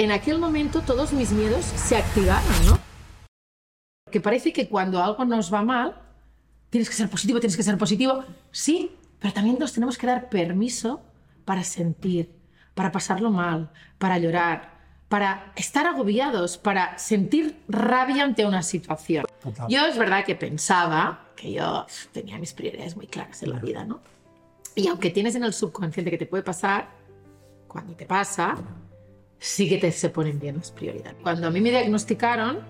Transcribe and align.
en 0.00 0.12
aquel 0.12 0.38
momento 0.38 0.80
todos 0.80 1.12
mis 1.12 1.30
miedos 1.30 1.62
se 1.62 1.94
activaron, 1.94 2.66
¿no? 2.66 2.78
Que 4.10 4.18
parece 4.18 4.50
que 4.50 4.66
cuando 4.66 5.02
algo 5.02 5.26
nos 5.26 5.52
va 5.52 5.62
mal, 5.62 5.94
tienes 6.70 6.88
que 6.88 6.96
ser 6.96 7.10
positivo, 7.10 7.38
tienes 7.38 7.56
que 7.56 7.62
ser 7.62 7.76
positivo. 7.76 8.24
Sí, 8.50 8.96
pero 9.18 9.34
también 9.34 9.58
nos 9.58 9.74
tenemos 9.74 9.98
que 9.98 10.06
dar 10.06 10.30
permiso 10.30 11.02
para 11.44 11.64
sentir, 11.64 12.34
para 12.74 12.90
pasarlo 12.90 13.30
mal, 13.30 13.72
para 13.98 14.16
llorar, 14.18 14.80
para 15.10 15.52
estar 15.54 15.86
agobiados, 15.86 16.56
para 16.56 16.96
sentir 16.98 17.60
rabia 17.68 18.24
ante 18.24 18.46
una 18.46 18.62
situación. 18.62 19.26
Total. 19.42 19.68
Yo 19.68 19.84
es 19.84 19.98
verdad 19.98 20.24
que 20.24 20.34
pensaba 20.34 21.26
que 21.36 21.52
yo 21.52 21.86
tenía 22.12 22.38
mis 22.38 22.54
prioridades 22.54 22.96
muy 22.96 23.06
claras 23.06 23.42
en 23.42 23.50
la 23.50 23.58
vida, 23.58 23.84
¿no? 23.84 24.00
Y 24.74 24.88
aunque 24.88 25.10
tienes 25.10 25.34
en 25.34 25.44
el 25.44 25.52
subconsciente 25.52 26.10
que 26.10 26.18
te 26.18 26.26
puede 26.26 26.42
pasar, 26.42 26.88
cuando 27.68 27.94
te 27.94 28.06
pasa, 28.06 28.56
sí 29.40 29.68
que 29.68 29.78
te 29.78 29.90
se 29.90 30.10
ponen 30.10 30.38
bien 30.38 30.58
las 30.58 30.70
prioridades. 30.70 31.16
Cuando 31.22 31.48
a 31.48 31.50
mí 31.50 31.60
me 31.60 31.70
diagnosticaron, 31.70 32.60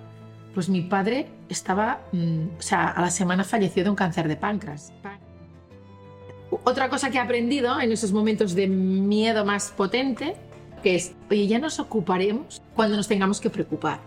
pues 0.54 0.68
mi 0.68 0.82
padre 0.82 1.26
estaba, 1.48 2.00
mm, 2.12 2.58
o 2.58 2.62
sea, 2.62 2.88
a 2.88 3.00
la 3.02 3.10
semana 3.10 3.44
falleció 3.44 3.84
de 3.84 3.90
un 3.90 3.96
cáncer 3.96 4.28
de 4.28 4.36
páncreas. 4.36 4.92
Otra 6.64 6.88
cosa 6.88 7.10
que 7.10 7.18
he 7.18 7.20
aprendido 7.20 7.80
en 7.80 7.92
esos 7.92 8.12
momentos 8.12 8.54
de 8.54 8.66
miedo 8.66 9.44
más 9.44 9.70
potente, 9.70 10.36
que 10.82 10.96
es, 10.96 11.12
oye, 11.30 11.46
ya 11.46 11.58
nos 11.58 11.78
ocuparemos 11.78 12.62
cuando 12.74 12.96
nos 12.96 13.06
tengamos 13.06 13.40
que 13.40 13.50
preocupar. 13.50 14.00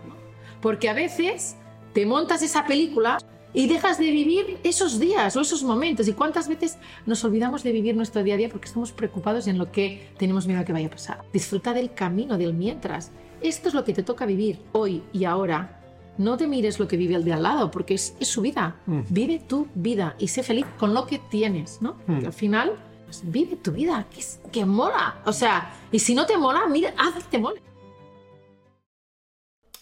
Porque 0.60 0.88
a 0.88 0.94
veces 0.94 1.56
te 1.92 2.04
montas 2.04 2.42
esa 2.42 2.66
película 2.66 3.18
y 3.54 3.68
dejas 3.68 3.98
de 3.98 4.10
vivir 4.10 4.58
esos 4.64 4.98
días 4.98 5.34
o 5.36 5.40
esos 5.40 5.62
momentos. 5.62 6.06
¿Y 6.08 6.12
cuántas 6.12 6.48
veces 6.48 6.76
nos 7.06 7.24
olvidamos 7.24 7.62
de 7.62 7.72
vivir 7.72 7.96
nuestro 7.96 8.22
día 8.22 8.34
a 8.34 8.36
día 8.36 8.48
porque 8.50 8.66
estamos 8.66 8.92
preocupados 8.92 9.46
en 9.46 9.56
lo 9.56 9.70
que 9.72 10.10
tenemos 10.18 10.46
miedo 10.46 10.60
a 10.60 10.64
que 10.64 10.72
vaya 10.72 10.88
a 10.88 10.90
pasar? 10.90 11.24
Disfruta 11.32 11.72
del 11.72 11.94
camino, 11.94 12.36
del 12.36 12.52
mientras. 12.52 13.12
Esto 13.40 13.68
es 13.68 13.74
lo 13.74 13.84
que 13.84 13.92
te 13.94 14.02
toca 14.02 14.26
vivir 14.26 14.60
hoy 14.72 15.02
y 15.12 15.24
ahora. 15.24 15.80
No 16.18 16.36
te 16.36 16.46
mires 16.46 16.78
lo 16.78 16.86
que 16.86 16.96
vive 16.96 17.14
el 17.16 17.24
de 17.24 17.32
al 17.32 17.42
lado, 17.42 17.70
porque 17.70 17.94
es, 17.94 18.14
es 18.20 18.28
su 18.28 18.40
vida. 18.40 18.76
Mm. 18.86 19.00
Vive 19.10 19.38
tu 19.40 19.66
vida 19.74 20.14
y 20.18 20.28
sé 20.28 20.42
feliz 20.42 20.64
con 20.78 20.94
lo 20.94 21.06
que 21.06 21.18
tienes, 21.18 21.82
¿no? 21.82 21.96
Mm. 22.06 22.18
Que 22.20 22.26
al 22.26 22.32
final, 22.32 22.72
pues, 23.04 23.22
vive 23.24 23.56
tu 23.56 23.72
vida, 23.72 24.06
que, 24.12 24.20
es- 24.20 24.40
que 24.52 24.64
mola. 24.64 25.20
O 25.26 25.32
sea, 25.32 25.72
y 25.90 25.98
si 25.98 26.14
no 26.14 26.24
te 26.24 26.36
mola, 26.38 26.66
mira, 26.68 26.94
haz 26.96 27.14
que 27.14 27.30
te 27.30 27.38
mole. 27.38 27.60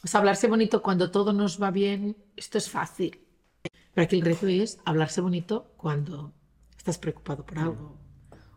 Pues 0.00 0.14
hablarse 0.14 0.48
bonito 0.48 0.82
cuando 0.82 1.10
todo 1.10 1.32
nos 1.32 1.62
va 1.62 1.70
bien, 1.70 2.16
esto 2.36 2.58
es 2.58 2.68
fácil. 2.68 3.20
Pero 3.94 4.04
aquí 4.04 4.16
el 4.16 4.22
reto 4.22 4.46
es 4.46 4.78
hablarse 4.84 5.20
bonito 5.20 5.72
cuando 5.76 6.32
estás 6.76 6.98
preocupado 6.98 7.44
por 7.44 7.58
algo, 7.58 7.98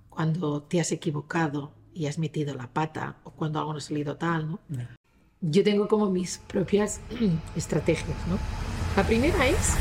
cuando 0.10 0.64
te 0.64 0.80
has 0.80 0.92
equivocado 0.92 1.74
y 1.94 2.06
has 2.08 2.18
metido 2.18 2.54
la 2.56 2.72
pata, 2.72 3.18
o 3.24 3.32
cuando 3.32 3.60
algo 3.60 3.74
no 3.74 3.80
ha 3.80 3.82
salido 3.82 4.16
tal, 4.18 4.50
¿no? 4.52 4.60
Yo 5.42 5.64
tengo 5.64 5.88
como 5.88 6.10
mis 6.10 6.38
propias 6.38 7.02
estrategias, 7.56 8.18
¿no? 8.28 8.40
La 8.96 9.06
primera 9.06 9.48
es 9.48 9.76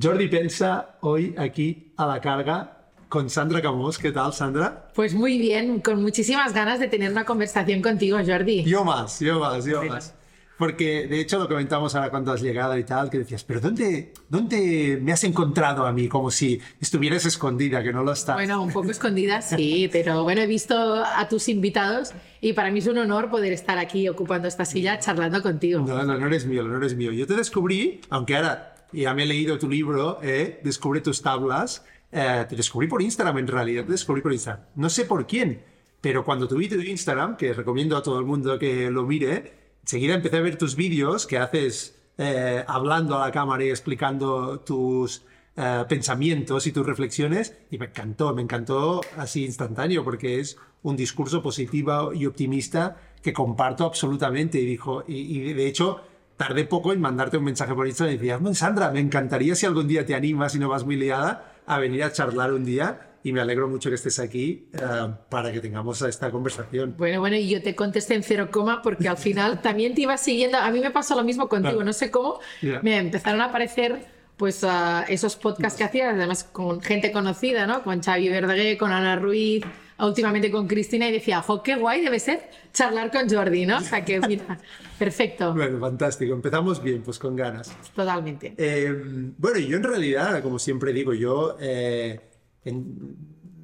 Jordi 0.00 0.28
Pensa 0.28 0.98
hoy 1.00 1.34
aquí 1.38 1.94
a 1.96 2.06
la 2.06 2.20
carga 2.20 2.88
con 3.08 3.30
Sandra 3.30 3.62
Camós. 3.62 3.98
¿Qué 3.98 4.12
tal, 4.12 4.32
Sandra? 4.32 4.90
Pues 4.94 5.14
muy 5.14 5.38
bien, 5.38 5.80
con 5.80 6.02
muchísimas 6.02 6.52
ganas 6.52 6.78
de 6.78 6.88
tener 6.88 7.10
una 7.10 7.24
conversación 7.24 7.80
contigo, 7.80 8.18
Jordi. 8.24 8.64
Yo 8.64 8.84
más, 8.84 9.20
yo 9.20 9.40
más, 9.40 9.64
yo 9.64 9.82
más. 9.84 10.14
Porque 10.62 11.08
de 11.08 11.18
hecho 11.18 11.40
lo 11.40 11.48
comentamos 11.48 11.96
ahora 11.96 12.08
cuando 12.08 12.30
has 12.30 12.40
llegado 12.40 12.78
y 12.78 12.84
tal, 12.84 13.10
que 13.10 13.18
decías, 13.18 13.42
pero 13.42 13.58
¿dónde, 13.58 14.12
¿dónde 14.28 14.96
me 15.02 15.10
has 15.10 15.24
encontrado 15.24 15.84
a 15.84 15.90
mí? 15.90 16.06
Como 16.06 16.30
si 16.30 16.60
estuvieras 16.80 17.26
escondida, 17.26 17.82
que 17.82 17.92
no 17.92 18.04
lo 18.04 18.12
estás. 18.12 18.36
Bueno, 18.36 18.62
un 18.62 18.70
poco 18.70 18.92
escondida, 18.92 19.42
sí, 19.42 19.90
pero 19.90 20.22
bueno, 20.22 20.40
he 20.40 20.46
visto 20.46 21.02
a 21.04 21.28
tus 21.28 21.48
invitados 21.48 22.12
y 22.40 22.52
para 22.52 22.70
mí 22.70 22.78
es 22.78 22.86
un 22.86 22.96
honor 22.98 23.28
poder 23.28 23.52
estar 23.52 23.76
aquí 23.76 24.08
ocupando 24.08 24.46
esta 24.46 24.64
silla 24.64 25.00
charlando 25.00 25.42
contigo. 25.42 25.80
No, 25.80 26.04
no, 26.04 26.16
no 26.16 26.26
eres 26.28 26.46
mío, 26.46 26.62
no 26.62 26.76
eres 26.76 26.94
mío. 26.94 27.10
Yo 27.10 27.26
te 27.26 27.34
descubrí, 27.34 28.00
aunque 28.08 28.36
ahora 28.36 28.86
ya 28.92 29.14
me 29.14 29.24
he 29.24 29.26
leído 29.26 29.58
tu 29.58 29.68
libro, 29.68 30.20
eh, 30.22 30.60
Descubre 30.62 31.00
tus 31.00 31.22
tablas, 31.22 31.84
eh, 32.12 32.46
te 32.48 32.54
descubrí 32.54 32.86
por 32.86 33.02
Instagram 33.02 33.38
en 33.38 33.48
realidad, 33.48 33.84
te 33.84 33.90
descubrí 33.90 34.22
por 34.22 34.32
Instagram. 34.32 34.64
No 34.76 34.88
sé 34.88 35.06
por 35.06 35.26
quién, 35.26 35.60
pero 36.00 36.24
cuando 36.24 36.46
tu 36.46 36.54
tu 36.54 36.80
Instagram, 36.80 37.36
que 37.36 37.52
recomiendo 37.52 37.96
a 37.96 38.02
todo 38.04 38.20
el 38.20 38.26
mundo 38.26 38.60
que 38.60 38.92
lo 38.92 39.02
mire, 39.02 39.61
enseguida 39.82 40.14
empecé 40.14 40.36
a 40.36 40.40
ver 40.40 40.56
tus 40.56 40.76
vídeos 40.76 41.26
que 41.26 41.38
haces 41.38 41.98
eh, 42.18 42.64
hablando 42.66 43.16
a 43.16 43.26
la 43.26 43.32
cámara 43.32 43.64
y 43.64 43.70
explicando 43.70 44.60
tus 44.60 45.24
eh, 45.56 45.84
pensamientos 45.88 46.66
y 46.66 46.72
tus 46.72 46.86
reflexiones 46.86 47.56
y 47.70 47.78
me 47.78 47.86
encantó, 47.86 48.34
me 48.34 48.42
encantó 48.42 49.00
así 49.16 49.44
instantáneo 49.44 50.04
porque 50.04 50.40
es 50.40 50.56
un 50.82 50.96
discurso 50.96 51.42
positivo 51.42 52.12
y 52.12 52.26
optimista 52.26 52.96
que 53.22 53.32
comparto 53.32 53.84
absolutamente 53.84 54.58
y 54.58 54.66
dijo 54.66 55.04
y, 55.06 55.52
de 55.52 55.66
hecho 55.66 56.00
tardé 56.36 56.64
poco 56.64 56.92
en 56.92 57.00
mandarte 57.00 57.36
un 57.36 57.44
mensaje 57.44 57.74
por 57.74 57.86
Instagram 57.86 58.14
y 58.14 58.18
decías, 58.18 58.40
"No, 58.40 58.54
Sandra, 58.54 58.90
me 58.90 59.00
encantaría 59.00 59.54
si 59.54 59.66
algún 59.66 59.86
día 59.86 60.04
te 60.04 60.14
animas 60.14 60.54
y 60.54 60.58
no 60.58 60.68
vas 60.68 60.84
muy 60.84 60.96
liada 60.96 61.60
a 61.66 61.78
venir 61.78 62.02
a 62.02 62.12
charlar 62.12 62.52
un 62.52 62.64
día 62.64 63.11
y 63.24 63.32
me 63.32 63.40
alegro 63.40 63.68
mucho 63.68 63.88
que 63.88 63.94
estés 63.96 64.18
aquí 64.18 64.66
eh, 64.72 64.80
para 65.28 65.52
que 65.52 65.60
tengamos 65.60 66.02
esta 66.02 66.30
conversación. 66.30 66.94
Bueno, 66.98 67.20
bueno, 67.20 67.36
y 67.36 67.48
yo 67.48 67.62
te 67.62 67.74
contesté 67.74 68.14
en 68.14 68.22
cero 68.22 68.48
coma 68.50 68.82
porque 68.82 69.08
al 69.08 69.16
final 69.18 69.60
también 69.62 69.94
te 69.94 70.02
iba 70.02 70.16
siguiendo. 70.16 70.58
A 70.58 70.70
mí 70.70 70.80
me 70.80 70.90
pasó 70.90 71.14
lo 71.14 71.24
mismo 71.24 71.48
contigo, 71.48 71.72
Claro. 71.74 71.84
no 71.84 71.92
sé 71.92 72.10
cómo. 72.10 72.40
Ya. 72.60 72.80
Me 72.82 72.98
empezaron 72.98 73.40
a 73.40 73.46
aparecer 73.46 74.06
pues 74.36 74.64
ah, 74.64 75.04
esos 75.08 75.36
podcasts 75.36 75.78
que 75.78 75.84
hacías, 75.84 76.14
además 76.14 76.42
con 76.42 76.80
gente 76.80 77.12
conocida, 77.12 77.66
¿no? 77.66 77.82
Con 77.84 78.02
Xavi 78.02 78.28
Verdaguer, 78.28 78.76
con 78.76 78.90
Ana 78.90 79.14
Ruiz, 79.14 79.62
últimamente 80.00 80.50
con 80.50 80.66
Cristina, 80.66 81.08
y 81.08 81.12
decía, 81.12 81.42
jo, 81.42 81.62
qué 81.62 81.76
guay 81.76 82.00
debe 82.02 82.18
ser 82.18 82.50
charlar 82.72 83.12
con 83.12 83.28
Jordi, 83.30 83.66
¿no? 83.66 83.76
O 83.76 83.80
sea 83.82 84.04
que, 84.04 84.18
mira, 84.26 84.58
perfecto, 84.98 85.52
Bueno, 85.54 85.78
fantástico. 85.78 86.34
Empezamos 86.34 86.82
bien, 86.82 87.02
pues 87.02 87.20
con 87.20 87.36
ganas. 87.36 87.70
totalmente. 87.94 88.54
Eh, 88.56 88.92
bueno, 89.38 89.58
yo 89.60 89.76
en 89.76 89.82
realidad, 89.84 90.42
como 90.42 90.58
siempre 90.58 90.92
digo, 90.92 91.14
yo 91.14 91.56
eh, 91.60 92.18
en- 92.64 93.16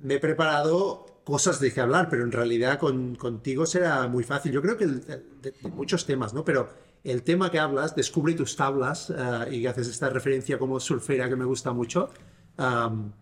me 0.03 0.15
he 0.15 0.21
preparado 0.21 1.07
cosas 1.25 1.61
de 1.61 1.73
que 1.73 1.81
hablar, 1.81 2.09
pero 2.09 2.23
en 2.25 2.33
realidad 2.33 2.79
con, 2.79 3.15
contigo 3.17 3.67
será 3.67 4.07
muy 4.09 4.25
fácil. 4.25 4.53
Yo 4.53 4.63
creo 4.63 4.77
que 4.77 4.85
el- 4.85 5.01
de, 5.07 5.23
de 5.43 5.69
muchos 5.69 6.07
temas, 6.07 6.33
¿no? 6.35 6.45
Pero 6.45 6.69
el 7.05 7.23
tema 7.23 7.51
que 7.51 7.59
hablas, 7.59 7.95
descubre 7.95 8.35
tus 8.35 8.57
tablas, 8.57 9.11
eh, 9.11 9.55
y 9.57 9.67
haces 9.67 9.89
esta 9.89 10.09
referencia 10.11 10.59
como 10.59 10.81
surfera 10.81 11.29
que 11.29 11.37
me 11.37 11.45
gusta 11.45 11.73
mucho, 11.73 12.11
am, 12.57 13.13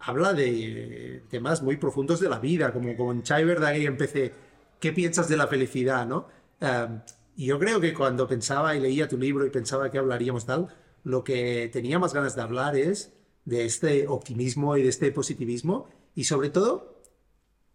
habla 0.00 0.34
de 0.34 1.22
temas 1.30 1.62
muy 1.62 1.76
profundos 1.76 2.20
de 2.20 2.28
la 2.28 2.38
vida, 2.38 2.72
como 2.72 2.94
con 2.96 3.22
Chai 3.22 3.44
Verdaguer 3.44 3.86
empecé, 3.86 4.32
¿qué 4.80 4.92
piensas 4.92 5.28
de 5.28 5.36
la 5.36 5.46
felicidad, 5.46 6.06
no? 6.06 6.26
Am, 6.60 7.02
y 7.36 7.46
yo 7.46 7.58
creo 7.58 7.80
que 7.80 7.94
cuando 7.94 8.28
pensaba 8.28 8.76
y 8.76 8.80
leía 8.80 9.08
tu 9.08 9.16
libro 9.18 9.46
y 9.46 9.50
pensaba 9.50 9.90
que 9.90 9.98
hablaríamos 9.98 10.44
tal, 10.46 10.68
lo 11.02 11.24
que 11.24 11.68
tenía 11.72 11.98
más 11.98 12.14
ganas 12.14 12.36
de 12.36 12.42
hablar 12.42 12.76
es 12.76 13.13
de 13.44 13.64
este 13.64 14.06
optimismo 14.08 14.76
y 14.76 14.82
de 14.82 14.88
este 14.88 15.10
positivismo 15.12 15.86
y 16.14 16.24
sobre 16.24 16.50
todo, 16.50 17.02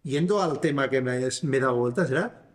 yendo 0.02 0.40
al 0.42 0.60
tema 0.60 0.88
que 0.90 1.00
me, 1.00 1.20
me 1.42 1.56
he 1.56 1.60
dado 1.60 1.76
vueltas, 1.76 2.10
era 2.10 2.48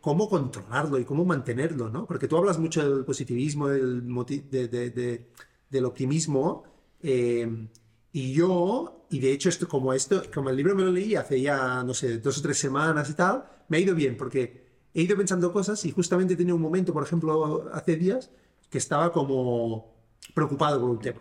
cómo 0.00 0.28
controlarlo 0.28 0.98
y 0.98 1.04
cómo 1.04 1.24
mantenerlo, 1.24 1.88
¿no? 1.88 2.06
Porque 2.06 2.26
tú 2.28 2.36
hablas 2.36 2.58
mucho 2.58 2.82
del 2.88 3.04
positivismo, 3.04 3.68
del, 3.68 4.02
de- 4.50 4.68
de- 4.68 4.90
de- 4.90 5.30
del 5.70 5.84
optimismo, 5.84 6.64
eh, 7.00 7.68
y 8.12 8.32
yo, 8.34 9.06
y 9.10 9.20
de 9.20 9.32
hecho 9.32 9.48
esto, 9.48 9.66
como 9.68 9.92
esto, 9.94 10.22
como 10.34 10.50
el 10.50 10.56
libro 10.56 10.74
me 10.74 10.82
lo 10.82 10.90
leí 10.92 11.14
hace 11.14 11.40
ya, 11.40 11.82
no 11.82 11.94
sé, 11.94 12.18
dos 12.18 12.38
o 12.38 12.42
tres 12.42 12.58
semanas 12.58 13.08
y 13.10 13.14
tal, 13.14 13.44
me 13.68 13.78
ha 13.78 13.80
ido 13.80 13.94
bien, 13.94 14.16
porque 14.16 14.66
he 14.92 15.02
ido 15.02 15.16
pensando 15.16 15.52
cosas 15.52 15.84
y 15.86 15.92
justamente 15.92 16.36
tenido 16.36 16.56
un 16.56 16.62
momento, 16.62 16.92
por 16.92 17.04
ejemplo, 17.04 17.70
hace 17.72 17.96
días, 17.96 18.30
que 18.68 18.78
estaba 18.78 19.12
como 19.12 19.94
preocupado 20.34 20.80
por 20.80 20.90
un 20.90 20.98
tema. 20.98 21.20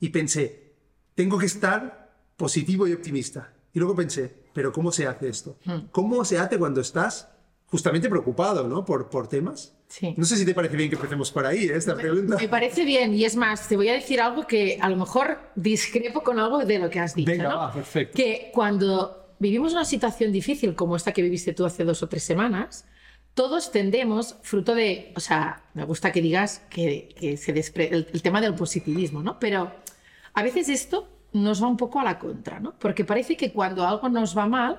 Y 0.00 0.08
pensé, 0.08 0.72
tengo 1.14 1.38
que 1.38 1.46
estar 1.46 2.10
positivo 2.36 2.88
y 2.88 2.92
optimista. 2.92 3.52
Y 3.72 3.78
luego 3.78 3.94
pensé, 3.94 4.34
pero 4.52 4.72
¿cómo 4.72 4.90
se 4.90 5.06
hace 5.06 5.28
esto? 5.28 5.58
¿Cómo 5.92 6.24
se 6.24 6.38
hace 6.38 6.58
cuando 6.58 6.80
estás 6.80 7.28
justamente 7.66 8.08
preocupado, 8.08 8.66
¿no? 8.66 8.84
Por, 8.84 9.08
por 9.08 9.28
temas. 9.28 9.74
Sí. 9.86 10.14
No 10.16 10.24
sé 10.24 10.36
si 10.36 10.44
te 10.44 10.54
parece 10.54 10.76
bien 10.76 10.88
que 10.88 10.96
empecemos 10.96 11.30
por 11.30 11.46
ahí, 11.46 11.64
¿eh? 11.64 11.76
esta 11.76 11.96
pregunta. 11.96 12.36
Me 12.36 12.48
parece 12.48 12.84
bien, 12.84 13.14
y 13.14 13.24
es 13.24 13.36
más, 13.36 13.68
te 13.68 13.76
voy 13.76 13.88
a 13.88 13.92
decir 13.92 14.20
algo 14.20 14.46
que 14.46 14.78
a 14.80 14.88
lo 14.88 14.96
mejor 14.96 15.38
discrepo 15.54 16.22
con 16.22 16.38
algo 16.38 16.64
de 16.64 16.78
lo 16.78 16.90
que 16.90 17.00
has 17.00 17.14
dicho. 17.14 17.30
Venga, 17.30 17.50
¿no? 17.50 17.56
va, 17.58 17.72
perfecto. 17.72 18.16
Que 18.16 18.50
cuando 18.52 19.34
vivimos 19.38 19.72
una 19.72 19.84
situación 19.84 20.32
difícil 20.32 20.74
como 20.74 20.96
esta 20.96 21.12
que 21.12 21.22
viviste 21.22 21.52
tú 21.52 21.64
hace 21.64 21.84
dos 21.84 22.02
o 22.02 22.08
tres 22.08 22.22
semanas, 22.22 22.86
todos 23.34 23.70
tendemos, 23.72 24.36
fruto 24.42 24.74
de, 24.74 25.12
o 25.16 25.20
sea, 25.20 25.62
me 25.74 25.84
gusta 25.84 26.12
que 26.12 26.20
digas 26.20 26.62
que, 26.68 27.14
que 27.18 27.36
se 27.36 27.54
despre- 27.54 27.88
el, 27.90 28.08
el 28.12 28.22
tema 28.22 28.40
del 28.40 28.54
positivismo, 28.54 29.22
¿no? 29.22 29.38
Pero 29.38 29.72
a 30.34 30.42
veces 30.42 30.68
esto 30.68 31.08
nos 31.32 31.62
va 31.62 31.68
un 31.68 31.76
poco 31.76 32.00
a 32.00 32.04
la 32.04 32.18
contra, 32.18 32.60
¿no? 32.60 32.72
Porque 32.78 33.04
parece 33.04 33.36
que 33.36 33.52
cuando 33.52 33.86
algo 33.86 34.08
nos 34.08 34.36
va 34.36 34.46
mal, 34.46 34.78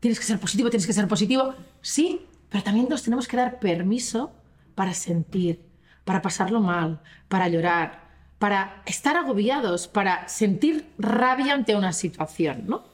tienes 0.00 0.18
que 0.18 0.24
ser 0.26 0.38
positivo, 0.40 0.70
tienes 0.70 0.86
que 0.86 0.92
ser 0.92 1.06
positivo. 1.06 1.54
Sí, 1.82 2.26
pero 2.48 2.64
también 2.64 2.88
nos 2.88 3.02
tenemos 3.02 3.28
que 3.28 3.36
dar 3.36 3.60
permiso 3.60 4.32
para 4.74 4.94
sentir, 4.94 5.60
para 6.04 6.22
pasarlo 6.22 6.60
mal, 6.60 7.00
para 7.28 7.48
llorar, 7.48 8.06
para 8.38 8.82
estar 8.86 9.16
agobiados, 9.16 9.86
para 9.88 10.28
sentir 10.28 10.86
rabia 10.98 11.54
ante 11.54 11.76
una 11.76 11.92
situación, 11.92 12.64
¿no? 12.66 12.84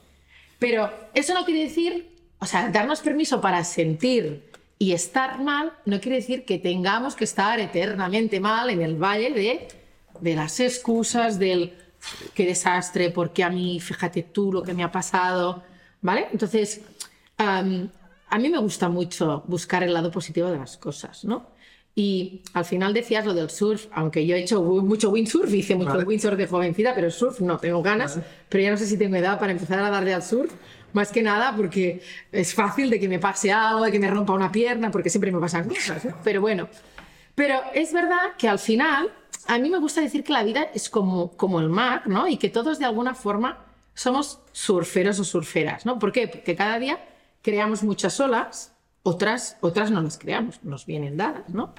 Pero 0.59 0.91
eso 1.15 1.35
no 1.35 1.45
quiere 1.45 1.65
decir 1.65 2.13
o 2.39 2.47
sea, 2.47 2.69
darnos 2.71 3.01
permiso 3.01 3.41
para 3.41 3.63
sentir 3.63 4.51
y 4.83 4.93
estar 4.95 5.41
mal 5.41 5.75
no 5.85 6.01
quiere 6.01 6.17
decir 6.17 6.45
que 6.45 6.59
tengamos 6.59 7.15
que 7.15 7.23
estar 7.23 7.61
eternamente 7.61 8.41
mal 8.41 8.69
en 8.69 8.83
el 8.83 8.97
valle 8.97 9.31
de, 9.31 9.69
de 10.21 10.35
las 10.35 10.59
excusas, 10.59 11.39
del 11.39 11.73
qué 12.35 12.47
desastre, 12.47 13.11
porque 13.11 13.45
a 13.45 13.49
mí, 13.49 13.79
fíjate 13.79 14.25
tú 14.25 14.53
lo 14.53 14.65
que 14.65 14.75
me 14.75 14.83
ha 14.83 14.91
pasado, 14.91 15.63
¿vale? 16.01 16.27
Entonces, 16.33 16.81
am, 17.37 17.91
a 18.29 18.39
mí 18.41 18.49
me 18.49 18.59
gusta 18.59 18.89
mucho 18.89 19.45
buscar 19.47 19.85
el 19.85 19.95
lado 19.95 20.11
positivo 20.11 20.51
de 20.51 20.59
las 20.59 20.77
cosas, 20.79 21.25
¿no? 21.25 21.53
Y 21.95 22.43
al 22.53 22.65
final 22.65 22.93
decías 22.93 23.25
lo 23.25 23.35
del 23.35 23.51
surf, 23.51 23.87
aunque 23.93 24.27
yo 24.27 24.35
he 24.35 24.41
hecho 24.41 24.61
mucho 24.63 25.11
windsurf, 25.11 25.55
hice 25.55 25.77
mucho 25.77 25.91
Vale. 25.91 26.05
windsurf 26.05 26.37
de 26.37 26.49
jovencita, 26.49 26.93
pero 26.93 27.09
surf 27.09 27.39
no 27.41 27.57
tengo 27.59 27.83
ganas, 27.85 28.19
pero 28.49 28.65
ya 28.65 28.73
no 28.73 28.77
sé 28.79 28.87
si 28.87 28.99
tengo 28.99 29.15
edad 29.15 29.39
para 29.39 29.53
empezar 29.53 29.79
a 29.79 29.91
darle 29.91 30.13
al 30.13 30.25
surf, 30.25 30.53
más 30.93 31.11
que 31.11 31.23
nada 31.23 31.55
porque 31.57 32.03
es 32.31 32.55
fácil 32.55 32.91
de 32.91 33.01
que 33.01 33.09
me 33.09 33.19
pase 33.19 33.53
algo, 33.53 33.85
de 33.85 33.93
que 33.93 33.99
me 33.99 34.11
rompa 34.11 34.33
una 34.33 34.51
pierna, 34.51 34.91
porque 34.91 35.11
siempre 35.11 35.31
me 35.33 35.41
pasan 35.41 35.69
cosas, 35.69 36.05
¿no? 36.05 36.17
pero 36.23 36.41
bueno. 36.41 36.69
Pero 37.35 37.61
es 37.75 37.93
verdad 37.93 38.37
que 38.37 38.49
al 38.49 38.59
final, 38.59 39.11
a 39.47 39.59
mí 39.59 39.71
me 39.71 39.79
gusta 39.79 40.01
decir 40.01 40.23
que 40.23 40.33
la 40.33 40.43
vida 40.43 40.69
es 40.75 40.91
como, 40.91 41.33
como 41.37 41.61
el 41.61 41.69
mar, 41.69 42.07
¿no? 42.07 42.29
Y 42.29 42.37
que 42.37 42.51
todos 42.51 42.79
de 42.79 42.85
alguna 42.85 43.15
forma 43.15 43.65
somos 43.95 44.41
surferos 44.53 45.19
o 45.19 45.25
surferas, 45.25 45.87
¿no? 45.87 45.99
¿Por 45.99 46.13
qué? 46.13 46.29
Porque 46.29 46.55
cada 46.55 46.79
día 46.79 46.99
creamos 47.43 47.83
muchas 47.83 48.19
olas, 48.21 48.73
otras, 49.03 49.57
otras 49.61 49.91
no 49.91 50.01
las 50.01 50.19
creamos, 50.19 50.63
nos 50.63 50.87
vienen 50.87 51.17
dadas, 51.17 51.49
¿no? 51.49 51.75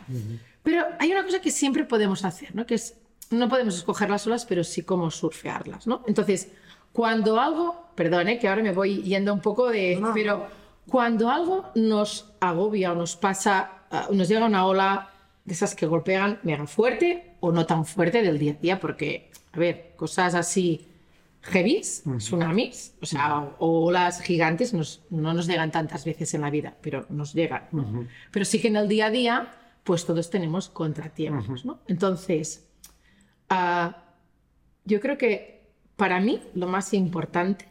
Pero 0.63 0.86
hay 1.00 1.12
una 1.12 1.24
cosa 1.24 1.39
que 1.39 1.51
siempre 1.51 1.86
podemos 1.86 2.25
hacer, 2.25 2.56
¿no? 2.56 2.65
Que 2.65 2.75
es, 2.75 2.95
no 3.30 3.50
podemos 3.50 3.75
escoger 3.75 4.10
las 4.10 4.25
olas, 4.27 4.45
pero 4.45 4.63
sí 4.63 4.83
cómo 4.83 5.10
surfearlas, 5.10 5.88
¿no? 5.88 6.04
Entonces, 6.07 6.50
cuando 6.93 7.39
algo, 7.39 7.87
perdón, 7.95 8.29
¿eh? 8.29 8.39
que 8.39 8.47
ahora 8.47 8.63
me 8.63 8.71
voy 8.71 9.01
yendo 9.03 9.33
un 9.33 9.41
poco 9.41 9.69
de... 9.69 9.97
No, 9.99 10.07
no. 10.09 10.13
Pero 10.13 10.47
cuando 10.87 11.29
algo 11.29 11.65
nos 11.75 12.31
agobia 12.39 12.91
o 12.91 12.95
nos 12.95 13.15
pasa, 13.15 13.83
ah, 13.91 14.07
nos 14.11 14.27
llega 14.29 14.45
una 14.45 14.65
ola 14.65 15.09
de 15.43 15.53
esas 15.53 15.75
que 15.75 15.85
golpean 15.85 16.39
mega 16.43 16.65
fuerte 16.67 17.35
o 17.41 17.51
no 17.51 17.65
tan 17.65 17.85
fuerte 17.85 18.21
del 18.21 18.39
día 18.39 18.53
a 18.53 18.61
día, 18.61 18.79
porque, 18.79 19.29
a 19.51 19.59
ver, 19.59 19.93
cosas 19.97 20.35
así 20.35 20.87
heavies, 21.41 22.03
tsunamis, 22.19 22.95
o 23.01 23.05
sea, 23.05 23.39
o, 23.59 23.85
olas 23.87 24.21
gigantes 24.21 24.73
nos- 24.73 25.01
no 25.09 25.33
nos 25.33 25.45
llegan 25.47 25.71
tantas 25.71 26.05
veces 26.05 26.33
en 26.35 26.41
la 26.41 26.49
vida, 26.49 26.77
pero 26.79 27.05
nos 27.09 27.33
llegan. 27.33 27.67
¿no? 27.73 28.07
Pero 28.31 28.45
sí 28.45 28.61
que 28.61 28.69
en 28.69 28.77
el 28.77 28.87
día 28.87 29.07
a 29.07 29.09
día, 29.09 29.51
pues 29.83 30.05
todos 30.05 30.29
tenemos 30.29 30.69
contratiempos, 30.69 31.65
¿no? 31.65 31.79
Entonces, 31.87 32.65
ah, 33.49 34.03
yo 34.85 35.01
creo 35.01 35.17
que 35.17 35.62
para 35.95 36.19
mí 36.19 36.41
lo 36.55 36.67
más 36.67 36.93
importante 36.93 37.67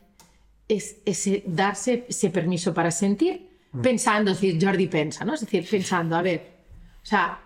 es 0.68 0.98
ese, 1.04 1.42
darse 1.46 2.06
ese 2.08 2.30
permiso 2.30 2.72
para 2.72 2.90
sentir, 2.90 3.50
pensando, 3.82 4.30
es 4.30 4.40
decir, 4.40 4.64
Jordi 4.64 4.86
pensa, 4.86 5.24
¿no? 5.24 5.34
Es 5.34 5.40
decir, 5.40 5.66
pensando, 5.68 6.16
a 6.16 6.22
ver, 6.22 6.52
o 7.02 7.06
sea, 7.06 7.40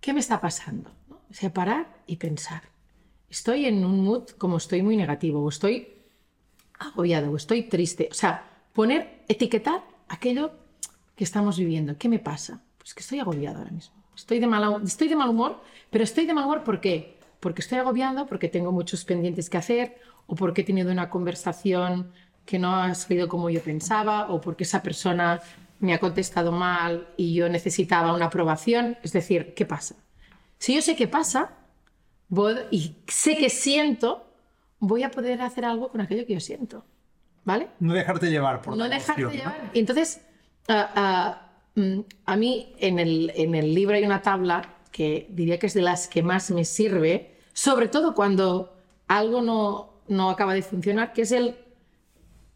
¿qué 0.00 0.12
me 0.12 0.20
está 0.20 0.40
pasando? 0.40 0.90
¿no? 1.08 1.16
O 1.30 1.34
sea, 1.34 1.52
parar 1.52 2.02
y 2.06 2.16
pensar. 2.16 2.62
Estoy 3.28 3.66
en 3.66 3.84
un 3.84 4.04
mood 4.04 4.28
como 4.30 4.56
estoy 4.56 4.82
muy 4.82 4.96
negativo, 4.96 5.42
o 5.42 5.48
estoy 5.48 5.88
agobiado, 6.78 7.30
o 7.30 7.36
estoy 7.36 7.64
triste. 7.64 8.08
O 8.10 8.14
sea, 8.14 8.44
poner, 8.72 9.24
etiquetar 9.28 9.82
aquello 10.08 10.52
que 11.14 11.24
estamos 11.24 11.58
viviendo. 11.58 11.96
¿Qué 11.98 12.08
me 12.08 12.18
pasa? 12.18 12.62
Pues 12.78 12.94
que 12.94 13.00
estoy 13.00 13.20
agobiado 13.20 13.58
ahora 13.58 13.70
mismo. 13.70 13.94
Estoy 14.16 14.38
de, 14.38 14.46
mal, 14.46 14.82
estoy 14.84 15.08
de 15.08 15.16
mal 15.16 15.28
humor, 15.28 15.60
pero 15.90 16.04
estoy 16.04 16.26
de 16.26 16.34
mal 16.34 16.44
humor 16.44 16.64
¿por 16.64 16.80
qué? 16.80 17.18
Porque 17.40 17.62
estoy 17.62 17.78
agobiado, 17.78 18.26
porque 18.26 18.48
tengo 18.48 18.72
muchos 18.72 19.04
pendientes 19.04 19.48
que 19.48 19.56
hacer, 19.56 19.96
o 20.30 20.34
porque 20.36 20.60
he 20.60 20.64
tenido 20.64 20.92
una 20.92 21.10
conversación 21.10 22.12
que 22.46 22.58
no 22.58 22.74
ha 22.76 22.94
salido 22.94 23.28
como 23.28 23.50
yo 23.50 23.60
pensaba, 23.60 24.30
o 24.32 24.40
porque 24.40 24.62
esa 24.64 24.80
persona 24.82 25.40
me 25.80 25.92
ha 25.94 25.98
contestado 25.98 26.52
mal 26.52 27.08
y 27.16 27.34
yo 27.34 27.48
necesitaba 27.48 28.12
una 28.14 28.26
aprobación. 28.26 28.96
Es 29.02 29.12
decir, 29.12 29.54
¿qué 29.54 29.66
pasa? 29.66 29.96
Si 30.58 30.74
yo 30.76 30.82
sé 30.82 30.94
qué 30.94 31.08
pasa 31.08 31.50
voy- 32.28 32.60
y 32.70 32.96
sé 33.08 33.36
que 33.36 33.50
siento, 33.50 34.24
voy 34.78 35.02
a 35.02 35.10
poder 35.10 35.42
hacer 35.42 35.64
algo 35.64 35.88
con 35.88 36.00
aquello 36.00 36.24
que 36.26 36.34
yo 36.34 36.40
siento. 36.40 36.84
¿Vale? 37.44 37.68
No 37.80 37.94
dejarte 37.94 38.30
llevar 38.30 38.60
por 38.62 38.76
no 38.76 38.88
dejarte 38.88 39.22
emoción, 39.22 39.44
¿no? 39.44 39.50
llevar. 39.52 39.70
Y 39.74 39.78
Entonces, 39.80 40.20
ah, 40.68 41.48
mm, 41.74 42.00
a 42.26 42.36
mí 42.36 42.72
en 42.78 42.98
el, 42.98 43.32
en 43.34 43.54
el 43.54 43.74
libro 43.74 43.96
hay 43.96 44.04
una 44.04 44.22
tabla 44.22 44.76
que 44.92 45.26
diría 45.30 45.58
que 45.58 45.66
es 45.66 45.74
de 45.74 45.82
las 45.82 46.06
que 46.06 46.22
más 46.22 46.50
me 46.50 46.64
sirve, 46.64 47.38
sobre 47.54 47.88
todo 47.88 48.14
cuando 48.14 48.76
algo 49.08 49.40
no, 49.40 49.89
no 50.10 50.28
acaba 50.30 50.52
de 50.54 50.62
funcionar, 50.62 51.12
que 51.12 51.22
es 51.22 51.32
el, 51.32 51.56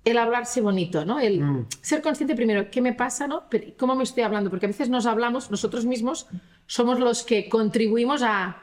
el 0.04 0.18
hablarse 0.18 0.60
bonito, 0.60 1.04
¿no? 1.04 1.18
El 1.20 1.40
Mm. 1.40 1.66
ser 1.80 2.02
consciente 2.02 2.34
primero, 2.34 2.70
¿qué 2.70 2.80
me 2.82 2.92
pasa, 2.92 3.26
no? 3.26 3.44
Pero, 3.48 3.68
¿Cómo 3.78 3.94
me 3.94 4.04
estoy 4.04 4.22
hablando? 4.22 4.50
Porque 4.50 4.66
a 4.66 4.68
veces 4.68 4.88
nos 4.90 5.06
hablamos, 5.06 5.50
nosotros 5.50 5.86
mismos 5.86 6.26
somos 6.66 6.98
los 7.00 7.22
que 7.22 7.48
contribuimos 7.48 8.22
a, 8.22 8.58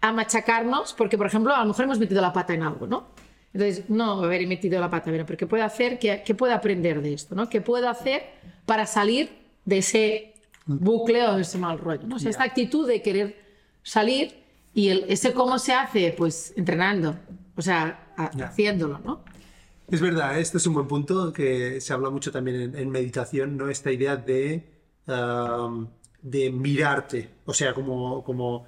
a 0.00 0.12
machacarnos, 0.12 0.92
porque, 0.92 1.16
por 1.16 1.26
ejemplo, 1.26 1.54
a 1.54 1.60
lo 1.60 1.66
mejor 1.66 1.84
hemos 1.86 1.98
metido 1.98 2.20
la 2.20 2.32
pata 2.32 2.52
en 2.54 2.62
algo, 2.62 2.86
¿no? 2.86 3.06
Entonces, 3.54 3.88
no 3.88 4.22
haber 4.24 4.46
metido 4.46 4.78
la 4.78 4.90
pata, 4.90 5.10
pero 5.10 5.24
¿qué 5.38 5.46
puedo 5.46 5.64
hacer? 5.64 5.98
¿Qué, 5.98 6.22
qué 6.24 6.34
puedo 6.34 6.52
aprender 6.52 7.00
de 7.00 7.14
esto? 7.14 7.34
¿no? 7.34 7.48
¿Qué 7.48 7.62
puedo 7.62 7.88
hacer 7.88 8.22
para 8.66 8.84
salir 8.84 9.30
de 9.64 9.78
ese 9.78 10.34
bucle 10.66 11.26
o 11.26 11.34
de 11.36 11.42
ese 11.42 11.56
mal 11.56 11.78
rollo? 11.78 12.02
¿no? 12.06 12.16
O 12.16 12.18
sea, 12.18 12.30
esta 12.30 12.44
actitud 12.44 12.86
de 12.86 13.00
querer 13.00 13.42
salir 13.82 14.44
y 14.74 14.90
el, 14.90 15.06
ese 15.08 15.32
cómo 15.32 15.58
se 15.58 15.72
hace, 15.72 16.14
pues 16.16 16.52
entrenando, 16.56 17.16
o 17.58 17.62
sea, 17.62 18.12
a- 18.16 18.30
haciéndolo, 18.44 19.00
¿no? 19.04 19.24
Es 19.90 20.00
verdad, 20.00 20.38
este 20.38 20.58
es 20.58 20.66
un 20.66 20.74
buen 20.74 20.86
punto 20.86 21.32
que 21.32 21.80
se 21.80 21.92
habla 21.92 22.10
mucho 22.10 22.30
también 22.30 22.60
en, 22.60 22.76
en 22.76 22.90
meditación, 22.90 23.56
¿no? 23.56 23.68
Esta 23.68 23.90
idea 23.90 24.16
de, 24.16 24.64
de 26.22 26.50
mirarte, 26.50 27.30
o 27.46 27.52
sea, 27.54 27.74
como, 27.74 28.22
como 28.22 28.66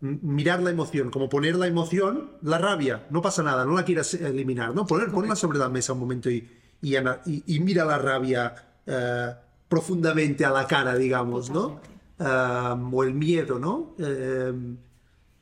mirar 0.00 0.62
la 0.62 0.70
emoción, 0.70 1.10
como 1.10 1.28
poner 1.28 1.56
la 1.56 1.66
emoción, 1.66 2.32
la 2.42 2.58
rabia, 2.58 3.06
no 3.10 3.20
pasa 3.22 3.42
nada, 3.42 3.64
no 3.64 3.74
la 3.74 3.84
quieras 3.84 4.14
eliminar, 4.14 4.74
¿no? 4.74 4.86
Poner, 4.86 5.10
ponla 5.10 5.36
sobre 5.36 5.58
la 5.58 5.68
mesa 5.68 5.92
un 5.92 6.00
momento 6.00 6.30
y, 6.30 6.48
y, 6.80 7.60
mira 7.60 7.84
la 7.84 7.98
rabia 7.98 8.54
eh, 8.86 9.34
profundamente 9.68 10.44
a 10.44 10.50
la 10.50 10.66
cara, 10.66 10.96
digamos, 10.96 11.50
¿no? 11.50 11.80
O 12.18 13.02
el 13.04 13.14
miedo, 13.14 13.58
¿no? 13.58 13.94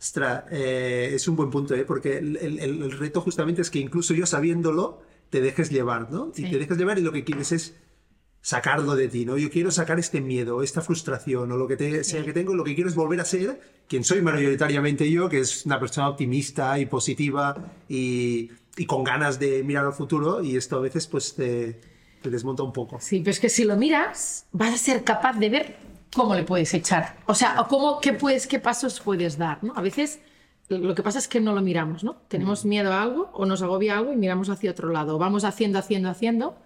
Ostra, 0.00 0.47
eh, 0.50 1.11
es 1.12 1.29
un 1.29 1.37
buen 1.37 1.50
punto, 1.50 1.75
¿eh? 1.75 1.85
porque 1.85 2.17
el, 2.19 2.37
el- 2.38 2.58
el- 2.58 2.82
el 2.82 2.93
reto 2.93 3.20
justamente 3.20 3.61
es 3.62 3.70
que 3.70 3.79
incluso 3.79 4.14
yo 4.14 4.25
sabiéndolo, 4.26 5.02
te 5.29 5.41
dejes 5.43 5.70
llevar, 5.70 6.11
¿no? 6.11 6.32
Y 6.37 6.50
te 6.50 6.58
dejes 6.58 6.79
llevar 6.79 6.99
y 6.99 7.02
lo 7.02 7.12
que 7.12 7.23
quieres 7.23 7.52
es 7.52 7.75
sacarlo 8.41 8.97
de 8.97 9.08
ti, 9.08 9.26
¿no? 9.26 9.37
Yo 9.37 9.50
quiero 9.50 9.70
sacar 9.70 9.99
este 9.99 10.20
miedo, 10.23 10.63
esta 10.63 10.81
frustración 10.81 11.53
o 11.53 11.56
lo 11.58 11.69
que 11.69 11.77
te- 11.77 12.03
sea 12.05 12.25
que 12.25 12.32
tengo, 12.32 12.55
lo 12.55 12.65
que 12.65 12.75
quiero 12.75 12.89
es 12.89 12.96
volver 12.96 13.20
a 13.20 13.25
ser 13.27 13.60
quien 13.86 14.03
soy 14.03 14.22
mayoritariamente 14.22 15.10
yo, 15.10 15.29
que 15.29 15.41
es 15.41 15.67
una 15.67 15.79
persona 15.79 16.08
optimista 16.08 16.79
y 16.79 16.86
positiva 16.86 17.55
y, 17.89 18.51
y 18.79 18.86
con 18.86 19.05
ganas 19.05 19.39
de 19.39 19.63
mirar 19.63 19.84
al 19.84 19.93
futuro 19.93 20.43
y 20.43 20.56
esto 20.56 20.77
a 20.77 20.81
veces 20.81 21.06
pues 21.06 21.34
te, 21.34 21.79
te 22.22 22.31
desmonta 22.31 22.63
un 22.63 22.72
poco. 22.72 22.98
Sí, 23.01 23.19
pero 23.20 23.32
es 23.32 23.41
que 23.41 23.51
si 23.51 23.65
lo 23.65 23.77
miras, 23.77 24.46
vas 24.53 24.72
a 24.75 24.79
ser 24.79 25.05
capaz 25.05 25.34
de 25.39 25.51
ver 25.51 25.77
cómo 26.14 26.34
le 26.34 26.43
puedes 26.44 26.72
echar. 26.74 27.17
O 27.26 27.34
sea, 27.34 27.60
o 27.60 27.69
cómo, 27.69 28.00
qué, 28.00 28.12
puedes, 28.12 28.46
qué 28.46 28.58
pasos 28.58 29.00
puedes 29.00 29.38
dar, 29.38 29.62
¿no? 29.62 29.72
A 29.76 29.81
veces 29.82 30.20
lo 30.69 30.94
que 30.94 31.02
pasa 31.02 31.19
es 31.19 31.26
que 31.26 31.40
no 31.40 31.52
lo 31.52 31.62
miramos, 31.62 32.05
¿no? 32.05 32.17
Tenemos 32.29 32.64
miedo 32.64 32.93
a 32.93 33.02
algo 33.02 33.31
o 33.32 33.44
nos 33.44 33.60
agobia 33.62 33.98
algo 33.98 34.12
y 34.12 34.17
miramos 34.17 34.48
hacia 34.50 34.70
otro 34.70 34.90
lado. 34.90 35.19
Vamos 35.19 35.44
haciendo, 35.44 35.79
haciendo, 35.79 36.08
haciendo 36.08 36.56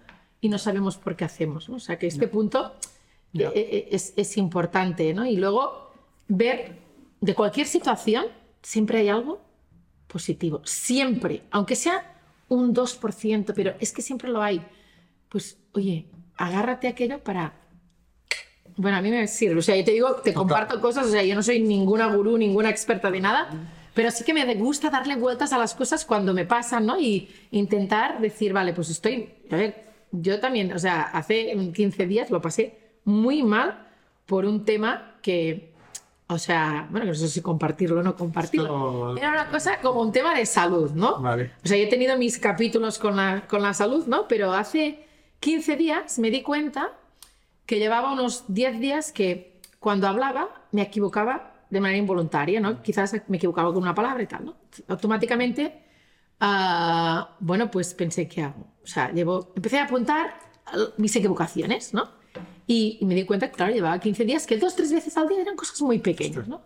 y 0.41 0.49
no 0.49 0.57
sabemos 0.59 0.97
por 0.97 1.15
qué 1.15 1.25
hacemos, 1.25 1.69
¿no? 1.69 1.77
O 1.77 1.79
sea, 1.79 1.97
que 1.97 2.05
este 2.07 2.27
punto 2.27 2.75
Ya. 3.33 3.49
eh, 3.49 3.51
eh, 3.55 3.87
es, 3.91 4.13
es 4.15 4.37
importante, 4.37 5.13
¿no? 5.13 5.25
Y 5.25 5.37
luego 5.37 5.91
ver 6.27 6.79
de 7.21 7.33
cualquier 7.33 7.65
situación, 7.67 8.25
siempre 8.61 8.99
hay 8.99 9.09
algo 9.09 9.41
positivo. 10.07 10.61
Siempre, 10.65 11.43
aunque 11.51 11.75
sea 11.75 12.13
un 12.47 12.75
2%, 12.75 13.53
pero 13.55 13.73
es 13.79 13.91
que 13.91 14.03
siempre 14.03 14.29
lo 14.29 14.41
hay. 14.43 14.61
Pues, 15.29 15.57
oye, 15.73 16.07
agárrate 16.37 16.87
a 16.87 16.91
aquello 16.91 17.23
para... 17.23 17.53
Bueno, 18.77 18.97
a 18.97 19.01
mí 19.01 19.09
me 19.09 19.27
sirve. 19.27 19.59
O 19.59 19.61
sea, 19.61 19.75
yo 19.75 19.83
te 19.83 19.91
digo, 19.91 20.15
te 20.15 20.33
comparto 20.33 20.81
cosas, 20.81 21.07
o 21.07 21.09
sea, 21.09 21.23
yo 21.23 21.35
no 21.35 21.43
soy 21.43 21.61
ninguna 21.61 22.07
gurú, 22.07 22.37
ninguna 22.37 22.69
experta 22.69 23.09
de 23.09 23.21
nada, 23.21 23.49
pero 23.93 24.11
sí 24.11 24.23
que 24.23 24.33
me 24.33 24.53
gusta 24.55 24.89
darle 24.89 25.15
vueltas 25.15 25.53
a 25.53 25.57
las 25.57 25.73
cosas 25.73 26.05
cuando 26.05 26.33
me 26.33 26.45
pasan, 26.45 26.85
¿no? 26.85 26.99
Y 26.99 27.29
intentar 27.51 28.19
decir, 28.19 28.51
vale, 28.51 28.73
pues 28.73 28.89
estoy... 28.89 29.29
A 29.49 29.55
ver, 29.55 29.85
yo 30.11 30.39
también, 30.39 30.73
o 30.73 30.79
sea, 30.79 31.03
hace 31.03 31.55
15 31.73 32.05
días 32.05 32.29
lo 32.29 32.41
pasé 32.41 32.77
muy 33.05 33.43
mal 33.43 33.87
por 34.25 34.45
un 34.45 34.65
tema 34.65 35.15
que... 35.21 35.73
O 36.27 36.39
sea, 36.39 36.87
bueno, 36.89 37.05
no 37.05 37.13
sé 37.13 37.27
si 37.27 37.39
compartirlo 37.41 37.99
o 37.99 38.03
no 38.03 38.15
compartirlo. 38.15 39.15
Era 39.15 39.29
una 39.29 39.49
cosa 39.51 39.79
como 39.79 40.01
un 40.01 40.11
tema 40.11 40.35
de 40.35 40.47
salud, 40.47 40.89
¿no? 40.91 41.21
Vale. 41.21 41.51
O 41.63 41.67
sea, 41.67 41.77
yo 41.77 41.83
he 41.83 41.87
tenido 41.87 42.17
mis 42.17 42.39
capítulos 42.39 42.97
con 42.97 43.15
la, 43.15 43.45
con 43.47 43.61
la 43.61 43.75
salud, 43.75 44.07
¿no? 44.07 44.27
Pero 44.27 44.51
hace 44.51 45.05
15 45.39 45.75
días 45.75 46.17
me 46.17 46.31
di 46.31 46.41
cuenta 46.41 46.93
que 47.65 47.79
llevaba 47.79 48.13
unos 48.13 48.45
10 48.47 48.79
días 48.79 49.11
que 49.11 49.59
cuando 49.79 50.07
hablaba 50.07 50.67
me 50.71 50.81
equivocaba 50.81 51.53
de 51.69 51.79
manera 51.79 51.97
involuntaria, 51.97 52.59
¿no? 52.59 52.81
Quizás 52.81 53.15
me 53.27 53.37
equivocaba 53.37 53.73
con 53.73 53.81
una 53.81 53.95
palabra 53.95 54.23
y 54.23 54.27
tal, 54.27 54.45
¿no? 54.45 54.55
Automáticamente, 54.87 55.83
ah, 56.39 57.35
bueno, 57.39 57.71
pues 57.71 57.93
pensé, 57.93 58.27
¿qué 58.27 58.43
hago? 58.43 58.67
O 58.83 58.87
sea, 58.87 59.11
llevo, 59.11 59.51
empecé 59.55 59.79
a 59.79 59.85
apuntar 59.85 60.37
mis 60.97 61.15
equivocaciones, 61.15 61.93
¿no? 61.93 62.09
Y, 62.67 62.97
y 63.01 63.05
me 63.05 63.15
di 63.15 63.25
cuenta 63.25 63.49
que, 63.49 63.55
claro, 63.55 63.73
llevaba 63.73 63.99
15 63.99 64.25
días 64.25 64.47
que 64.47 64.57
dos, 64.57 64.75
tres 64.75 64.91
veces 64.91 65.15
al 65.17 65.27
día 65.27 65.41
eran 65.41 65.55
cosas 65.55 65.81
muy 65.81 65.99
pequeñas, 65.99 66.47
¿no? 66.47 66.61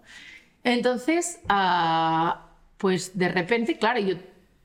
Entonces, 0.63 1.39
ah, 1.48 2.50
pues 2.77 3.18
de 3.18 3.29
repente, 3.29 3.77
claro, 3.77 4.00
yo 4.00 4.15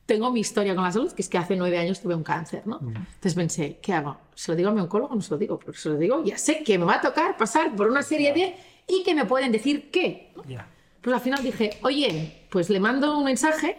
tengo 0.06 0.30
mi 0.30 0.40
historia 0.40 0.74
con 0.74 0.84
la 0.84 0.92
salud, 0.92 1.12
que 1.12 1.22
es 1.22 1.28
que 1.28 1.38
hace 1.38 1.56
nueve 1.56 1.78
años 1.78 2.00
tuve 2.00 2.14
un 2.14 2.22
cáncer, 2.22 2.66
¿no? 2.66 2.78
Entonces 2.80 3.34
pensé, 3.34 3.78
¿qué 3.80 3.92
hago? 3.92 4.18
¿Se 4.34 4.52
lo 4.52 4.56
digo 4.56 4.68
a 4.70 4.72
mi 4.72 4.80
oncólogo 4.80 5.12
o 5.12 5.16
no 5.16 5.22
se 5.22 5.30
lo 5.30 5.38
digo? 5.38 5.58
Porque 5.58 5.78
se 5.78 5.88
lo 5.88 5.96
digo, 5.96 6.22
ya 6.24 6.36
sé 6.36 6.62
que 6.62 6.78
me 6.78 6.84
va 6.84 6.96
a 6.96 7.00
tocar 7.00 7.36
pasar 7.36 7.74
por 7.74 7.88
una 7.88 8.02
serie 8.02 8.32
de... 8.32 8.54
y 8.86 9.02
que 9.02 9.14
me 9.14 9.24
pueden 9.24 9.50
decir 9.50 9.90
qué. 9.90 10.32
¿no? 10.36 10.44
Ya. 10.44 10.68
Pues 11.00 11.14
al 11.14 11.22
final 11.22 11.42
dije, 11.42 11.70
oye, 11.82 12.46
pues 12.50 12.70
le 12.70 12.80
mando 12.80 13.18
un 13.18 13.24
mensaje, 13.24 13.78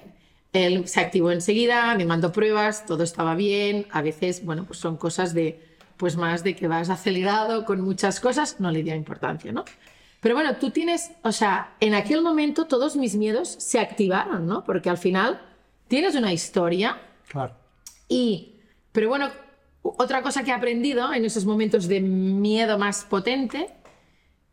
él 0.53 0.87
se 0.87 0.99
activó 0.99 1.31
enseguida, 1.31 1.95
me 1.95 2.05
mandó 2.05 2.31
pruebas, 2.31 2.85
todo 2.85 3.03
estaba 3.03 3.35
bien, 3.35 3.85
a 3.91 4.01
veces, 4.01 4.43
bueno, 4.43 4.65
pues 4.65 4.79
son 4.79 4.97
cosas 4.97 5.33
de, 5.33 5.59
pues 5.97 6.17
más 6.17 6.43
de 6.43 6.55
que 6.55 6.67
vas 6.67 6.89
acelerado 6.89 7.65
con 7.65 7.81
muchas 7.81 8.19
cosas, 8.19 8.59
no 8.59 8.71
le 8.71 8.83
dio 8.83 8.95
importancia, 8.95 9.51
¿no? 9.51 9.65
Pero 10.21 10.33
bueno, 10.33 10.55
tú 10.55 10.71
tienes, 10.71 11.11
o 11.23 11.31
sea, 11.31 11.75
en 11.79 11.93
aquel 11.93 12.21
momento 12.23 12.65
todos 12.65 12.95
mis 12.95 13.15
miedos 13.15 13.47
se 13.47 13.79
activaron, 13.79 14.47
¿no? 14.47 14.63
Porque 14.63 14.89
al 14.89 14.97
final 14.97 15.39
tienes 15.87 16.15
una 16.15 16.31
historia 16.33 16.99
Claro. 17.27 17.53
y, 18.07 18.55
pero 18.91 19.09
bueno, 19.09 19.29
otra 19.81 20.21
cosa 20.21 20.43
que 20.43 20.51
he 20.51 20.53
aprendido 20.53 21.13
en 21.13 21.25
esos 21.25 21.45
momentos 21.45 21.87
de 21.87 21.99
miedo 22.01 22.77
más 22.77 23.03
potente 23.03 23.67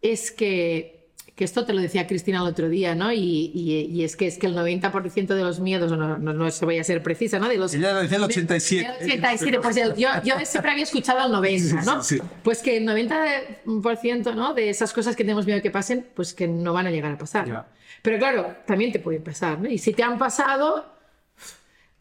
es 0.03 0.31
que, 0.31 1.09
que 1.35 1.45
esto 1.45 1.65
te 1.65 1.73
lo 1.73 1.81
decía 1.81 2.07
Cristina 2.07 2.41
el 2.43 2.47
otro 2.49 2.69
día, 2.69 2.95
¿no? 2.95 3.13
Y, 3.13 3.51
y- 3.55 3.87
y 3.91 4.05
es 4.05 4.17
que 4.17 4.27
es 4.27 4.37
que 4.37 4.47
el 4.47 4.55
90% 4.55 5.35
de 5.35 5.43
los 5.43 5.61
miedos, 5.61 5.91
no, 5.93 6.19
no, 6.19 6.33
no 6.35 6.51
se 6.51 6.65
voy 6.67 6.79
a 6.79 6.85
ser 6.85 7.03
precisa, 7.03 7.39
¿no? 7.39 7.49
De 7.49 7.57
los 7.57 7.73
Ella 7.73 7.95
decía 7.95 8.19
el 8.19 8.25
87. 8.25 8.87
el 9.01 9.05
87, 9.07 9.61
pues 9.61 9.77
el- 9.79 9.95
yo, 9.97 10.09
yo 10.25 10.35
siempre 10.45 10.73
había 10.73 10.83
escuchado 10.85 11.25
el 11.25 11.33
90, 11.33 11.83
¿no? 11.83 12.03
Sí, 12.03 12.17
sí, 12.17 12.21
sí. 12.21 12.29
Pues 12.43 12.59
que 12.61 12.77
el 12.77 12.85
90% 12.87 14.35
¿no? 14.35 14.55
de 14.55 14.71
esas 14.71 14.93
cosas 14.93 15.17
que 15.17 15.25
tenemos 15.25 15.47
miedo 15.47 15.63
que 15.63 15.71
pasen, 15.71 16.07
pues 16.15 16.35
que 16.35 16.47
no 16.49 16.73
van 16.73 16.87
a 16.87 16.91
llegar 16.91 17.13
a 17.13 17.19
pasar. 17.19 17.67
Pero 18.03 18.19
claro, 18.19 18.57
también 18.67 18.93
te 18.93 18.99
pueden 18.99 19.23
pasar, 19.23 19.59
¿no? 19.61 19.69
Y 19.71 19.79
si 19.79 19.93
te 19.93 20.03
han 20.03 20.19
pasado... 20.19 20.91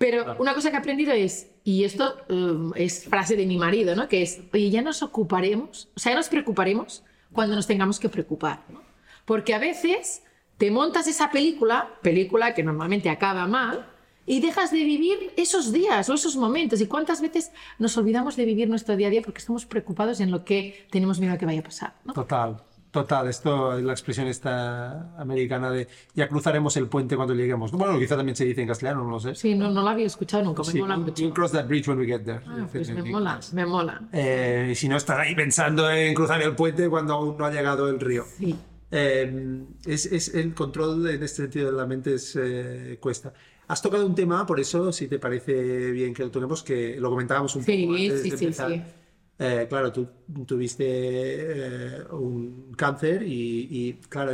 Pero 0.02 0.36
una 0.40 0.56
cosa 0.56 0.72
que 0.72 0.78
he 0.78 0.80
aprendido 0.80 1.14
es, 1.14 1.52
y 1.64 1.84
esto 1.84 2.16
um, 2.28 2.72
es 2.76 3.06
frase 3.06 3.36
de 3.36 3.46
mi 3.46 3.58
marido, 3.60 3.96
¿no? 3.96 4.08
Que 4.08 4.24
es, 4.24 4.42
oye, 4.52 4.72
ya 4.72 4.82
nos 4.82 5.04
ocuparemos, 5.04 5.90
o 5.96 6.00
sea, 6.00 6.14
ya 6.14 6.18
nos 6.18 6.28
preocuparemos 6.28 7.04
cuando 7.32 7.56
nos 7.56 7.68
tengamos 7.68 8.00
que 8.00 8.10
preocupar, 8.10 8.66
¿no? 8.70 8.82
Porque 9.26 9.54
a 9.54 9.60
veces 9.60 10.24
te 10.58 10.72
montas 10.72 11.06
esa 11.06 11.30
película, 11.30 11.88
película 12.02 12.56
que 12.56 12.64
normalmente 12.64 13.12
acaba 13.12 13.46
mal, 13.46 13.92
y 14.26 14.40
dejas 14.40 14.72
de 14.72 14.84
vivir 14.84 15.34
esos 15.38 15.72
días 15.72 16.10
o 16.10 16.16
esos 16.16 16.36
momentos. 16.36 16.82
¿Y 16.82 16.88
cuántas 16.88 17.22
veces 17.22 17.52
nos 17.78 17.96
olvidamos 17.96 18.36
de 18.36 18.46
vivir 18.46 18.70
nuestro 18.70 18.96
día 18.96 19.06
a 19.08 19.10
día 19.12 19.22
porque 19.22 19.40
estamos 19.40 19.68
preocupados 19.68 20.20
en 20.20 20.32
lo 20.32 20.44
que 20.44 20.88
tenemos 20.90 21.20
miedo 21.20 21.34
a 21.34 21.38
que 21.38 21.46
vaya 21.46 21.60
a 21.60 21.64
pasar? 21.64 21.94
¿no? 22.06 22.14
Total, 22.14 22.58
total. 22.92 23.28
Esto 23.30 23.78
es 23.78 23.84
la 23.84 23.94
expresión 23.94 24.28
esta 24.28 25.16
americana 25.18 25.72
de 25.72 25.88
ya 26.14 26.28
cruzaremos 26.28 26.76
el 26.78 26.88
puente 26.88 27.16
cuando 27.16 27.34
lleguemos. 27.34 27.72
Bueno, 27.72 27.98
quizá 27.98 28.16
también 28.18 28.36
se 28.36 28.46
dice 28.46 28.62
en 28.62 28.68
castellano, 28.68 29.04
no 29.04 29.12
lo 29.12 29.20
sé. 29.20 29.34
Sí, 29.36 29.56
no, 29.56 29.72
no 29.72 29.82
lo 29.82 29.88
había 29.90 30.06
escuchado 30.08 30.44
nunca, 30.44 30.62
me 30.64 30.72
Sí, 30.72 30.80
mola 30.80 30.96
we'll- 30.98 31.06
mucho. 31.06 31.24
we'll 31.24 31.34
cross 31.34 31.52
that 31.54 31.66
bridge 31.68 31.88
when 31.88 31.98
we 32.00 32.06
get 32.06 32.22
there. 32.24 32.42
Ah, 32.46 32.68
pues 32.72 32.90
me 32.92 33.02
mola, 33.04 33.40
me 33.54 33.66
mola. 33.66 34.02
Eh, 34.14 34.70
y 34.72 34.76
si 34.76 34.88
no, 34.90 34.98
estar 34.98 35.20
ahí 35.20 35.34
pensando 35.36 35.90
en 35.90 36.14
cruzar 36.14 36.42
el 36.42 36.56
puente 36.56 36.90
cuando 36.90 37.14
aún 37.14 37.38
no 37.38 37.46
ha 37.46 37.52
llegado 37.52 37.90
el 37.90 38.00
río. 38.00 38.26
Sí. 38.38 38.56
Eh, 38.94 39.64
es, 39.86 40.06
es- 40.08 40.36
el 40.36 40.54
control 40.54 41.08
en 41.10 41.24
este 41.24 41.44
sentido 41.44 41.72
de 41.72 41.78
la 41.78 41.86
mente 41.86 42.16
es, 42.16 42.38
eh, 42.40 42.98
cuesta. 43.00 43.34
Has 43.68 43.82
tocado 43.82 44.06
un 44.06 44.14
tema, 44.16 44.46
por 44.46 44.60
eso, 44.60 44.92
si 44.92 45.08
te 45.08 45.18
parece 45.18 45.92
bien 45.92 46.14
que 46.14 46.24
lo 46.24 46.30
toquemos, 46.32 46.62
que 46.62 46.98
lo 47.00 47.10
comentábamos 47.10 47.56
un 47.56 47.64
Sí, 47.64 47.84
poco 47.86 47.94
antes 47.96 48.22
sí, 48.22 48.30
de 48.32 48.38
sí, 48.38 48.44
empezar. 48.46 49.01
Eh, 49.44 49.66
claro, 49.68 49.92
tú 49.92 50.08
tuviste 50.46 50.86
eh, 50.86 52.04
un 52.12 52.74
cáncer 52.78 53.24
y, 53.26 53.94
claro, 54.08 54.34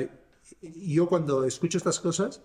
yo 0.62 1.08
cuando 1.08 1.46
escucho 1.46 1.78
estas 1.78 2.00
cosas 2.00 2.42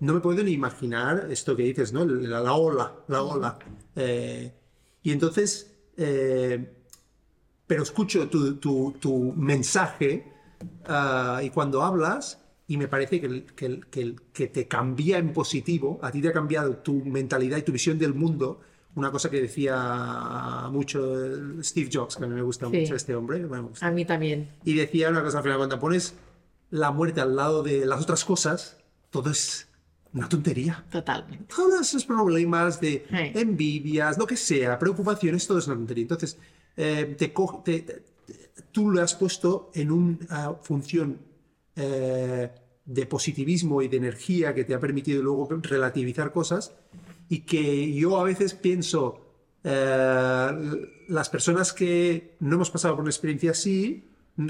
no 0.00 0.14
me 0.14 0.20
puedo 0.20 0.42
ni 0.42 0.52
imaginar 0.52 1.28
esto 1.30 1.54
que 1.56 1.62
dices, 1.64 1.92
¿no? 1.92 2.04
La, 2.04 2.40
la 2.40 2.54
ola, 2.54 2.94
la 3.08 3.22
ola. 3.22 3.58
Eh, 3.96 4.52
y 5.02 5.12
entonces, 5.12 5.74
pero 7.66 7.82
escucho 7.82 8.28
tu, 8.28 8.56
tu- 8.56 8.94
tu 9.00 9.32
mensaje 9.36 10.24
ah, 10.86 11.40
y 11.42 11.50
cuando 11.50 11.82
hablas 11.82 12.40
y 12.66 12.76
me 12.76 12.88
parece 12.88 13.20
que, 13.20 13.44
que, 13.44 13.80
que, 13.90 14.16
que 14.32 14.46
te 14.48 14.66
cambia 14.68 15.18
en 15.18 15.32
positivo, 15.32 15.98
a 16.02 16.10
ti 16.10 16.20
te 16.22 16.28
ha 16.28 16.32
cambiado 16.32 16.76
tu 16.78 16.94
mentalidad 17.04 17.58
y 17.58 17.62
tu 17.62 17.72
visión 17.72 17.98
del 17.98 18.14
mundo. 18.14 18.60
Una 18.96 19.10
cosa 19.12 19.30
que 19.30 19.40
decía 19.40 20.68
mucho 20.72 21.62
Steve 21.62 21.88
Jobs, 21.92 22.16
que 22.16 22.24
a 22.24 22.26
mí 22.26 22.34
me 22.34 22.42
gusta 22.42 22.68
Sí. 22.70 22.76
mucho 22.78 22.96
este 22.96 23.14
hombre, 23.14 23.44
gusta. 23.60 23.86
A 23.86 23.90
mí 23.90 24.04
también. 24.04 24.50
Y 24.64 24.74
decía 24.74 25.10
una 25.10 25.22
cosa 25.22 25.38
al 25.38 25.44
final, 25.44 25.58
cuando 25.58 25.78
pones 25.78 26.14
la 26.70 26.90
muerte 26.90 27.20
al 27.20 27.36
lado 27.36 27.62
de 27.62 27.86
las 27.86 28.02
otras 28.02 28.24
cosas, 28.24 28.76
todo 29.10 29.30
es 29.30 29.68
una 30.12 30.28
tontería. 30.28 30.84
Totalmente. 30.90 31.44
Todos 31.54 31.80
esos 31.80 32.04
problemas 32.04 32.80
de 32.80 33.06
Sí. 33.08 33.38
envidias, 33.38 34.18
lo 34.18 34.26
que 34.26 34.36
sea, 34.36 34.76
preocupaciones, 34.78 35.46
todo 35.46 35.58
es 35.58 35.66
una 35.68 35.76
tontería. 35.76 36.02
Entonces, 36.02 36.36
eh, 36.76 37.14
te 37.16 37.28
te- 37.64 37.80
te- 37.80 38.02
tú 38.72 38.90
lo 38.90 39.02
has 39.02 39.14
puesto 39.14 39.70
en 39.74 39.90
una 39.92 40.54
función 40.62 41.18
eh, 41.76 42.50
de 42.84 43.06
positivismo 43.06 43.80
y 43.82 43.88
de 43.88 43.96
energía 43.96 44.52
que 44.54 44.64
te 44.64 44.74
ha 44.74 44.80
permitido 44.80 45.22
luego 45.22 45.48
relativizar 45.62 46.32
cosas 46.32 46.72
y 47.30 47.40
que 47.40 47.94
yo 47.94 48.18
a 48.18 48.24
veces 48.24 48.52
pienso, 48.54 49.20
eh, 49.64 50.48
las 51.08 51.28
personas 51.30 51.72
que 51.72 52.36
no 52.40 52.56
hemos 52.56 52.70
pasado 52.70 52.94
por 52.94 53.02
una 53.02 53.10
experiencia 53.10 53.52
así, 53.52 54.04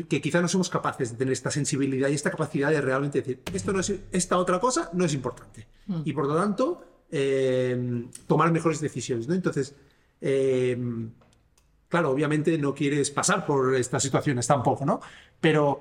que 0.09 0.21
quizá 0.21 0.41
no 0.41 0.49
somos 0.49 0.69
capaces 0.71 1.13
de 1.13 1.17
tener 1.19 1.33
esta 1.33 1.51
sensibilidad 1.51 2.09
y 2.09 2.15
esta 2.15 2.31
capacidad 2.31 2.71
de 2.71 2.81
realmente 2.81 3.21
decir, 3.21 3.41
esto 3.53 3.73
no 3.73 3.81
es, 3.81 3.93
esta 4.13 4.37
otra 4.39 4.59
cosa 4.61 4.91
no 4.93 5.05
es 5.05 5.15
importante. 5.15 5.67
Y 6.05 6.13
por 6.13 6.27
lo 6.27 6.37
tanto, 6.37 7.05
eh, 7.11 8.05
tomar 8.27 8.51
mejores 8.53 8.81
decisiones. 8.81 9.27
¿no? 9.29 9.35
Entonces, 9.35 9.75
eh, 10.21 10.79
claro, 11.89 12.11
obviamente 12.11 12.57
no 12.59 12.73
quieres 12.75 13.11
pasar 13.11 13.45
por 13.47 13.75
estas 13.75 14.03
situaciones 14.03 14.47
tampoco, 14.47 14.85
¿no? 14.87 15.01
Pero, 15.41 15.81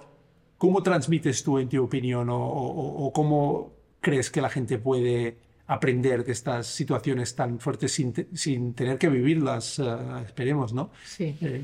¿cómo 0.57 0.81
transmites 0.81 1.43
tú 1.43 1.59
en 1.59 1.69
tu 1.69 1.83
opinión 1.83 2.29
o, 2.29 2.37
o- 2.37 3.05
o 3.05 3.13
cómo 3.13 3.73
crees 4.01 4.31
que 4.31 4.41
la 4.41 4.49
gente 4.49 4.79
puede 4.79 5.37
aprender 5.69 6.23
de 6.25 6.31
estas 6.31 6.67
situaciones 6.67 7.35
tan 7.35 7.59
fuertes 7.59 7.91
sin, 7.93 8.11
te- 8.13 8.27
sin 8.35 8.73
tener 8.73 8.97
que 8.97 9.07
vivirlas? 9.09 9.79
eh, 9.79 9.85
esperemos, 10.25 10.73
¿no? 10.73 10.89
Sí. 11.05 11.37
Eh, 11.41 11.63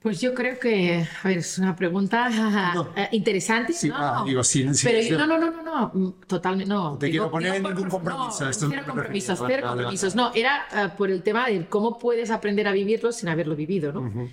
Pues 0.00 0.20
yo 0.20 0.34
creo 0.34 0.56
que, 0.58 1.04
a 1.22 1.28
ver, 1.28 1.38
es 1.38 1.58
una 1.58 1.74
pregunta 1.74 2.28
No. 2.74 2.92
eh, 2.96 3.08
interesante. 3.12 3.72
Sí, 3.72 3.88
¿no? 3.88 3.94
ah, 3.96 4.22
digo, 4.26 4.42
sin- 4.44 4.72
Pero 4.84 5.02
sin- 5.02 5.16
no, 5.18 5.26
no, 5.26 5.38
no, 5.38 5.50
no, 5.50 5.62
no, 5.62 5.90
mm, 5.94 6.12
totalmente 6.26 6.68
no. 6.72 6.96
Te 6.98 7.06
Digo- 7.06 7.12
quiero 7.24 7.30
poner 7.30 7.54
en 7.56 7.62
ningún 7.62 7.88
compromiso, 7.88 8.44
no, 8.44 8.50
esto 8.50 8.66
cero 8.70 8.82
compromisos, 8.86 9.38
cero 9.38 9.48
Vale, 9.48 9.62
vale, 9.62 9.68
compromisos. 9.68 10.14
No, 10.14 10.32
era 10.34 10.94
por 10.96 11.10
el 11.10 11.22
tema 11.22 11.48
de 11.48 11.66
cómo 11.66 11.98
puedes 11.98 12.30
aprender 12.30 12.68
a 12.68 12.72
vivirlo 12.72 13.10
sin 13.12 13.28
haberlo 13.28 13.56
vivido, 13.56 13.92
¿no? 13.92 14.28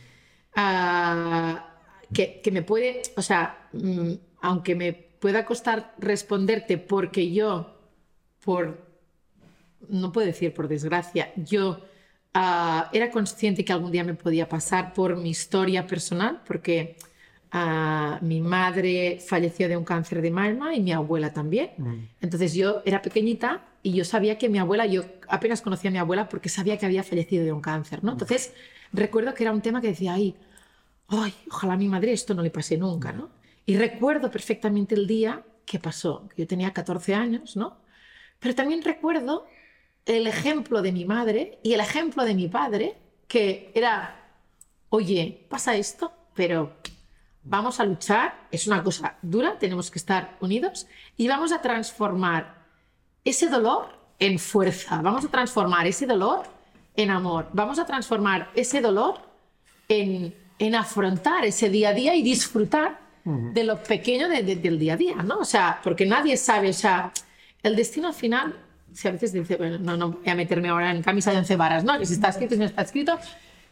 Ah, 0.55 1.69
que, 2.13 2.41
que 2.43 2.51
me 2.51 2.61
puede, 2.61 3.01
o 3.17 3.21
sea, 3.23 3.69
mm, 3.73 4.11
aunque 4.41 4.75
me 4.75 4.93
pueda 4.93 5.45
costar 5.45 5.95
responderte 5.97 6.77
porque 6.77 7.31
yo, 7.31 7.72
por, 8.43 8.77
no 9.89 10.11
puedo 10.11 10.27
decir 10.27 10.53
por 10.53 10.67
desgracia, 10.67 11.31
yo 11.35 11.79
ah, 12.33 12.89
era 12.93 13.09
consciente 13.09 13.63
que 13.63 13.73
algún 13.73 13.91
día 13.91 14.03
me 14.03 14.13
podía 14.13 14.47
pasar 14.47 14.93
por 14.93 15.15
mi 15.17 15.29
historia 15.29 15.87
personal, 15.87 16.41
porque 16.45 16.97
ah, 17.51 18.19
mi 18.21 18.41
madre 18.41 19.19
falleció 19.25 19.67
de 19.69 19.77
un 19.77 19.83
cáncer 19.83 20.21
de 20.21 20.31
mama 20.31 20.75
y 20.75 20.81
mi 20.81 20.91
abuela 20.91 21.33
también. 21.33 21.71
Entonces 22.21 22.53
yo 22.53 22.81
era 22.85 23.01
pequeñita 23.01 23.63
y 23.81 23.93
yo 23.93 24.05
sabía 24.05 24.37
que 24.37 24.49
mi 24.49 24.59
abuela, 24.59 24.85
yo 24.85 25.03
apenas 25.27 25.61
conocía 25.61 25.89
a 25.89 25.93
mi 25.93 25.99
abuela 25.99 26.29
porque 26.29 26.49
sabía 26.49 26.77
que 26.77 26.85
había 26.85 27.03
fallecido 27.03 27.45
de 27.45 27.51
un 27.51 27.61
cáncer, 27.61 28.03
¿no? 28.03 28.13
Entonces 28.13 28.53
recuerdo 28.91 29.33
que 29.33 29.43
era 29.43 29.51
un 29.51 29.61
tema 29.61 29.81
que 29.81 29.87
decía, 29.87 30.13
ay, 30.13 30.35
ay, 31.07 31.33
ojalá 31.49 31.73
a 31.73 31.77
mi 31.77 31.87
madre 31.87 32.13
esto 32.13 32.33
no 32.33 32.41
le 32.41 32.49
pase 32.49 32.77
nunca, 32.77 33.11
¿no? 33.11 33.29
Y 33.65 33.77
recuerdo 33.77 34.29
perfectamente 34.29 34.95
el 34.95 35.07
día 35.07 35.43
que 35.65 35.79
pasó, 35.79 36.27
que 36.29 36.41
yo 36.41 36.47
tenía 36.47 36.73
14 36.73 37.15
años, 37.15 37.55
¿no? 37.55 37.77
Pero 38.43 38.53
también 38.53 38.83
recuerdo 38.83 39.47
el 40.05 40.27
ejemplo 40.27 40.81
de 40.81 40.91
mi 40.91 41.05
madre 41.05 41.59
y 41.63 41.73
el 41.73 41.79
ejemplo 41.79 42.25
de 42.25 42.35
mi 42.35 42.49
padre, 42.49 42.95
que 43.27 43.71
era, 43.73 44.15
oye, 44.89 45.45
pasa 45.49 45.75
esto, 45.77 46.11
pero 46.35 46.73
vamos 47.43 47.79
a 47.79 47.85
luchar, 47.85 48.47
es 48.51 48.67
una 48.67 48.83
cosa 48.83 49.15
dura, 49.21 49.57
tenemos 49.57 49.89
que 49.89 49.97
estar 49.99 50.37
unidos 50.41 50.87
y 51.17 51.27
vamos 51.27 51.51
a 51.53 51.61
transformar 51.61 52.63
ese 53.23 53.47
dolor 53.47 53.97
en 54.19 54.37
fuerza, 54.39 55.01
vamos 55.01 55.23
a 55.25 55.29
transformar 55.29 55.87
ese 55.87 56.05
dolor 56.05 56.43
en 56.95 57.09
amor, 57.09 57.47
vamos 57.53 57.79
a 57.79 57.85
transformar 57.85 58.49
ese 58.55 58.81
dolor 58.81 59.15
en, 59.87 60.35
en 60.59 60.75
afrontar 60.75 61.45
ese 61.45 61.69
día 61.69 61.89
a 61.89 61.93
día 61.93 62.13
y 62.15 62.21
disfrutar 62.23 62.99
de 63.25 63.63
lo 63.63 63.81
pequeño 63.81 64.27
de- 64.27 64.43
de- 64.43 64.57
del 64.57 64.77
día 64.77 64.93
a 64.95 64.97
día, 64.97 65.15
¿no? 65.15 65.39
O 65.39 65.45
sea, 65.45 65.79
porque 65.81 66.05
nadie 66.05 66.35
sabe, 66.35 66.69
o 66.69 66.73
sea, 66.73 67.09
el 67.63 67.75
destino 67.75 68.09
al 68.09 68.13
final 68.13 68.55
si 68.93 69.07
a 69.07 69.11
veces 69.11 69.33
dice, 69.33 69.55
bueno, 69.55 69.77
no, 69.79 69.97
no 69.97 70.11
voy 70.11 70.29
a 70.29 70.35
meterme 70.35 70.69
ahora 70.69 70.91
en 70.91 71.01
camisa 71.01 71.31
de 71.31 71.37
once 71.37 71.55
varas, 71.55 71.83
¿no? 71.83 71.97
Que 71.97 72.05
si 72.05 72.13
está 72.13 72.29
escrito, 72.29 72.53
si 72.53 72.59
no 72.59 72.65
está 72.65 72.83
escrito. 72.83 73.17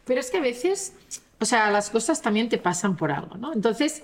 Pero 0.04 0.20
es 0.20 0.30
que 0.30 0.38
a 0.38 0.40
veces, 0.40 0.94
o 1.40 1.44
sea, 1.44 1.70
las 1.70 1.90
cosas 1.90 2.20
también 2.20 2.48
te 2.48 2.58
pasan 2.58 2.96
por 2.96 3.12
algo, 3.12 3.36
¿no? 3.36 3.52
Entonces, 3.52 4.02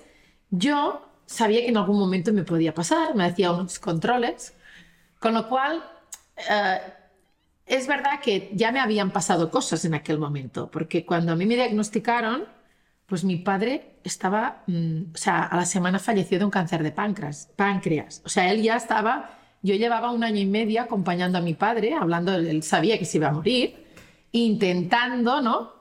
yo 0.49 1.05
sabía 1.25 1.59
que 1.59 1.67
en 1.67 1.77
algún 1.77 1.99
momento 1.99 2.33
me 2.33 2.43
podía 2.43 2.73
pasar, 2.73 3.15
me 3.15 3.25
hacía 3.25 3.51
unos 3.51 3.79
controles, 3.79 4.53
con 5.19 5.33
lo 5.33 5.47
cual, 5.49 5.83
eh, 6.49 6.79
es 7.65 7.85
verdad 7.85 8.19
que 8.21 8.49
ya 8.53 8.71
me 8.71 8.79
habían 8.79 9.11
pasado 9.11 9.51
cosas 9.51 9.83
en 9.85 9.93
aquel 9.93 10.17
momento, 10.17 10.71
porque 10.71 11.05
cuando 11.05 11.33
a 11.33 11.35
mí 11.35 11.45
me 11.45 11.55
diagnosticaron, 11.55 12.45
pues 13.05 13.23
mi 13.23 13.37
padre 13.37 13.99
estaba, 14.03 14.63
mm, 14.67 15.13
o 15.13 15.17
sea, 15.17 15.43
a 15.43 15.57
la 15.57 15.65
semana 15.65 15.99
falleció 15.99 16.39
de 16.39 16.45
un 16.45 16.51
cáncer 16.51 16.81
de 16.81 16.91
páncreas, 16.91 17.49
páncreas. 17.55 18.21
O 18.25 18.29
sea, 18.29 18.51
él 18.51 18.61
ya 18.63 18.75
estaba, 18.77 19.38
yo 19.61 19.75
llevaba 19.75 20.11
un 20.11 20.23
año 20.23 20.37
y 20.37 20.45
medio 20.45 20.81
acompañando 20.81 21.37
a 21.37 21.41
mi 21.41 21.53
padre, 21.53 21.93
hablando, 21.93 22.33
él 22.35 22.63
sabía 22.63 22.97
que 22.97 23.05
se 23.05 23.17
iba 23.17 23.27
a 23.27 23.31
morir, 23.31 23.85
intentando, 24.31 25.41
¿no? 25.41 25.73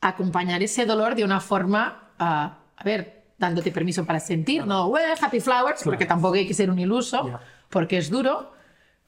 Acompañar 0.00 0.62
ese 0.62 0.84
dolor 0.84 1.14
de 1.14 1.24
una 1.24 1.40
forma, 1.40 2.10
ah, 2.18 2.58
a 2.76 2.84
ver, 2.84 3.22
dándote 3.38 3.72
permiso 3.72 4.04
para 4.04 4.20
sentir, 4.20 4.66
no, 4.66 4.86
well, 4.86 5.14
happy 5.20 5.40
flowers, 5.40 5.82
porque 5.82 6.06
tampoco 6.06 6.34
hay 6.34 6.46
que 6.46 6.54
ser 6.54 6.70
un 6.70 6.78
iluso, 6.78 7.40
porque 7.70 7.98
es 7.98 8.10
duro, 8.10 8.52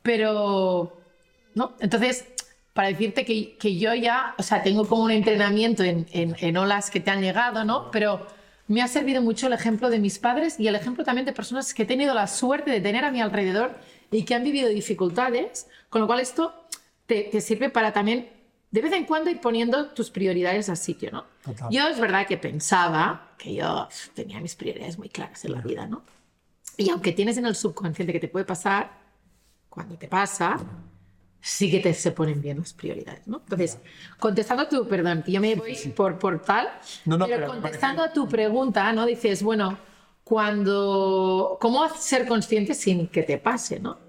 pero, 0.02 0.99
¿no? 1.54 1.75
Entonces, 1.81 2.26
para 2.73 2.88
decirte 2.88 3.25
que, 3.25 3.57
que, 3.57 3.76
yo 3.76 3.95
ya, 3.95 4.35
o 4.38 4.43
sea, 4.43 4.62
tengo 4.62 4.87
como 4.88 5.04
un 5.04 5.12
entrenamiento 5.12 5.85
en, 5.85 6.07
en, 6.12 6.35
en, 6.40 6.57
olas 6.57 6.90
que 6.90 6.99
te 6.99 7.11
han 7.11 7.21
llegado, 7.21 7.64
¿no? 7.64 7.90
Pero 7.93 8.26
me 8.66 8.83
ha 8.83 8.88
servido 8.88 9.23
mucho 9.23 9.47
el 9.47 9.52
ejemplo 9.52 9.90
de 9.90 10.00
mis 10.00 10.19
padres 10.19 10.59
y 10.59 10.66
el 10.66 10.75
ejemplo 10.75 11.04
también 11.04 11.26
de 11.26 11.33
personas 11.33 11.73
que 11.73 11.85
he 11.85 11.87
tenido 11.87 12.14
la 12.14 12.26
suerte 12.26 12.71
de 12.71 12.81
tener 12.81 13.04
a 13.04 13.12
mi 13.12 13.21
alrededor 13.21 13.76
y 14.14 14.25
que 14.25 14.35
han 14.35 14.44
vivido 14.44 14.68
dificultades, 14.68 15.66
con 15.88 16.00
lo 16.00 16.06
cual 16.06 16.21
esto 16.21 16.54
te, 17.06 17.25
te 17.25 17.40
sirve 17.40 17.71
para 17.71 17.92
también 17.92 18.30
de 18.71 18.80
vez 18.80 18.92
en 18.92 19.04
cuando 19.04 19.30
ir 19.30 19.40
poniendo 19.40 19.90
tus 19.90 20.11
prioridades 20.11 20.68
al 20.68 20.76
sitio, 20.76 21.11
¿no? 21.12 21.26
Total. 21.44 21.68
Yo 21.71 21.87
es 21.87 22.00
verdad 22.00 22.26
que 22.26 22.37
pensaba 22.37 23.35
que 23.38 23.54
yo 23.54 23.88
tenía 24.14 24.40
mis 24.40 24.56
prioridades 24.56 24.99
muy 24.99 25.09
claras 25.09 25.44
en 25.44 25.52
la 25.52 25.61
vida, 25.61 25.87
¿no? 25.87 26.02
Y 26.76 26.90
aunque 26.90 27.12
tienes 27.12 27.37
en 27.37 27.47
el 27.47 27.54
subconsciente 27.54 28.12
que 28.12 28.18
te 28.18 28.26
puede 28.26 28.44
pasar, 28.44 28.90
cuando 29.68 29.97
te 29.97 30.09
pasa, 30.09 30.56
sí 31.40 31.71
que 31.71 31.78
te 31.78 31.94
se 31.94 32.11
ponen 32.11 32.42
bien 32.42 32.59
las 32.59 32.73
prioridades, 32.73 33.28
¿no? 33.28 33.37
Entonces, 33.44 33.78
contestando 34.18 34.64
a 34.64 34.68
tu, 34.68 34.88
perdón, 34.88 35.23
que 35.23 35.30
yo 35.30 35.40
me 35.40 35.54
voy 35.54 35.76
por, 35.94 36.18
por 36.18 36.42
tal, 36.42 36.68
no, 37.04 37.16
no, 37.16 37.26
pero, 37.26 37.42
pero 37.42 37.52
contestando 37.52 38.02
parece... 38.02 38.11
a 38.11 38.25
tu 38.25 38.28
pregunta, 38.28 38.92
¿no? 38.92 39.06
Dices, 39.06 39.40
bueno, 39.44 39.78
cuando, 40.25 41.59
¿cómo 41.61 41.88
ser 41.90 42.26
consciente 42.26 42.75
sin 42.75 43.06
que 43.06 43.23
te 43.23 43.38
pase, 43.38 43.78
¿no? 43.78 44.03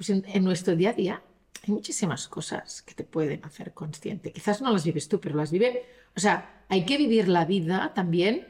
Pues 0.00 0.08
en, 0.08 0.44
nuestro 0.44 0.74
día 0.76 0.90
a 0.90 0.92
día 0.94 1.22
hay 1.62 1.74
muchísimas 1.74 2.26
cosas 2.26 2.80
que 2.80 2.94
te 2.94 3.04
pueden 3.04 3.44
hacer 3.44 3.74
consciente. 3.74 4.32
Quizás 4.32 4.62
no 4.62 4.72
las 4.72 4.82
vives 4.82 5.10
tú, 5.10 5.20
pero 5.20 5.36
las 5.36 5.50
vive. 5.50 5.84
O 6.16 6.20
sea, 6.20 6.64
hay 6.70 6.86
que 6.86 6.96
vivir 6.96 7.28
la 7.28 7.44
vida 7.44 7.92
también 7.94 8.48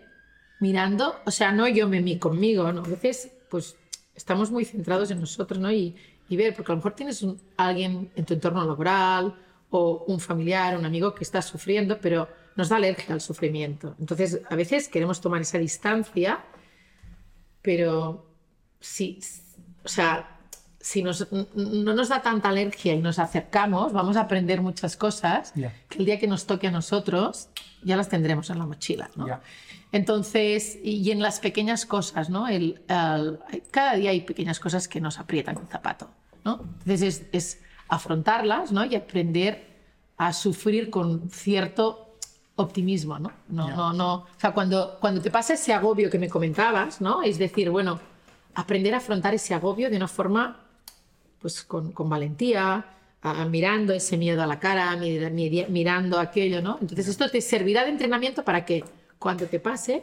mirando, 0.61 1.16
o 1.26 1.30
sea, 1.33 1.50
no 1.50 1.66
yo 1.66 1.88
me 1.88 2.00
mí 2.02 2.21
conmigo, 2.21 2.73
¿no? 2.73 2.83
A 2.83 2.88
veces, 2.88 3.33
pues, 3.49 3.75
estamos 4.14 4.52
muy 4.52 4.64
centrados 4.64 5.11
en 5.11 5.19
nosotros, 5.19 5.59
¿no? 5.59 5.73
Y, 5.73 5.97
y 6.28 6.37
ver, 6.37 6.54
porque 6.54 6.71
a 6.71 6.75
lo 6.75 6.76
mejor 6.76 6.95
tienes 6.95 7.21
un, 7.25 7.42
alguien 7.57 8.12
en 8.14 8.25
tu 8.25 8.35
entorno 8.35 8.64
laboral 8.64 9.35
o 9.71 10.04
un 10.07 10.21
familiar, 10.21 10.78
un 10.78 10.87
amigo 10.87 11.16
que 11.16 11.25
está 11.25 11.42
sufriendo, 11.42 12.00
pero 12.00 12.28
nos 12.54 12.69
da 12.69 12.76
alergia 12.76 13.12
al 13.12 13.21
sufrimiento. 13.21 13.97
Entonces, 13.99 14.40
a 14.49 14.54
veces 14.54 14.87
queremos 14.87 15.21
tomar 15.21 15.40
esa 15.40 15.59
distancia, 15.59 16.45
pero 17.61 18.25
sí, 18.78 19.19
o 19.83 19.88
sea, 19.88 20.37
si 20.81 21.03
nos, 21.03 21.31
no 21.31 21.95
nos 21.95 22.09
da 22.09 22.23
tanta 22.23 22.49
alergia 22.49 22.95
y 22.95 23.01
nos 23.01 23.19
acercamos, 23.19 23.93
vamos 23.93 24.17
a 24.17 24.23
aprender 24.23 24.63
muchas 24.63 24.97
cosas 24.97 25.53
yeah. 25.55 25.75
que 25.89 25.99
el 25.99 26.07
día 26.07 26.19
que 26.19 26.27
nos 26.27 26.47
toque 26.47 26.69
a 26.69 26.71
nosotros 26.71 27.51
ya 27.83 27.97
las 27.97 28.09
tendremos 28.09 28.49
en 28.49 28.59
la 28.59 28.67
mochila. 28.67 29.11
¿no? 29.15 29.27
Yeah. 29.27 29.43
Entonces, 29.93 30.79
y 30.83 31.11
en 31.11 31.21
las 31.21 31.39
pequeñas 31.41 31.85
cosas, 31.85 32.31
¿no? 32.31 32.49
El, 32.49 32.81
el, 32.88 33.38
cada 33.71 33.95
día 33.97 34.11
hay 34.11 34.23
pequeñas 34.23 34.59
cosas 34.59 34.88
que 34.88 35.01
nos 35.03 35.19
aprietan 35.19 35.59
el 35.59 35.66
zapato. 35.66 36.09
¿no? 36.45 36.62
Entonces 36.81 37.03
es, 37.03 37.27
es 37.33 37.62
afrontarlas 37.88 38.73
¿no? 38.73 38.85
y 38.87 38.95
aprender 38.95 39.69
a 40.16 40.33
sufrir 40.33 40.88
con 40.88 41.29
cierto 41.29 42.16
optimismo. 42.57 43.19
¿no? 43.19 43.33
No, 43.49 43.66
yeah. 43.66 43.77
no, 43.77 43.93
no. 43.93 44.14
O 44.14 44.27
sea, 44.38 44.53
cuando, 44.53 44.97
cuando 44.99 45.21
te 45.21 45.31
pasa 45.31 45.55
ese 45.55 45.75
agobio 45.75 46.09
que 46.09 46.19
me 46.19 46.31
comentabas, 46.31 47.03
¿no? 47.03 47.23
es 47.23 47.37
decir, 47.37 47.69
bueno, 47.69 48.01
aprender 48.55 48.95
a 48.95 48.97
afrontar 48.97 49.35
ese 49.35 49.53
agobio 49.53 49.90
de 49.90 49.99
una 49.99 50.09
forma 50.09 50.69
pues 51.40 51.62
con, 51.64 51.92
con 51.92 52.09
valentía, 52.09 52.85
mirando 53.50 53.92
ese 53.92 54.16
miedo 54.16 54.42
a 54.42 54.46
la 54.46 54.59
cara, 54.59 54.96
mir, 54.96 55.31
mir, 55.31 55.68
mirando 55.68 56.18
aquello, 56.18 56.62
¿no? 56.62 56.79
Entonces 56.81 57.09
esto 57.09 57.29
te 57.29 57.40
servirá 57.40 57.85
de 57.85 57.90
entrenamiento 57.90 58.44
para 58.44 58.64
que 58.64 58.85
cuando 59.18 59.46
te 59.46 59.61
pase 59.61 60.03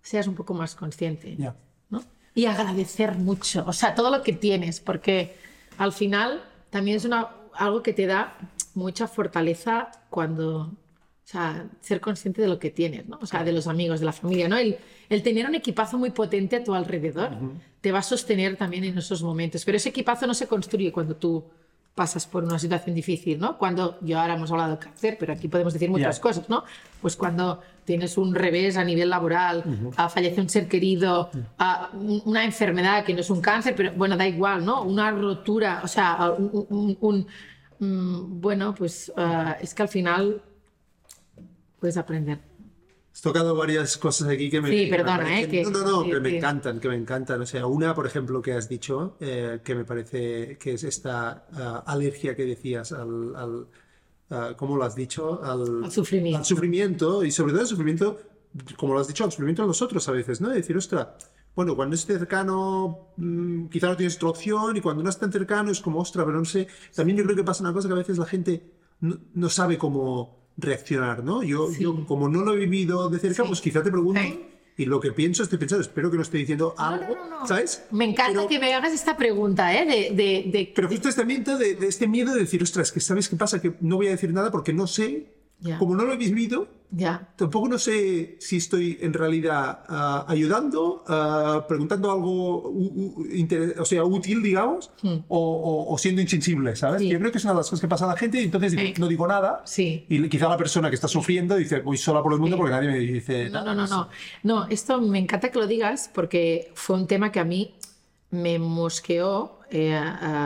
seas 0.00 0.26
un 0.26 0.34
poco 0.34 0.54
más 0.54 0.74
consciente, 0.74 1.36
yeah. 1.36 1.54
¿no? 1.90 2.02
Y 2.34 2.46
agradecer 2.46 3.16
mucho, 3.16 3.64
o 3.66 3.72
sea, 3.72 3.94
todo 3.94 4.10
lo 4.10 4.22
que 4.22 4.32
tienes, 4.32 4.80
porque 4.80 5.36
al 5.78 5.92
final 5.92 6.42
también 6.70 6.96
es 6.96 7.04
una, 7.04 7.28
algo 7.54 7.82
que 7.82 7.92
te 7.92 8.06
da 8.06 8.36
mucha 8.74 9.08
fortaleza 9.08 9.90
cuando, 10.08 10.72
o 11.24 11.28
sea, 11.32 11.66
ser 11.80 12.00
consciente 12.00 12.42
de 12.42 12.48
lo 12.48 12.58
que 12.58 12.70
tienes, 12.70 13.06
¿no? 13.08 13.18
O 13.22 13.26
sea, 13.26 13.44
de 13.44 13.52
los 13.52 13.66
amigos, 13.66 14.00
de 14.00 14.06
la 14.06 14.12
familia, 14.12 14.48
¿no? 14.48 14.56
El, 14.56 14.76
el 15.08 15.22
tener 15.22 15.46
un 15.46 15.54
equipazo 15.54 15.96
muy 15.96 16.10
potente 16.10 16.56
a 16.56 16.64
tu 16.64 16.74
alrededor 16.74 17.32
uh 17.32 17.36
-huh. 17.36 17.52
te 17.80 17.92
va 17.92 18.00
a 18.00 18.02
sostener 18.02 18.56
también 18.56 18.84
en 18.84 18.98
esos 18.98 19.22
momentos. 19.22 19.64
Pero 19.64 19.76
ese 19.76 19.90
equipazo 19.90 20.26
no 20.26 20.34
se 20.34 20.46
construye 20.46 20.90
cuando 20.90 21.14
tú 21.14 21.44
pasas 21.94 22.26
por 22.26 22.42
una 22.42 22.58
situación 22.58 22.94
difícil, 22.94 23.38
¿no? 23.38 23.56
Cuando, 23.58 23.98
yo 24.00 24.18
ahora 24.18 24.34
hemos 24.34 24.50
hablado 24.50 24.72
de 24.72 24.78
cáncer, 24.78 25.16
pero 25.20 25.32
aquí 25.32 25.46
podemos 25.48 25.72
decir 25.74 25.90
muchas 25.90 26.16
yeah. 26.16 26.22
cosas, 26.22 26.48
¿no? 26.48 26.64
Pues 27.02 27.16
cuando 27.16 27.60
tienes 27.84 28.16
un 28.16 28.34
revés 28.34 28.76
a 28.76 28.84
nivel 28.84 29.08
laboral, 29.10 29.62
uh 29.64 29.70
-huh. 29.70 30.10
fallece 30.10 30.40
un 30.40 30.48
ser 30.48 30.66
querido, 30.68 31.30
uh 31.32 31.38
-huh. 31.58 32.22
una 32.24 32.44
enfermedad 32.44 33.04
que 33.04 33.12
no 33.14 33.20
es 33.20 33.30
un 33.30 33.40
cáncer, 33.40 33.74
pero 33.76 33.92
bueno, 33.92 34.16
da 34.16 34.26
igual, 34.26 34.64
¿no? 34.64 34.82
Una 34.82 35.10
rotura, 35.10 35.82
o 35.84 35.88
sea, 35.88 36.32
un, 36.36 36.66
un, 36.70 36.96
un 37.00 37.26
um, 37.80 38.40
bueno, 38.40 38.74
pues 38.74 39.12
uh, 39.16 39.54
es 39.60 39.72
que 39.74 39.82
al 39.82 39.88
final 39.88 40.42
puedes 41.82 41.96
aprender. 41.96 42.38
Has 43.12 43.20
tocado 43.20 43.56
varias 43.56 43.98
cosas 43.98 44.28
aquí 44.28 44.48
que 44.48 44.60
me. 44.60 44.70
Sí, 44.70 44.86
perdona, 44.86 45.24
me 45.24 45.42
¿eh? 45.42 45.48
Que, 45.48 45.64
no, 45.64 45.70
no, 45.70 45.84
no, 45.84 46.04
que, 46.04 46.12
que, 46.12 46.20
me 46.20 46.36
encantan, 46.36 46.78
que 46.78 46.88
me 46.88 46.94
encantan. 46.94 47.40
O 47.42 47.46
sea, 47.46 47.66
una, 47.66 47.92
por 47.92 48.06
ejemplo, 48.06 48.40
que 48.40 48.52
has 48.52 48.68
dicho, 48.68 49.16
eh, 49.18 49.58
que 49.64 49.74
me 49.74 49.84
parece 49.84 50.58
que 50.58 50.74
es 50.74 50.84
esta 50.84 51.44
uh, 51.52 51.90
alergia 51.90 52.36
que 52.36 52.44
decías 52.46 52.92
al. 52.92 53.34
al 53.34 53.66
uh, 54.30 54.56
¿Cómo 54.56 54.76
lo 54.76 54.84
has 54.84 54.94
dicho? 54.94 55.42
Al, 55.42 55.82
al, 55.82 55.90
sufrimiento. 55.90 56.38
Al 56.38 56.44
sufrimiento. 56.44 57.24
Y 57.24 57.32
sobre 57.32 57.52
todo 57.52 57.62
el 57.62 57.66
sufrimiento, 57.66 58.20
como 58.76 58.94
lo 58.94 59.00
has 59.00 59.08
dicho, 59.08 59.24
al 59.24 59.32
sufrimiento 59.32 59.62
de 59.62 59.68
nosotros 59.68 60.08
a 60.08 60.12
veces, 60.12 60.40
¿no? 60.40 60.50
De 60.50 60.54
decir, 60.54 60.76
ostra, 60.76 61.16
bueno, 61.56 61.74
cuando 61.74 61.96
esté 61.96 62.16
cercano, 62.16 63.08
mmm, 63.16 63.66
quizá 63.66 63.88
no 63.88 63.96
tienes 63.96 64.16
otra 64.16 64.28
opción, 64.28 64.76
y 64.76 64.80
cuando 64.80 65.02
no 65.02 65.10
es 65.10 65.18
tan 65.18 65.32
cercano 65.32 65.72
es 65.72 65.80
como, 65.80 65.98
ostra, 65.98 66.24
pero 66.24 66.38
no 66.38 66.44
sé. 66.44 66.68
También 66.94 67.18
yo 67.18 67.24
creo 67.24 67.34
que 67.34 67.44
pasa 67.44 67.64
una 67.64 67.72
cosa 67.72 67.88
que 67.88 67.94
a 67.94 67.98
veces 67.98 68.18
la 68.18 68.26
gente 68.26 68.72
no, 69.00 69.18
no 69.34 69.48
sabe 69.48 69.76
cómo 69.76 70.41
reaccionar, 70.56 71.24
¿no? 71.24 71.42
Yo, 71.42 71.70
sí. 71.70 71.82
yo, 71.82 72.06
como 72.06 72.28
no 72.28 72.42
lo 72.42 72.54
he 72.54 72.58
vivido 72.58 73.08
de 73.08 73.18
cerca, 73.18 73.42
sí. 73.42 73.48
pues 73.48 73.60
quizá 73.60 73.82
te 73.82 73.90
pregunto 73.90 74.20
sí. 74.20 74.40
y 74.76 74.84
lo 74.86 75.00
que 75.00 75.12
pienso 75.12 75.42
estoy 75.42 75.58
pensando, 75.58 75.82
espero 75.82 76.10
que 76.10 76.16
no 76.16 76.22
esté 76.22 76.38
diciendo 76.38 76.74
algo, 76.78 77.14
no, 77.14 77.40
no, 77.40 77.46
¿sabes? 77.46 77.84
Me 77.90 78.04
encanta 78.04 78.32
pero, 78.32 78.48
que 78.48 78.58
me 78.58 78.72
hagas 78.74 78.92
esta 78.92 79.16
pregunta, 79.16 79.74
¿eh? 79.74 79.86
De, 79.86 80.14
de, 80.14 80.50
de... 80.50 80.72
Pero 80.74 80.88
justo 80.88 81.08
este 81.08 81.22
ambiente 81.22 81.56
de, 81.56 81.74
de, 81.74 81.86
este 81.86 82.06
miedo 82.06 82.34
de 82.34 82.40
decir, 82.40 82.62
ostras, 82.62 82.92
que 82.92 83.00
sabes 83.00 83.28
qué 83.28 83.36
pasa, 83.36 83.60
que 83.60 83.74
no 83.80 83.96
voy 83.96 84.08
a 84.08 84.10
decir 84.10 84.32
nada 84.32 84.50
porque 84.50 84.72
no 84.72 84.86
sé, 84.86 85.26
yeah. 85.62 85.78
como 85.78 85.94
no 85.94 86.04
lo 86.04 86.12
he 86.12 86.16
vivido, 86.16 86.68
yeah. 86.94 87.28
tampoco 87.36 87.68
no 87.68 87.78
sé 87.78 88.36
si 88.40 88.56
estoy 88.56 88.98
en 89.00 89.12
realidad 89.12 89.84
uh, 89.88 90.30
ayudando, 90.30 91.04
uh, 91.08 91.66
preguntando 91.66 92.10
algo 92.10 92.74
o 93.78 93.84
sea, 93.84 94.04
útil, 94.04 94.42
digamos, 94.42 94.90
hmm. 95.02 95.24
o, 95.28 95.38
o, 95.38 95.94
o, 95.94 95.98
siendo 95.98 96.20
insensible, 96.20 96.76
¿sabes? 96.76 97.02
Sí. 97.02 97.08
Yo 97.08 97.18
creo 97.18 97.32
que 97.32 97.38
es 97.38 97.44
una 97.44 97.54
de 97.54 97.58
las 97.58 97.70
cosas 97.70 97.80
que 97.80 97.88
pasa 97.88 98.04
a 98.04 98.08
la 98.08 98.16
gente 98.16 98.40
y 98.40 98.44
entonces 98.44 98.72
sí. 98.72 98.94
no 98.98 99.08
digo 99.08 99.26
nada 99.26 99.62
sí. 99.64 100.04
y 100.08 100.28
quizá 100.28 100.48
la 100.48 100.56
persona 100.56 100.88
que 100.88 100.96
está 100.96 101.08
sufriendo 101.08 101.56
dice, 101.56 101.80
voy 101.80 101.96
sola 101.96 102.22
por 102.22 102.32
el 102.32 102.38
mundo 102.38 102.56
porque 102.56 102.72
nadie 102.72 102.90
me 102.90 102.98
dice 102.98 103.48
no, 103.48 103.64
No, 103.64 103.74
no, 103.74 103.86
no. 103.86 104.08
No, 104.42 104.66
esto 104.68 105.00
me 105.00 105.18
encanta 105.18 105.50
que 105.50 105.58
lo 105.58 105.66
digas 105.66 106.10
porque 106.12 106.72
fue 106.74 106.96
un 106.96 107.06
tema 107.06 107.32
que 107.32 107.40
a 107.40 107.44
mí 107.44 107.74
me 108.30 108.58
mosqueó, 108.58 109.60
eh, 109.70 110.00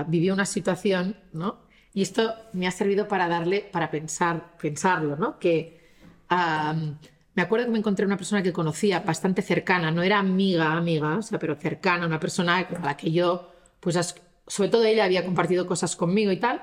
viví 0.08 0.30
una 0.30 0.44
situación, 0.44 1.16
¿no? 1.32 1.65
Y 1.96 2.02
esto 2.02 2.34
me 2.52 2.66
ha 2.66 2.70
servido 2.70 3.08
para 3.08 3.26
darle, 3.26 3.66
para 3.72 3.90
pensar, 3.90 4.58
pensarlo, 4.60 5.16
¿no? 5.16 5.38
Que 5.38 5.80
me 6.28 7.40
acuerdo 7.42 7.64
que 7.64 7.72
me 7.72 7.78
encontré 7.78 8.04
una 8.04 8.18
persona 8.18 8.42
que 8.42 8.52
conocía 8.52 9.00
bastante 9.00 9.40
cercana, 9.40 9.90
no 9.90 10.02
era 10.02 10.18
amiga, 10.18 10.72
amiga, 10.72 11.16
o 11.16 11.22
sea, 11.22 11.38
pero 11.38 11.54
cercana, 11.54 12.04
una 12.04 12.20
persona 12.20 12.58
a 12.58 12.84
la 12.84 12.98
que 12.98 13.10
yo, 13.10 13.50
pues 13.80 14.14
sobre 14.46 14.68
todo 14.68 14.84
ella 14.84 15.06
había 15.06 15.24
compartido 15.24 15.66
cosas 15.66 15.96
conmigo 15.96 16.30
y 16.32 16.36
tal. 16.36 16.60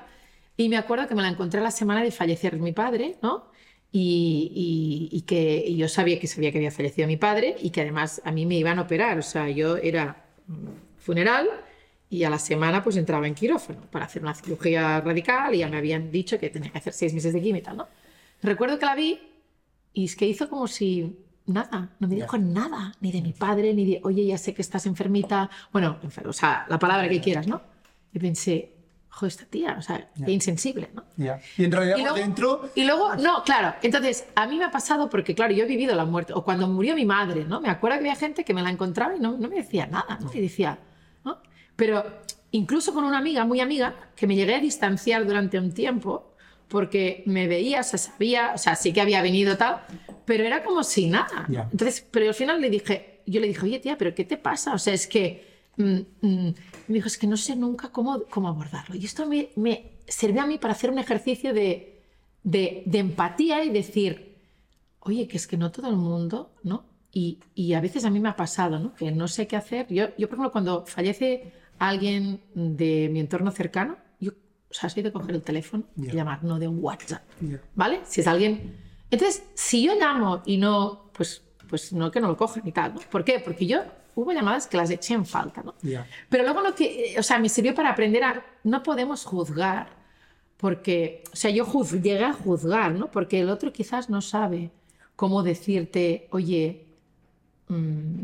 Y 0.56 0.68
me 0.68 0.76
acuerdo 0.76 1.08
que 1.08 1.16
me 1.16 1.22
la 1.22 1.30
encontré 1.30 1.60
la 1.60 1.72
semana 1.72 2.04
de 2.04 2.12
fallecer 2.12 2.56
mi 2.60 2.70
padre, 2.70 3.16
¿no? 3.20 3.50
Y, 3.90 5.08
y, 5.10 5.20
que 5.22 5.74
yo 5.74 5.88
sabía 5.88 6.20
que 6.20 6.28
sabía 6.28 6.52
que 6.52 6.58
había 6.58 6.70
fallecido 6.70 7.08
mi 7.08 7.16
padre 7.16 7.56
y 7.60 7.70
que 7.70 7.80
además 7.80 8.22
a 8.24 8.30
mí 8.30 8.46
me 8.46 8.54
iban 8.54 8.78
a 8.78 8.82
operar, 8.82 9.18
o 9.18 9.22
sea, 9.22 9.48
yo 9.50 9.78
era 9.78 10.26
funeral 10.96 11.48
y 12.14 12.22
a 12.22 12.30
la 12.30 12.38
semana 12.38 12.80
pues 12.82 12.96
entraba 12.96 13.26
en 13.26 13.34
quirófano 13.34 13.80
para 13.90 14.04
hacer 14.04 14.22
una 14.22 14.34
cirugía 14.34 15.00
radical 15.00 15.52
y 15.52 15.58
ya 15.58 15.68
me 15.68 15.78
habían 15.78 16.12
dicho 16.12 16.38
que 16.38 16.48
tenía 16.48 16.70
que 16.70 16.78
hacer 16.78 16.92
seis 16.92 17.12
meses 17.12 17.32
de 17.32 17.42
quimio 17.42 17.60
y 17.60 17.62
tal, 17.62 17.76
¿no? 17.76 17.88
Recuerdo 18.40 18.78
que 18.78 18.86
la 18.86 18.94
vi 18.94 19.20
y 19.92 20.04
es 20.04 20.14
que 20.14 20.24
hizo 20.26 20.48
como 20.48 20.68
si 20.68 21.18
nada, 21.46 21.90
no 21.98 22.06
me 22.06 22.14
dijo 22.14 22.38
nada, 22.38 22.94
ni 23.00 23.10
de 23.10 23.20
mi 23.20 23.32
padre, 23.32 23.74
ni 23.74 23.84
de, 23.84 24.00
oye, 24.04 24.24
ya 24.26 24.38
sé 24.38 24.54
que 24.54 24.62
estás 24.62 24.86
enfermita, 24.86 25.50
bueno, 25.72 25.98
o 26.24 26.32
sea, 26.32 26.66
la 26.68 26.78
palabra 26.78 27.08
que 27.08 27.20
quieras, 27.20 27.48
¿no? 27.48 27.60
Y 28.12 28.20
pensé, 28.20 28.72
joder, 29.08 29.32
esta 29.32 29.44
tía, 29.46 29.74
o 29.76 29.82
sea, 29.82 30.08
qué 30.24 30.30
insensible, 30.30 30.90
¿no? 30.94 31.02
Ya. 31.16 31.40
Y 31.58 31.64
en 31.64 31.72
realidad 31.72 31.96
Y 31.96 32.02
luego, 32.02 32.16
dentro... 32.16 32.70
y 32.76 32.84
luego, 32.84 33.16
no, 33.16 33.42
claro, 33.42 33.74
entonces 33.82 34.26
a 34.36 34.46
mí 34.46 34.56
me 34.56 34.64
ha 34.66 34.70
pasado 34.70 35.10
porque, 35.10 35.34
claro, 35.34 35.52
yo 35.52 35.64
he 35.64 35.66
vivido 35.66 35.96
la 35.96 36.04
muerte, 36.04 36.32
o 36.32 36.44
cuando 36.44 36.68
murió 36.68 36.94
mi 36.94 37.04
madre, 37.04 37.44
¿no? 37.44 37.60
Me 37.60 37.70
acuerdo 37.70 37.96
que 37.96 38.04
había 38.04 38.16
gente 38.16 38.44
que 38.44 38.54
me 38.54 38.62
la 38.62 38.70
encontraba 38.70 39.16
y 39.16 39.18
no, 39.18 39.36
no 39.36 39.48
me 39.48 39.56
decía 39.56 39.88
nada, 39.88 40.18
¿no? 40.20 40.30
Y 40.32 40.40
decía. 40.40 40.78
Pero 41.76 42.04
incluso 42.52 42.94
con 42.94 43.04
una 43.04 43.18
amiga, 43.18 43.44
muy 43.44 43.60
amiga, 43.60 43.94
que 44.16 44.26
me 44.26 44.36
llegué 44.36 44.54
a 44.54 44.60
distanciar 44.60 45.26
durante 45.26 45.58
un 45.58 45.72
tiempo 45.72 46.30
porque 46.68 47.22
me 47.26 47.46
veía, 47.46 47.80
o 47.80 47.82
sea, 47.84 47.98
sabía, 47.98 48.52
o 48.54 48.58
sea, 48.58 48.74
sí 48.74 48.92
que 48.92 49.00
había 49.00 49.22
venido 49.22 49.56
tal, 49.56 49.82
pero 50.24 50.44
era 50.44 50.64
como 50.64 50.82
si 50.82 51.06
nada. 51.08 51.46
Ya. 51.48 51.68
Entonces, 51.70 52.06
pero 52.10 52.28
al 52.28 52.34
final 52.34 52.60
le 52.60 52.70
dije, 52.70 53.20
yo 53.26 53.40
le 53.40 53.48
dije, 53.48 53.64
oye, 53.64 53.78
tía, 53.78 53.98
¿pero 53.98 54.14
qué 54.14 54.24
te 54.24 54.36
pasa? 54.36 54.74
O 54.74 54.78
sea, 54.78 54.94
es 54.94 55.06
que... 55.06 55.46
mm, 55.76 55.98
mm". 56.20 56.54
me 56.88 56.94
dijo, 56.94 57.06
es 57.06 57.18
que 57.18 57.26
no 57.26 57.36
sé 57.36 57.54
nunca 57.56 57.90
cómo, 57.90 58.22
cómo 58.30 58.48
abordarlo. 58.48 58.94
Y 58.96 59.04
esto 59.04 59.26
me, 59.26 59.50
me 59.56 59.92
sirvió 60.06 60.42
a 60.42 60.46
mí 60.46 60.58
para 60.58 60.72
hacer 60.72 60.90
un 60.90 60.98
ejercicio 60.98 61.52
de, 61.54 62.02
de, 62.42 62.82
de 62.86 62.98
empatía 62.98 63.62
y 63.64 63.70
decir, 63.70 64.36
oye, 65.00 65.28
que 65.28 65.36
es 65.36 65.46
que 65.46 65.56
no 65.56 65.70
todo 65.70 65.88
el 65.88 65.96
mundo, 65.96 66.52
¿no? 66.62 66.84
Y, 67.12 67.38
y 67.54 67.74
a 67.74 67.80
veces 67.80 68.04
a 68.04 68.10
mí 68.10 68.20
me 68.20 68.28
ha 68.30 68.36
pasado, 68.36 68.78
¿no? 68.78 68.94
Que 68.94 69.12
no 69.12 69.28
sé 69.28 69.46
qué 69.46 69.56
hacer. 69.56 69.86
Yo, 69.88 70.08
yo, 70.18 70.28
por 70.28 70.36
ejemplo, 70.36 70.50
cuando 70.52 70.84
fallece 70.86 71.52
alguien 71.78 72.40
de 72.54 73.08
mi 73.12 73.20
entorno 73.20 73.50
cercano, 73.50 73.96
yo, 74.20 74.32
o 74.70 74.74
sea, 74.74 74.88
soy 74.88 75.02
de 75.02 75.12
coger 75.12 75.34
el 75.34 75.42
teléfono 75.42 75.84
y 75.96 76.06
Ya. 76.06 76.14
llamar, 76.14 76.42
no 76.44 76.58
de 76.58 76.68
un 76.68 76.78
WhatsApp. 76.82 77.22
¿vale? 77.74 78.00
Si 78.04 78.20
es 78.20 78.26
alguien... 78.26 78.76
Entonces, 79.10 79.44
si 79.54 79.84
yo 79.84 79.94
llamo 79.94 80.42
y 80.46 80.56
no, 80.56 81.10
pues, 81.12 81.42
pues 81.68 81.92
no 81.92 82.10
que 82.10 82.20
no 82.20 82.28
lo 82.28 82.36
cojan 82.36 82.66
y 82.66 82.72
tal, 82.72 82.94
¿no? 82.94 83.00
¿Por 83.10 83.24
qué? 83.24 83.38
Porque 83.38 83.66
yo 83.66 83.82
hubo 84.16 84.32
llamadas 84.32 84.66
que 84.66 84.76
las 84.76 84.90
eché 84.90 85.14
en 85.14 85.24
falta, 85.26 85.62
¿no? 85.62 85.74
Pero 86.28 86.42
luego 86.44 86.60
lo 86.62 86.74
que, 86.74 87.14
o 87.18 87.22
sea, 87.22 87.38
me 87.38 87.48
sirvió 87.48 87.74
para 87.74 87.90
aprender 87.90 88.24
a, 88.24 88.44
no 88.64 88.82
podemos 88.82 89.24
juzgar, 89.24 89.88
porque, 90.56 91.22
o 91.32 91.36
sea, 91.36 91.50
yo 91.50 91.64
juz- 91.64 92.00
llegué 92.00 92.24
a 92.24 92.32
juzgar, 92.32 92.92
¿no? 92.92 93.10
Porque 93.10 93.40
el 93.40 93.50
otro 93.50 93.72
quizás 93.72 94.08
no 94.10 94.20
sabe 94.20 94.70
cómo 95.14 95.42
decirte, 95.42 96.26
oye, 96.32 96.86
mm, 97.68 98.22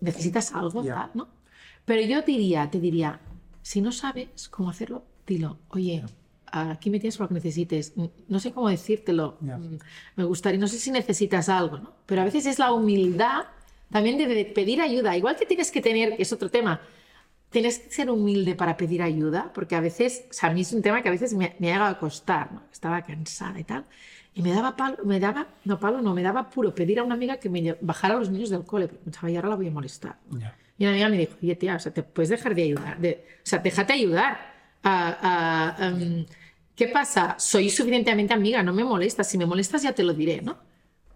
necesitas 0.00 0.52
algo, 0.54 0.82
tal, 0.84 1.10
¿no? 1.14 1.28
Pero 1.84 2.02
yo 2.02 2.22
diría, 2.22 2.70
te 2.70 2.80
diría, 2.80 3.20
si 3.62 3.80
no 3.80 3.92
sabes 3.92 4.48
cómo 4.50 4.70
hacerlo, 4.70 5.04
dilo, 5.26 5.58
oye, 5.68 6.04
aquí 6.52 6.90
me 6.90 7.00
tienes 7.00 7.18
lo 7.18 7.28
que 7.28 7.34
necesites, 7.34 7.92
Mm, 7.96 8.06
no 8.28 8.38
sé 8.38 8.52
cómo 8.52 8.68
decírtelo. 8.68 9.38
Mm, 9.40 9.76
me 10.16 10.24
gustaría, 10.24 10.60
no 10.60 10.68
sé 10.68 10.78
si 10.78 10.90
necesitas 10.90 11.48
algo, 11.48 11.78
¿no? 11.78 11.92
Pero 12.06 12.22
a 12.22 12.24
veces 12.24 12.46
es 12.46 12.58
la 12.58 12.72
humildad 12.72 13.44
también 13.90 14.16
de, 14.18 14.44
pedir 14.46 14.80
ayuda, 14.80 15.16
igual 15.16 15.36
que 15.36 15.44
tienes 15.46 15.70
que 15.70 15.82
tener, 15.82 16.16
que 16.16 16.22
es 16.22 16.32
otro 16.32 16.50
tema, 16.50 16.80
tienes 17.50 17.78
que 17.78 17.90
ser 17.90 18.10
humilde 18.10 18.54
para 18.54 18.76
pedir 18.76 19.02
ayuda, 19.02 19.52
porque 19.52 19.74
a 19.76 19.80
veces, 19.80 20.24
o 20.30 20.32
sea, 20.32 20.48
a 20.50 20.54
mí 20.54 20.62
es 20.62 20.72
un 20.72 20.80
tema 20.80 21.02
que 21.02 21.08
a 21.08 21.12
veces 21.12 21.34
me, 21.34 21.56
me 21.58 21.68
ha 21.70 21.74
llegado 21.74 21.90
a 21.90 21.98
costar, 21.98 22.52
¿no? 22.52 22.62
Estaba 22.72 23.02
cansada 23.02 23.60
y 23.60 23.64
tal. 23.64 23.84
Y 24.34 24.40
me 24.40 24.52
daba 24.52 24.76
palo, 24.76 24.96
me 25.04 25.20
daba, 25.20 25.48
no 25.64 25.78
palo, 25.78 26.00
no, 26.00 26.14
me 26.14 26.22
daba 26.22 26.48
puro 26.48 26.74
pedir 26.74 27.00
a 27.00 27.02
una 27.02 27.14
amiga 27.14 27.36
que 27.36 27.50
me 27.50 27.76
bajara 27.82 28.14
a 28.14 28.18
los 28.18 28.30
niños 28.30 28.48
del 28.48 28.64
cole, 28.64 28.88
porque 28.88 29.04
pensaba, 29.04 29.30
y 29.30 29.36
ahora 29.36 29.50
la 29.50 29.56
voy 29.56 29.68
a 29.68 29.70
molestar. 29.70 30.16
Y 30.82 30.84
una 30.84 30.94
amiga 30.94 31.08
me 31.10 31.18
dijo, 31.18 31.34
oye, 31.40 31.54
tía, 31.54 31.76
o 31.76 31.78
sea, 31.78 31.94
te 31.94 32.02
puedes 32.02 32.28
dejar 32.28 32.56
de 32.56 32.64
ayudar, 32.64 32.98
o 32.98 33.44
sea, 33.44 33.60
déjate 33.60 33.92
ayudar. 33.92 34.36
em, 35.78 36.26
¿Qué 36.74 36.88
pasa? 36.88 37.36
Soy 37.38 37.70
suficientemente 37.70 38.34
amiga, 38.34 38.64
no 38.64 38.72
me 38.72 38.82
molestas. 38.82 39.30
Si 39.30 39.38
me 39.38 39.46
molestas 39.46 39.84
ya 39.84 39.92
te 39.92 40.02
lo 40.02 40.12
diré, 40.12 40.42
¿no? 40.42 40.58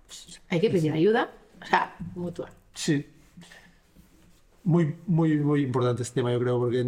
Pues 0.07 0.41
hay 0.49 0.61
que 0.61 0.71
pedir 0.71 0.93
ayuda, 0.93 1.33
o 1.61 1.67
sea, 1.67 1.97
mutua. 2.15 2.49
Sí. 2.75 3.07
Muy, 4.63 4.95
muy, 5.09 5.37
muy 5.39 5.63
importante 5.63 6.05
este 6.05 6.21
tema, 6.21 6.33
yo 6.33 6.39
creo, 6.39 6.61
porque 6.61 6.85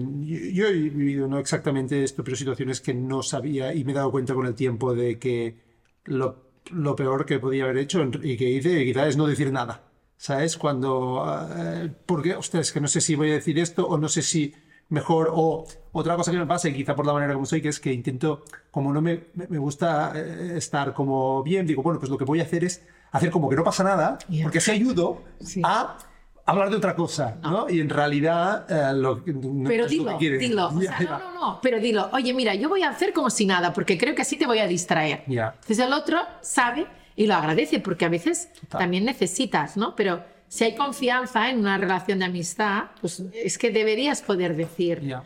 yo, 0.53 0.69
he 0.69 0.73
vivido 0.73 1.27
no 1.27 1.41
exactamente 1.41 2.05
esto, 2.05 2.23
pero 2.23 2.37
situaciones 2.37 2.81
que 2.81 2.95
no 2.95 3.25
sabía 3.25 3.75
y 3.75 3.83
me 3.83 3.91
he 3.91 3.95
dado 3.97 4.13
cuenta 4.13 4.35
con 4.35 4.47
el 4.47 4.55
tiempo 4.55 4.95
de 4.95 5.19
que 5.19 5.57
lo, 6.05 6.45
lo 6.71 6.95
peor 6.95 7.27
que 7.27 7.41
podía 7.41 7.65
haber 7.65 7.79
hecho 7.79 8.09
y 8.23 8.37
que 8.37 8.49
hice 8.49 8.85
quizás 8.85 9.09
es 9.09 9.17
no 9.17 9.27
decir 9.27 9.51
nada. 9.51 9.88
¿Sabes? 10.19 10.57
Cuando... 10.59 11.25
eh, 11.57 11.91
porque, 12.05 12.35
ostras, 12.35 12.67
es 12.67 12.73
que 12.73 12.81
no 12.81 12.89
sé 12.89 13.01
si 13.01 13.15
voy 13.15 13.31
a 13.31 13.35
decir 13.35 13.59
esto 13.59 13.87
o 13.87 13.97
no 13.97 14.09
sé 14.09 14.21
si 14.21 14.53
mejor 14.91 15.31
o 15.33 15.65
otra 15.93 16.17
cosa 16.17 16.31
que 16.33 16.39
me 16.39 16.47
pasa 16.47 16.69
y 16.69 16.75
quizá 16.75 16.95
por 16.97 17.07
la 17.07 17.13
manera 17.13 17.35
como 17.35 17.47
soy 17.47 17.61
que 17.63 17.69
es 17.69 17.79
que 17.79 17.93
intento 17.93 18.43
como 18.71 18.93
no 18.93 19.01
me, 19.03 19.27
me- 19.35 19.59
gusta 19.59 20.13
eh, 20.15 20.55
estar 20.57 20.95
como 20.95 21.43
bien 21.43 21.67
digo 21.67 21.83
bueno 21.83 21.99
pues 22.01 22.11
lo 22.11 22.17
que 22.17 22.25
voy 22.25 22.41
a 22.41 22.45
hacer 22.45 22.65
es 22.65 22.87
hacer 23.13 23.31
como 23.31 23.51
que 23.51 23.57
no 23.57 23.63
pasa 23.65 23.85
nada 23.85 24.19
porque 24.43 24.59
así 24.59 24.71
ayudo 24.71 25.23
Sí. 25.41 25.61
a 25.63 25.99
hablar 26.47 26.71
de 26.71 26.77
otra 26.77 26.97
cosa 26.97 27.37
¿no? 27.43 27.69
y 27.69 27.81
en 27.81 27.91
realidad 27.91 28.65
eh, 28.71 28.95
lo 28.97 29.17
no 29.27 29.69
Pero 29.69 29.85
es 29.85 29.95
lo 29.95 30.17
que 30.19 30.39
dilo, 30.39 30.71
dilo. 30.71 30.79
O 30.79 30.81
sea, 30.81 31.01
no, 31.01 31.19
no, 31.19 31.35
no. 31.35 31.61
Pero 31.61 31.79
dilo, 31.81 32.09
oye, 32.15 32.33
mira, 32.33 32.55
yo 32.55 32.71
voy 32.71 32.83
a 32.83 32.89
hacer 32.89 33.13
como 33.13 33.29
si 33.29 33.45
nada, 33.45 33.75
porque 33.75 33.99
creo 33.99 34.15
que 34.15 34.23
así 34.23 34.37
te 34.39 34.47
voy 34.47 34.59
a 34.61 34.67
distraer. 34.67 35.23
Ya. 35.27 35.49
Entonces 35.61 35.81
el 35.81 35.93
otro 35.93 36.19
sabe 36.41 36.87
y 37.19 37.27
lo 37.27 37.35
agradece, 37.35 37.81
porque 37.81 38.05
a 38.05 38.09
veces 38.09 38.49
Total. 38.61 38.79
también 38.83 39.05
necesitas, 39.05 39.77
¿no? 39.77 39.95
Pero 39.97 40.23
si 40.49 40.65
hay 40.65 40.75
confianza 40.77 41.51
en 41.51 41.59
una 41.59 41.77
relación 41.77 42.21
de 42.21 42.27
amistad, 42.27 42.85
pues 43.01 43.23
es 43.35 43.59
que 43.59 43.71
deberías 43.71 44.23
poder 44.23 44.55
decir. 44.57 45.01
Ya. 45.03 45.25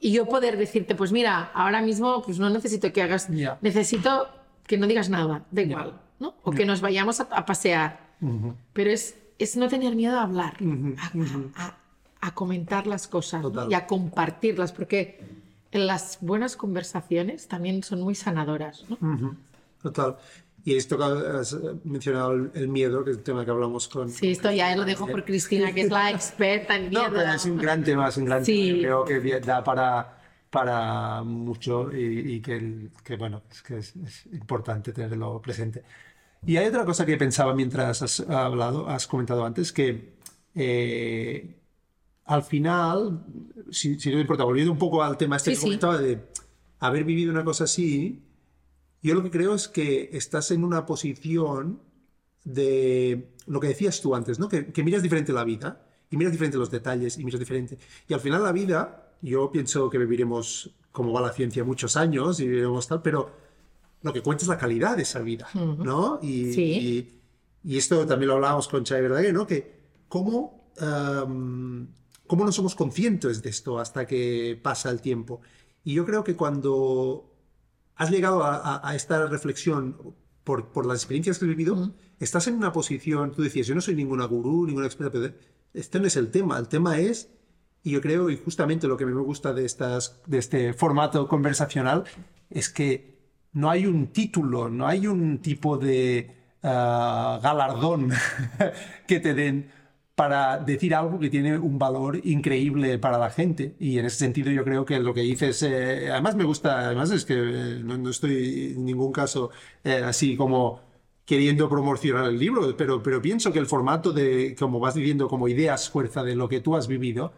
Y 0.00 0.12
yo 0.12 0.26
poder 0.26 0.56
decirte, 0.58 0.94
pues 0.94 1.12
mira, 1.12 1.50
ahora 1.54 1.80
mismo 1.80 2.22
pues 2.22 2.38
no 2.38 2.50
necesito 2.50 2.92
que 2.92 3.02
hagas, 3.02 3.28
Ya. 3.30 3.56
necesito 3.62 4.28
que 4.66 4.76
no 4.76 4.86
digas 4.86 5.08
nada, 5.10 5.44
da 5.50 5.62
igual, 5.62 5.92
¿no? 6.18 6.34
O 6.42 6.50
que 6.50 6.66
nos 6.66 6.80
vayamos 6.80 7.20
a, 7.20 7.28
a 7.30 7.46
pasear. 7.46 8.00
Pero 8.72 8.90
es, 8.90 9.14
es 9.38 9.56
no 9.56 9.68
tener 9.68 9.94
miedo 9.94 10.18
a 10.18 10.22
hablar, 10.24 10.54
a, 10.98 11.62
a- 11.64 11.78
a 12.20 12.34
comentar 12.34 12.88
las 12.88 13.06
cosas 13.06 13.42
¿no? 13.44 13.70
Y 13.70 13.74
a 13.74 13.86
compartirlas, 13.86 14.72
porque 14.72 15.20
las 15.70 16.18
buenas 16.20 16.56
conversaciones 16.56 17.46
también 17.46 17.84
son 17.84 18.00
muy 18.00 18.16
sanadoras. 18.16 18.84
¿no? 18.90 18.96
Ujú. 19.14 19.36
Total. 19.82 20.16
Y 20.68 20.76
esto 20.76 20.98
que 20.98 21.04
has 21.04 21.56
mencionado 21.84 22.32
el, 22.32 22.50
el 22.52 22.68
miedo, 22.68 23.02
que 23.02 23.12
es 23.12 23.16
el 23.16 23.22
tema 23.22 23.42
que 23.42 23.50
hablamos 23.50 23.88
con... 23.88 24.10
Sí, 24.10 24.32
esto 24.32 24.50
ya 24.52 24.76
lo 24.76 24.84
dejo 24.84 25.06
por 25.06 25.24
Cristina, 25.24 25.72
que 25.72 25.80
es 25.82 25.90
la 25.90 26.10
experta 26.10 26.76
en 26.76 26.90
miedo. 26.90 27.04
No, 27.08 27.10
pero 27.14 27.32
es 27.32 27.44
un 27.46 27.56
gran 27.56 27.82
tema, 27.82 28.08
es 28.08 28.16
un 28.18 28.26
gran 28.26 28.44
Sí. 28.44 28.82
tema. 28.82 29.04
Creo 29.04 29.04
que 29.22 29.40
da 29.40 29.64
para, 29.64 30.20
para 30.50 31.22
mucho 31.22 31.90
y, 31.90 32.34
y 32.34 32.40
que, 32.42 32.56
el- 32.56 32.90
que, 33.02 33.16
bueno, 33.16 33.44
es 33.50 33.62
que 33.62 33.78
es, 33.78 33.96
es 33.96 34.26
importante 34.26 34.92
tenerlo 34.92 35.40
presente. 35.40 35.82
Y 36.46 36.58
hay 36.58 36.66
otra 36.66 36.84
cosa 36.84 37.06
que 37.06 37.16
pensaba 37.16 37.54
mientras 37.54 38.02
has 38.02 38.20
hablado, 38.28 38.88
has 38.90 39.06
comentado 39.06 39.46
antes, 39.46 39.72
que 39.72 40.18
eh, 40.54 41.56
al 42.26 42.42
final, 42.42 43.24
si, 43.70 43.98
si 43.98 44.10
no 44.10 44.16
te 44.16 44.20
importa, 44.20 44.44
volviendo 44.44 44.72
un 44.72 44.78
poco 44.78 45.02
al 45.02 45.16
tema 45.16 45.36
este 45.36 45.50
Sí, 45.50 45.56
que 45.56 45.60
sí. 45.60 45.64
comentaba 45.66 45.98
de 45.98 46.18
haber 46.80 47.04
vivido 47.04 47.32
una 47.32 47.44
cosa 47.44 47.64
así, 47.64 48.22
yo 49.02 49.14
lo 49.14 49.22
que 49.22 49.30
creo 49.30 49.54
es 49.54 49.68
que 49.68 50.10
estás 50.12 50.50
en 50.50 50.64
una 50.64 50.86
posición 50.86 51.80
de 52.44 53.32
lo 53.46 53.60
que 53.60 53.68
decías 53.68 54.00
tú 54.00 54.14
antes, 54.14 54.38
¿no? 54.38 54.48
Que, 54.48 54.72
que 54.72 54.82
miras 54.82 55.02
diferente 55.02 55.32
la 55.32 55.44
vida 55.44 55.84
y 56.10 56.16
miras 56.16 56.32
diferente 56.32 56.56
los 56.58 56.70
detalles 56.70 57.18
y 57.18 57.24
miras 57.24 57.40
diferente. 57.40 57.78
Y 58.08 58.14
al 58.14 58.20
final 58.20 58.42
la 58.42 58.52
vida, 58.52 59.12
yo 59.22 59.50
pienso 59.50 59.90
que 59.90 59.98
viviremos, 59.98 60.70
como 60.92 61.12
va 61.12 61.20
la 61.20 61.32
ciencia, 61.32 61.64
muchos 61.64 61.96
años 61.96 62.40
y 62.40 62.48
viviremos 62.48 62.88
tal, 62.88 63.02
pero 63.02 63.30
lo 64.02 64.12
que 64.12 64.22
cuenta 64.22 64.42
es 64.44 64.48
la 64.48 64.58
calidad 64.58 64.96
de 64.96 65.02
esa 65.02 65.20
vida, 65.20 65.48
¿no? 65.54 66.18
Y, 66.22 66.52
Sí. 66.52 66.62
y, 67.64 67.72
y 67.74 67.76
esto 67.78 68.06
también 68.06 68.28
lo 68.28 68.34
hablábamos 68.36 68.68
con 68.68 68.84
Xavi 68.84 69.02
Verdaguer, 69.02 69.34
¿no? 69.34 69.46
Que 69.46 69.78
cómo, 70.08 70.72
em, 70.80 71.88
cómo 72.26 72.44
no 72.44 72.52
somos 72.52 72.74
conscientes 72.74 73.42
de 73.42 73.50
esto 73.50 73.78
hasta 73.78 74.06
que 74.06 74.58
pasa 74.62 74.90
el 74.90 75.00
tiempo. 75.00 75.40
Y 75.84 75.94
yo 75.94 76.06
creo 76.06 76.22
que 76.24 76.36
cuando 76.36 77.27
has 77.98 78.10
llegado 78.10 78.42
a, 78.44 78.56
a- 78.56 78.88
a 78.88 78.94
esta 78.94 79.26
reflexión 79.26 80.14
por, 80.44 80.68
por 80.72 80.86
las 80.86 80.98
experiencias 81.00 81.38
que 81.38 81.44
has 81.44 81.48
vivido, 81.50 81.94
estás 82.18 82.46
en 82.48 82.54
una 82.54 82.72
posición, 82.72 83.32
tú 83.32 83.42
decías, 83.42 83.66
yo 83.66 83.74
no 83.74 83.82
soy 83.82 83.94
ninguna 83.94 84.24
gurú, 84.24 84.66
ninguna 84.66 84.86
experta, 84.86 85.12
pero 85.12 85.34
este 85.74 86.00
no 86.00 86.06
es 86.06 86.16
el 86.16 86.30
tema, 86.30 86.58
el 86.58 86.68
tema 86.68 86.98
es, 86.98 87.30
y 87.82 87.90
yo 87.90 88.00
creo, 88.00 88.30
y 88.30 88.38
justamente 88.38 88.88
lo 88.88 88.96
que 88.96 89.04
me 89.04 89.12
gusta 89.20 89.52
de, 89.52 89.64
estas, 89.66 90.20
de 90.26 90.38
este 90.38 90.72
formato 90.72 91.28
conversacional, 91.28 92.04
es 92.50 92.70
que 92.70 93.18
no 93.52 93.68
hay 93.68 93.84
un 93.86 94.08
título, 94.08 94.68
no 94.70 94.86
hay 94.86 95.06
un 95.06 95.38
tipo 95.38 95.76
de 95.76 96.34
ah, 96.62 97.38
galardón 97.42 98.10
que 99.06 99.20
te 99.20 99.34
den 99.34 99.70
para 100.18 100.58
decir 100.58 100.96
algo 100.96 101.20
que 101.20 101.30
tiene 101.30 101.56
un 101.56 101.78
valor 101.78 102.20
increíble 102.24 102.98
para 102.98 103.18
la 103.18 103.30
gente. 103.30 103.76
Y 103.78 104.00
en 104.00 104.06
ese 104.06 104.16
sentido 104.16 104.50
yo 104.50 104.64
creo 104.64 104.84
que 104.84 104.98
lo 104.98 105.14
que 105.14 105.20
dices, 105.20 105.62
eh, 105.62 106.10
además 106.10 106.34
me 106.34 106.42
gusta, 106.42 106.80
además 106.80 107.12
es 107.12 107.24
que 107.24 107.34
eh, 107.34 107.80
no, 107.84 107.96
no 107.96 108.10
estoy 108.10 108.74
en 108.74 108.84
ningún 108.84 109.12
caso 109.12 109.50
eh, 109.84 110.02
así 110.04 110.36
como 110.36 110.80
queriendo 111.24 111.68
promocionar 111.68 112.24
el 112.24 112.36
libro, 112.36 112.76
pero, 112.76 113.00
pero 113.00 113.22
pienso 113.22 113.52
que 113.52 113.60
el 113.60 113.66
formato 113.66 114.12
de, 114.12 114.56
como 114.58 114.80
vas 114.80 114.96
diciendo, 114.96 115.28
como 115.28 115.46
ideas 115.46 115.88
fuerza 115.88 116.24
de 116.24 116.34
lo 116.34 116.48
que 116.48 116.58
tú 116.58 116.74
has 116.74 116.88
vivido, 116.88 117.32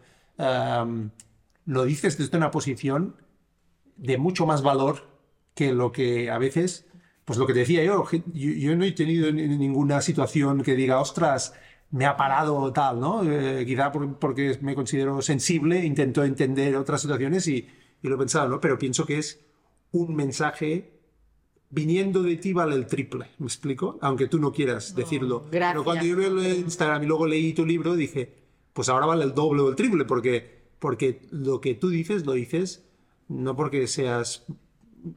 lo 1.66 1.84
dices 1.84 2.16
desde 2.16 2.38
una 2.38 2.50
posición 2.50 3.16
de 3.98 4.16
mucho 4.16 4.46
más 4.46 4.62
valor 4.62 5.06
que 5.54 5.74
lo 5.74 5.92
que 5.92 6.30
a 6.30 6.38
veces, 6.38 6.86
pues 7.26 7.38
lo 7.38 7.46
que 7.46 7.52
te 7.52 7.58
decía 7.58 7.84
yo, 7.84 8.06
yo, 8.10 8.50
yo 8.52 8.74
no 8.74 8.84
he 8.84 8.92
tenido 8.92 9.30
ninguna 9.30 10.00
situación 10.00 10.62
que 10.62 10.76
diga, 10.76 10.98
ostras, 10.98 11.52
me 11.92 12.06
ha 12.06 12.16
parado 12.16 12.72
tal, 12.72 13.00
¿no? 13.00 13.22
Eh, 13.24 13.64
quizá 13.66 13.90
por- 13.90 14.18
porque 14.18 14.58
me 14.62 14.74
considero 14.74 15.20
sensible, 15.22 15.84
intento 15.84 16.22
entender 16.24 16.76
otras 16.76 17.00
situaciones 17.02 17.46
y, 17.48 17.66
y 18.02 18.08
lo 18.08 18.14
he 18.14 18.18
pensado, 18.18 18.48
¿no? 18.48 18.60
Pero 18.60 18.78
pienso 18.78 19.04
que 19.06 19.18
es 19.18 19.40
un 19.92 20.14
mensaje 20.14 20.92
viniendo 21.70 22.22
de 22.22 22.36
ti 22.36 22.52
vale 22.52 22.74
el 22.74 22.86
triple, 22.86 23.26
¿me 23.38 23.46
explico? 23.46 23.98
Aunque 24.02 24.26
tú 24.28 24.38
no 24.40 24.52
quieras 24.52 24.94
decirlo. 24.94 25.46
gracias. 25.50 25.72
Pero 25.72 25.84
cuando 25.84 26.04
yo 26.04 26.16
veo 26.16 26.34
de 26.34 26.54
Instagram 26.56 27.02
y 27.04 27.06
luego 27.06 27.26
leí 27.26 27.52
tu 27.52 27.64
libro, 27.64 27.94
dije, 27.94 28.34
pues 28.72 28.88
ahora 28.88 29.06
vale 29.06 29.24
el 29.24 29.34
doble 29.34 29.62
o 29.62 29.68
el 29.68 29.76
triple, 29.76 30.04
porque, 30.04 30.62
porque 30.78 31.22
lo 31.30 31.60
que 31.60 31.74
tú 31.74 31.88
dices, 31.88 32.26
lo 32.26 32.32
dices 32.32 32.84
no 33.28 33.54
porque 33.54 33.86
seas, 33.86 34.44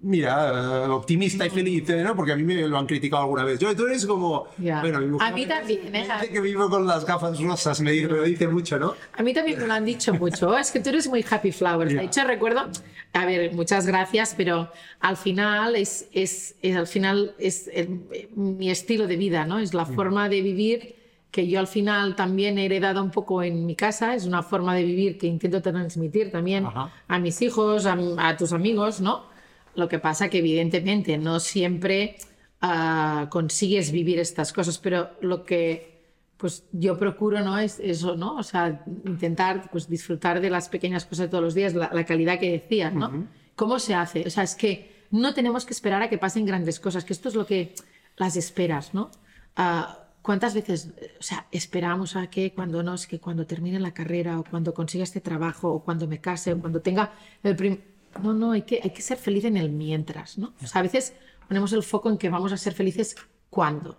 mira, 0.02 0.86
eh, 0.86 0.90
optimista 0.90 1.46
y 1.46 1.50
feliz, 1.50 1.90
¿eh? 1.90 2.04
¿no? 2.04 2.16
Porque 2.16 2.32
a 2.32 2.36
mí 2.36 2.44
me 2.44 2.68
lo 2.68 2.78
han 2.78 2.86
criticado 2.86 3.24
alguna 3.24 3.44
vez. 3.44 3.60
Yo, 3.60 3.76
tú 3.76 3.86
eres 3.86 4.06
como... 4.06 4.48
Ya. 4.58 4.82
Bueno, 4.82 5.00
mi 5.00 5.08
mujer 5.08 5.28
A 5.28 5.36
mí 5.36 5.46
también, 5.46 5.92
me 5.92 6.04
dice 6.04 6.30
que 6.32 6.42
vivo 6.42 6.70
con 6.70 6.86
las 6.88 7.06
gafas 7.06 7.40
rosas, 7.42 7.82
me 7.82 7.92
dice, 7.92 8.08
me 8.08 8.18
lo 8.18 8.24
dice 8.24 8.48
mucho, 8.48 8.80
¿no? 8.80 8.94
A 9.18 9.24
mí 9.24 9.34
también 9.34 9.60
me 9.60 9.68
lo 9.68 9.74
han 9.74 9.86
dicho 9.86 10.14
mucho. 10.14 10.50
"Oh, 10.50 10.58
es 10.58 10.72
que 10.72 10.80
tú 10.80 10.90
eres 10.90 11.08
muy 11.08 11.26
happy 11.30 11.52
flowers. 11.52 11.92
Ya. 11.94 12.00
De 12.00 12.06
hecho, 12.06 12.24
recuerdo, 12.26 12.70
a 13.14 13.26
ver, 13.26 13.54
muchas 13.54 13.86
gracias, 13.86 14.34
pero 14.38 14.72
al 15.00 15.18
final 15.18 15.76
es, 15.76 16.08
es, 16.14 16.56
es- 16.62 16.76
al 16.76 16.88
final 16.88 17.36
es 17.38 17.70
el- 17.74 18.02
mi 18.36 18.70
estilo 18.72 19.08
de 19.08 19.18
vida, 19.18 19.46
¿no? 19.46 19.60
Es 19.60 19.74
la 19.74 19.86
forma 19.86 20.30
de 20.30 20.42
vivir 20.42 20.96
que 21.32 21.48
yo 21.48 21.60
al 21.60 21.66
final 21.68 22.16
también 22.16 22.60
he 22.60 22.66
heredado 22.66 23.02
un 23.04 23.10
poco 23.10 23.42
en 23.42 23.66
mi 23.66 23.76
casa. 23.76 24.14
Es 24.14 24.26
una 24.26 24.44
forma 24.44 24.76
de 24.76 24.84
vivir 24.84 25.18
que 25.18 25.26
intento 25.26 25.62
transmitir 25.64 26.32
también 26.32 26.68
Ajá. 26.68 26.92
a 27.08 27.18
mis 27.20 27.42
hijos, 27.42 27.88
a, 27.88 27.98
a 28.20 28.38
tus 28.38 28.54
amigos, 28.54 29.02
¿no? 29.02 29.33
Lo 29.76 29.88
que 29.88 30.00
pasa 30.00 30.30
que 30.30 30.40
evidentemente 30.40 31.18
no 31.18 31.40
siempre 31.40 32.18
ah, 32.62 33.28
consigues 33.30 33.92
vivir 33.92 34.20
estas 34.20 34.54
cosas, 34.54 34.78
pero 34.78 35.12
lo 35.22 35.44
que 35.44 35.94
pues 36.38 36.66
yo 36.74 36.98
procuro 36.98 37.40
no 37.40 37.58
es 37.58 37.80
eso, 37.80 38.18
¿no? 38.18 38.36
O 38.36 38.44
sea, 38.44 38.84
intentar 39.06 39.70
pues 39.72 39.88
disfrutar 39.88 40.42
de 40.42 40.50
las 40.50 40.68
pequeñas 40.68 41.06
cosas 41.06 41.28
de 41.28 41.30
todos 41.30 41.44
los 41.44 41.54
días, 41.54 41.74
la, 41.74 41.90
la 41.94 42.06
calidad 42.06 42.38
que 42.38 42.52
decías, 42.52 42.94
¿no? 42.94 43.28
¿Cómo 43.56 43.80
se 43.80 43.94
hace? 43.94 44.26
O 44.28 44.30
sea, 44.30 44.44
es 44.44 44.56
que 44.56 45.06
no 45.10 45.34
tenemos 45.34 45.66
que 45.66 45.74
esperar 45.74 46.02
a 46.02 46.10
que 46.10 46.18
pasen 46.18 46.46
grandes 46.46 46.82
cosas, 46.82 47.06
que 47.06 47.14
esto 47.14 47.30
es 47.30 47.36
lo 47.36 47.46
que 47.46 47.74
las 48.18 48.36
esperas, 48.36 48.94
¿no? 48.94 49.10
Ah, 49.56 50.00
¿Cuántas 50.22 50.54
veces, 50.54 50.92
o 51.20 51.24
sea, 51.24 51.48
esperamos 51.52 52.16
a 52.16 52.28
que 52.28 52.54
cuando 52.54 52.82
no, 52.82 52.94
es 52.94 53.08
que 53.08 53.20
cuando 53.20 53.46
termine 53.46 53.80
la 53.80 53.94
carrera 53.94 54.40
o 54.40 54.44
cuando 54.44 54.74
consiga 54.74 55.04
este 55.04 55.22
trabajo 55.22 55.72
o 55.72 55.84
cuando 55.84 56.08
me 56.08 56.20
case 56.20 56.54
o 56.54 56.60
cuando 56.60 56.82
tenga 56.82 57.14
el 57.44 57.56
prim... 57.56 57.80
No, 58.22 58.34
no, 58.34 58.52
hay 58.52 58.64
que, 58.64 58.80
hay 58.84 58.92
que 58.92 59.02
ser 59.02 59.18
feliz 59.18 59.46
en 59.46 59.58
el 59.58 59.70
mientras, 59.70 60.38
¿no? 60.38 60.54
O 60.62 60.68
sea, 60.68 60.80
a 60.80 60.84
veces 60.84 61.14
ponemos 61.48 61.74
el 61.74 61.84
foco 61.84 62.10
en 62.10 62.18
que 62.18 62.30
vamos 62.30 62.52
a 62.52 62.58
ser 62.58 62.74
felices 62.74 63.16
cuando. 63.50 63.98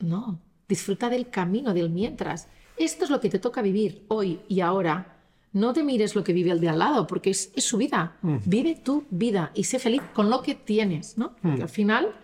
No, 0.00 0.40
disfruta 0.68 1.08
del 1.08 1.30
camino, 1.30 1.74
del 1.74 1.90
mientras. 1.90 2.48
Esto 2.76 3.04
es 3.04 3.10
lo 3.10 3.20
que 3.20 3.28
te 3.28 3.38
toca 3.38 3.62
vivir 3.62 4.04
hoy 4.08 4.40
y 4.48 4.60
ahora. 4.60 5.14
No 5.52 5.72
te 5.72 5.82
mires 5.82 6.14
lo 6.14 6.22
que 6.22 6.32
vive 6.32 6.50
el 6.50 6.60
de 6.60 6.68
al 6.68 6.78
lado, 6.78 7.06
porque 7.06 7.30
es, 7.30 7.50
es 7.56 7.64
su 7.64 7.78
vida. 7.78 8.16
Vive 8.22 8.76
tu 8.76 9.04
vida 9.10 9.50
y 9.54 9.64
sé 9.64 9.78
feliz 9.78 10.02
con 10.12 10.28
lo 10.28 10.42
que 10.42 10.54
tienes, 10.54 11.16
¿no? 11.16 11.34
Porque 11.42 11.62
al 11.62 11.68
final, 11.68 12.14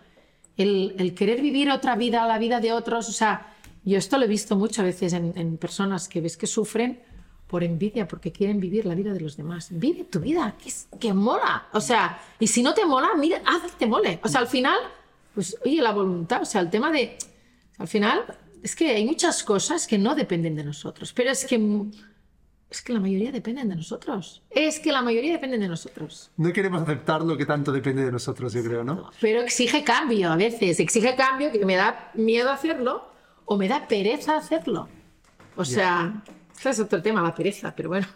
el, 0.56 0.94
el 0.98 1.14
querer 1.14 1.40
vivir 1.40 1.70
otra 1.70 1.96
vida, 1.96 2.26
la 2.26 2.38
vida 2.38 2.60
de 2.60 2.72
otros, 2.72 3.08
o 3.08 3.12
sea, 3.12 3.54
yo 3.84 3.98
esto 3.98 4.18
lo 4.18 4.24
he 4.24 4.28
visto 4.28 4.56
muchas 4.56 4.84
veces 4.84 5.14
en, 5.14 5.32
en 5.36 5.56
personas 5.56 6.08
que 6.08 6.20
ves 6.20 6.36
que 6.36 6.46
sufren 6.46 7.00
por 7.54 7.62
envidia, 7.62 8.08
porque 8.08 8.32
quieren 8.32 8.58
vivir 8.58 8.84
la 8.84 8.96
vida 8.96 9.12
de 9.12 9.20
los 9.20 9.36
demás. 9.36 9.68
Vive 9.70 10.02
tu 10.02 10.18
vida, 10.18 10.56
que, 10.60 10.70
es, 10.70 10.88
que 10.98 11.14
mola. 11.14 11.68
O 11.72 11.80
sea, 11.80 12.20
y 12.40 12.48
si 12.48 12.64
no 12.64 12.74
te 12.74 12.84
mola, 12.84 13.10
mira, 13.16 13.42
haz 13.46 13.62
que 13.70 13.78
te 13.78 13.86
mole. 13.86 14.18
O 14.24 14.28
sea, 14.28 14.40
al 14.40 14.48
final, 14.48 14.76
pues, 15.36 15.56
oye, 15.64 15.80
la 15.80 15.92
voluntad, 15.92 16.42
o 16.42 16.44
sea, 16.44 16.60
el 16.62 16.68
tema 16.68 16.90
de, 16.90 17.16
al 17.78 17.86
final, 17.86 18.24
es 18.60 18.74
que 18.74 18.88
hay 18.90 19.04
muchas 19.04 19.44
cosas 19.44 19.86
que 19.86 19.98
no 19.98 20.16
dependen 20.16 20.56
de 20.56 20.64
nosotros, 20.64 21.12
pero 21.12 21.30
es 21.30 21.44
que, 21.44 21.54
es 22.68 22.82
que 22.82 22.92
la 22.92 22.98
mayoría 22.98 23.30
dependen 23.30 23.68
de 23.68 23.76
nosotros. 23.76 24.42
Es 24.50 24.80
que 24.80 24.90
la 24.90 25.02
mayoría 25.02 25.30
dependen 25.30 25.60
de 25.60 25.68
nosotros. 25.68 26.32
No 26.36 26.52
queremos 26.52 26.82
aceptar 26.82 27.22
lo 27.22 27.36
que 27.36 27.46
tanto 27.46 27.70
depende 27.70 28.04
de 28.04 28.10
nosotros, 28.10 28.52
yo 28.52 28.64
creo, 28.64 28.82
¿no? 28.82 29.12
Pero 29.20 29.42
exige 29.42 29.84
cambio 29.84 30.32
a 30.32 30.36
veces, 30.36 30.80
exige 30.80 31.14
cambio 31.14 31.52
que 31.52 31.64
me 31.64 31.76
da 31.76 32.10
miedo 32.14 32.50
hacerlo 32.50 33.06
o 33.44 33.56
me 33.56 33.68
da 33.68 33.86
pereza 33.86 34.38
hacerlo. 34.38 34.88
O 35.54 35.64
sea, 35.64 36.20
ese 36.58 36.70
es 36.70 36.80
otro 36.80 37.00
tema, 37.02 37.22
la 37.22 37.34
pereza, 37.34 37.74
pero 37.74 37.88
bueno. 37.90 38.06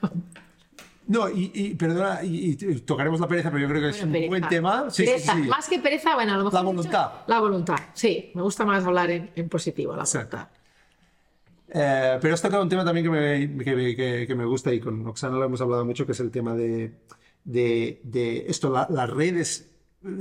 No, 1.07 1.29
y, 1.31 1.51
y 1.55 1.74
perdona, 1.74 2.22
y, 2.22 2.51
y 2.61 2.74
tocaremos 2.81 3.18
la 3.18 3.27
pereza, 3.27 3.51
pero 3.51 3.62
yo 3.62 3.68
creo 3.68 3.81
que 3.81 3.88
es 3.96 4.03
un 4.03 4.12
pereza. 4.12 4.29
buen 4.29 4.48
tema. 4.48 4.90
Sí, 4.90 5.05
sí, 5.07 5.11
Pereza. 5.11 5.35
sí. 5.37 5.40
Más 5.42 5.66
que 5.68 5.79
pereza, 5.79 6.14
bueno, 6.14 6.35
a 6.35 6.37
lo 6.37 6.44
mejor. 6.44 6.53
La 6.55 6.61
dicho- 6.61 6.66
voluntad. 6.77 7.11
La 7.27 7.40
voluntad, 7.40 7.79
sí. 7.94 8.31
Me 8.35 8.42
gusta 8.42 8.66
más 8.66 8.85
hablar 8.85 9.11
en, 9.11 9.31
en 9.35 9.48
positivo, 9.48 9.96
la 9.96 10.03
Exacto. 10.03 10.37
voluntad. 10.37 10.55
Eh, 11.70 12.18
pero 12.20 12.35
has 12.35 12.42
tocado 12.42 12.62
un 12.62 12.68
tema 12.68 12.85
también 12.85 13.05
que 13.05 13.11
me, 13.11 13.64
que, 13.64 13.96
que- 13.96 14.27
que 14.27 14.35
me 14.35 14.44
gusta 14.44 14.72
y 14.72 14.81
con 14.81 15.07
Oxana 15.07 15.37
lo 15.37 15.44
hemos 15.44 15.61
hablado 15.61 15.85
mucho, 15.85 16.05
que 16.07 16.12
es 16.12 16.20
el 16.20 16.31
tema 16.31 16.55
de, 16.55 16.92
de, 17.44 18.01
de 18.05 18.44
esto, 18.48 18.70
la- 18.70 18.87
las 18.90 19.09
redes 19.09 19.70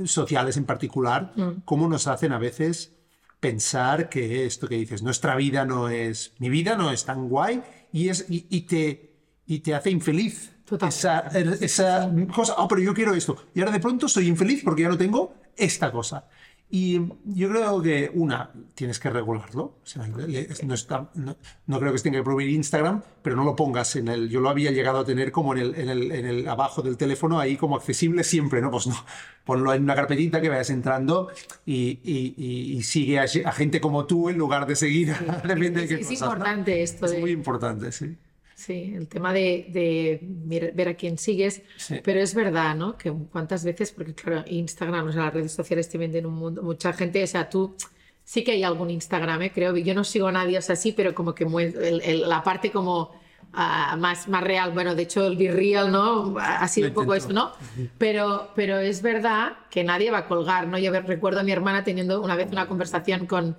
sociales 0.06 0.56
en 0.56 0.64
particular, 0.64 1.32
Mm. 1.36 1.50
cómo 1.64 1.86
nos 1.88 2.06
hacen 2.06 2.32
a 2.32 2.38
veces 2.38 2.94
pensar 3.40 4.08
que 4.08 4.44
esto 4.46 4.68
que 4.68 4.74
dices, 4.76 5.02
nuestra 5.02 5.36
vida 5.36 5.64
no 5.64 5.88
es, 5.88 6.32
mi 6.38 6.48
vida 6.48 6.76
no 6.76 6.90
es 6.90 7.04
tan 7.04 7.28
guay 7.28 7.62
y, 7.92 8.08
es, 8.08 8.26
y, 8.28 8.46
y 8.50 8.62
te, 8.62 9.12
y 9.46 9.60
te 9.60 9.74
hace 9.74 9.90
infeliz. 9.90 10.52
Total. 10.64 10.90
Esa, 10.90 11.20
esa 11.60 12.12
cosa, 12.34 12.54
oh, 12.58 12.68
pero 12.68 12.82
yo 12.82 12.92
quiero 12.92 13.14
esto. 13.14 13.36
Y 13.54 13.60
ahora 13.60 13.72
de 13.72 13.80
pronto 13.80 14.06
soy 14.06 14.28
infeliz 14.28 14.62
porque 14.62 14.82
ya 14.82 14.88
no 14.88 14.98
tengo 14.98 15.34
esta 15.56 15.90
cosa. 15.90 16.28
Y 16.70 17.00
yo 17.24 17.48
creo 17.48 17.80
que, 17.80 18.10
una, 18.12 18.50
tienes 18.74 19.00
que 19.00 19.08
regularlo. 19.08 19.62
O 19.62 19.80
sea, 19.84 20.06
no, 20.06 20.74
está- 20.74 21.10
no- 21.14 21.36
no 21.66 21.80
creo 21.80 21.92
que 21.92 21.98
se 21.98 22.04
tenga 22.04 22.18
que 22.18 22.24
prohibir 22.24 22.54
Instagram, 22.54 23.00
pero 23.22 23.36
no 23.36 23.44
lo 23.44 23.56
pongas 23.56 23.96
en 23.96 24.08
el. 24.08 24.28
Yo 24.28 24.40
lo 24.40 24.50
había 24.50 24.70
llegado 24.70 24.98
a 24.98 25.04
tener 25.06 25.32
como 25.32 25.54
en 25.54 25.60
el, 25.60 25.74
en 25.76 25.88
el, 25.88 26.12
en 26.12 26.26
el 26.26 26.46
abajo 26.46 26.82
del 26.82 26.98
teléfono, 26.98 27.40
ahí 27.40 27.56
como 27.56 27.74
accesible 27.76 28.22
siempre, 28.22 28.60
¿no? 28.60 28.70
Pues 28.70 28.86
no. 28.86 28.96
Ponlo 29.44 29.72
en 29.72 29.82
una 29.84 29.94
carpetita 29.94 30.42
que 30.42 30.50
vayas 30.50 30.68
entrando 30.68 31.28
y, 31.64 32.00
y- 32.04 32.34
y- 32.36 32.76
y 32.76 32.82
sigue 32.82 33.18
a, 33.18 33.22
a 33.46 33.52
gente 33.52 33.80
como 33.80 34.04
tú 34.04 34.28
en 34.28 34.36
lugar 34.36 34.66
de 34.66 34.76
seguir 34.76 35.14
de 35.44 35.84
Es, 35.84 36.10
importante 36.10 36.82
esto 36.82 37.06
Es 37.06 37.12
de. 37.12 37.20
muy 37.20 37.30
importante, 37.30 37.92
sí. 37.92 38.14
Sí, 38.58 38.92
el 38.96 39.06
tema 39.06 39.32
de, 39.32 39.66
de 39.70 40.72
ver 40.74 40.88
a 40.88 40.94
quién 40.94 41.16
sigues, 41.16 41.62
Sí. 41.76 42.00
pero 42.02 42.18
es 42.18 42.34
verdad, 42.34 42.74
¿no? 42.74 42.98
Que 42.98 43.12
cuántas 43.30 43.64
veces, 43.64 43.92
porque 43.92 44.14
claro, 44.14 44.42
Instagram, 44.48 45.06
o 45.06 45.12
sea, 45.12 45.26
las 45.26 45.34
redes 45.34 45.52
sociales 45.52 45.88
te 45.88 45.96
venden 45.96 46.26
un 46.26 46.34
mundo, 46.34 46.60
mucha 46.64 46.92
gente, 46.92 47.22
o 47.22 47.26
sea, 47.28 47.48
tú 47.48 47.76
sí 48.24 48.42
que 48.42 48.50
hay 48.50 48.64
algún 48.64 48.90
Instagram, 48.90 49.42
¿eh? 49.42 49.52
creo, 49.54 49.76
yo 49.76 49.94
no 49.94 50.02
sigo 50.02 50.26
a 50.26 50.32
nadie, 50.32 50.58
o 50.58 50.62
sea, 50.62 50.74
sí, 50.74 50.90
pero 50.90 51.14
como 51.14 51.36
que 51.36 51.44
el- 51.44 52.02
el- 52.04 52.28
la 52.28 52.42
parte 52.42 52.72
como 52.72 53.12
ah, 53.52 53.96
más, 53.98 54.26
más 54.28 54.42
real, 54.42 54.72
bueno, 54.72 54.94
de 54.96 55.02
hecho 55.04 55.24
el 55.26 55.36
Be 55.36 55.50
Real, 55.50 55.90
¿no? 55.90 56.34
Ha 56.38 56.66
sido 56.68 56.88
un 56.88 56.94
poco 56.94 57.14
esto, 57.14 57.32
¿no? 57.32 57.52
Pero, 57.96 58.50
pero 58.54 58.78
es 58.78 59.00
verdad 59.02 59.52
que 59.70 59.84
nadie 59.84 60.10
va 60.10 60.18
a 60.18 60.26
colgar, 60.26 60.66
¿no? 60.66 60.76
Yo 60.78 60.90
recuerdo 61.00 61.40
a 61.40 61.42
mi 61.44 61.52
hermana 61.52 61.82
teniendo 61.84 62.20
una 62.20 62.36
vez 62.36 62.48
una 62.52 62.66
conversación 62.66 63.26
con 63.26 63.56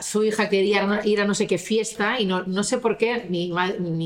su 0.00 0.24
hija 0.24 0.48
quería 0.48 1.00
ir 1.04 1.20
a- 1.20 1.24
no 1.24 1.34
sé 1.34 1.46
qué 1.46 1.58
fiesta 1.58 2.20
y 2.20 2.26
no, 2.26 2.42
no 2.44 2.64
sé 2.64 2.78
por 2.78 2.96
qué 2.96 3.26
mi, 3.28 3.52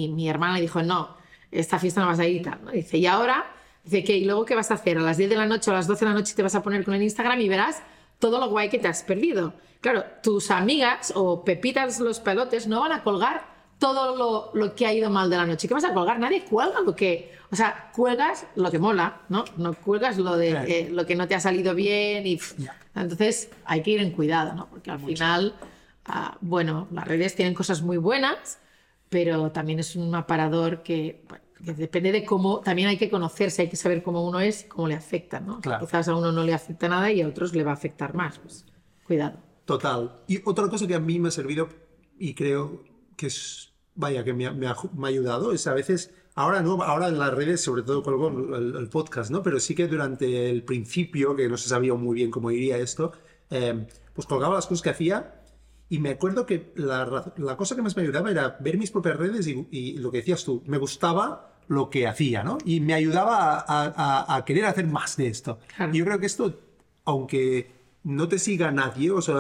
mi, 0.08 0.28
hermana 0.28 0.54
le 0.54 0.62
dijo, 0.62 0.82
no, 0.82 1.16
esta 1.50 1.78
fiesta 1.78 2.00
no 2.00 2.08
vas 2.08 2.18
a 2.18 2.26
ir. 2.26 2.46
¿no? 2.46 2.70
Dice, 2.70 2.98
y 2.98 3.06
ahora, 3.06 3.46
dice, 3.84 4.04
¿qué? 4.04 4.16
¿Y 4.16 4.24
luego 4.24 4.44
qué 4.44 4.54
vas 4.54 4.70
a 4.70 4.74
hacer? 4.74 4.98
A 4.98 5.02
las 5.02 5.16
10 5.16 5.30
de 5.30 5.36
la 5.36 5.46
noche 5.46 5.70
o 5.70 5.74
a 5.74 5.76
las 5.76 5.86
12 5.86 6.04
de 6.04 6.10
la 6.10 6.16
noche 6.16 6.34
te 6.34 6.42
vas 6.42 6.54
a 6.54 6.62
poner 6.62 6.84
con 6.84 6.94
el 6.94 7.02
Instagram 7.02 7.40
y 7.40 7.48
verás 7.48 7.82
todo 8.18 8.38
lo 8.38 8.48
guay 8.50 8.68
que 8.68 8.78
te 8.78 8.88
has 8.88 9.02
perdido. 9.02 9.54
Claro, 9.80 10.04
tus 10.22 10.50
amigas 10.50 11.12
o 11.16 11.42
pepitas 11.44 11.98
los 12.00 12.20
pelotes 12.20 12.66
no 12.66 12.80
van 12.80 12.92
a 12.92 13.02
colgar 13.02 13.49
todo 13.80 14.14
lo, 14.14 14.50
lo 14.54 14.74
que 14.76 14.86
ha 14.86 14.92
ido 14.94 15.10
mal 15.10 15.28
de 15.28 15.36
la 15.36 15.46
noche. 15.46 15.66
¿Qué 15.66 15.74
vas 15.74 15.82
a 15.84 15.92
colgar? 15.92 16.20
Nadie 16.20 16.44
cuelga 16.44 16.80
lo 16.80 16.94
que... 16.94 17.32
O 17.50 17.56
sea, 17.56 17.90
cuelgas 17.92 18.46
lo 18.54 18.70
que 18.70 18.78
mola, 18.78 19.22
¿no? 19.28 19.44
No 19.56 19.74
cuelgas 19.74 20.18
lo, 20.18 20.36
de, 20.36 20.50
Claro. 20.50 20.68
eh, 20.68 20.88
lo 20.92 21.04
que 21.04 21.16
no 21.16 21.26
te 21.26 21.34
ha 21.34 21.40
salido 21.40 21.74
bien 21.74 22.24
y... 22.24 22.38
Ya. 22.58 22.78
Entonces 22.94 23.50
hay 23.64 23.82
que 23.82 23.90
ir 23.90 24.00
en 24.00 24.12
cuidado, 24.12 24.54
¿no? 24.54 24.68
Porque 24.70 24.92
al 24.92 25.00
final, 25.00 25.56
ah, 26.04 26.36
bueno, 26.40 26.86
las 26.92 27.08
redes 27.08 27.34
tienen 27.34 27.54
cosas 27.54 27.82
muy 27.82 27.96
buenas, 27.96 28.60
pero 29.08 29.50
también 29.50 29.80
es 29.80 29.96
un 29.96 30.14
aparador 30.14 30.84
que, 30.84 31.24
bueno, 31.28 31.44
que 31.64 31.72
depende 31.72 32.12
de 32.12 32.24
cómo, 32.24 32.60
también 32.60 32.88
hay 32.88 32.98
que 32.98 33.10
conocerse, 33.10 33.62
hay 33.62 33.68
que 33.68 33.76
saber 33.76 34.02
cómo 34.02 34.24
uno 34.26 34.40
es 34.40 34.64
y 34.64 34.68
cómo 34.68 34.86
le 34.86 34.94
afecta, 34.94 35.40
¿no? 35.40 35.60
Claro. 35.60 35.86
Quizás 35.86 36.06
a 36.08 36.14
uno 36.14 36.30
no 36.32 36.44
le 36.44 36.54
afecta 36.54 36.88
nada 36.88 37.10
y 37.10 37.22
a 37.22 37.26
otros 37.28 37.54
le 37.54 37.64
va 37.64 37.72
a 37.72 37.74
afectar 37.74 38.14
más. 38.14 38.38
Pues, 38.38 38.66
cuidado. 39.06 39.38
Total. 39.64 40.22
Y 40.28 40.40
otra 40.44 40.68
cosa 40.68 40.86
que 40.86 40.94
a 40.94 41.00
mí 41.00 41.18
me 41.18 41.28
ha 41.28 41.32
servido 41.32 41.68
y 42.18 42.34
creo 42.34 42.84
que 43.16 43.26
es, 43.26 43.69
vaya, 44.00 44.24
que 44.24 44.32
me 44.34 44.46
ha, 44.46 44.52
me 44.52 44.66
ha 44.66 44.74
me 44.96 45.06
ha 45.06 45.10
ayudado 45.10 45.52
es 45.52 45.66
a 45.66 45.74
veces, 45.74 46.12
ahora 46.34 46.62
no, 46.62 46.82
ahora 46.82 47.08
en 47.08 47.18
las 47.18 47.32
redes 47.34 47.60
sobre 47.60 47.82
todo 47.82 48.02
colgo 48.02 48.28
el, 48.56 48.76
el 48.76 48.88
podcast, 48.88 49.30
¿no? 49.30 49.42
Pero 49.42 49.60
sí 49.60 49.74
que 49.74 49.86
durante 49.88 50.50
el 50.50 50.64
principio, 50.64 51.36
que 51.36 51.48
no 51.48 51.56
se 51.56 51.68
sabía 51.68 51.94
muy 51.94 52.14
bien 52.16 52.30
cómo 52.30 52.50
iría 52.50 52.78
esto, 52.78 53.12
eh, 53.50 53.86
pues 54.14 54.26
colgaba 54.26 54.54
las 54.56 54.66
cosas 54.66 54.82
que 54.82 54.90
hacía 54.90 55.42
y 55.88 55.98
me 55.98 56.10
acuerdo 56.10 56.46
que 56.46 56.72
la, 56.76 57.32
la 57.36 57.56
cosa 57.56 57.74
que 57.76 57.82
más 57.82 57.96
me 57.96 58.02
ayudaba 58.02 58.30
era 58.30 58.56
ver 58.60 58.78
mis 58.78 58.90
propias 58.90 59.16
redes 59.16 59.46
y, 59.48 59.66
y 59.70 59.98
lo 59.98 60.10
que 60.10 60.18
decías 60.18 60.44
tú, 60.44 60.62
me 60.66 60.78
gustaba 60.78 61.52
lo 61.68 61.90
que 61.90 62.06
hacía, 62.06 62.42
¿no? 62.42 62.58
Y 62.64 62.80
me 62.80 62.94
ayudaba 62.94 63.58
a, 63.58 63.64
a- 63.96 64.36
a 64.36 64.44
querer 64.44 64.64
hacer 64.66 64.86
más 64.86 65.16
de 65.16 65.28
esto. 65.28 65.58
Claro. 65.76 65.94
Y 65.94 65.98
yo 65.98 66.04
creo 66.04 66.18
que 66.18 66.26
esto, 66.26 66.58
aunque 67.04 67.72
no 68.04 68.28
te 68.28 68.38
siga 68.38 68.70
nadie, 68.72 69.10
o 69.10 69.20
sea, 69.22 69.34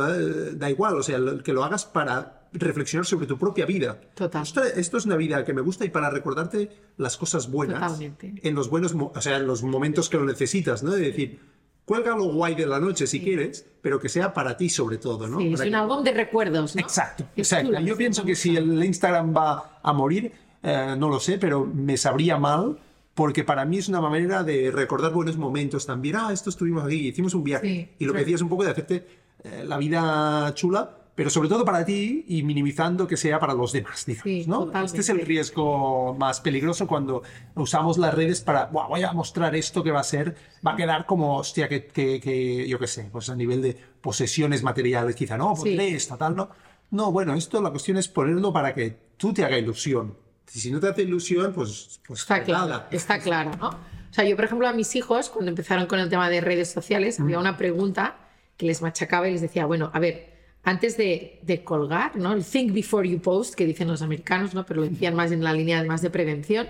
da 0.52 0.70
igual, 0.70 0.96
o 0.96 1.02
sea, 1.02 1.18
que 1.44 1.52
lo 1.52 1.64
hagas 1.64 1.84
para 1.86 2.39
reflexionar 2.52 3.06
sobre 3.06 3.26
tu 3.26 3.38
propia 3.38 3.66
vida. 3.66 4.00
Total. 4.14 4.42
Esto, 4.42 4.62
esto 4.64 4.96
es 4.98 5.06
una 5.06 5.16
vida 5.16 5.44
que 5.44 5.52
me 5.52 5.60
gusta 5.60 5.84
y 5.84 5.90
para 5.90 6.10
recordarte 6.10 6.70
las 6.96 7.16
cosas 7.16 7.50
buenas. 7.50 7.80
Totalmente. 7.80 8.34
En 8.42 8.54
los 8.54 8.68
buenos, 8.70 8.94
o 8.94 9.20
sea, 9.20 9.36
en 9.36 9.46
los 9.46 9.62
momentos 9.62 10.08
que 10.08 10.16
lo 10.16 10.24
necesitas, 10.24 10.82
¿no? 10.82 10.90
De 10.90 11.00
decir, 11.00 11.40
cuelga 11.84 12.16
lo 12.16 12.24
guay 12.32 12.54
de 12.54 12.66
la 12.66 12.78
noche 12.80 13.06
si 13.06 13.20
quieres, 13.20 13.66
pero 13.82 13.98
que 14.00 14.08
sea 14.08 14.32
para 14.34 14.56
ti 14.56 14.68
sobre 14.68 14.98
todo, 14.98 15.26
¿no? 15.28 15.38
Sí, 15.38 15.52
es 15.52 15.60
un 15.60 15.66
que- 15.70 15.74
álbum 15.74 16.04
de 16.04 16.12
recuerdos, 16.12 16.74
¿no? 16.76 16.80
Exacto, 16.82 17.24
exacto. 17.36 17.78
Yo 17.80 17.96
pienso 17.96 18.24
que 18.24 18.34
si 18.34 18.56
el 18.56 18.82
Instagram 18.84 19.34
va 19.36 19.80
a 19.82 19.92
morir, 19.92 20.32
eh, 20.62 20.94
no 20.98 21.08
lo 21.08 21.18
sé, 21.20 21.38
pero 21.38 21.64
me 21.66 21.96
sabría 21.96 22.36
mal 22.38 22.78
porque 23.14 23.44
para 23.44 23.64
mí 23.64 23.78
es 23.78 23.88
una 23.88 24.00
manera 24.00 24.42
de 24.44 24.70
recordar 24.70 25.12
buenos 25.12 25.36
momentos 25.36 25.84
también. 25.86 26.16
Ah, 26.16 26.32
esto 26.32 26.50
estuvimos 26.50 26.84
aquí, 26.84 27.08
hicimos 27.08 27.34
un 27.34 27.44
viaje. 27.44 27.66
Sí, 27.66 27.88
y 27.98 28.04
lo 28.06 28.12
que 28.12 28.20
decías 28.20 28.40
un 28.42 28.48
poco 28.48 28.64
de 28.64 28.70
hacerte 28.70 29.06
eh, 29.42 29.64
la 29.66 29.76
vida 29.78 30.52
chula, 30.54 30.96
pero 31.14 31.28
sobre 31.30 31.48
todo 31.48 31.64
para 31.64 31.84
ti 31.84 32.24
y 32.28 32.42
minimizando 32.42 33.06
que 33.06 33.16
sea 33.16 33.38
para 33.38 33.52
los 33.54 33.72
demás, 33.72 34.06
digamos, 34.06 34.24
Sí, 34.24 34.44
¿no? 34.46 34.64
totalmente. 34.66 34.86
Este 34.98 35.00
es 35.00 35.08
el 35.20 35.26
riesgo 35.26 36.14
más 36.14 36.40
peligroso 36.40 36.86
cuando 36.86 37.22
usamos 37.54 37.98
las 37.98 38.14
redes 38.14 38.40
para, 38.40 38.66
"Buah, 38.66 38.88
voy 38.88 39.02
a 39.02 39.12
mostrar 39.12 39.54
esto 39.54 39.82
que 39.82 39.90
va 39.90 40.00
a 40.00 40.04
ser, 40.04 40.36
va 40.66 40.72
a 40.72 40.76
quedar 40.76 41.06
como, 41.06 41.36
hostia, 41.36 41.68
que, 41.68 41.86
que- 41.86 42.20
que, 42.20 42.66
yo 42.68 42.78
qué 42.78 42.86
sé, 42.86 43.08
pues 43.12 43.28
a 43.28 43.36
nivel 43.36 43.60
de 43.60 43.76
posesiones 44.00 44.62
materiales 44.62 45.14
quizá, 45.14 45.36
¿no? 45.36 45.54
Sí. 45.56 45.62
Pondré 45.62 45.94
esto, 45.94 46.16
tal, 46.16 46.36
¿no? 46.36 46.50
No, 46.90 47.12
bueno, 47.12 47.34
esto 47.34 47.60
la 47.62 47.70
cuestión 47.70 47.98
es 47.98 48.08
ponerlo 48.08 48.52
para 48.52 48.74
que 48.74 48.96
tú 49.16 49.32
te 49.32 49.44
haga 49.44 49.58
ilusión. 49.58 50.16
Si 50.46 50.70
no 50.72 50.80
te 50.80 50.88
hace 50.88 51.02
ilusión, 51.02 51.52
pues, 51.52 52.00
pues 52.06 52.20
Está 52.22 52.42
claro, 52.42 52.66
nada. 52.68 52.88
está 52.90 53.18
claro, 53.20 53.52
¿no? 53.60 53.68
O 53.68 54.12
sea, 54.12 54.24
yo, 54.24 54.34
por 54.34 54.44
ejemplo, 54.46 54.66
a 54.66 54.72
mis 54.72 54.96
hijos, 54.96 55.28
cuando 55.30 55.50
empezaron 55.50 55.86
con 55.86 56.00
el 56.00 56.08
tema 56.08 56.28
de 56.28 56.40
redes 56.40 56.68
sociales, 56.72 57.20
había 57.20 57.38
una 57.38 57.56
pregunta 57.56 58.16
que 58.56 58.66
les 58.66 58.82
machacaba 58.82 59.28
y 59.28 59.32
les 59.32 59.40
decía, 59.40 59.66
bueno, 59.66 59.90
a 59.94 60.00
ver, 60.00 60.29
antes 60.62 60.96
de, 60.96 61.38
de 61.42 61.64
colgar, 61.64 62.16
¿no? 62.16 62.32
El 62.32 62.44
think 62.44 62.72
before 62.72 63.08
you 63.08 63.18
post, 63.20 63.54
que 63.54 63.64
dicen 63.66 63.88
los 63.88 64.02
americanos, 64.02 64.54
¿no? 64.54 64.64
Pero 64.66 64.82
lo 64.82 64.88
decían 64.88 65.14
más 65.14 65.32
en 65.32 65.42
la 65.42 65.52
línea 65.52 65.82
más 65.84 66.02
de 66.02 66.10
prevención. 66.10 66.68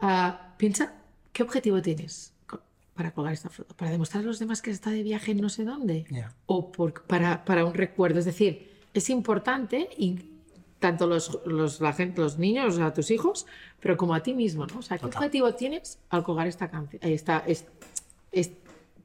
ah, 0.00 0.54
piensa, 0.56 0.94
¿qué 1.32 1.42
objetivo 1.42 1.80
tienes 1.82 2.32
para 2.94 3.12
colgar 3.12 3.32
esta 3.32 3.48
foto? 3.48 3.74
¿Para 3.76 3.90
demostrar 3.90 4.22
a 4.22 4.26
los 4.26 4.38
demás 4.38 4.60
que 4.62 4.70
está 4.70 4.90
de 4.90 5.02
viaje 5.02 5.32
en 5.32 5.40
no 5.40 5.48
sé 5.48 5.64
dónde? 5.64 6.04
Ya. 6.10 6.32
¿O 6.46 6.70
por- 6.72 7.02
para, 7.04 7.44
para 7.44 7.64
un 7.64 7.74
recuerdo? 7.74 8.18
Es 8.18 8.24
decir, 8.24 8.70
es 8.92 9.08
importante 9.10 9.88
y 9.96 10.18
tanto 10.78 11.06
los, 11.06 11.38
los, 11.46 11.80
la 11.80 11.92
gente, 11.92 12.20
los 12.20 12.38
niños, 12.38 12.78
a 12.80 12.92
tus 12.92 13.10
hijos, 13.12 13.46
pero 13.80 13.96
como 13.96 14.14
a 14.14 14.22
ti 14.24 14.34
mismo, 14.34 14.66
¿no? 14.66 14.80
O 14.80 14.82
sea, 14.82 14.98
¿qué 14.98 15.02
Total. 15.02 15.18
objetivo 15.18 15.54
tienes 15.54 15.98
al 16.10 16.24
colgar 16.24 16.48
esta 16.48 16.68
canción, 16.68 17.00
esta, 17.04 17.38
es- 17.46 17.66
es- 18.32 18.50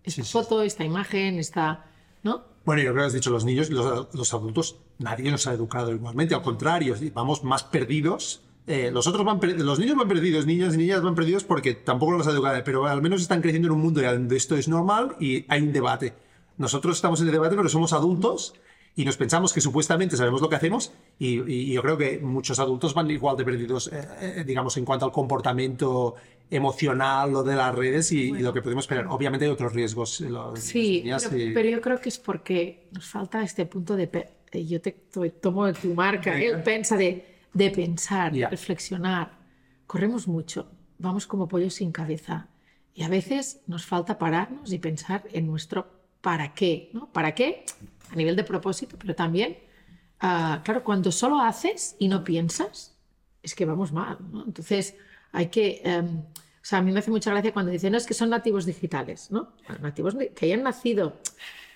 esta 0.03 0.21
Sí, 0.21 0.23
sí. 0.23 0.31
foto, 0.31 0.63
esta 0.63 0.83
imagen, 0.83 1.37
esta, 1.37 1.85
¿no? 2.23 2.43
Bueno, 2.67 2.81
yo 2.81 2.91
creo 2.91 3.03
que 3.03 3.07
has 3.07 3.13
dicho, 3.13 3.29
los 3.29 3.45
niños, 3.45 3.69
los, 3.69 4.13
los 4.13 4.33
adultos, 4.33 4.75
nadie 4.99 5.31
nos 5.31 5.47
ha 5.47 5.53
educado 5.53 5.93
igualmente. 5.93 6.35
Al 6.35 6.41
contrario, 6.41 6.95
vamos 7.13 7.41
más 7.45 7.63
perdidos. 7.63 8.41
Eh, 8.67 8.91
los, 8.91 9.07
otros 9.07 9.23
van 9.25 9.39
los 9.65 9.79
niños 9.79 9.95
van 9.95 10.09
perdidos, 10.09 10.45
niñas 10.45 10.75
y 10.75 10.77
niñas 10.79 11.01
van 11.01 11.15
perdidos 11.15 11.45
porque 11.45 11.75
tampoco 11.75 12.17
los 12.17 12.27
ha 12.27 12.31
educado, 12.31 12.61
pero 12.65 12.85
al 12.85 13.01
menos 13.01 13.21
están 13.21 13.41
creciendo 13.41 13.69
en 13.69 13.75
un 13.75 13.79
mundo 13.79 14.01
donde 14.01 14.35
esto 14.35 14.57
es 14.57 14.67
normal 14.67 15.15
y 15.17 15.45
hay 15.47 15.61
un 15.61 15.71
debate. 15.71 16.13
Nosotros 16.57 16.97
estamos 16.97 17.21
en 17.21 17.27
el 17.27 17.31
debate, 17.31 17.55
pero 17.55 17.69
somos 17.69 17.93
adultos 17.93 18.53
y 18.97 19.05
nos 19.05 19.15
pensamos 19.15 19.53
que 19.53 19.61
supuestamente 19.61 20.17
sabemos 20.17 20.41
lo 20.41 20.49
que 20.49 20.57
hacemos 20.57 20.91
y, 21.17 21.49
y 21.49 21.71
yo 21.71 21.81
creo 21.81 21.97
que 21.97 22.19
muchos 22.19 22.59
adultos 22.59 22.93
van 22.93 23.09
igual 23.09 23.37
de 23.37 23.45
perdidos, 23.45 23.87
eh, 23.93 24.07
eh, 24.19 24.43
digamos, 24.45 24.75
en 24.75 24.83
cuanto 24.83 25.05
al 25.05 25.13
comportamiento 25.13 26.15
emocional 26.49 27.35
o 27.35 27.43
de 27.43 27.55
las 27.55 27.73
redes 27.75 28.11
y, 28.11 28.29
y 28.29 28.39
lo 28.39 28.53
que 28.53 28.61
podemos 28.61 28.83
esperar. 28.85 29.07
Obviamente 29.07 29.45
hay 29.45 29.51
otros 29.51 29.73
riesgos. 29.73 30.21
eh, 30.21 30.29
los- 30.29 30.59
Sí, 30.59 31.03
pero, 31.05 31.37
y- 31.37 31.53
pero 31.53 31.69
yo 31.69 31.81
creo 31.81 31.99
que 31.99 32.09
es 32.09 32.17
porque 32.19 32.87
nos 32.91 33.05
falta 33.05 33.41
este 33.43 33.65
punto 33.65 33.95
de... 33.95 34.09
eh, 34.51 34.65
Yo 34.65 34.81
te 34.81 34.91
to- 34.91 35.29
tomo 35.31 35.71
tu 35.73 35.93
marca, 35.93 36.39
él 36.39 36.61
piensa 36.63 36.95
de, 36.97 37.25
de 37.53 37.69
pensar, 37.71 38.33
Ya. 38.33 38.45
de 38.47 38.51
reflexionar. 38.51 39.37
Corremos 39.85 40.27
mucho, 40.27 40.69
vamos 40.99 41.27
como 41.27 41.47
pollos 41.47 41.73
sin 41.75 41.91
cabeza. 41.91 42.47
Y 42.93 43.03
a 43.03 43.09
veces 43.09 43.61
nos 43.67 43.85
falta 43.85 44.17
pararnos 44.17 44.71
y 44.73 44.79
pensar 44.79 45.23
en 45.31 45.45
nuestro 45.47 45.87
para 46.21 46.53
qué, 46.53 46.89
¿no? 46.93 47.11
¿Para 47.11 47.35
qué? 47.35 47.63
A 48.11 48.15
nivel 48.15 48.35
de 48.35 48.43
propósito, 48.43 48.95
pero 48.97 49.13
también, 49.15 49.57
ah, 50.19 50.61
claro, 50.63 50.83
cuando 50.83 51.11
solo 51.11 51.39
haces 51.39 51.95
y 51.99 52.07
no 52.07 52.23
piensas, 52.23 52.97
es 53.43 53.53
que 53.53 53.65
vamos 53.65 53.91
mal, 53.91 54.17
¿no? 54.31 54.43
Entonces, 54.45 54.95
hay 55.31 55.47
que... 55.47 55.81
em, 55.83 56.19
o 56.19 56.69
sea, 56.69 56.79
a 56.79 56.81
mí 56.81 56.91
me 56.91 56.99
hace 56.99 57.11
mucha 57.11 57.31
gracia 57.31 57.53
cuando 57.53 57.71
dicen, 57.71 57.93
no, 57.93 57.97
es 57.97 58.05
que 58.05 58.13
son 58.13 58.29
nativos 58.29 58.65
digitales, 58.65 59.31
¿no? 59.31 59.53
Bueno, 59.67 59.83
nativos 59.83 60.15
que 60.35 60.45
hayan 60.45 60.63
nacido 60.63 61.13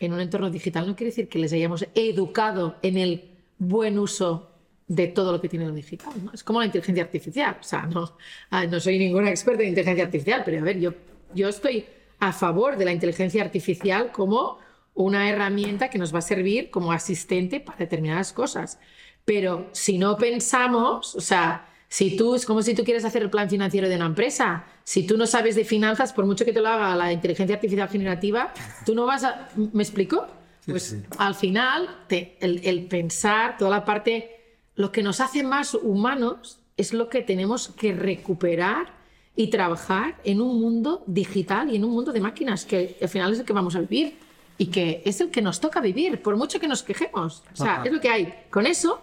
en 0.01 0.11
un 0.11 0.19
entorno 0.19 0.49
digital 0.49 0.85
no 0.85 0.97
quiere 0.97 1.11
decir 1.11 1.29
que 1.29 1.39
les 1.39 1.53
hayamos 1.53 1.87
educado 1.95 2.75
en 2.81 2.97
el 2.97 3.29
buen 3.57 3.97
uso 3.97 4.49
de 4.87 5.07
todo 5.07 5.31
lo 5.31 5.39
que 5.39 5.47
tiene 5.47 5.65
lo 5.65 5.73
digital, 5.73 6.11
¿no? 6.21 6.33
Es 6.33 6.43
como 6.43 6.59
la 6.59 6.65
inteligencia 6.65 7.03
artificial, 7.05 7.57
o 7.61 7.63
sea, 7.63 7.83
no, 7.83 8.17
no 8.51 8.79
soy 8.81 8.99
ninguna 8.99 9.29
experta 9.29 9.63
en 9.63 9.69
inteligencia 9.69 10.03
artificial, 10.03 10.41
pero 10.43 10.59
a 10.59 10.63
ver, 10.63 10.79
yo, 10.79 10.93
yo 11.33 11.47
estoy 11.47 11.85
a 12.19 12.33
favor 12.33 12.75
de 12.75 12.83
la 12.83 12.91
inteligencia 12.91 13.41
artificial 13.41 14.11
como 14.11 14.59
una 14.93 15.29
herramienta 15.29 15.89
que 15.89 15.97
nos 15.97 16.13
va 16.13 16.19
a 16.19 16.23
servir 16.23 16.69
como 16.69 16.91
asistente 16.91 17.59
para 17.59 17.77
determinadas 17.77 18.33
cosas. 18.33 18.79
Pero 19.23 19.69
si 19.71 19.97
no 19.97 20.17
pensamos, 20.17 21.15
o 21.15 21.21
sea, 21.21 21.67
si 21.93 22.15
tú, 22.15 22.35
es 22.35 22.45
como 22.45 22.61
si 22.63 22.73
tú 22.73 22.85
quieres 22.85 23.03
hacer 23.03 23.21
el 23.21 23.29
plan 23.29 23.49
financiero 23.49 23.89
de 23.89 23.97
una 23.97 24.05
empresa, 24.05 24.63
si 24.85 25.05
tú 25.05 25.17
no 25.17 25.27
sabes 25.27 25.55
de 25.55 25.65
finanzas, 25.65 26.13
por 26.13 26.25
mucho 26.25 26.45
que 26.45 26.53
te 26.53 26.61
lo 26.61 26.69
haga 26.69 26.95
la 26.95 27.11
inteligencia 27.11 27.55
artificial 27.57 27.89
generativa, 27.89 28.53
tú 28.85 28.95
no 28.95 29.05
vas 29.05 29.25
a... 29.25 29.49
¿Me 29.73 29.83
explico? 29.83 30.25
Pues 30.65 30.83
sí. 30.83 31.01
al 31.17 31.35
final, 31.35 32.05
te- 32.07 32.37
el, 32.39 32.61
el 32.65 32.85
pensar, 32.85 33.57
toda 33.57 33.71
la 33.71 33.83
parte, 33.83 34.29
lo 34.75 34.89
que 34.89 35.03
nos 35.03 35.19
hace 35.19 35.43
más 35.43 35.73
humanos 35.73 36.59
es 36.77 36.93
lo 36.93 37.09
que 37.09 37.23
tenemos 37.23 37.67
que 37.67 37.93
recuperar 37.93 38.93
y 39.35 39.47
trabajar 39.49 40.15
en 40.23 40.39
un 40.39 40.61
mundo 40.61 41.03
digital 41.07 41.73
y 41.73 41.75
en 41.75 41.83
un 41.83 41.91
mundo 41.91 42.13
de 42.13 42.21
máquinas, 42.21 42.63
que 42.63 42.95
al 43.01 43.09
final 43.09 43.33
es 43.33 43.39
el 43.39 43.45
que 43.45 43.51
vamos 43.53 43.75
a 43.75 43.81
vivir 43.81 44.17
y 44.57 44.67
que 44.67 45.01
es 45.03 45.19
el 45.19 45.29
que 45.29 45.41
nos 45.41 45.59
toca 45.59 45.81
vivir, 45.81 46.21
por 46.21 46.37
mucho 46.37 46.57
que 46.57 46.69
nos 46.69 46.83
quejemos. 46.83 47.43
O 47.51 47.55
sea, 47.57 47.73
Ajá. 47.77 47.83
es 47.85 47.91
lo 47.91 47.99
que 47.99 48.07
hay. 48.09 48.33
Con 48.49 48.65
eso, 48.65 49.01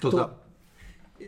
Total. 0.00 0.30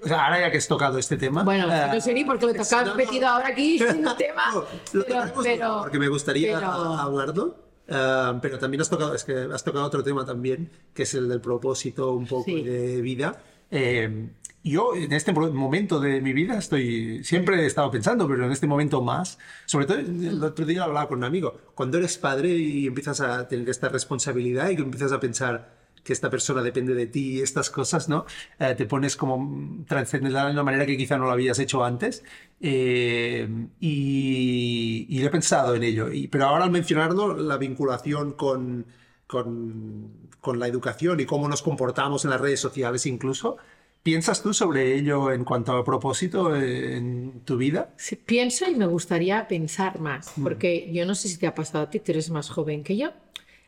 O 0.02 0.08
sea, 0.08 0.24
ahora 0.26 0.40
ya 0.40 0.50
que 0.50 0.58
has 0.58 0.68
tocado 0.68 0.98
este 0.98 1.16
tema. 1.16 1.42
bueno, 1.44 1.72
eh, 1.72 1.86
no 1.92 2.00
sé 2.00 2.14
ni 2.14 2.24
por 2.24 2.38
qué 2.38 2.46
lo 2.46 2.52
tocas 2.52 2.86
no, 2.86 2.94
metido 2.94 3.28
ahora 3.28 3.48
aquí 3.48 3.78
sin 3.78 4.02
tema. 4.16 4.52
No, 4.52 4.64
lo 4.92 5.04
pero, 5.04 5.80
porque 5.82 5.98
me 5.98 6.08
gustaría 6.08 6.54
pero- 6.58 6.70
hablarlo. 6.94 7.56
eh, 7.88 8.38
pero 8.40 8.58
también 8.58 8.80
has 8.80 8.88
tocado, 8.90 9.14
es 9.14 9.24
que 9.24 9.34
has 9.52 9.62
tocado 9.64 9.84
otro 9.84 10.02
tema 10.02 10.24
también, 10.24 10.70
que 10.94 11.02
es 11.04 11.14
el 11.14 11.28
del 11.28 11.40
propósito 11.40 12.12
un 12.12 12.26
poco 12.26 12.44
Sí. 12.44 12.62
de 12.62 13.00
vida. 13.02 13.42
Eh, 13.70 14.28
yo 14.62 14.94
en 14.94 15.12
este 15.12 15.32
momento 15.32 16.00
de 16.00 16.20
mi 16.20 16.32
vida 16.34 16.58
estoy, 16.58 17.24
siempre 17.24 17.62
he 17.62 17.66
estado 17.66 17.90
pensando, 17.90 18.28
pero 18.28 18.44
en 18.44 18.52
este 18.52 18.66
momento 18.66 19.00
más, 19.00 19.38
sobre 19.64 19.86
todo 19.86 19.98
el 19.98 20.42
otro 20.44 20.66
día 20.66 20.84
hablaba 20.84 21.08
con 21.08 21.18
un 21.18 21.24
amigo, 21.24 21.56
cuando 21.74 21.96
eres 21.98 22.18
padre 22.18 22.48
y 22.50 22.86
empiezas 22.86 23.20
a 23.22 23.48
tener 23.48 23.68
esta 23.70 23.88
responsabilidad 23.88 24.68
y 24.68 24.76
que 24.76 24.82
empiezas 24.82 25.12
a 25.12 25.20
pensar 25.20 25.79
que 26.02 26.12
esta 26.12 26.30
persona 26.30 26.62
depende 26.62 26.94
de 26.94 27.06
ti 27.06 27.38
y 27.38 27.40
estas 27.42 27.70
cosas, 27.70 28.08
¿no? 28.08 28.24
Eh, 28.58 28.74
te 28.76 28.86
pones 28.86 29.16
como 29.16 29.84
trascendental 29.86 30.46
de 30.48 30.52
una 30.52 30.62
manera 30.62 30.86
que 30.86 30.96
quizá 30.96 31.18
no 31.18 31.24
lo 31.26 31.32
habías 31.32 31.58
hecho 31.58 31.84
antes. 31.84 32.24
Eh, 32.60 33.48
y, 33.80 35.06
y 35.08 35.24
he 35.24 35.30
pensado 35.30 35.74
en 35.74 35.82
ello. 35.82 36.12
Y- 36.12 36.28
pero 36.28 36.46
ahora 36.46 36.64
al 36.64 36.70
mencionarlo, 36.70 37.34
la 37.36 37.56
vinculación 37.58 38.32
con, 38.32 38.86
con, 39.26 40.28
con 40.40 40.58
la 40.58 40.66
educación 40.68 41.20
y 41.20 41.26
cómo 41.26 41.48
nos 41.48 41.62
comportamos 41.62 42.24
en 42.24 42.30
las 42.30 42.40
redes 42.40 42.60
sociales 42.60 43.06
incluso, 43.06 43.56
¿piensas 44.02 44.42
tú 44.42 44.52
sobre 44.54 44.94
ello 44.96 45.32
en 45.32 45.44
cuanto 45.44 45.72
a 45.72 45.84
propósito 45.84 46.54
eh, 46.56 46.96
en 46.96 47.40
tu 47.44 47.56
vida? 47.56 47.94
Sí, 47.96 48.16
pienso 48.16 48.68
y 48.68 48.74
me 48.74 48.86
gustaría 48.86 49.46
pensar 49.46 50.00
más, 50.00 50.32
porque 50.42 50.90
yo 50.92 51.04
no 51.04 51.14
sé 51.14 51.28
si 51.28 51.38
te 51.38 51.46
ha 51.46 51.54
pasado 51.54 51.84
a 51.84 51.90
ti, 51.90 52.00
tú 52.00 52.12
eres 52.12 52.30
más 52.30 52.48
joven 52.48 52.82
que 52.82 52.96
yo, 52.96 53.10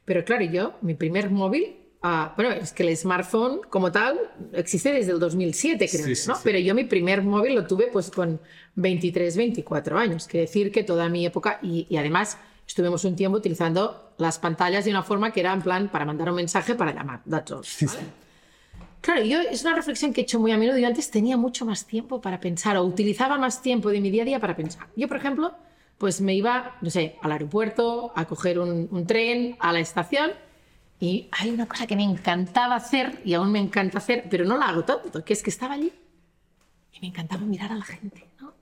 pero 0.05 0.25
claro, 0.25 0.45
yo, 0.45 0.75
mi 0.81 0.95
primer 0.95 1.31
móvil, 1.31 1.77
ah, 2.03 2.33
bueno, 2.37 2.53
es 2.53 2.73
que 2.73 2.83
el 2.83 2.97
smartphone 2.97 3.61
como 3.71 3.91
tal 3.93 4.19
existe 4.53 4.93
desde 4.93 5.13
el 5.13 5.19
2007, 5.19 5.89
creo, 5.89 6.05
Sí, 6.07 6.17
sí, 6.17 6.29
¿no? 6.29 6.35
sí. 6.37 6.41
Pero 6.45 6.59
yo 6.59 6.75
mi 6.75 6.85
primer 6.85 7.23
móvil 7.23 7.55
lo 7.55 7.67
tuve 7.67 7.89
pues 7.93 8.11
con 8.11 8.41
23, 8.77 9.37
24 9.37 9.99
años, 9.99 10.27
quiere 10.27 10.47
decir 10.47 10.73
que 10.73 10.83
toda 10.85 11.09
mi 11.09 11.25
época, 11.27 11.59
y, 11.63 11.87
y 11.89 11.97
además 11.97 12.39
estuvimos 12.67 13.05
un 13.05 13.17
tiempo 13.17 13.39
utilizando 13.39 14.15
las 14.19 14.39
pantallas 14.39 14.85
de 14.85 14.91
una 14.91 15.03
forma 15.03 15.33
que 15.33 15.41
era 15.41 15.53
en 15.53 15.63
plan 15.63 15.89
para 15.89 16.05
mandar 16.05 16.29
un 16.31 16.37
mensaje, 16.37 16.75
para 16.75 16.93
llamar, 16.93 17.21
all, 17.27 17.45
¿vale? 17.45 18.23
Claro, 19.01 19.25
yo 19.25 19.41
es 19.41 19.63
una 19.63 19.75
reflexión 19.75 20.13
que 20.13 20.21
he 20.21 20.25
hecho 20.25 20.39
muy 20.39 20.53
a 20.53 20.57
menudo. 20.57 20.79
Yo 20.79 20.87
antes 20.87 21.11
tenía 21.11 21.37
mucho 21.37 21.67
más 21.67 21.87
tiempo 21.87 22.21
para 22.21 22.39
pensar 22.39 22.77
o 22.77 22.85
utilizaba 22.85 23.37
más 23.37 23.61
tiempo 23.61 23.91
de 23.91 24.01
mi 24.01 24.11
día 24.11 24.23
a 24.23 24.27
día 24.27 24.39
para 24.39 24.55
pensar. 24.55 24.87
Yo, 24.95 25.09
por 25.09 25.17
ejemplo, 25.17 25.53
pues 25.99 26.21
me 26.21 26.35
iba, 26.35 26.77
no 26.81 26.89
sé, 26.89 27.17
al 27.21 27.33
aeropuerto, 27.33 28.13
a 28.15 28.27
coger 28.27 28.61
un, 28.61 28.89
un 28.93 29.05
tren, 29.07 29.57
a 29.59 29.73
la 29.73 29.81
estación 29.81 30.31
y 31.03 31.29
hay 31.33 31.51
una 31.51 31.67
cosa 31.67 31.85
que 31.85 31.97
me 31.97 32.05
encantaba 32.05 32.77
hacer 32.77 33.21
y 33.25 33.35
aún 33.35 33.51
me 33.51 33.59
encanta 33.59 33.99
hacer, 33.99 34.29
pero 34.31 34.45
no 34.45 34.57
la 34.57 34.69
hago 34.69 34.85
tanto, 34.85 35.25
que 35.25 35.33
es 35.33 35.43
que 35.43 35.51
estaba 35.51 35.75
allí 35.75 35.93
y 36.93 37.01
me 37.01 37.09
encantaba 37.09 37.43
mirar 37.43 37.73
a 37.73 37.75
la 37.75 37.85
gente, 37.85 38.25
¿no? 38.41 38.53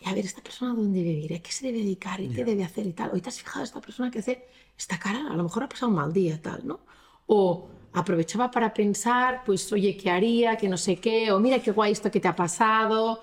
Y 0.00 0.08
a 0.08 0.14
ver, 0.14 0.24
esta 0.24 0.42
persona 0.42 0.72
dónde 0.72 1.00
debe 1.00 1.16
vivir, 1.16 1.34
¿a 1.34 1.40
qué 1.40 1.52
se 1.52 1.66
debe 1.66 1.80
dedicar 1.80 2.22
y 2.22 2.30
qué 2.30 2.42
debe 2.42 2.64
hacer 2.64 2.86
y 2.86 2.94
tal. 2.94 3.10
Hoy 3.12 3.20
te 3.20 3.28
has 3.28 3.38
fijado 3.38 3.62
esta 3.62 3.82
persona 3.82 4.10
que 4.10 4.20
hace 4.20 4.48
esta 4.78 4.98
cara, 4.98 5.26
a 5.30 5.36
lo 5.36 5.42
mejor 5.42 5.64
ha 5.64 5.68
pasado 5.68 5.90
un 5.90 5.96
mal 5.96 6.10
día, 6.10 6.40
tal, 6.40 6.66
¿no? 6.66 6.80
O 7.26 7.68
aprovechaba 7.92 8.50
para 8.50 8.72
pensar, 8.72 9.42
pues, 9.44 9.70
oye, 9.70 9.94
¿qué 9.94 10.10
haría? 10.10 10.56
¿Qué 10.56 10.70
no 10.70 10.78
sé 10.78 10.96
qué? 10.96 11.32
O 11.32 11.38
mira 11.38 11.58
qué 11.58 11.70
guay 11.70 11.92
esto 11.92 12.10
que 12.10 12.18
te 12.18 12.28
ha 12.28 12.34
pasado, 12.34 13.22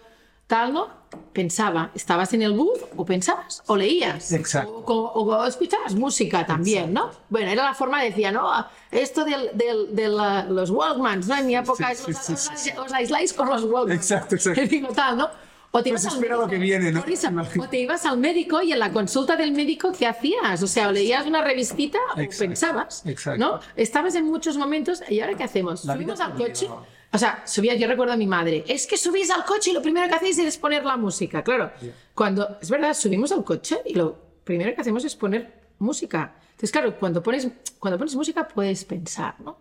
Pensaba, 1.33 1.91
estabas 1.95 2.33
en 2.33 2.41
el 2.41 2.51
bus 2.53 2.79
o 2.95 3.05
pensabas 3.05 3.63
o 3.67 3.75
leías. 3.75 4.31
Exacto. 4.33 4.83
O, 4.85 4.93
o- 4.93 5.37
o 5.37 5.45
escuchabas 5.45 5.93
música 5.95 6.45
también, 6.45 6.93
¿no? 6.93 7.09
Bueno, 7.29 7.49
era 7.51 7.63
la 7.65 7.73
forma, 7.73 8.01
decía, 8.03 8.31
¿no? 8.31 8.49
Esto 8.91 9.23
de, 9.25 10.07
la- 10.09 10.43
los 10.45 10.69
Walkmans, 10.69 11.27
¿no? 11.27 11.35
En 11.37 11.47
mi 11.47 11.55
época 11.55 11.93
Sí, 11.95 12.03
sí, 12.05 12.33
os, 12.33 12.39
sí, 12.55 12.69
os- 12.71 12.85
os 12.85 12.93
aisláis 12.93 13.33
con 13.33 13.49
los 13.49 13.63
Walkmans. 13.63 13.99
Exacto, 14.01 14.35
exacto. 14.35 14.61
Digo, 14.69 14.89
tal, 14.89 15.17
¿no? 15.17 15.29
O 15.73 15.81
te 15.81 15.89
Pues 15.91 16.03
ibas 16.03 16.05
al 16.13 16.19
espera 16.19 16.35
lo 16.35 16.41
médico. 16.41 16.51
que 16.51 16.57
viene, 16.59 16.91
¿no? 16.91 17.03
Eso, 17.05 17.29
o 17.61 17.67
te 17.69 17.79
ibas 17.79 18.05
al 18.05 18.17
médico 18.17 18.61
y 18.61 18.73
en 18.73 18.79
la 18.79 18.91
consulta 18.91 19.37
del 19.37 19.53
médico, 19.53 19.93
¿qué 19.97 20.05
hacías? 20.07 20.61
O 20.61 20.67
sea, 20.67 20.89
o 20.89 20.91
leías 20.91 21.25
una 21.25 21.41
revistita 21.41 21.97
o 22.15 22.19
Exacto, 22.19 22.39
pensabas, 22.45 23.03
exacto. 23.05 23.39
¿no? 23.39 23.59
Estabas 23.77 24.15
en 24.15 24.25
muchos 24.25 24.57
momentos 24.57 25.01
y 25.09 25.21
¿ahora 25.21 25.35
qué 25.37 25.45
hacemos? 25.45 25.85
La 25.85 25.93
Subimos 25.93 26.19
al 26.19 26.33
coche. 26.35 26.67
O 27.13 27.17
sea, 27.17 27.43
subía, 27.45 27.75
yo 27.75 27.87
recuerdo 27.87 28.13
a 28.13 28.17
mi 28.17 28.27
madre, 28.27 28.63
es 28.67 28.87
que 28.87 28.97
subís 28.97 29.29
al 29.31 29.43
coche 29.43 29.71
y 29.71 29.73
lo 29.73 29.81
primero 29.81 30.07
que 30.07 30.15
hacéis 30.15 30.37
es 30.39 30.57
poner 30.57 30.85
la 30.85 30.95
música. 30.95 31.43
Claro, 31.43 31.71
cuando, 32.13 32.57
es 32.61 32.69
verdad, 32.69 32.93
subimos 32.93 33.31
al 33.31 33.43
coche 33.43 33.79
y 33.85 33.95
lo 33.95 34.17
primero 34.43 34.73
que 34.73 34.81
hacemos 34.81 35.03
es 35.03 35.15
poner 35.15 35.61
música. 35.79 36.35
Entonces, 36.51 36.71
claro, 36.71 36.97
cuando 36.97 37.21
pones, 37.21 37.49
cuando 37.79 37.97
pones 37.97 38.15
música 38.15 38.47
puedes 38.47 38.85
pensar, 38.85 39.35
¿no? 39.41 39.57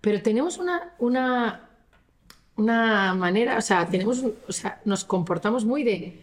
Pero 0.00 0.22
tenemos 0.22 0.58
una, 0.58 0.94
una, 0.98 1.68
una 2.56 3.14
manera, 3.14 3.58
o 3.58 3.62
sea, 3.62 3.88
tenemos, 3.88 4.22
o 4.46 4.52
sea, 4.52 4.80
nos 4.84 5.04
comportamos 5.04 5.64
muy 5.64 5.82
de, 5.82 6.22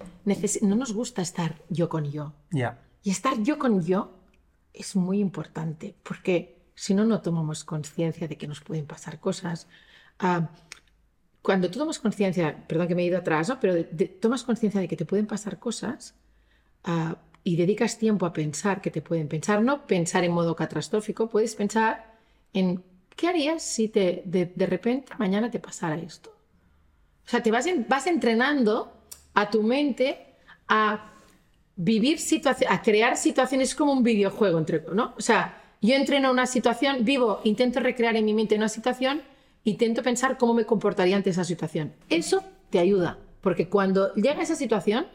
no 0.62 0.76
nos 0.76 0.94
gusta 0.94 1.22
estar 1.22 1.56
yo 1.70 1.90
con 1.90 2.10
yo. 2.10 2.34
Ya. 2.52 2.80
Y 3.04 3.10
estar 3.10 3.42
yo 3.42 3.58
con 3.58 3.84
yo 3.84 4.12
es 4.74 4.96
muy 4.96 5.20
importante, 5.20 5.96
porque 6.04 6.62
si 6.76 6.94
no, 6.94 7.04
no 7.06 7.22
tomamos 7.22 7.64
conciencia 7.64 8.28
de 8.28 8.38
que 8.38 8.48
nos 8.48 8.62
pueden 8.62 8.86
pasar 8.86 9.20
cosas. 9.20 9.68
Cuando 11.42 11.72
tú 11.72 11.80
tomas 11.80 12.00
conciencia, 12.00 12.56
perdón 12.68 12.88
que 12.88 12.96
me 12.96 13.02
he 13.04 13.06
ido 13.06 13.18
atrás, 13.18 13.50
¿no? 13.50 13.60
pero 13.60 13.74
de- 13.74 14.08
tomas 14.24 14.44
conciencia 14.44 14.80
de 14.80 14.88
que 14.88 14.96
te 14.96 15.06
pueden 15.06 15.26
pasar 15.26 15.58
cosas 15.60 16.14
ah, 16.84 17.18
y 17.44 17.56
dedicas 17.58 17.98
tiempo 17.98 18.26
a 18.26 18.34
pensar 18.34 18.82
que 18.82 18.92
te 18.92 19.02
pueden 19.02 19.28
pensar, 19.28 19.62
no 19.64 19.88
pensar 19.88 20.24
en 20.24 20.32
modo 20.34 20.56
catastrófico, 20.56 21.30
puedes 21.30 21.56
pensar 21.56 22.16
en 22.54 22.84
qué 23.16 23.28
harías 23.30 23.64
si 23.64 23.88
te, 23.90 24.24
de, 24.26 24.46
de 24.56 24.66
repente 24.68 25.14
mañana 25.18 25.50
te 25.52 25.60
pasara 25.60 25.96
esto. 25.98 26.32
O 27.26 27.30
sea, 27.30 27.42
te 27.44 27.52
vas, 27.52 27.66
en- 27.68 27.86
vas 27.90 28.08
entrenando 28.08 28.92
a 29.34 29.50
tu 29.50 29.64
mente 29.64 30.36
a 30.68 31.12
vivir 31.76 32.20
situaciones, 32.20 32.78
a 32.78 32.82
crear 32.82 33.18
situaciones 33.18 33.76
como 33.76 33.94
un 33.94 34.04
videojuego, 34.04 34.60
entre, 34.60 34.84
¿no? 34.94 35.14
O 35.18 35.22
sea, 35.22 35.62
yo 35.82 35.96
entreno 35.96 36.32
una 36.32 36.46
situación, 36.46 37.06
vivo, 37.06 37.42
intento 37.44 37.80
recrear 37.80 38.16
en 38.18 38.26
mi 38.26 38.34
mente 38.34 38.56
una 38.56 38.70
situación, 38.70 39.22
intento 39.64 40.02
pensar 40.04 40.38
cómo 40.38 40.54
me 40.54 40.66
comportaría 40.66 41.16
ante 41.16 41.30
esa 41.30 41.44
situación. 41.44 41.94
Eso 42.10 42.44
te 42.70 42.80
ayuda, 42.80 43.18
porque 43.42 43.70
cuando 43.70 44.14
llega 44.16 44.42
esa 44.42 44.56
situación, 44.56 45.06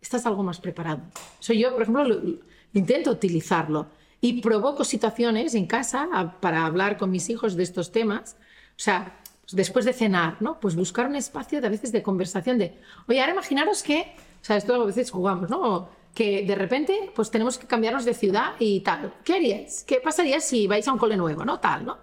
estás 0.00 0.26
algo 0.26 0.42
más 0.42 0.60
preparado. 0.60 1.00
Eso 1.40 1.52
yo, 1.52 1.72
por 1.72 1.82
ejemplo, 1.82 2.04
lo- 2.04 2.20
lo- 2.20 2.38
intento 2.74 3.10
utilizarlo 3.10 3.86
y 4.20 4.40
provoco 4.40 4.84
situaciones 4.84 5.54
en 5.54 5.66
casa 5.66 6.34
para 6.40 6.66
hablar 6.66 6.96
con 6.98 7.10
mis 7.10 7.28
hijos 7.30 7.56
de 7.56 7.62
estos 7.62 7.90
temas. 7.92 8.36
O 8.70 8.78
sea, 8.80 9.18
pues 9.42 9.54
después 9.56 9.84
de 9.84 9.92
cenar, 9.92 10.36
¿no? 10.40 10.58
Pues 10.60 10.74
buscar 10.76 11.06
un 11.06 11.16
espacio 11.16 11.60
de 11.60 11.66
a 11.68 11.70
veces 11.70 11.92
de 11.92 12.02
conversación 12.02 12.58
de, 12.58 12.78
oye, 13.08 13.20
ahora 13.20 13.32
imaginaros 13.32 13.82
que, 13.82 14.12
o 14.42 14.44
sea, 14.44 14.56
esto 14.56 14.74
a 14.74 14.84
veces 14.84 15.10
jugamos, 15.10 15.48
¿no? 15.48 15.88
Que 16.14 16.44
de 16.44 16.54
repente, 16.54 17.10
pues 17.14 17.30
tenemos 17.30 17.56
que 17.58 17.66
cambiarnos 17.66 18.04
de 18.04 18.14
ciudad 18.14 18.54
y 18.58 18.80
tal. 18.80 19.12
¿Qué 19.24 19.34
haríais? 19.34 19.84
¿Qué 19.84 20.00
pasaría 20.02 20.40
si 20.40 20.66
vais 20.66 20.86
a 20.88 20.92
un 20.92 20.98
cole 20.98 21.16
nuevo, 21.16 21.44
¿no? 21.44 21.60
Tal, 21.60 21.84
¿no? 21.84 21.98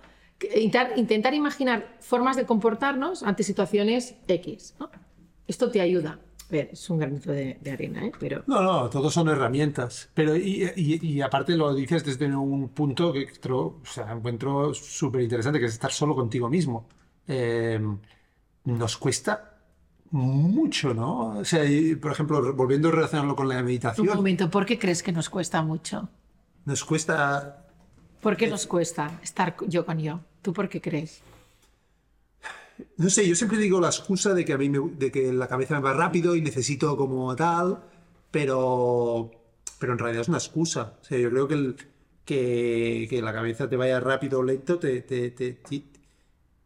Intentar, 0.55 0.97
intentar 0.97 1.33
imaginar 1.33 1.97
formas 1.99 2.35
de 2.35 2.45
comportarnos 2.45 3.23
ante 3.23 3.43
situaciones 3.43 4.15
X, 4.27 4.75
¿no? 4.79 4.89
Esto 5.47 5.69
te 5.71 5.81
ayuda. 5.81 6.19
A 6.49 6.51
ver, 6.51 6.69
es 6.73 6.89
un 6.89 6.99
granito 6.99 7.31
de, 7.31 7.57
de 7.61 7.71
arena, 7.71 8.05
¿eh? 8.05 8.11
Pero 8.19 8.43
No, 8.47 8.61
no, 8.61 8.89
todos 8.89 9.13
son 9.13 9.27
herramientas. 9.29 10.09
Pero, 10.13 10.35
y, 10.35 10.69
y- 10.75 10.99
y 11.05 11.21
aparte 11.21 11.55
lo 11.55 11.73
dices 11.73 12.03
desde 12.05 12.33
un 12.35 12.69
punto 12.69 13.11
que 13.13 13.27
o 13.81 13.85
sea, 13.85 14.11
encuentro 14.11 14.73
súper 14.73 15.21
interesante, 15.21 15.59
que 15.59 15.65
es 15.65 15.73
estar 15.73 15.91
solo 15.91 16.15
contigo 16.15 16.49
mismo. 16.49 16.87
Eh, 17.27 17.79
nos 18.65 18.97
cuesta 18.97 19.57
mucho, 20.11 20.93
¿no? 20.93 21.39
O 21.39 21.45
sea, 21.45 21.65
y, 21.65 21.95
por 21.95 22.11
ejemplo, 22.11 22.53
volviendo 22.53 22.89
a 22.89 22.91
relacionarlo 22.91 23.35
con 23.35 23.47
la 23.49 23.57
un 23.59 23.65
meditación, 23.65 24.07
momento, 24.15 24.49
¿por 24.49 24.65
qué 24.65 24.77
crees 24.77 25.01
que 25.01 25.11
nos 25.11 25.29
cuesta 25.29 25.61
mucho? 25.63 26.09
nos 26.65 26.83
cuesta 26.85 27.65
¿Por 28.21 28.37
qué 28.37 28.47
nos 28.47 28.67
cuesta 28.67 29.19
estar 29.21 29.55
yo 29.67 29.85
con 29.85 29.99
yo? 29.99 30.21
¿Tú 30.43 30.53
por 30.53 30.69
qué 30.69 30.79
crees? 30.79 31.21
No 32.97 33.09
sé, 33.09 33.27
yo 33.27 33.33
siempre 33.35 33.57
digo 33.57 33.79
la 33.79 33.87
excusa 33.87 34.33
de 34.35 34.43
que 34.45 34.53
a 34.53 34.57
mí 34.57 34.69
me- 34.69 34.91
de 34.97 35.11
que 35.11 35.31
la 35.33 35.47
cabeza 35.47 35.75
me 35.75 35.81
va 35.81 35.93
rápido 35.93 36.35
y 36.35 36.41
necesito 36.41 36.95
como 36.97 37.35
tal, 37.35 37.79
pero, 38.29 39.31
pero 39.79 39.93
en 39.93 39.99
realidad 39.99 40.21
es 40.21 40.27
una 40.27 40.37
excusa. 40.37 40.93
O 41.01 41.03
sea, 41.05 41.17
yo 41.17 41.29
creo 41.31 41.47
que, 41.47 41.53
el- 41.55 41.75
que, 42.25 43.07
que 43.09 43.21
la 43.21 43.33
cabeza 43.33 43.69
te 43.69 43.75
vaya 43.77 43.99
rápido 43.99 44.39
o 44.39 44.43
lento, 44.43 44.79
te, 44.79 45.01
te- 45.01 45.31
te- 45.31 45.53
ti- 45.53 45.85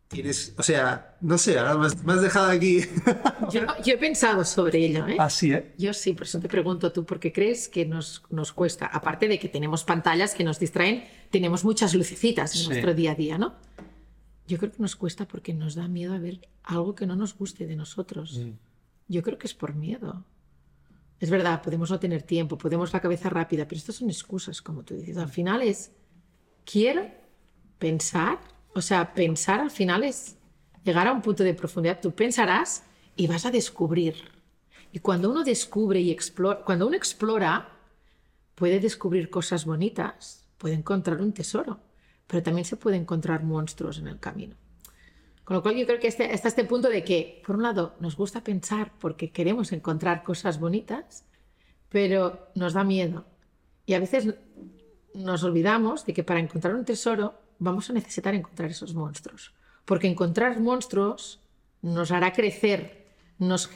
tienes, 0.08 0.54
o 0.58 0.64
sea, 0.64 1.18
no 1.22 1.38
sé, 1.38 1.60
ahora 1.60 1.78
me 1.78 1.88
has, 1.88 2.04
me 2.04 2.14
has 2.14 2.22
dejado 2.22 2.48
aquí. 2.52 2.80
Yo, 3.52 3.62
yo 3.84 3.94
he 3.94 3.98
pensado 3.98 4.44
sobre 4.46 4.86
ello, 4.86 5.06
¿eh? 5.08 5.16
Así, 5.20 5.52
¿eh? 5.54 5.74
Yo 5.78 5.94
sí, 5.94 6.14
por 6.14 6.24
eso 6.24 6.40
te 6.40 6.48
pregunto 6.48 6.92
tú, 6.94 7.06
¿por 7.06 7.20
qué 7.20 7.32
crees 7.34 7.68
que 7.68 7.86
nos, 7.86 8.24
nos 8.30 8.52
cuesta? 8.54 8.86
Aparte 8.88 9.28
de 9.28 9.38
que 9.40 9.50
tenemos 9.50 9.84
pantallas 9.84 10.34
que 10.34 10.44
nos 10.46 10.60
distraen, 10.60 11.04
tenemos 11.32 11.64
muchas 11.66 11.94
lucecitas 11.94 12.54
en 12.56 12.62
Sí. 12.62 12.68
nuestro 12.70 12.94
día 12.94 13.12
a 13.12 13.16
día, 13.16 13.38
¿no? 13.38 13.56
Yo 14.48 14.58
creo 14.58 14.72
que 14.72 14.82
nos 14.82 14.96
cuesta 14.96 15.28
porque 15.28 15.54
nos 15.54 15.76
da 15.76 15.88
miedo 15.88 16.14
a 16.14 16.20
ver 16.20 16.48
algo 16.64 16.96
que 16.96 17.06
no 17.06 17.16
nos 17.16 17.38
guste 17.38 17.68
de 17.68 17.76
nosotros. 17.76 18.42
Yo 19.08 19.22
creo 19.22 19.38
que 19.38 19.48
es 19.48 19.54
por 19.54 19.76
miedo. 19.76 20.26
Es 21.20 21.30
verdad, 21.30 21.62
podemos 21.62 21.90
no 21.92 22.00
tener 22.00 22.24
tiempo, 22.24 22.58
podemos 22.58 22.94
la 22.94 23.02
cabeza 23.02 23.30
rápida, 23.30 23.68
pero 23.68 23.78
estas 23.78 23.96
son 23.96 24.10
excusas, 24.10 24.62
como 24.62 24.84
tú 24.84 24.96
dices. 24.96 25.18
Al 25.18 25.30
final 25.30 25.62
es, 25.62 25.92
quiero 26.64 27.10
pensar, 27.80 28.40
o 28.74 28.82
sea, 28.82 29.14
pensar 29.14 29.60
al 29.60 29.72
final 29.72 30.04
es 30.04 30.38
llegar 30.84 31.08
a 31.08 31.12
un 31.12 31.22
punto 31.22 31.44
de 31.44 31.54
profundidad. 31.54 32.00
Tú 32.00 32.14
pensarás 32.14 32.84
y 33.16 33.28
vas 33.28 33.46
a 33.46 33.52
descubrir. 33.52 34.16
Y 34.92 35.00
cuando 35.00 35.30
uno 35.30 35.44
descubre 35.44 36.00
y 36.00 36.12
explora, 36.12 36.64
cuando 36.64 36.88
uno 36.88 36.96
explora, 36.96 37.70
puede 38.56 38.80
descubrir 38.80 39.30
cosas 39.30 39.66
bonitas, 39.66 40.48
puede 40.58 40.76
encontrar 40.76 41.22
un 41.22 41.34
tesoro, 41.34 41.80
pero 42.28 42.44
también 42.44 42.66
se 42.66 42.76
puede 42.78 42.98
encontrar 42.98 43.44
monstruos 43.44 43.98
en 44.00 44.08
el 44.08 44.20
camino. 44.20 44.56
Con 45.44 45.56
lo 45.56 45.64
cual 45.64 45.76
yo 45.78 45.86
creo 45.86 46.00
que 46.00 46.08
este, 46.08 46.34
está 46.34 46.50
este 46.50 46.66
punto 46.66 46.90
de 46.90 47.04
que, 47.06 47.42
por 47.46 47.56
un 47.56 47.64
lado, 47.64 47.96
nos 48.02 48.18
gusta 48.18 48.44
pensar 48.44 48.92
porque 49.00 49.32
queremos 49.32 49.72
encontrar 49.72 50.24
cosas 50.24 50.60
bonitas, 50.60 51.24
pero 51.90 52.50
nos 52.54 52.74
da 52.74 52.84
miedo. 52.84 53.26
Y 53.86 53.94
a 53.94 54.00
veces 54.00 54.36
nos 55.14 55.44
olvidamos 55.44 56.06
de 56.06 56.14
que 56.14 56.24
para 56.24 56.42
encontrar 56.42 56.76
un 56.76 56.84
tesoro 56.84 57.36
vamos 57.60 57.90
a 57.90 57.94
necesitar 57.94 58.36
encontrar 58.36 58.70
esos 58.70 58.94
monstruos. 58.94 59.54
Porque 59.86 60.08
encontrar 60.08 60.60
monstruos 60.60 61.40
nos 61.82 62.12
hará 62.12 62.34
crecer, 62.34 63.08
nos, 63.40 63.70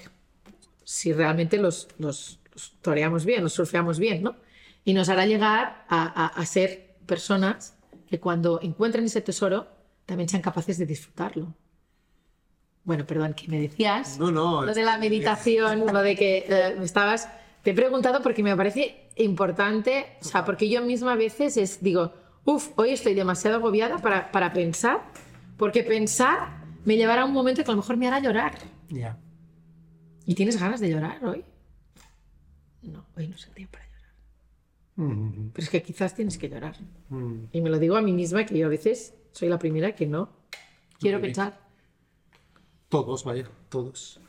si 0.84 1.14
realmente 1.14 1.58
los, 1.58 1.88
los, 1.98 2.40
los 2.54 2.74
toreamos 2.82 3.24
bien, 3.24 3.44
los 3.44 3.54
surfeamos 3.54 3.98
bien, 3.98 4.22
¿no? 4.24 4.36
Y 4.84 4.94
nos 4.94 5.08
hará 5.08 5.26
llegar 5.26 5.86
a, 5.88 6.26
a- 6.26 6.28
a 6.28 6.46
ser 6.46 6.98
personas 7.06 7.78
que 8.12 8.20
cuando 8.20 8.60
encuentren 8.62 9.06
ese 9.06 9.22
tesoro 9.22 9.68
también 10.06 10.28
sean 10.28 10.42
capaces 10.42 10.78
de 10.78 10.86
disfrutarlo. 10.86 11.56
Bueno, 12.84 13.06
perdón, 13.08 13.34
que 13.34 13.48
me 13.48 13.58
decías 13.58 14.20
No, 14.20 14.32
no. 14.32 14.66
lo 14.66 14.74
de 14.74 14.84
la 14.84 14.98
meditación, 14.98 15.86
lo 15.86 16.02
de 16.02 16.16
que 16.18 16.46
eh, 16.50 16.76
estabas. 16.84 17.30
Te 17.64 17.72
he 17.72 17.74
preguntado 17.74 18.22
porque 18.22 18.44
me 18.44 18.54
parece 18.58 19.10
importante, 19.16 20.18
o 20.20 20.26
sea, 20.26 20.44
porque 20.44 20.68
yo 20.68 20.82
misma 20.82 21.14
a 21.14 21.16
veces 21.16 21.56
es, 21.56 21.82
digo, 21.82 22.12
uff, 22.44 22.72
hoy 22.76 22.90
estoy 22.90 23.14
demasiado 23.14 23.56
agobiada 23.58 24.00
para, 24.00 24.30
para 24.32 24.52
pensar, 24.52 25.00
porque 25.58 25.84
pensar 25.84 26.66
me 26.84 26.98
llevará 26.98 27.22
a 27.22 27.26
un 27.26 27.32
momento 27.32 27.64
que 27.64 27.72
a 27.72 27.74
lo 27.76 27.78
mejor 27.82 27.96
me 27.96 28.08
hará 28.08 28.20
llorar. 28.20 28.58
Ya. 28.90 29.18
¿Y 30.26 30.36
tienes 30.36 30.60
ganas 30.60 30.82
de 30.82 30.90
llorar 30.90 31.24
hoy? 31.24 31.46
No, 32.82 33.06
hoy 33.16 33.28
no 33.30 33.36
es 33.36 33.48
el 33.48 33.54
día 33.54 33.70
para 33.72 33.81
Pero 35.54 35.64
es 35.64 35.70
que 35.70 35.82
quizás 35.82 36.14
tienes 36.14 36.38
que 36.38 36.50
llorar. 36.50 36.76
mm. 37.10 37.36
Y 37.52 37.62
me 37.62 37.70
lo 37.70 37.80
digo 37.80 37.96
a 37.98 38.02
mí 38.02 38.14
misma 38.14 38.46
que 38.46 38.58
yo 38.58 38.68
a 38.68 38.70
veces 38.70 39.14
soy 39.32 39.50
la 39.50 39.58
primera 39.58 39.96
que 39.96 40.06
no 40.06 40.30
quiero 41.00 41.18
Muy 41.18 41.22
bien. 41.30 41.34
pensar. 41.36 41.60
Todos, 42.90 43.24
vaya, 43.24 43.50
todos. 43.70 44.20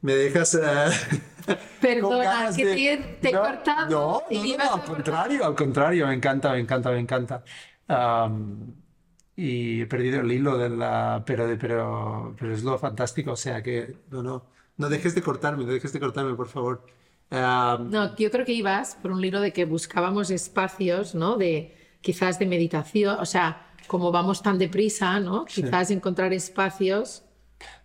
Me 0.00 0.14
dejas. 0.14 0.58
con 1.46 1.56
Perdona, 1.80 2.50
que 2.56 2.64
de- 2.66 2.74
te, 2.96 2.96
te 3.20 3.28
he 3.28 3.32
No, 3.32 3.42
cortado. 3.42 3.90
No, 3.90 4.22
no, 4.56 4.72
al 4.74 4.82
contrario, 4.84 5.44
al 5.44 5.54
contrario, 5.54 6.06
me 6.06 6.14
encanta, 6.14 6.52
me 6.52 6.60
encanta, 6.60 6.90
me 6.90 6.98
encanta. 7.00 7.44
Y 9.36 9.80
he 9.82 9.86
perdido 9.86 10.20
el 10.20 10.30
hilo 10.32 10.56
de 10.58 10.68
la... 10.70 11.22
Pero, 11.26 11.46
pero, 11.58 12.34
pero 12.38 12.54
es 12.54 12.62
lo 12.62 12.78
fantástico, 12.78 13.32
o 13.32 13.36
sea 13.36 13.62
que 13.62 13.96
no, 14.10 14.22
no, 14.22 14.46
no 14.76 14.88
dejes 14.88 15.14
de 15.14 15.22
cortarme, 15.22 15.64
no 15.64 15.72
dejes 15.72 15.92
de 15.92 16.00
cortarme, 16.00 16.34
por 16.34 16.46
favor. 16.48 16.86
Ah, 17.30 17.78
No, 17.80 18.14
yo 18.16 18.30
creo 18.30 18.44
que 18.44 18.52
ibas 18.52 18.96
por 18.96 19.10
un 19.10 19.24
hilo 19.24 19.40
de 19.40 19.52
que 19.52 19.64
buscábamos 19.64 20.30
espacios, 20.30 21.14
¿no? 21.14 21.36
De 21.36 21.76
quizás 22.00 22.38
de 22.38 22.46
meditación, 22.46 23.16
o 23.18 23.24
sea, 23.26 23.66
como 23.86 24.12
vamos 24.12 24.42
tan 24.42 24.58
deprisa, 24.58 25.18
¿no? 25.20 25.44
Quizás 25.44 25.90
encontrar 25.90 26.32
espacios. 26.32 27.22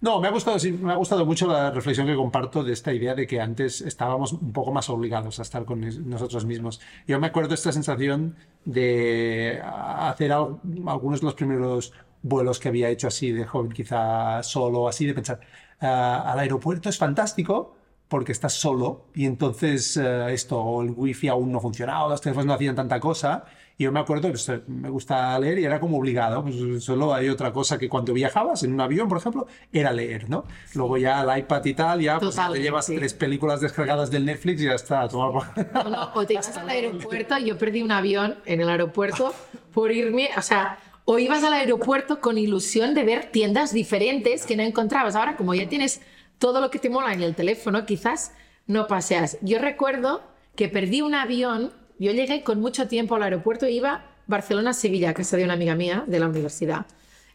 No, 0.01 0.19
me 0.19 0.27
ha 0.27 0.31
gustado, 0.31 0.59
sí, 0.59 0.71
me 0.73 0.91
ha 0.91 0.95
gustado 0.95 1.25
mucho 1.25 1.47
la 1.47 1.71
reflexión 1.71 2.05
que 2.05 2.15
comparto 2.15 2.63
de 2.63 2.73
esta 2.73 2.91
idea 2.93 3.15
de 3.15 3.25
que 3.25 3.39
antes 3.39 3.79
estábamos 3.81 4.33
un 4.33 4.51
poco 4.51 4.71
más 4.73 4.89
obligados 4.89 5.39
a 5.39 5.43
estar 5.43 5.63
con 5.63 5.79
nosotros 6.09 6.43
mismos. 6.45 6.81
Yo 7.07 7.17
me 7.19 7.27
acuerdo 7.27 7.53
esta 7.53 7.71
sensación 7.71 8.35
de 8.65 9.61
hacer 9.63 10.31
al- 10.33 10.57
algunos 10.87 11.21
de 11.21 11.25
los 11.25 11.33
primeros 11.35 11.93
vuelos 12.21 12.59
que 12.59 12.67
había 12.67 12.89
hecho 12.89 13.07
así 13.07 13.31
de 13.31 13.45
joven, 13.45 13.71
quizá 13.71 14.43
solo, 14.43 14.87
así 14.89 15.05
de 15.05 15.13
pensar, 15.13 15.39
"Ah, 15.79 16.29
al 16.31 16.39
aeropuerto 16.39 16.89
es 16.89 16.97
fantástico 16.97 17.75
porque 18.09 18.31
estás 18.31 18.53
solo 18.53 19.05
y 19.13 19.25
entonces 19.25 19.95
eh, 19.95 20.33
esto, 20.33 20.81
el 20.81 20.91
wifi 20.91 21.27
aún 21.27 21.51
no 21.51 21.61
funcionaba, 21.61 22.09
los 22.09 22.19
teléfonos 22.19 22.47
no 22.47 22.53
hacían 22.53 22.75
tanta 22.75 22.99
cosa. 22.99 23.45
Y 23.77 23.85
yo 23.85 23.93
me 23.93 24.01
acuerdo 24.01 24.27
pues, 24.27 24.51
me 24.67 24.89
gusta 24.89 25.39
leer 25.39 25.59
y 25.59 25.63
era 25.63 25.79
como 25.79 25.99
obligado. 25.99 26.43
Pues, 26.43 26.83
solo 26.83 27.13
hay 27.13 27.29
otra 27.29 27.53
cosa 27.53 27.77
que 27.77 27.87
cuando 27.87 28.11
viajabas 28.11 28.63
en 28.63 28.73
un 28.73 28.81
avión, 28.81 29.07
por 29.07 29.19
ejemplo, 29.19 29.47
era 29.71 29.93
leer, 29.93 30.29
¿no? 30.29 30.43
Luego 30.73 30.97
ya 30.97 31.21
el 31.21 31.39
iPad 31.39 31.63
y 31.63 31.73
tal, 31.75 32.01
ya 32.01 32.19
pues, 32.19 32.35
te 32.35 32.61
llevas 32.61 32.87
sí. 32.87 32.97
tres 32.97 33.13
películas 33.13 33.61
descargadas 33.61 34.11
del 34.11 34.25
Netflix 34.25 34.61
y 34.61 34.65
ya 34.65 34.73
está. 34.73 35.07
tomar 35.07 35.71
No, 35.73 35.83
no, 35.89 36.11
o 36.13 36.25
te 36.25 36.33
echas 36.33 36.57
al 36.57 36.67
aeropuerto. 36.67 37.37
Yo 37.37 37.57
perdí 37.57 37.81
un 37.81 37.91
avión 37.91 38.39
en 38.45 38.59
el 38.59 38.69
aeropuerto 38.69 39.33
por 39.73 39.93
irme, 39.93 40.29
o 40.35 40.41
sea, 40.41 40.79
o 41.05 41.17
ibas 41.17 41.43
al 41.43 41.53
aeropuerto 41.53 42.19
con 42.19 42.37
ilusión 42.37 42.93
de 42.93 43.03
ver 43.03 43.31
tiendas 43.31 43.71
diferentes 43.71 44.45
que 44.45 44.57
no 44.57 44.63
encontrabas. 44.63 45.15
Ahora, 45.15 45.37
como 45.37 45.55
ya 45.55 45.69
tienes 45.69 46.01
todo 46.39 46.61
lo 46.61 46.69
que 46.71 46.79
te 46.79 46.89
mola 46.89 47.13
en 47.13 47.21
el 47.21 47.35
teléfono, 47.35 47.85
quizás 47.85 48.31
no 48.65 48.87
paseas. 48.87 49.37
Yo 49.41 49.59
recuerdo 49.59 50.21
que 50.55 50.67
perdí 50.69 51.01
un 51.01 51.13
avión. 51.15 51.71
Yo 51.99 52.11
llegué 52.11 52.43
con 52.43 52.59
mucho 52.59 52.87
tiempo 52.87 53.15
al 53.15 53.23
aeropuerto 53.23 53.65
e 53.65 53.71
iba 53.71 54.05
Barcelona-Sevilla, 54.27 55.09
a 55.09 55.13
casa 55.13 55.37
de 55.37 55.43
una 55.43 55.53
amiga 55.53 55.75
mía 55.75 56.03
de 56.07 56.19
la 56.19 56.27
universidad. 56.27 56.85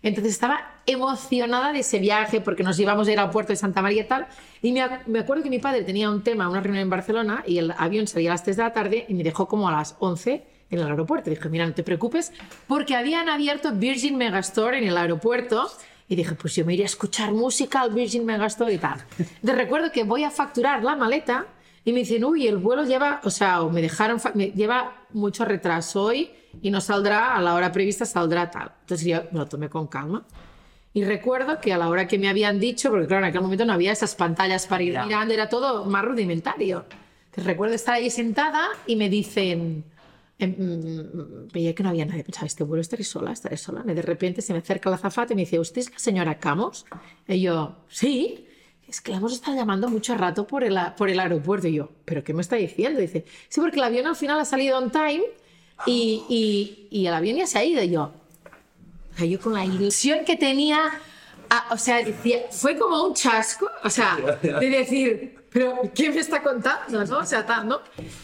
Entonces 0.02 0.32
estaba 0.34 0.80
emocionada 0.86 1.72
de 1.72 1.78
ese 1.80 1.98
viaje 1.98 2.40
porque 2.40 2.62
nos 2.62 2.78
íbamos 2.78 3.08
a 3.08 3.12
ir 3.12 3.18
al 3.18 3.30
puerto 3.30 3.52
de 3.52 3.56
Santa 3.56 3.80
María 3.82 4.02
y 4.02 4.06
tal. 4.06 4.26
Y 4.62 4.72
me, 4.72 4.80
ac- 4.82 5.06
me 5.06 5.20
acuerdo 5.20 5.42
que 5.42 5.50
mi 5.50 5.58
padre 5.58 5.82
tenía 5.82 6.10
un 6.10 6.22
tema, 6.22 6.48
una 6.48 6.60
reunión 6.60 6.82
en 6.82 6.90
Barcelona 6.90 7.42
y 7.46 7.58
el 7.58 7.72
avión 7.76 8.06
salía 8.06 8.30
a 8.30 8.34
las 8.34 8.42
3 8.42 8.56
de 8.58 8.62
la 8.62 8.72
tarde 8.72 9.06
y 9.08 9.14
me 9.14 9.22
dejó 9.24 9.48
como 9.48 9.68
a 9.68 9.72
las 9.72 9.96
11 9.98 10.44
en 10.70 10.78
el 10.78 10.86
aeropuerto. 10.86 11.30
Dije, 11.30 11.48
mira, 11.48 11.66
no 11.66 11.72
te 11.74 11.82
preocupes 11.82 12.32
porque 12.68 12.94
habían 12.94 13.28
abierto 13.30 13.72
Virgin 13.72 14.16
Megastore 14.18 14.78
en 14.78 14.84
el 14.88 14.96
aeropuerto. 14.98 15.70
Y 16.08 16.16
dije, 16.16 16.34
pues 16.34 16.54
yo 16.54 16.64
me 16.64 16.74
iré 16.74 16.82
a 16.82 16.86
escuchar 16.86 17.32
música 17.32 17.80
al 17.80 17.90
Virgin 17.94 18.26
Megastore 18.26 18.74
y 18.74 18.78
tal. 18.78 19.02
De 19.42 19.52
recuerdo 19.54 19.90
que 19.90 20.04
voy 20.04 20.22
a 20.24 20.30
facturar 20.30 20.82
la 20.84 20.96
maleta 20.96 21.46
y 21.84 21.92
me 21.92 22.00
dicen, 22.00 22.24
uy, 22.24 22.46
el 22.46 22.58
vuelo 22.58 22.84
lleva, 22.84 23.20
o 23.24 23.30
sea, 23.30 23.62
o 23.62 23.70
me 23.70 23.80
dejaron, 23.80 24.20
me- 24.34 24.50
lleva 24.52 25.06
mucho 25.12 25.44
retraso 25.44 26.02
hoy 26.02 26.30
y 26.62 26.70
no 26.70 26.80
saldrá 26.80 27.34
a 27.36 27.40
la 27.40 27.54
hora 27.54 27.72
prevista, 27.72 28.04
saldrá 28.04 28.50
tal. 28.50 28.72
Entonces 28.82 29.06
yo 29.06 29.22
me 29.32 29.38
lo 29.38 29.46
tomé 29.46 29.68
con 29.70 29.86
calma. 29.86 30.24
Y 30.92 31.04
recuerdo 31.04 31.58
que 31.60 31.72
a 31.72 31.78
la 31.78 31.88
hora 31.88 32.06
que 32.06 32.18
me 32.18 32.28
habían 32.28 32.60
dicho, 32.60 32.90
porque 32.90 33.06
claro, 33.06 33.24
en 33.24 33.30
aquel 33.30 33.40
momento 33.40 33.64
no 33.64 33.72
había 33.72 33.90
esas 33.90 34.14
pantallas 34.14 34.66
para 34.66 34.82
ir 34.82 34.96
mirando, 35.04 35.34
era 35.34 35.48
todo 35.48 35.84
más 35.86 36.04
rudimentario. 36.04 36.84
Entonces 37.26 37.44
recuerdo 37.46 37.74
estar 37.74 37.94
ahí 37.94 38.10
sentada 38.10 38.68
y 38.86 38.94
me 38.96 39.08
dicen, 39.08 39.84
em, 40.38 40.50
mm, 40.58 41.48
veía 41.52 41.74
que 41.74 41.82
no 41.82 41.88
había 41.90 42.04
nadie, 42.04 42.24
pensaba, 42.24 42.46
este 42.46 42.64
vuelo 42.64 42.80
estaré 42.80 43.04
sola, 43.04 43.32
estaré 43.32 43.56
sola. 43.56 43.84
Y 43.86 43.94
de 43.94 44.02
repente 44.02 44.42
se 44.42 44.52
me 44.52 44.58
acerca 44.60 44.90
la 44.90 44.96
azafata 44.96 45.32
y 45.32 45.36
me 45.36 45.42
dice, 45.42 45.58
¿usted 45.58 45.80
es 45.82 45.90
la 45.92 45.98
señora 45.98 46.38
Camos? 46.38 46.86
Y 47.28 47.40
yo, 47.40 47.76
sí. 47.88 48.46
Es 48.86 49.00
que 49.00 49.12
la 49.12 49.16
hemos 49.16 49.32
estado 49.32 49.56
llamando 49.56 49.88
mucho 49.88 50.14
rato 50.16 50.46
por 50.46 50.62
el, 50.62 50.76
a- 50.76 50.94
por 50.94 51.08
el 51.08 51.18
aeropuerto. 51.18 51.66
Y 51.68 51.74
yo, 51.74 51.90
¿pero 52.04 52.22
qué 52.22 52.34
me 52.34 52.42
está 52.42 52.56
diciendo? 52.56 53.00
Dice, 53.00 53.24
sí, 53.48 53.60
porque 53.60 53.76
el 53.78 53.84
avión 53.84 54.06
al 54.06 54.14
final 54.16 54.38
ha 54.38 54.44
salido 54.44 54.76
on 54.78 54.90
time 54.92 55.22
y, 55.86 56.22
y, 56.28 56.88
y 56.90 57.06
el 57.06 57.14
avión 57.14 57.36
ya 57.38 57.46
se 57.46 57.58
ha 57.58 57.64
ido. 57.64 57.82
Y 57.82 57.90
yo, 57.90 58.12
o 59.14 59.16
sea, 59.16 59.26
yo 59.26 59.40
con 59.40 59.54
la 59.54 59.64
ilusión 59.64 60.24
que 60.26 60.36
tenía, 60.36 60.78
ah, 61.48 61.68
o 61.70 61.78
sea, 61.78 62.02
decía, 62.04 62.40
fue 62.50 62.76
como 62.76 63.04
un 63.04 63.14
chasco, 63.14 63.68
o 63.82 63.88
sea, 63.90 64.16
de 64.42 64.68
decir, 64.70 65.38
pero 65.54 65.80
¿quién 65.94 66.12
me 66.12 66.20
está 66.20 66.42
contando? 66.42 67.04
¿no? 67.04 67.18
O 67.18 67.24
sea, 67.24 67.46
tal, 67.46 67.68
¿no? 67.68 67.80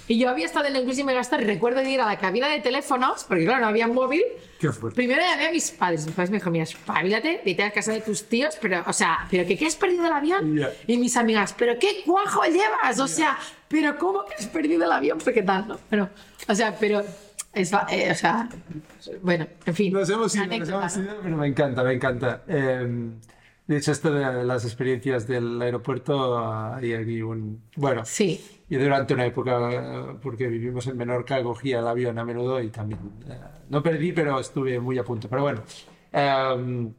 Y 0.08 0.18
yo 0.18 0.28
había 0.28 0.46
estado 0.46 0.66
en 0.66 0.74
el 0.74 0.84
Virgin 0.84 1.06
Megastar 1.06 1.40
y 1.40 1.44
recuerdo 1.44 1.80
de 1.80 1.88
ir 1.88 2.00
a 2.00 2.06
la 2.06 2.18
cabina 2.18 2.48
de 2.48 2.58
teléfonos, 2.58 3.22
porque 3.22 3.44
claro, 3.44 3.60
no 3.60 3.66
había 3.68 3.86
móvil. 3.86 4.24
Qué 4.58 4.72
fuerte. 4.72 4.96
Primero 4.96 5.22
llamé 5.22 5.46
a 5.46 5.52
mis 5.52 5.70
padres, 5.70 6.06
mis 6.06 6.14
padres 6.16 6.30
me 6.30 6.38
dijeron, 6.38 6.54
mira, 6.54 6.64
espabilate, 6.64 7.40
vete 7.44 7.62
a 7.62 7.70
casa 7.70 7.92
de 7.92 8.00
tus 8.00 8.24
tíos, 8.24 8.58
pero, 8.60 8.82
o 8.84 8.92
sea, 8.92 9.28
¿pero 9.30 9.46
qué, 9.46 9.56
qué 9.56 9.68
has 9.68 9.76
perdido 9.76 10.06
el 10.06 10.12
avión? 10.12 10.56
Ya. 10.56 10.72
Y 10.88 10.98
mis 10.98 11.16
amigas, 11.16 11.54
¿pero 11.56 11.78
qué 11.78 12.02
cuajo 12.04 12.42
llevas? 12.46 12.98
O 12.98 13.06
sea, 13.06 13.38
¿pero 13.68 13.96
cómo 13.96 14.24
que 14.24 14.34
has 14.34 14.48
perdido 14.48 14.84
el 14.84 14.90
avión? 14.90 15.18
Porque 15.22 15.44
tal, 15.44 15.68
¿no? 15.68 15.78
Pero, 15.88 16.10
o 16.48 16.54
sea, 16.56 16.76
pero, 16.80 17.04
es, 17.52 17.72
eh, 17.90 18.08
o 18.10 18.14
sea, 18.16 18.48
bueno, 19.22 19.46
en 19.66 19.74
fin. 19.76 19.92
Nos 19.92 20.10
hemos 20.10 20.34
ido, 20.34 20.46
nos 20.46 20.68
hemos 20.68 20.96
ido, 20.96 21.16
pero 21.22 21.36
me 21.36 21.46
encanta, 21.46 21.84
me 21.84 21.92
encanta. 21.92 22.42
Eh, 22.48 23.12
de 23.70 23.78
hecho, 23.78 23.92
esto 23.92 24.12
de 24.12 24.44
las 24.44 24.64
experiencias 24.64 25.26
del 25.28 25.62
aeropuerto, 25.62 26.36
ah, 26.38 26.76
hay 26.76 26.92
aquí 26.94 27.22
un... 27.22 27.62
Bueno, 27.76 28.04
Sí, 28.04 28.40
yo 28.68 28.80
durante 28.80 29.14
una 29.14 29.26
época, 29.26 30.18
porque 30.20 30.48
vivimos 30.48 30.86
en 30.88 30.96
Menorca, 30.96 31.40
cogía 31.42 31.78
el 31.78 31.86
avión 31.86 32.18
a 32.18 32.24
menudo 32.24 32.60
y 32.60 32.68
también... 32.70 33.00
eh, 33.28 33.38
no 33.68 33.80
perdí, 33.82 34.10
pero 34.12 34.40
estuve 34.40 34.80
muy 34.80 34.98
a 34.98 35.04
punto. 35.04 35.28
Pero 35.28 35.42
bueno. 35.42 35.62
em, 36.12 36.92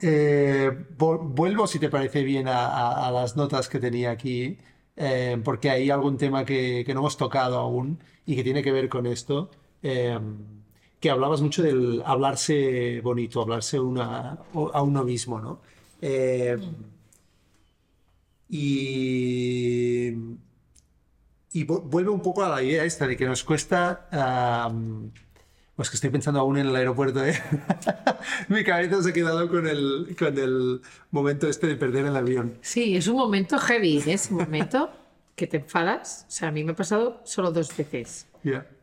eh, 0.00 0.70
vo- 0.98 1.18
vuelvo, 1.22 1.66
si 1.66 1.78
te 1.78 1.88
parece 1.88 2.22
bien, 2.24 2.48
a, 2.48 2.66
a- 2.66 3.08
a 3.08 3.10
las 3.12 3.36
notas 3.36 3.68
que 3.68 3.78
tenía 3.78 4.10
aquí, 4.10 4.58
eh, 4.96 5.40
porque 5.44 5.70
hay 5.70 5.90
algún 5.90 6.16
tema 6.16 6.44
que, 6.44 6.82
que 6.84 6.94
no 6.94 7.00
hemos 7.00 7.16
tocado 7.16 7.58
aún 7.58 7.98
y 8.26 8.36
que 8.36 8.42
tiene 8.44 8.62
que 8.62 8.72
ver 8.72 8.88
con 8.88 9.06
esto. 9.06 9.50
Que 11.00 11.10
hablabas 11.10 11.40
mucho 11.40 11.62
del 11.62 12.02
hablarse 12.04 13.00
bonito, 13.02 13.40
hablarse 13.40 13.80
una, 13.80 14.38
a 14.72 14.82
uno 14.82 15.02
mismo, 15.04 15.40
¿no? 15.40 15.60
Eh, 16.02 16.58
y, 18.48 20.08
y 21.52 21.64
vu- 21.66 21.82
vuelve 21.82 22.10
un 22.10 22.20
poco 22.20 22.44
a 22.44 22.48
la 22.48 22.62
idea 22.62 22.84
esta 22.84 23.06
de 23.06 23.16
que 23.16 23.26
nos 23.26 23.44
cuesta... 23.44 24.06
pues 25.76 25.88
que 25.88 25.96
estoy 25.96 26.10
pensando 26.10 26.40
aún 26.40 26.58
en 26.58 26.66
el 26.66 26.76
aeropuerto, 26.76 27.24
¿eh? 27.24 27.40
Mi 28.48 28.62
cabeza 28.64 29.02
se 29.02 29.10
ha 29.10 29.12
quedado 29.12 29.48
con 29.48 29.66
el, 29.66 30.14
con 30.18 30.36
el 30.38 30.80
momento 31.10 31.48
este 31.48 31.66
de 31.68 31.76
perder 31.76 32.06
el 32.06 32.16
avión. 32.16 32.58
sí, 32.60 32.96
es 32.96 33.06
un 33.08 33.16
momento 33.16 33.58
heavy, 33.58 33.98
¿eh? 34.06 34.12
ese 34.14 34.34
momento 34.34 34.90
que 35.36 35.46
te 35.46 35.56
enfadas. 35.58 36.26
O 36.28 36.30
sea, 36.30 36.48
a 36.48 36.52
mí 36.52 36.64
me 36.64 36.72
ha 36.72 36.76
pasado 36.76 37.20
solo 37.24 37.50
dos 37.52 37.74
veces. 37.76 38.26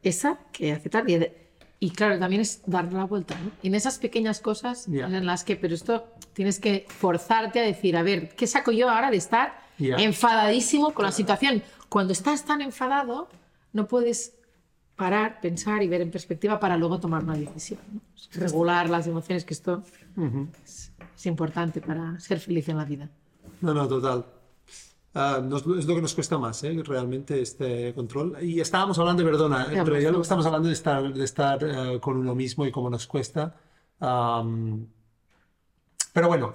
Esa 0.02 0.40
que 0.52 0.72
hace 0.72 0.90
tal. 0.90 1.10
Y, 1.10 1.32
y 1.80 1.92
claro, 1.92 2.18
también 2.20 2.42
es 2.42 2.62
dar 2.66 2.92
la 2.92 3.06
vuelta. 3.06 3.36
¿no? 3.44 3.52
En 3.64 3.76
esas 3.76 4.00
pequeñas 4.00 4.40
cosas 4.40 4.86
Ya. 4.88 5.06
en 5.06 5.26
las 5.26 5.44
que, 5.44 5.56
pero 5.56 5.76
esto 5.76 6.08
tienes 6.34 6.60
que 6.60 6.86
forzarte 6.90 7.60
a 7.60 7.64
decir, 7.64 7.96
a 7.98 8.04
ver, 8.04 8.30
¿qué 8.36 8.48
saco 8.48 8.72
yo 8.72 8.90
ahora 8.90 9.12
de 9.12 9.18
estar 9.18 9.60
Ya. 9.78 9.96
enfadadísimo 9.98 10.94
con 10.94 11.06
la 11.06 11.12
situación? 11.12 11.62
Cuando 11.90 12.14
estás 12.14 12.46
tan 12.46 12.62
enfadado, 12.62 13.30
no 13.74 13.88
puedes 13.88 14.34
parar, 14.96 15.40
pensar 15.42 15.84
y 15.84 15.88
ver 15.88 16.02
en 16.02 16.10
perspectiva 16.10 16.60
para 16.60 16.76
luego 16.78 17.00
tomar 17.00 17.24
una 17.24 17.36
decisión. 17.38 17.80
¿no? 17.94 18.02
Regular 18.34 18.90
las 18.90 19.06
emociones, 19.06 19.46
que 19.46 19.54
esto 19.54 19.84
es, 20.66 20.92
es 21.16 21.26
importante 21.28 21.80
para 21.82 22.20
ser 22.20 22.40
feliz 22.40 22.68
en 22.70 22.78
la 22.78 22.86
vida. 22.86 23.08
No, 23.62 23.74
no, 23.74 23.88
total. 23.88 24.26
Ah, 25.20 25.42
nos- 25.44 25.66
es 25.80 25.86
lo 25.88 25.96
que 25.96 26.02
nos 26.02 26.14
cuesta 26.14 26.38
más, 26.38 26.64
¿eh? 26.64 26.80
realmente 26.86 27.42
este 27.42 27.94
control. 27.96 28.38
Y 28.42 28.60
estábamos 28.60 29.00
hablando, 29.00 29.24
perdona, 29.24 29.68
en 29.74 29.86
realidad 29.86 30.12
lo 30.12 30.18
que 30.20 30.24
estamos 30.24 30.46
hablando 30.46 30.68
de 30.68 30.74
estar, 30.76 31.12
de 31.14 31.24
estar 31.24 31.60
eh, 31.64 32.00
con 32.00 32.18
uno 32.18 32.36
mismo 32.36 32.66
y 32.68 32.72
cómo 32.72 32.90
nos 32.90 33.08
cuesta. 33.08 33.56
Am, 34.00 34.86
pero 36.14 36.28
bueno, 36.28 36.54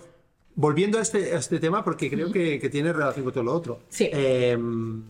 volviendo 0.54 0.98
a 0.98 1.02
este, 1.02 1.34
a 1.34 1.38
este 1.38 1.58
tema, 1.58 1.82
porque 1.82 2.08
creo 2.08 2.30
que, 2.30 2.60
que 2.60 2.68
tiene 2.70 2.92
relación 2.92 3.24
con 3.24 3.32
todo 3.32 3.42
lo 3.44 3.52
otro. 3.54 3.80
Sí. 3.88 4.08
Em, 4.12 5.02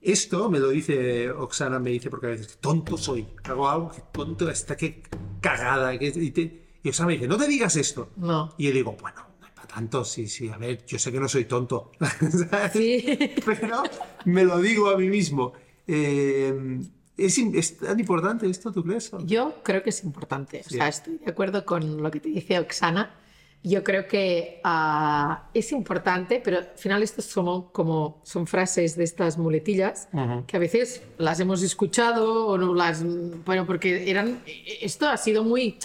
esto 0.00 0.50
me 0.50 0.58
lo 0.58 0.70
dice 0.70 1.30
Oksana, 1.30 1.78
me 1.78 1.90
dice, 1.90 2.10
porque 2.10 2.26
a 2.26 2.30
veces, 2.30 2.58
tonto 2.58 2.96
soy, 2.96 3.26
hago 3.44 3.68
algo, 3.68 3.90
que 3.90 4.02
tonto, 4.12 4.48
está 4.50 4.76
que 4.76 5.02
cagada. 5.40 5.96
Que, 5.98 6.06
y, 6.08 6.30
te- 6.30 6.78
y 6.82 6.88
Oksana 6.88 7.06
me 7.08 7.12
dice, 7.14 7.28
no 7.28 7.36
te 7.36 7.46
digas 7.46 7.76
esto. 7.76 8.08
No. 8.16 8.52
Y 8.58 8.66
yo 8.68 8.72
digo, 8.72 8.96
bueno, 9.00 9.20
tanto, 9.66 10.04
sí, 10.04 10.28
sí, 10.28 10.48
a 10.48 10.56
ver, 10.56 10.84
yo 10.86 10.98
sé 10.98 11.10
que 11.12 11.20
no 11.20 11.28
soy 11.28 11.44
tonto. 11.44 11.90
Sí. 12.72 13.18
Pero 13.44 13.82
me 14.24 14.44
lo 14.44 14.60
digo 14.60 14.90
a 14.90 14.96
mí 14.96 15.08
mismo. 15.08 15.52
Eh, 15.86 16.80
¿es, 17.16 17.38
es 17.38 17.78
tan 17.78 17.98
importante 17.98 18.48
esto, 18.48 18.72
tú 18.72 18.82
crees? 18.82 19.10
Yo 19.24 19.62
creo 19.62 19.82
que 19.82 19.90
es 19.90 20.04
importante. 20.04 20.62
O 20.64 20.70
sea, 20.70 20.88
estoy 20.88 21.18
de 21.18 21.30
acuerdo 21.30 21.64
con 21.64 22.02
lo 22.02 22.10
que 22.10 22.20
te 22.20 22.28
dice 22.28 22.58
Oksana. 22.58 23.14
yo 23.62 23.84
creo 23.84 24.08
que 24.08 24.60
ah, 24.64 25.48
es 25.54 25.72
importante, 25.72 26.40
pero 26.42 26.58
al 26.58 26.70
final 26.76 27.02
estos 27.02 27.26
son 27.26 27.68
como 27.70 28.20
son 28.24 28.46
frases 28.46 28.96
de 28.96 29.04
estas 29.04 29.38
muletillas 29.38 30.08
que 30.46 30.56
a 30.56 30.60
veces 30.60 31.02
las 31.18 31.38
hemos 31.40 31.62
escuchado 31.62 32.46
o 32.46 32.58
no 32.58 32.74
las, 32.74 33.04
bueno, 33.44 33.66
porque 33.66 34.10
eran, 34.10 34.42
esto 34.80 35.08
ha 35.08 35.16
sido 35.16 35.44
muy 35.44 35.78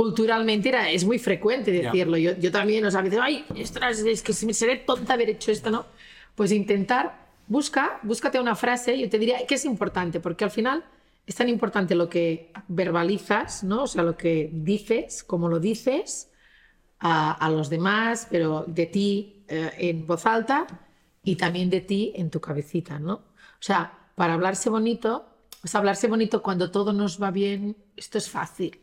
culturalmente 0.00 0.70
era, 0.70 0.90
es 0.90 1.04
muy 1.04 1.18
frecuente 1.18 1.70
decirlo. 1.70 2.16
Yo, 2.16 2.34
yo, 2.38 2.50
también, 2.50 2.82
o 2.86 2.90
sea, 2.90 3.02
veces, 3.02 3.18
ay, 3.20 3.44
es 3.54 4.22
que 4.22 4.46
me 4.46 4.54
seré 4.54 4.76
tonta 4.76 5.12
haber 5.12 5.28
hecho 5.28 5.52
esto, 5.52 5.70
¿no? 5.70 5.84
Pues 6.34 6.52
intentar, 6.52 7.28
busca, 7.48 8.00
búscate 8.02 8.40
una 8.40 8.56
frase, 8.56 8.98
yo 8.98 9.10
te 9.10 9.18
diría 9.18 9.46
que 9.46 9.56
es 9.56 9.66
importante, 9.66 10.18
porque 10.18 10.44
al 10.44 10.50
final 10.50 10.86
es 11.26 11.34
tan 11.34 11.50
importante 11.50 11.94
lo 11.94 12.08
que 12.08 12.50
verbalizas, 12.68 13.62
¿no? 13.62 13.82
O 13.82 13.86
sea, 13.86 14.02
lo 14.02 14.16
que 14.16 14.48
dices, 14.50 15.22
cómo 15.22 15.50
lo 15.50 15.60
dices 15.60 16.30
a, 16.98 17.32
a 17.32 17.50
los 17.50 17.68
demás, 17.68 18.26
pero 18.30 18.64
de 18.66 18.86
ti 18.86 19.44
eh, 19.48 19.70
en 19.76 20.06
voz 20.06 20.24
alta 20.24 20.66
y 21.22 21.36
también 21.36 21.68
de 21.68 21.82
ti 21.82 22.14
en 22.16 22.30
tu 22.30 22.40
cabecita, 22.40 22.98
¿no? 22.98 23.12
O 23.12 23.62
sea, 23.62 24.08
para 24.14 24.32
hablarse 24.32 24.70
bonito, 24.70 25.26
o 25.62 25.68
sea, 25.68 25.80
hablarse 25.80 26.08
bonito 26.08 26.42
cuando 26.42 26.70
todo 26.70 26.94
nos 26.94 27.22
va 27.22 27.30
bien, 27.30 27.76
esto 27.98 28.16
es 28.16 28.30
fácil. 28.30 28.80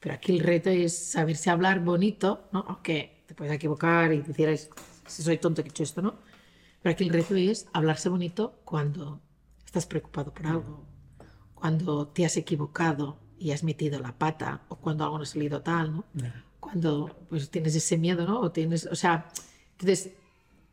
Pero 0.00 0.14
aquí 0.14 0.32
el 0.32 0.40
reto 0.40 0.70
es 0.70 0.96
saberse 0.96 1.50
hablar 1.50 1.80
bonito, 1.80 2.48
¿no? 2.52 2.64
Aunque 2.68 3.24
te 3.26 3.34
puedes 3.34 3.52
equivocar 3.52 4.12
y 4.12 4.22
decir, 4.22 4.58
si 5.06 5.22
soy 5.22 5.38
tonto 5.38 5.62
que 5.62 5.68
he 5.68 5.70
hecho 5.70 5.82
esto, 5.82 6.02
¿no? 6.02 6.14
Pero 6.82 6.92
aquí 6.92 7.04
el 7.04 7.10
reto 7.10 7.34
es 7.34 7.66
hablarse 7.72 8.08
bonito 8.08 8.60
cuando 8.64 9.20
estás 9.64 9.86
preocupado 9.86 10.32
por 10.32 10.46
algo, 10.46 10.84
cuando 11.54 12.06
te 12.08 12.24
has 12.24 12.36
equivocado 12.36 13.18
y 13.38 13.50
has 13.50 13.64
metido 13.64 13.98
la 13.98 14.16
pata, 14.16 14.62
o 14.68 14.76
cuando 14.76 15.04
algo 15.04 15.18
no 15.18 15.24
ha 15.24 15.26
salido 15.26 15.62
tal, 15.62 15.92
¿no? 15.92 16.04
Cuando 16.60 17.16
pues 17.28 17.50
tienes 17.50 17.74
ese 17.74 17.98
miedo, 17.98 18.26
¿no? 18.26 18.40
O 18.40 18.52
tienes, 18.52 18.86
o 18.86 18.94
sea, 18.94 19.28
entonces 19.72 20.12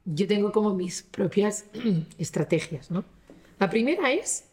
yo 0.06 0.28
tengo 0.28 0.52
como 0.52 0.74
mis 0.76 1.02
propias 1.04 1.66
estrategias, 2.18 2.92
¿no? 2.92 3.04
La 3.60 3.70
primera 3.70 4.12
es 4.12 4.46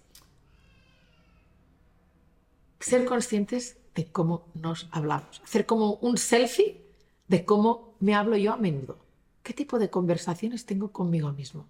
ser 2.81 3.05
conscientes 3.05 3.77
de 3.95 4.07
cómo 4.07 4.47
nos 4.55 4.89
hablamos. 4.91 5.41
Hacer 5.45 5.67
como 5.67 5.95
un 5.95 6.17
selfie 6.17 6.81
de 7.29 7.45
cómo 7.45 7.95
me 8.01 8.15
hablo 8.15 8.37
yo 8.37 8.53
a 8.53 8.57
menudo. 8.57 8.97
¿Qué 9.43 9.53
tipo 9.53 9.79
de 9.79 9.91
conversaciones 9.91 10.67
tengo 10.67 10.93
conmigo 10.93 11.33
mismo? 11.33 11.67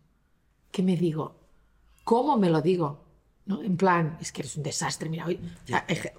¿Qué 0.71 0.83
me 0.83 0.97
digo? 0.97 1.35
¿Cómo 2.05 2.37
me 2.37 2.51
lo 2.51 2.61
digo? 2.61 2.99
¿No? 3.47 3.63
En 3.63 3.77
plan, 3.77 4.19
es 4.21 4.31
que 4.31 4.43
eres 4.43 4.57
un 4.57 4.63
desastre, 4.63 5.09
mira, 5.09 5.27
hoy 5.27 5.41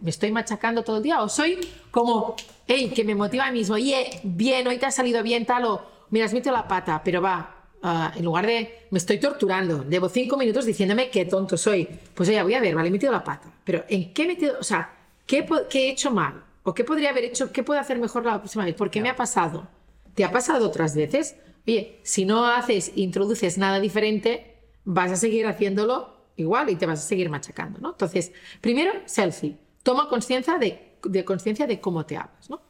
me 0.02 0.10
estoy 0.10 0.32
machacando 0.32 0.84
todo 0.84 0.98
el 0.98 1.04
día 1.04 1.22
o 1.22 1.30
soy 1.30 1.58
como, 1.90 2.36
hey, 2.68 2.92
que 2.94 3.06
me 3.06 3.16
motiva 3.16 3.46
a 3.46 3.52
mí 3.52 3.60
mismo, 3.60 3.76
oye, 3.76 4.20
bien, 4.24 4.68
hoy 4.68 4.78
te 4.78 4.88
ha 4.88 4.92
salido 4.92 5.24
bien 5.24 5.46
tal 5.46 5.64
o, 5.66 5.82
mira, 6.10 6.26
has 6.26 6.34
metido 6.34 6.54
la 6.54 6.68
pata, 6.68 7.02
pero 7.02 7.22
va, 7.22 7.70
uh, 7.82 8.18
en 8.18 8.26
lugar 8.26 8.46
de, 8.46 8.88
me 8.92 8.98
estoy 8.98 9.20
torturando, 9.20 9.88
llevo 9.88 10.10
cinco 10.10 10.36
minutos 10.36 10.66
diciéndome 10.66 11.10
qué 11.10 11.24
tonto 11.24 11.56
soy, 11.56 11.88
pues 12.14 12.28
oye, 12.28 12.44
voy 12.44 12.56
a 12.56 12.60
ver, 12.60 12.76
vale, 12.76 12.90
he 12.90 12.92
metido 12.92 13.14
la 13.14 13.24
pata, 13.24 13.50
pero 13.64 13.86
¿en 13.88 14.14
qué 14.14 14.24
he 14.24 14.28
metido, 14.28 14.58
o 14.60 14.64
sea, 14.64 15.03
¿Qué, 15.26 15.46
he 15.74 15.90
hecho 15.90 16.12
mal? 16.12 16.44
¿O 16.64 16.74
qué 16.74 16.84
podría 16.84 17.10
haber 17.10 17.26
hecho? 17.26 17.52
¿Qué 17.52 17.64
puedo 17.64 17.80
hacer 17.80 18.00
mejor 18.00 18.26
la 18.26 18.40
próxima 18.40 18.66
vez? 18.66 18.76
¿Por 18.76 18.90
qué 18.90 19.02
me 19.02 19.10
ha 19.10 19.16
pasado? 19.16 19.68
¿Te 20.14 20.24
ha 20.24 20.32
pasado 20.32 20.68
otras 20.68 20.96
veces? 20.96 21.36
Oye, 21.68 22.00
si 22.04 22.26
no 22.26 22.46
haces, 22.46 22.92
introduces 22.96 23.58
nada 23.58 23.80
diferente, 23.80 24.58
vas 24.84 25.12
a 25.12 25.16
seguir 25.16 25.48
haciéndolo 25.48 26.14
igual 26.36 26.70
y 26.70 26.76
te 26.76 26.86
vas 26.86 27.00
a 27.00 27.08
seguir 27.08 27.30
machacando, 27.30 27.80
¿no? 27.80 27.92
Entonces, 27.92 28.32
primero, 28.62 28.92
selfie. 29.06 29.58
Toma 29.82 30.10
conciencia 30.10 30.58
de, 30.58 30.98
de 31.04 31.26
conciencia 31.26 31.68
de 31.68 31.80
cómo 31.80 32.06
te 32.06 32.18
hablas, 32.18 32.50
¿no? 32.50 32.62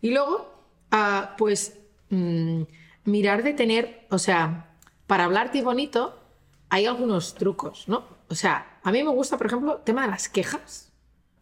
Y 0.00 0.10
luego, 0.10 0.52
ah, 0.90 1.34
pues, 1.36 1.78
mm, 2.10 2.62
mirar 3.04 3.42
de 3.42 3.54
tener, 3.54 4.06
o 4.10 4.18
sea, 4.18 4.76
para 5.06 5.24
hablarte 5.24 5.62
bonito, 5.62 6.18
hay 6.68 6.86
algunos 6.86 7.34
trucos, 7.34 7.88
¿no? 7.88 8.04
O 8.28 8.34
sea, 8.34 8.78
a 8.82 8.92
mí 8.92 9.02
me 9.02 9.10
gusta, 9.10 9.38
por 9.38 9.46
ejemplo, 9.46 9.78
el 9.78 9.84
tema 9.84 10.02
de 10.02 10.08
las 10.08 10.28
quejas. 10.28 10.87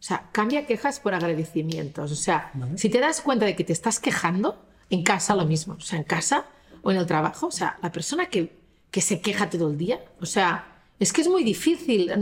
O 0.07 0.09
sea, 0.09 0.29
cambia 0.31 0.67
quejas 0.67 1.01
por 1.01 1.15
agradecimientos. 1.15 2.13
O 2.13 2.15
sea, 2.15 2.53
si 2.77 2.89
te 2.89 3.01
das 3.01 3.21
cuenta 3.21 3.45
de 3.45 3.57
que 3.57 3.65
te 3.65 3.73
estás 3.73 3.99
quejando, 3.99 4.57
en 4.89 5.03
casa 5.03 5.35
lo 5.35 5.45
mismo. 5.45 5.75
O 5.75 5.81
sea, 5.81 5.99
en 5.99 6.05
casa 6.05 6.45
o 6.83 6.93
en 6.93 6.99
el 6.99 7.07
trabajo. 7.07 7.49
O 7.49 7.51
sea, 7.51 7.77
la 7.83 7.91
persona 7.91 8.27
que, 8.27 8.57
que 8.93 9.01
se 9.01 9.21
queja 9.21 9.51
todo 9.51 9.69
el 9.69 9.77
día. 9.77 9.99
O 10.21 10.27
sea, 10.27 10.81
es 11.01 11.13
que 11.13 11.23
es 11.23 11.29
muy 11.29 11.43
difícil 11.43 12.13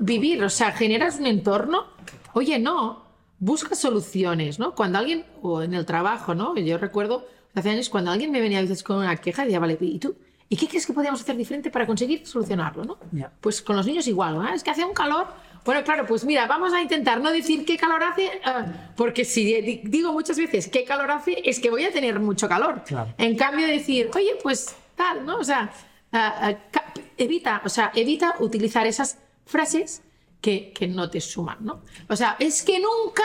vivir. 0.00 0.42
O 0.42 0.50
sea, 0.50 0.72
generas 0.72 1.20
un 1.20 1.26
entorno. 1.26 1.84
Oye, 2.32 2.58
no, 2.58 3.04
busca 3.38 3.76
soluciones, 3.76 4.58
¿no? 4.58 4.74
Cuando 4.74 4.98
alguien, 4.98 5.24
o 5.40 5.62
en 5.62 5.74
el 5.74 5.86
trabajo, 5.86 6.34
¿no? 6.34 6.56
Yo 6.56 6.76
recuerdo 6.76 7.24
hace 7.54 7.70
años 7.70 7.88
cuando 7.88 8.10
alguien 8.10 8.32
me 8.32 8.40
venía 8.40 8.58
a 8.58 8.62
veces 8.62 8.82
con 8.82 8.96
una 8.98 9.16
queja, 9.16 9.44
decía, 9.44 9.60
vale, 9.60 9.78
¿y 9.80 10.00
tú? 10.00 10.16
¿Y 10.48 10.56
qué 10.56 10.66
crees 10.66 10.86
que 10.86 10.92
podríamos 10.92 11.20
hacer 11.20 11.36
diferente 11.36 11.70
para 11.70 11.86
conseguir 11.86 12.26
solucionarlo, 12.26 12.82
no? 12.82 12.98
Pues 13.40 13.62
con 13.62 13.76
los 13.76 13.86
niños 13.86 14.08
igual, 14.08 14.34
¿no? 14.34 14.48
Es 14.48 14.64
que 14.64 14.70
hace 14.70 14.84
un 14.84 14.94
calor 14.94 15.28
bueno, 15.68 15.84
claro, 15.84 16.06
pues 16.06 16.24
mira, 16.24 16.46
vamos 16.46 16.72
a 16.72 16.80
intentar 16.80 17.20
no 17.20 17.30
decir 17.30 17.66
qué 17.66 17.76
calor 17.76 18.02
hace, 18.02 18.40
ah, 18.42 18.64
porque 18.96 19.26
si 19.26 19.82
digo 19.84 20.14
muchas 20.14 20.38
veces 20.38 20.66
qué 20.66 20.82
calor 20.82 21.10
hace, 21.10 21.42
es 21.44 21.60
que 21.60 21.68
voy 21.68 21.84
a 21.84 21.92
tener 21.92 22.18
mucho 22.20 22.48
calor. 22.48 22.82
En 23.18 23.36
cambio, 23.36 23.66
decir, 23.66 24.08
oye, 24.14 24.38
pues 24.42 24.74
tal, 24.96 25.26
¿no? 25.26 25.36
O 25.36 25.44
sea, 25.44 25.70
ah, 26.10 26.56
ah, 26.72 26.92
evita, 27.18 27.60
o 27.66 27.68
sea, 27.68 27.92
evita 27.94 28.36
utilizar 28.38 28.86
esas 28.86 29.18
frases 29.44 30.00
que, 30.40 30.72
que 30.72 30.86
no 30.86 31.10
te 31.10 31.20
suman, 31.20 31.58
¿no? 31.60 31.82
O 32.08 32.16
sea, 32.16 32.36
es 32.38 32.62
que 32.62 32.80
nunca, 32.80 33.24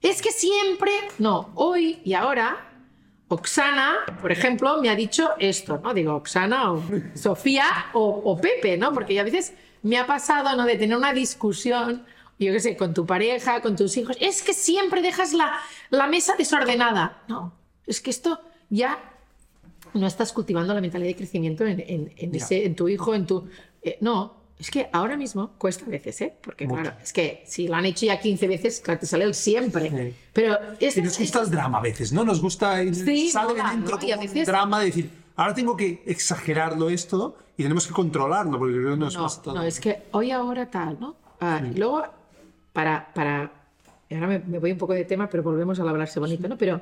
es 0.00 0.22
que 0.22 0.32
siempre, 0.32 0.92
no, 1.18 1.50
hoy 1.56 2.00
y 2.02 2.14
ahora 2.14 2.64
Oxana, 3.28 4.06
por 4.22 4.32
ejemplo, 4.32 4.80
me 4.80 4.88
ha 4.88 4.94
dicho 4.94 5.32
esto, 5.38 5.78
¿no? 5.84 5.92
Digo, 5.92 6.14
Oxana 6.14 6.72
o 6.72 6.82
Sofía 7.14 7.90
o, 7.92 8.22
o 8.24 8.40
Pepe, 8.40 8.78
¿no? 8.78 8.94
Porque 8.94 9.12
ya 9.12 9.20
a 9.20 9.24
veces 9.24 9.52
me 9.82 9.98
ha 9.98 10.06
pasado, 10.06 10.56
¿no? 10.56 10.64
De 10.64 10.76
tener 10.76 10.96
una 10.96 11.12
discusión, 11.12 12.04
yo 12.38 12.52
qué 12.52 12.60
sé, 12.60 12.76
con 12.76 12.94
tu 12.94 13.06
pareja, 13.06 13.60
con 13.60 13.76
tus 13.76 13.96
hijos. 13.96 14.16
Es 14.20 14.42
que 14.42 14.52
siempre 14.52 15.02
dejas 15.02 15.32
la, 15.32 15.58
la 15.90 16.06
mesa 16.06 16.34
desordenada. 16.36 17.22
No, 17.28 17.52
es 17.86 18.00
que 18.00 18.10
esto 18.10 18.40
ya 18.70 18.98
no 19.94 20.06
estás 20.06 20.32
cultivando 20.32 20.74
la 20.74 20.80
mentalidad 20.80 21.10
de 21.10 21.16
crecimiento 21.16 21.64
en, 21.66 21.80
en, 22.16 22.34
ese, 22.34 22.66
en 22.66 22.74
tu 22.74 22.88
hijo, 22.88 23.14
en 23.14 23.26
tu... 23.26 23.48
Eh, 23.82 23.98
no, 24.00 24.36
es 24.58 24.70
que 24.70 24.88
ahora 24.92 25.16
mismo 25.16 25.52
cuesta 25.56 25.84
a 25.86 25.88
veces, 25.88 26.20
¿eh? 26.20 26.34
Porque 26.40 26.66
claro, 26.66 26.92
es 27.02 27.12
que 27.12 27.44
si 27.46 27.68
lo 27.68 27.76
han 27.76 27.86
hecho 27.86 28.06
ya 28.06 28.20
15 28.20 28.48
veces, 28.48 28.80
claro, 28.80 29.00
te 29.00 29.06
sale 29.06 29.24
el 29.24 29.34
siempre. 29.34 30.14
Pero 30.32 30.58
es, 30.80 30.96
y 30.96 31.02
nos 31.02 31.18
gusta 31.18 31.42
el 31.42 31.50
drama 31.50 31.78
a 31.78 31.80
veces, 31.80 32.12
¿no? 32.12 32.24
Nos 32.24 32.40
gusta 32.40 32.80
el 32.82 32.94
sí, 32.94 33.30
sale 33.30 33.54
dentro 33.54 33.98
¿no? 33.98 34.14
a 34.14 34.16
veces... 34.16 34.46
drama 34.46 34.80
de 34.80 34.86
decir, 34.86 35.10
ahora 35.36 35.54
tengo 35.54 35.76
que 35.76 36.02
exagerarlo 36.06 36.90
esto 36.90 37.36
y 37.58 37.62
tenemos 37.64 37.88
que 37.88 37.92
controlarlo, 37.92 38.56
porque 38.56 38.76
creo 38.76 38.90
que 38.92 38.96
nos 38.96 39.14
no, 39.16 39.28
todo. 39.42 39.54
No, 39.56 39.62
es 39.64 39.80
que 39.80 40.04
hoy 40.12 40.30
ahora 40.30 40.70
tal, 40.70 40.98
¿no? 41.00 41.16
Ah, 41.40 41.60
y 41.60 41.76
luego, 41.76 42.04
para, 42.72 43.12
para... 43.12 43.52
Ahora 44.12 44.26
me, 44.28 44.38
me, 44.38 44.58
voy 44.60 44.70
un 44.70 44.78
poco 44.78 44.94
de 44.94 45.04
tema, 45.04 45.28
pero 45.28 45.42
volvemos 45.42 45.78
al 45.80 45.88
hablarse 45.88 46.20
bonito, 46.20 46.46
¿no? 46.48 46.56
Pero 46.56 46.80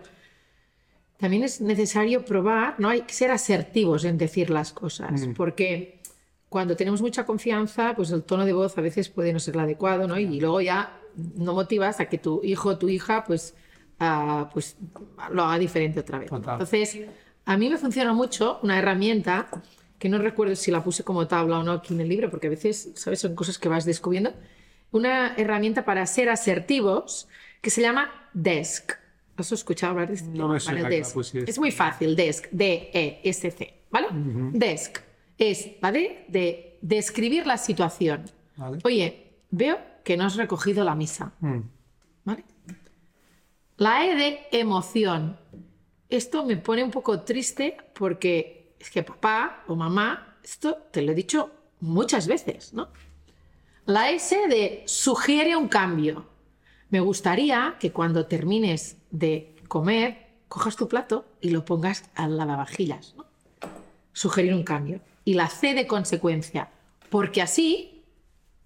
también 1.16 1.44
es 1.44 1.62
necesario 1.62 2.26
probar, 2.26 2.74
¿no? 2.78 2.90
Hay 2.90 3.00
que 3.02 3.14
ser 3.14 3.30
asertivos 3.30 4.04
en 4.04 4.18
decir 4.18 4.50
las 4.50 4.74
cosas, 4.74 5.26
porque 5.34 6.02
cuando 6.50 6.76
tenemos 6.76 7.00
mucha 7.00 7.24
confianza, 7.24 7.94
pues 7.96 8.10
el 8.10 8.22
tono 8.22 8.44
de 8.44 8.52
voz 8.52 8.76
a 8.76 8.82
veces 8.82 9.08
puede 9.08 9.32
no 9.32 9.40
ser 9.40 9.54
el 9.54 9.60
adecuado, 9.60 10.06
¿no? 10.06 10.18
Y 10.18 10.40
luego 10.40 10.60
ya 10.60 11.00
no 11.36 11.54
motivas 11.54 12.00
a 12.00 12.06
que 12.06 12.18
tu 12.18 12.42
hijo 12.44 12.68
o 12.68 12.78
tu 12.78 12.90
hija, 12.90 13.24
pues, 13.24 13.54
uh, 13.98 14.44
pues 14.52 14.76
lo 15.30 15.44
haga 15.44 15.58
diferente 15.58 16.00
otra 16.00 16.18
vez. 16.18 16.30
Entonces, 16.30 16.98
a 17.46 17.56
mí 17.56 17.70
me 17.70 17.78
funciona 17.78 18.12
mucho 18.12 18.60
una 18.62 18.78
herramienta 18.78 19.48
que 19.98 20.08
no 20.08 20.18
recuerdo 20.18 20.54
si 20.56 20.70
la 20.70 20.82
puse 20.82 21.04
como 21.04 21.26
tabla 21.26 21.58
o 21.58 21.62
no 21.62 21.72
aquí 21.72 21.94
en 21.94 22.00
el 22.00 22.08
libro, 22.08 22.30
porque 22.30 22.48
a 22.48 22.50
veces, 22.50 22.92
¿sabes? 22.94 23.20
Son 23.20 23.34
cosas 23.34 23.58
que 23.58 23.68
vas 23.68 23.84
descubriendo. 23.84 24.34
Una 24.92 25.34
herramienta 25.36 25.84
para 25.84 26.04
ser 26.06 26.28
asertivos 26.28 27.28
que 27.60 27.70
se 27.70 27.80
llama 27.82 28.10
Desk. 28.32 28.92
¿Has 29.36 29.52
escuchado 29.52 29.92
hablar 29.92 30.08
de 30.08 30.14
este 30.14 30.28
No 30.30 30.48
me 30.48 30.60
suena, 30.60 30.88
Desk. 30.88 31.16
Es 31.34 31.58
muy 31.58 31.70
fácil, 31.70 32.16
Desk, 32.16 32.46
D-E-S-C, 32.50 33.74
¿vale? 33.90 34.06
Uh 34.10 34.14
-huh. 34.14 34.52
Desk 34.52 34.98
es 35.38 35.72
la 35.82 35.92
D 35.92 36.24
de 36.28 36.78
describir 36.80 37.46
la 37.46 37.58
situación. 37.58 38.24
Vale. 38.56 38.78
Oye, 38.84 39.32
veo 39.50 39.78
que 40.04 40.16
no 40.16 40.24
has 40.24 40.36
recogido 40.36 40.84
la 40.84 40.94
misa. 40.94 41.32
Mm. 41.40 41.60
¿Vale? 42.24 42.44
La 43.76 44.06
E 44.06 44.14
de 44.14 44.38
emoción. 44.52 45.36
Esto 46.08 46.44
me 46.44 46.56
pone 46.56 46.82
un 46.84 46.90
poco 46.90 47.20
triste 47.20 47.76
porque 47.92 48.55
es 48.78 48.90
que 48.90 49.02
papá 49.02 49.64
o 49.66 49.76
mamá, 49.76 50.38
esto 50.42 50.76
te 50.90 51.02
lo 51.02 51.12
he 51.12 51.14
dicho 51.14 51.50
muchas 51.80 52.26
veces, 52.26 52.72
¿no? 52.72 52.88
La 53.86 54.10
S 54.10 54.36
de 54.48 54.82
sugiere 54.86 55.56
un 55.56 55.68
cambio. 55.68 56.26
Me 56.90 57.00
gustaría 57.00 57.76
que 57.78 57.92
cuando 57.92 58.26
termines 58.26 58.96
de 59.10 59.54
comer, 59.68 60.26
cojas 60.48 60.76
tu 60.76 60.88
plato 60.88 61.24
y 61.40 61.50
lo 61.50 61.64
pongas 61.64 62.04
al 62.14 62.36
lavavajillas, 62.36 63.14
¿no? 63.16 63.26
Sugerir 64.12 64.54
un 64.54 64.62
cambio 64.62 65.00
y 65.24 65.34
la 65.34 65.48
C 65.48 65.74
de 65.74 65.86
consecuencia, 65.86 66.70
porque 67.10 67.42
así, 67.42 68.04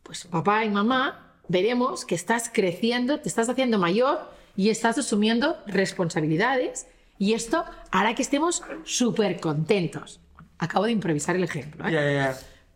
pues 0.02 0.24
papá 0.24 0.64
y 0.64 0.70
mamá 0.70 1.34
veremos 1.48 2.04
que 2.04 2.14
estás 2.14 2.50
creciendo, 2.52 3.20
te 3.20 3.28
estás 3.28 3.48
haciendo 3.48 3.78
mayor 3.78 4.30
y 4.56 4.70
estás 4.70 4.98
asumiendo 4.98 5.56
responsabilidades 5.66 6.86
y 7.20 7.34
esto 7.34 7.66
hará 7.90 8.14
que 8.14 8.22
estemos 8.22 8.62
súper 8.84 9.40
contentos. 9.40 10.20
Acabo 10.58 10.86
de 10.86 10.92
improvisar 10.92 11.36
el 11.36 11.44
ejemplo. 11.44 11.84
¿eh? 11.86 12.32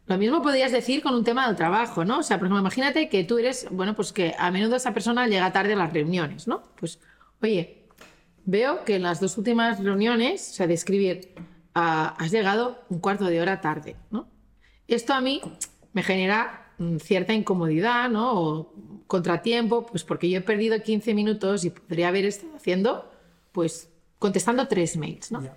Lo 0.06 0.18
mismo 0.18 0.42
podrías 0.42 0.70
decir 0.70 1.02
con 1.02 1.14
un 1.14 1.24
tema 1.24 1.46
del 1.46 1.56
trabajo, 1.56 2.04
¿no? 2.04 2.18
O 2.18 2.22
sea, 2.22 2.36
por 2.36 2.46
ejemplo, 2.46 2.60
imagínate 2.60 3.08
que 3.08 3.24
tú 3.24 3.38
eres, 3.38 3.66
bueno, 3.70 3.96
pues 3.96 4.12
que 4.12 4.34
a 4.38 4.50
menudo 4.50 4.76
esa 4.76 4.92
persona 4.92 5.26
llega 5.28 5.50
tarde 5.50 5.72
a 5.72 5.76
las 5.76 5.94
reuniones, 5.94 6.46
¿no? 6.46 6.62
Pues, 6.78 7.00
oye, 7.40 7.86
veo 8.44 8.84
que 8.84 8.96
en 8.96 9.04
las 9.04 9.18
dos 9.18 9.38
últimas 9.38 9.82
reuniones, 9.82 10.50
o 10.50 10.52
sea, 10.52 10.66
de 10.66 10.74
escribir, 10.74 11.34
ah, 11.74 12.14
has 12.18 12.30
llegado 12.30 12.84
un 12.90 12.98
cuarto 12.98 13.24
de 13.24 13.40
hora 13.40 13.62
tarde, 13.62 13.96
¿no? 14.10 14.28
Esto 14.88 15.14
a 15.14 15.22
mí 15.22 15.40
me 15.94 16.02
genera 16.02 16.74
mm, 16.76 16.98
cierta 16.98 17.32
incomodidad, 17.32 18.10
¿no? 18.10 18.38
O 18.38 18.74
contratiempo, 19.06 19.86
pues 19.86 20.04
porque 20.04 20.28
yo 20.28 20.40
he 20.40 20.42
perdido 20.42 20.82
15 20.82 21.14
minutos 21.14 21.64
y 21.64 21.70
podría 21.70 22.08
haber 22.08 22.26
estado 22.26 22.54
haciendo, 22.56 23.10
pues, 23.50 23.93
contestando 24.24 24.66
tres 24.66 24.96
mails, 24.96 25.30
¿no? 25.30 25.42
Ya. 25.42 25.54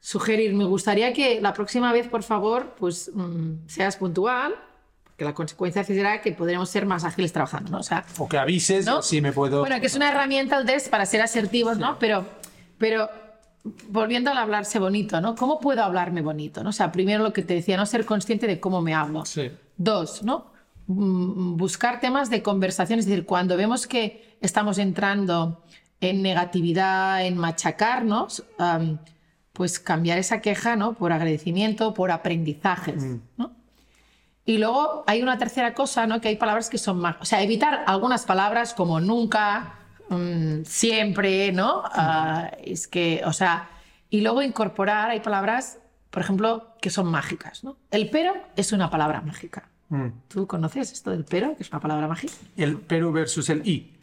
sugerir, 0.00 0.52
me 0.52 0.64
gustaría 0.64 1.12
que 1.12 1.40
la 1.40 1.52
próxima 1.52 1.92
vez, 1.92 2.08
por 2.08 2.24
favor, 2.24 2.74
pues 2.76 3.08
mm, 3.14 3.68
seas 3.68 3.96
puntual, 3.96 4.52
porque 5.04 5.24
la 5.24 5.32
consecuencia 5.32 5.84
será 5.84 6.20
que 6.20 6.32
podremos 6.32 6.68
ser 6.68 6.86
más 6.86 7.04
ágiles 7.04 7.32
trabajando, 7.32 7.70
¿no? 7.70 7.78
O 7.78 7.82
sea, 7.84 8.04
O 8.18 8.28
que 8.28 8.36
avises, 8.36 8.84
¿no? 8.84 9.00
si 9.00 9.20
me 9.20 9.30
puedo... 9.30 9.60
Bueno, 9.60 9.80
que 9.80 9.86
es 9.86 9.94
una 9.94 10.10
herramienta 10.10 10.58
el 10.58 10.66
test 10.66 10.88
para 10.88 11.06
ser 11.06 11.20
asertivos, 11.22 11.78
¿no? 11.78 11.96
Pero, 12.00 12.26
pero 12.78 13.08
volviendo 13.88 14.32
al 14.32 14.38
hablarse 14.38 14.80
bonito, 14.80 15.20
¿no? 15.20 15.36
¿Cómo 15.36 15.60
puedo 15.60 15.84
hablarme 15.84 16.20
bonito? 16.20 16.64
¿no? 16.64 16.70
O 16.70 16.72
sea, 16.72 16.90
primero 16.90 17.22
lo 17.22 17.32
que 17.32 17.42
te 17.42 17.54
decía, 17.54 17.76
no 17.76 17.86
ser 17.86 18.04
consciente 18.04 18.48
de 18.48 18.58
cómo 18.58 18.82
me 18.82 18.92
hablo. 18.92 19.24
Sí. 19.24 19.52
Dos, 19.76 20.24
¿no? 20.24 20.46
Mm, 20.88 21.56
Buscar 21.56 22.00
temas 22.00 22.28
de 22.28 22.42
conversación, 22.42 22.98
es 22.98 23.06
decir, 23.06 23.24
cuando 23.24 23.56
vemos 23.56 23.86
que 23.86 24.36
estamos 24.40 24.78
entrando 24.78 25.62
en 26.04 26.22
negatividad, 26.22 27.24
en 27.26 27.36
machacarnos, 27.36 28.44
pues 29.52 29.78
cambiar 29.78 30.18
esa 30.18 30.40
queja, 30.40 30.76
¿no? 30.76 30.94
Por 30.94 31.12
agradecimiento, 31.12 31.94
por 31.94 32.10
aprendizajes, 32.10 33.04
¿no? 33.36 33.52
Y 34.46 34.58
luego 34.58 35.04
hay 35.06 35.22
una 35.22 35.38
tercera 35.38 35.72
cosa, 35.72 36.06
¿no? 36.06 36.20
Que 36.20 36.28
hay 36.28 36.36
palabras 36.36 36.68
que 36.68 36.76
son 36.76 36.98
más, 36.98 37.16
o 37.20 37.24
sea, 37.24 37.42
evitar 37.42 37.84
algunas 37.86 38.24
palabras 38.24 38.74
como 38.74 39.00
nunca, 39.00 39.78
mm, 40.10 40.64
siempre, 40.64 41.50
¿no? 41.52 41.82
Ah, 41.86 42.50
es 42.62 42.86
que, 42.86 43.22
o 43.24 43.32
sea, 43.32 43.70
y 44.10 44.20
luego 44.20 44.42
incorporar, 44.42 45.10
hay 45.10 45.20
palabras, 45.20 45.78
por 46.10 46.22
ejemplo, 46.22 46.74
que 46.80 46.90
son 46.90 47.06
mágicas, 47.06 47.64
¿no? 47.64 47.78
El 47.90 48.10
pero 48.10 48.34
es 48.54 48.72
una 48.72 48.90
palabra 48.90 49.22
mágica. 49.22 49.70
Mm. 49.88 50.08
¿Tú 50.28 50.46
conoces 50.46 50.92
esto 50.92 51.10
del 51.10 51.24
pero, 51.24 51.56
que 51.56 51.62
es 51.62 51.70
una 51.70 51.80
palabra 51.80 52.06
mágica? 52.06 52.34
El 52.56 52.78
pero 52.78 53.12
versus 53.12 53.48
el 53.48 53.66
i. 53.66 53.93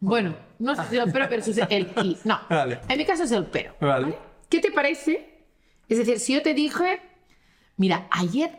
Bueno, 0.00 0.34
no 0.58 0.74
sé 0.74 0.82
si 0.90 0.96
el 0.96 1.12
pero 1.12 1.28
versus 1.28 1.58
el 1.68 1.90
y. 2.02 2.16
No. 2.24 2.40
Vale. 2.48 2.80
En 2.88 2.98
mi 2.98 3.04
caso 3.04 3.24
es 3.24 3.32
el 3.32 3.44
pero. 3.46 3.74
Vale. 3.80 4.16
¿Qué 4.48 4.60
te 4.60 4.70
parece? 4.72 5.44
Es 5.88 5.98
decir, 5.98 6.18
si 6.18 6.34
yo 6.34 6.42
te 6.42 6.54
dije, 6.54 7.00
mira, 7.76 8.06
ayer 8.10 8.58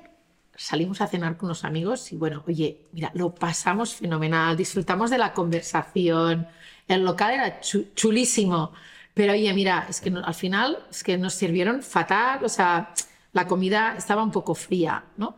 salimos 0.56 1.02
a 1.02 1.08
cenar 1.08 1.38
con 1.38 1.48
unos 1.48 1.64
amigos 1.66 2.12
y 2.12 2.18
bueno, 2.18 2.44
oye, 2.48 2.86
mira, 2.92 3.10
lo 3.16 3.34
pasamos 3.34 3.96
fenomenal, 3.96 4.56
disfrutamos 4.56 5.10
de 5.10 5.18
la 5.18 5.34
conversación, 5.34 6.48
el 6.88 7.04
local 7.04 7.34
era 7.34 7.60
chu- 7.62 7.88
chulísimo, 7.96 8.72
pero 9.14 9.34
oye, 9.34 9.52
mira, 9.54 9.88
es 9.90 10.00
que 10.02 10.12
no- 10.12 10.24
al 10.24 10.36
final 10.36 10.86
es 10.92 11.04
que 11.04 11.18
nos 11.18 11.34
sirvieron 11.34 11.82
fatal, 11.82 12.44
o 12.44 12.50
sea, 12.50 12.94
la 13.34 13.48
comida 13.48 13.96
estaba 13.98 14.24
un 14.24 14.32
poco 14.32 14.54
fría, 14.54 15.06
¿no? 15.18 15.36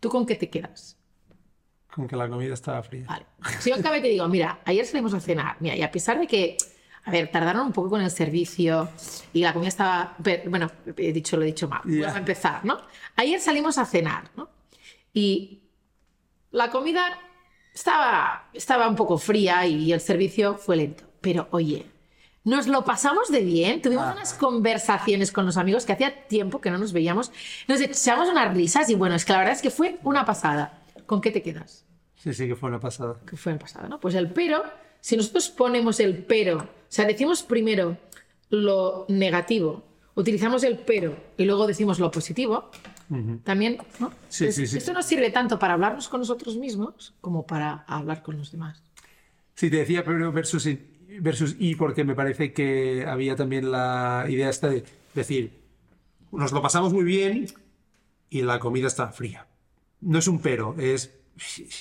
¿Tú 0.00 0.10
con 0.10 0.26
qué 0.26 0.34
te 0.34 0.50
quedas? 0.50 0.97
Con 1.98 2.06
que 2.06 2.14
la 2.14 2.28
comida 2.28 2.54
estaba 2.54 2.80
fría. 2.84 3.04
Vale. 3.08 3.26
Si 3.58 3.70
yo 3.70 3.76
acabo 3.76 3.96
y 3.96 4.00
te 4.00 4.06
digo, 4.06 4.28
mira, 4.28 4.60
ayer 4.64 4.86
salimos 4.86 5.12
a 5.14 5.18
cenar, 5.20 5.56
mira, 5.58 5.74
y 5.74 5.82
a 5.82 5.90
pesar 5.90 6.16
de 6.20 6.28
que, 6.28 6.56
a 7.04 7.10
ver, 7.10 7.28
tardaron 7.32 7.66
un 7.66 7.72
poco 7.72 7.90
con 7.90 8.00
el 8.00 8.10
servicio 8.12 8.88
y 9.32 9.40
la 9.40 9.52
comida 9.52 9.68
estaba, 9.68 10.14
bueno, 10.46 10.70
he 10.96 11.12
dicho, 11.12 11.36
lo 11.36 11.42
he 11.42 11.46
dicho 11.46 11.66
mal, 11.66 11.80
Ya. 11.86 12.02
vamos 12.02 12.14
a 12.14 12.18
empezar, 12.20 12.64
¿no? 12.64 12.78
Ayer 13.16 13.40
salimos 13.40 13.78
a 13.78 13.84
cenar, 13.84 14.30
¿no? 14.36 14.48
Y 15.12 15.64
la 16.52 16.70
comida 16.70 17.18
estaba, 17.74 18.48
estaba 18.52 18.88
un 18.88 18.94
poco 18.94 19.18
fría 19.18 19.66
y 19.66 19.92
el 19.92 20.00
servicio 20.00 20.56
fue 20.56 20.76
lento, 20.76 21.02
pero 21.20 21.48
oye, 21.50 21.84
nos 22.44 22.68
lo 22.68 22.84
pasamos 22.84 23.28
de 23.28 23.40
bien, 23.40 23.82
tuvimos 23.82 24.04
Ah. 24.06 24.12
unas 24.14 24.34
conversaciones 24.34 25.32
con 25.32 25.46
los 25.46 25.56
amigos 25.56 25.84
que 25.84 25.94
hacía 25.94 26.28
tiempo 26.28 26.60
que 26.60 26.70
no 26.70 26.78
nos 26.78 26.92
veíamos, 26.92 27.32
nos 27.66 27.80
echamos 27.80 28.28
unas 28.28 28.54
risas 28.54 28.88
y 28.88 28.94
bueno, 28.94 29.16
es 29.16 29.24
que 29.24 29.32
la 29.32 29.40
verdad 29.40 29.54
es 29.54 29.62
que 29.62 29.70
fue 29.70 29.98
una 30.04 30.24
pasada. 30.24 30.74
¿Con 31.06 31.22
qué 31.22 31.30
te 31.30 31.40
quedas? 31.40 31.86
Sí, 32.18 32.32
sí, 32.34 32.48
que 32.48 32.56
fue 32.56 32.68
una 32.68 32.80
pasada. 32.80 33.20
que 33.24 33.36
fue 33.36 33.52
el 33.52 33.58
pasado, 33.58 33.88
¿no? 33.88 34.00
Pues 34.00 34.14
el 34.14 34.30
pero, 34.30 34.62
si 35.00 35.16
nosotros 35.16 35.48
ponemos 35.50 36.00
el 36.00 36.24
pero, 36.24 36.58
o 36.58 36.68
sea, 36.88 37.06
decimos 37.06 37.42
primero 37.42 37.96
lo 38.50 39.06
negativo, 39.08 39.84
utilizamos 40.14 40.64
el 40.64 40.78
pero 40.78 41.16
y 41.36 41.44
luego 41.44 41.66
decimos 41.66 42.00
lo 42.00 42.10
positivo, 42.10 42.70
también, 43.42 43.78
¿no? 44.00 44.10
Sí, 44.28 44.44
Entonces, 44.44 44.54
sí, 44.54 44.66
sí. 44.66 44.78
Esto 44.78 44.92
nos 44.92 45.06
sirve 45.06 45.30
tanto 45.30 45.58
para 45.58 45.74
hablarnos 45.74 46.08
con 46.08 46.20
nosotros 46.20 46.56
mismos 46.56 47.14
como 47.22 47.46
para 47.46 47.84
hablar 47.86 48.22
con 48.22 48.36
los 48.36 48.52
demás. 48.52 48.82
Sí, 49.54 49.70
te 49.70 49.76
decía 49.76 50.04
pero 50.04 50.30
versus 50.30 50.68
versus 51.20 51.56
i 51.58 51.74
porque 51.74 52.04
me 52.04 52.14
parece 52.14 52.52
que 52.52 53.06
había 53.06 53.34
también 53.34 53.70
la 53.70 54.26
idea 54.28 54.50
esta 54.50 54.68
de 54.68 54.84
decir, 55.14 55.52
nos 56.32 56.52
lo 56.52 56.60
pasamos 56.60 56.92
muy 56.92 57.04
bien 57.04 57.46
y 58.28 58.42
la 58.42 58.58
comida 58.58 58.88
está 58.88 59.08
fría. 59.08 59.46
No 60.00 60.18
es 60.18 60.28
un 60.28 60.40
pero, 60.40 60.74
es... 60.78 61.17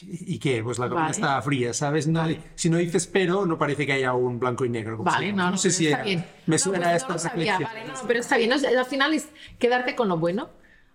¿Y 0.03 0.39
qué? 0.39 0.64
Pues 0.64 0.80
la 0.80 0.88
comida 0.88 1.03
Vale. 1.05 1.16
está 1.16 1.41
fría, 1.41 1.74
¿sabes? 1.74 2.08
No, 2.08 2.26
Si 2.55 2.70
no 2.70 2.78
dices 2.78 3.08
pero, 3.08 3.45
no 3.45 3.58
parece 3.58 3.86
que 3.86 3.93
haya 3.93 4.14
un 4.14 4.39
blanco 4.39 4.66
y 4.66 4.70
negro. 4.70 4.97
Vale, 4.99 5.32
no, 5.32 5.38
llama. 5.38 5.51
no, 5.51 5.58
sé 5.58 5.72
si 5.72 5.86
está 5.86 5.97
era- 5.97 6.05
bien. 6.05 6.26
me 6.45 6.55
No, 6.55 6.60
suena 6.60 6.95
esta 6.95 7.08
no 7.10 7.14
lo 7.16 7.20
sabía, 7.20 7.60
vale, 7.60 7.86
no, 7.86 7.93
pero 8.08 8.20
está 8.20 8.38
bien. 8.38 8.49
No, 8.49 8.55
al 8.55 8.86
final 8.86 9.14
es 9.14 9.28
quedarte 9.60 9.95
con 9.95 10.08
lo 10.10 10.18
bueno. 10.18 10.49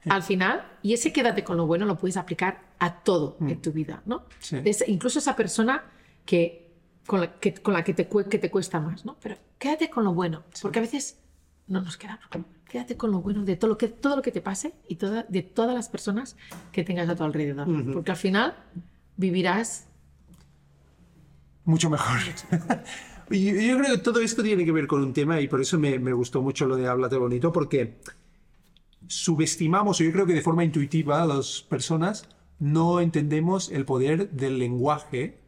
Al 0.09 0.25
final, 0.25 0.67
y 0.83 0.95
ese 0.95 1.13
quédate 1.13 1.45
con 1.45 1.57
lo 1.57 1.67
bueno 1.67 1.87
lo 1.87 1.97
puedes 1.97 2.17
aplicar 2.17 2.61
a 2.81 3.03
todo 3.05 3.37
en 3.41 3.63
tu 3.63 3.71
vida, 3.71 4.03
¿no? 4.05 4.17
Mm. 4.19 4.23
Sí. 4.41 4.57
Es- 4.65 4.85
incluso 4.89 5.21
esa 5.21 5.37
persona 5.37 5.85
que 6.25 6.73
con 7.07 7.21
la 7.21 7.39
que, 7.39 7.55
con 7.55 7.73
la 7.75 7.85
que, 7.85 7.95
te, 7.95 8.09
que 8.09 8.39
te 8.39 8.51
cuesta 8.51 8.81
más, 8.81 9.05
¿no? 9.05 9.17
Pero 9.23 9.37
quédate 9.59 9.91
con 9.91 10.03
lo 10.05 10.13
bueno, 10.13 10.43
porque 10.61 10.81
a 10.81 10.83
veces 10.83 11.19
no 11.73 11.81
nos 11.81 11.97
quedamos. 11.97 12.25
Quédate 12.69 12.97
con 12.97 13.11
lo 13.11 13.21
bueno 13.21 13.45
de 13.45 13.57
todo 13.57 13.71
lo 13.71 13.79
que, 13.79 13.89
todo 13.89 14.17
lo 14.17 14.23
que 14.23 14.31
te 14.31 14.41
pase 14.41 14.75
y 14.89 14.97
toda, 14.97 15.25
de 15.29 15.43
todas 15.43 15.75
las 15.75 15.89
personas 15.89 16.37
que 16.71 16.85
tengas 16.85 17.09
a 17.09 17.17
tu 17.17 17.25
alrededor. 17.25 17.67
Porque 17.93 18.13
al 18.13 18.17
final 18.17 18.55
vivirás 19.17 19.89
Mucho 21.65 21.91
mejor. 21.91 22.19
Yo 23.31 23.79
creo 23.79 23.97
que 23.97 23.99
todo 23.99 24.21
esto 24.21 24.43
tiene 24.43 24.65
que 24.65 24.73
ver 24.73 24.87
con 24.87 25.03
un 25.03 25.13
tema 25.13 25.41
y 25.41 25.49
por 25.49 25.61
eso 25.61 25.79
me, 25.79 25.99
me 25.99 26.13
gustó 26.13 26.43
mucho 26.43 26.67
lo 26.67 26.77
de 26.77 26.87
Háblate 26.87 27.17
Bonito, 27.17 27.53
porque 27.53 28.01
subestimamos, 29.07 30.01
o 30.01 30.05
yo 30.05 30.13
creo 30.13 30.27
que 30.27 30.35
de 30.35 30.43
forma 30.43 30.65
intuitiva, 30.65 31.25
las 31.25 31.63
personas 31.63 32.29
no 32.59 33.01
entendemos 33.01 33.71
el 33.71 33.85
poder 33.85 34.31
del 34.31 34.59
lenguaje. 34.59 35.39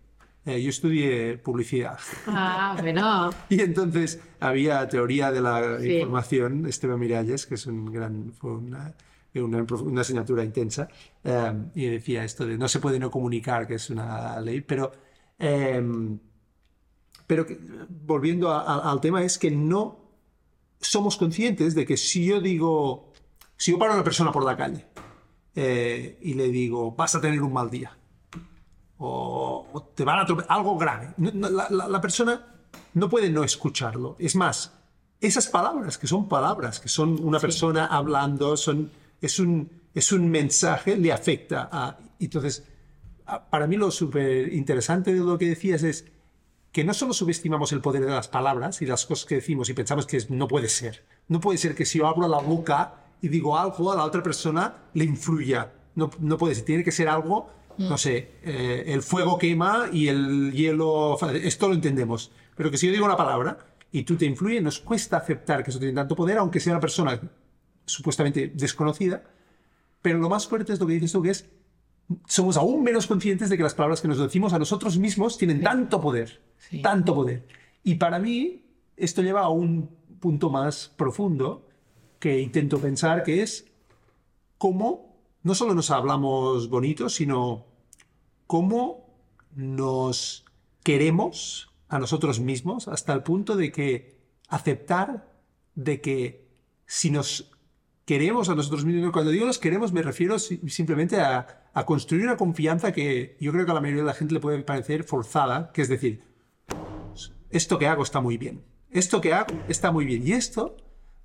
Eh, 0.46 0.60
yo 0.62 0.68
estudié 0.68 1.38
publicidad 1.38 1.98
Ah, 2.26 2.76
bueno. 2.78 3.30
y 3.48 3.60
entonces 3.62 4.20
había 4.40 4.86
teoría 4.88 5.32
de 5.32 5.40
la 5.40 5.78
Sí. 5.80 5.92
información, 5.94 6.66
Esteban 6.66 6.98
Miralles, 7.00 7.46
que 7.46 7.54
es 7.54 7.66
un 7.66 7.86
gran, 7.90 8.32
fue 8.34 8.52
una, 8.52 8.94
una, 9.36 9.62
una 9.62 10.00
asignatura 10.02 10.44
intensa, 10.44 10.88
eh, 11.24 11.52
y 11.74 11.86
decía 11.86 12.24
esto 12.24 12.44
de 12.46 12.58
no 12.58 12.68
se 12.68 12.78
puede 12.78 12.98
no 12.98 13.10
comunicar, 13.10 13.66
que 13.66 13.76
es 13.76 13.88
una 13.88 14.38
ley, 14.40 14.60
pero, 14.60 14.92
eh, 15.38 15.82
pero 17.26 17.46
que- 17.46 17.58
volviendo 17.88 18.50
a- 18.52 18.62
a- 18.62 18.90
al 18.92 19.00
tema 19.00 19.22
es 19.22 19.38
que 19.38 19.50
no 19.50 19.98
somos 20.80 21.16
conscientes 21.16 21.74
de 21.74 21.86
que 21.86 21.96
si 21.96 22.26
yo 22.26 22.40
digo, 22.42 23.12
si 23.56 23.70
yo 23.72 23.78
paro 23.78 23.92
a 23.92 23.94
una 23.94 24.04
persona 24.04 24.30
por 24.30 24.44
la 24.44 24.56
calle 24.56 24.84
eh, 25.56 26.18
y 26.20 26.34
le 26.34 26.48
digo, 26.48 26.92
vas 26.92 27.14
a 27.14 27.20
tener 27.22 27.40
un 27.40 27.52
mal 27.52 27.70
día, 27.70 27.96
o, 29.04 29.66
o 29.72 29.82
te 29.82 30.04
van 30.04 30.18
a 30.18 30.22
atropellar, 30.22 30.50
algo 30.52 30.76
grave. 30.78 31.14
La, 31.18 31.68
la- 31.70 31.88
la 31.88 32.00
persona 32.00 32.46
no 32.94 33.08
puede 33.08 33.30
no 33.30 33.44
escucharlo. 33.44 34.16
Es 34.18 34.34
más, 34.36 34.72
esas 35.20 35.46
palabras, 35.48 35.98
que 35.98 36.06
son 36.06 36.28
palabras, 36.28 36.80
que 36.80 36.88
son 36.88 37.18
una 37.22 37.38
persona 37.38 37.86
hablando, 37.86 38.56
son, 38.56 38.90
es, 39.20 39.38
un, 39.38 39.70
es 39.94 40.12
un 40.12 40.30
mensaje, 40.30 40.96
le 40.96 41.12
afecta. 41.12 41.68
A, 41.72 41.98
entonces, 42.20 42.64
a- 43.26 43.44
para 43.44 43.66
mí 43.66 43.76
lo 43.76 43.90
súper 43.90 44.52
interesante 44.52 45.12
de 45.14 45.20
lo 45.20 45.38
que 45.38 45.48
decías 45.48 45.82
es 45.82 46.06
que 46.72 46.82
no 46.84 46.92
solo 46.92 47.12
subestimamos 47.12 47.72
el 47.72 47.80
poder 47.80 48.04
de 48.04 48.10
las 48.10 48.26
palabras 48.28 48.82
y 48.82 48.86
las 48.86 49.06
cosas 49.06 49.26
que 49.26 49.36
decimos 49.36 49.68
y 49.68 49.74
pensamos 49.74 50.06
que 50.06 50.18
no 50.30 50.48
puede 50.48 50.68
ser. 50.68 51.04
No 51.28 51.40
puede 51.40 51.58
ser 51.58 51.74
que 51.74 51.84
si 51.86 51.98
yo 51.98 52.06
abro 52.08 52.26
la 52.28 52.38
boca 52.40 52.94
y 53.22 53.28
digo 53.28 53.56
algo 53.56 53.92
a 53.92 53.96
la 53.96 54.04
otra 54.04 54.22
persona 54.22 54.74
le 54.92 55.04
influya. 55.04 55.72
No, 55.94 56.10
no 56.18 56.36
puede 56.36 56.56
ser. 56.56 56.64
Tiene 56.64 56.82
que 56.82 56.90
ser 56.90 57.08
algo, 57.08 57.48
no 57.78 57.98
sé, 57.98 58.32
eh, 58.42 58.84
el 58.86 59.02
fuego 59.02 59.38
quema 59.38 59.88
y 59.92 60.08
el 60.08 60.52
hielo... 60.52 61.16
Esto 61.32 61.68
lo 61.68 61.74
entendemos. 61.74 62.30
Pero 62.56 62.70
que 62.70 62.76
si 62.78 62.86
yo 62.86 62.92
digo 62.92 63.04
una 63.04 63.16
palabra 63.16 63.58
y 63.92 64.02
tú 64.04 64.16
te 64.16 64.26
influye, 64.26 64.60
nos 64.60 64.80
cuesta 64.80 65.16
aceptar 65.16 65.62
que 65.64 65.70
eso 65.70 65.78
tiene 65.78 65.94
tanto 65.94 66.14
poder, 66.16 66.38
aunque 66.38 66.60
sea 66.60 66.72
una 66.72 66.80
persona 66.80 67.20
supuestamente 67.86 68.52
desconocida. 68.54 69.22
Pero 70.02 70.18
lo 70.18 70.28
más 70.28 70.46
fuerte 70.46 70.72
es 70.72 70.80
lo 70.80 70.86
que 70.86 70.94
dices 70.94 71.12
tú, 71.12 71.22
que 71.22 71.30
es 71.30 71.48
somos 72.26 72.56
aún 72.56 72.82
menos 72.82 73.06
conscientes 73.06 73.48
de 73.48 73.56
que 73.56 73.62
las 73.62 73.74
palabras 73.74 74.00
que 74.00 74.08
nos 74.08 74.18
decimos 74.18 74.52
a 74.52 74.58
nosotros 74.58 74.98
mismos 74.98 75.38
tienen 75.38 75.62
tanto 75.62 76.00
poder, 76.00 76.42
Sí. 76.58 76.82
tanto 76.82 77.14
poder. 77.14 77.46
Y 77.82 77.94
para 77.94 78.18
mí, 78.18 78.64
esto 78.96 79.22
lleva 79.22 79.40
a 79.42 79.48
un 79.48 79.90
punto 80.20 80.50
más 80.50 80.92
profundo 80.96 81.66
que 82.18 82.40
intento 82.40 82.78
pensar, 82.78 83.22
que 83.22 83.42
es 83.42 83.66
cómo 84.58 85.03
no 85.44 85.54
solo 85.54 85.74
nos 85.74 85.90
hablamos 85.90 86.68
bonito, 86.68 87.08
sino 87.08 87.66
cómo 88.46 89.14
nos 89.54 90.44
queremos 90.82 91.70
a 91.88 91.98
nosotros 91.98 92.40
mismos 92.40 92.88
hasta 92.88 93.12
el 93.12 93.22
punto 93.22 93.54
de 93.54 93.70
que 93.70 94.18
aceptar 94.48 95.30
de 95.74 96.00
que 96.00 96.48
si 96.86 97.10
nos 97.10 97.52
queremos 98.06 98.48
a 98.48 98.54
nosotros 98.54 98.84
mismos, 98.84 99.12
cuando 99.12 99.30
digo 99.30 99.46
nos 99.46 99.58
queremos 99.58 99.92
me 99.92 100.02
refiero 100.02 100.38
simplemente 100.38 101.20
a, 101.20 101.68
a 101.72 101.86
construir 101.86 102.24
una 102.24 102.36
confianza 102.36 102.92
que 102.92 103.36
yo 103.38 103.52
creo 103.52 103.66
que 103.66 103.70
a 103.70 103.74
la 103.74 103.80
mayoría 103.80 104.02
de 104.02 104.08
la 104.08 104.14
gente 104.14 104.34
le 104.34 104.40
puede 104.40 104.62
parecer 104.62 105.04
forzada, 105.04 105.72
que 105.72 105.82
es 105.82 105.88
decir, 105.88 106.22
esto 107.50 107.78
que 107.78 107.86
hago 107.86 108.02
está 108.02 108.20
muy 108.20 108.38
bien, 108.38 108.64
esto 108.90 109.20
que 109.20 109.34
hago 109.34 109.54
está 109.68 109.92
muy 109.92 110.06
bien 110.06 110.26
y 110.26 110.32
esto 110.32 110.76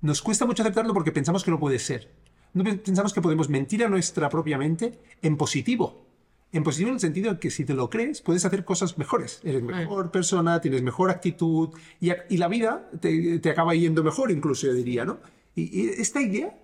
nos 0.02 0.20
cuesta 0.20 0.44
mucho 0.44 0.62
aceptarlo 0.62 0.92
porque 0.92 1.12
pensamos 1.12 1.42
que 1.42 1.50
no 1.50 1.58
puede 1.58 1.78
ser. 1.78 2.19
No 2.52 2.64
pensamos 2.64 3.12
que 3.12 3.20
podemos 3.20 3.48
mentir 3.48 3.84
a 3.84 3.88
nuestra 3.88 4.28
propia 4.28 4.58
mente 4.58 4.98
en 5.22 5.36
positivo. 5.36 6.06
En 6.52 6.64
positivo 6.64 6.88
en 6.88 6.94
el 6.94 7.00
sentido 7.00 7.32
de 7.32 7.38
que 7.38 7.50
si 7.50 7.64
te 7.64 7.74
lo 7.74 7.88
crees, 7.88 8.22
puedes 8.22 8.44
hacer 8.44 8.64
cosas 8.64 8.98
mejores. 8.98 9.40
Eres 9.44 9.62
mejor 9.62 10.10
persona, 10.10 10.60
tienes 10.60 10.82
mejor 10.82 11.10
actitud 11.10 11.70
y, 12.00 12.10
y 12.28 12.38
la 12.38 12.48
vida 12.48 12.90
te, 13.00 13.38
te, 13.38 13.50
acaba 13.50 13.74
yendo 13.74 14.02
mejor, 14.02 14.32
incluso 14.32 14.66
yo 14.66 14.74
diría, 14.74 15.04
¿no? 15.04 15.18
Y, 15.54 15.80
y, 15.80 15.88
esta 15.90 16.20
idea, 16.20 16.58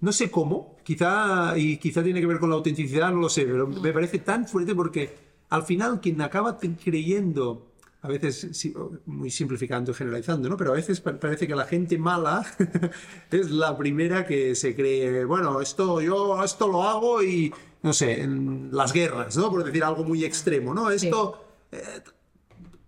no 0.00 0.12
sé 0.12 0.30
cómo, 0.30 0.76
quizá, 0.84 1.58
y 1.58 1.78
quizá 1.78 2.04
tiene 2.04 2.20
que 2.20 2.26
ver 2.26 2.38
con 2.38 2.50
la 2.50 2.56
autenticidad, 2.56 3.10
no 3.10 3.18
lo 3.18 3.28
sé, 3.28 3.44
pero 3.44 3.66
me 3.66 3.92
parece 3.92 4.20
tan 4.20 4.46
fuerte 4.46 4.76
porque 4.76 5.12
al 5.48 5.64
final 5.64 6.00
quien 6.00 6.20
acaba 6.20 6.56
creyendo 6.58 7.71
a 8.02 8.08
veces, 8.08 8.68
muy 9.06 9.30
simplificando 9.30 9.92
y 9.92 9.94
generalizando, 9.94 10.48
¿no? 10.48 10.56
Pero 10.56 10.72
a 10.72 10.74
veces 10.74 11.00
parece 11.00 11.46
que 11.46 11.54
la 11.54 11.66
gente 11.66 11.96
mala 11.98 12.44
es 13.30 13.50
la 13.50 13.76
primera 13.78 14.26
que 14.26 14.56
se 14.56 14.74
cree, 14.74 15.24
bueno, 15.24 15.60
esto 15.60 16.00
yo 16.00 16.42
esto 16.42 16.66
lo 16.66 16.82
hago 16.82 17.22
y, 17.22 17.52
no 17.82 17.92
sé, 17.92 18.20
en 18.22 18.70
las 18.72 18.92
guerras, 18.92 19.36
¿no? 19.36 19.50
Por 19.50 19.62
decir 19.62 19.84
algo 19.84 20.04
muy 20.04 20.24
extremo, 20.24 20.74
¿no? 20.74 20.90
Esto... 20.90 21.44
Sí. 21.70 21.78
Eh, 21.78 22.02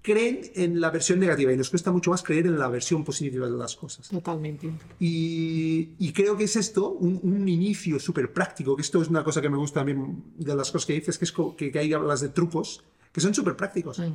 creen 0.04 0.42
en 0.54 0.82
la 0.82 0.90
versión 0.90 1.18
negativa 1.18 1.50
y 1.50 1.56
nos 1.56 1.70
cuesta 1.70 1.90
mucho 1.90 2.10
más 2.10 2.22
creer 2.22 2.46
en 2.46 2.58
la 2.58 2.68
versión 2.68 3.04
positiva 3.04 3.46
de 3.46 3.56
las 3.56 3.74
cosas. 3.74 4.06
Totalmente. 4.10 4.70
Y, 5.00 5.94
y 5.98 6.12
creo 6.12 6.36
que 6.36 6.44
es 6.44 6.56
esto, 6.56 6.90
un, 6.90 7.18
un 7.22 7.48
inicio 7.48 7.98
súper 7.98 8.30
práctico, 8.30 8.76
que 8.76 8.82
esto 8.82 9.00
es 9.00 9.08
una 9.08 9.24
cosa 9.24 9.40
que 9.40 9.48
me 9.48 9.56
gusta 9.56 9.80
también 9.80 10.24
de 10.36 10.54
las 10.54 10.70
cosas 10.70 10.84
que 10.84 10.92
dices, 10.92 11.16
que 11.16 11.24
es 11.24 11.32
que, 11.32 11.70
que 11.72 11.78
hay 11.78 11.94
hablas 11.94 12.20
de 12.20 12.28
trucos, 12.28 12.84
que 13.12 13.22
son 13.22 13.32
súper 13.32 13.56
prácticos. 13.56 13.98
Mm. 13.98 14.12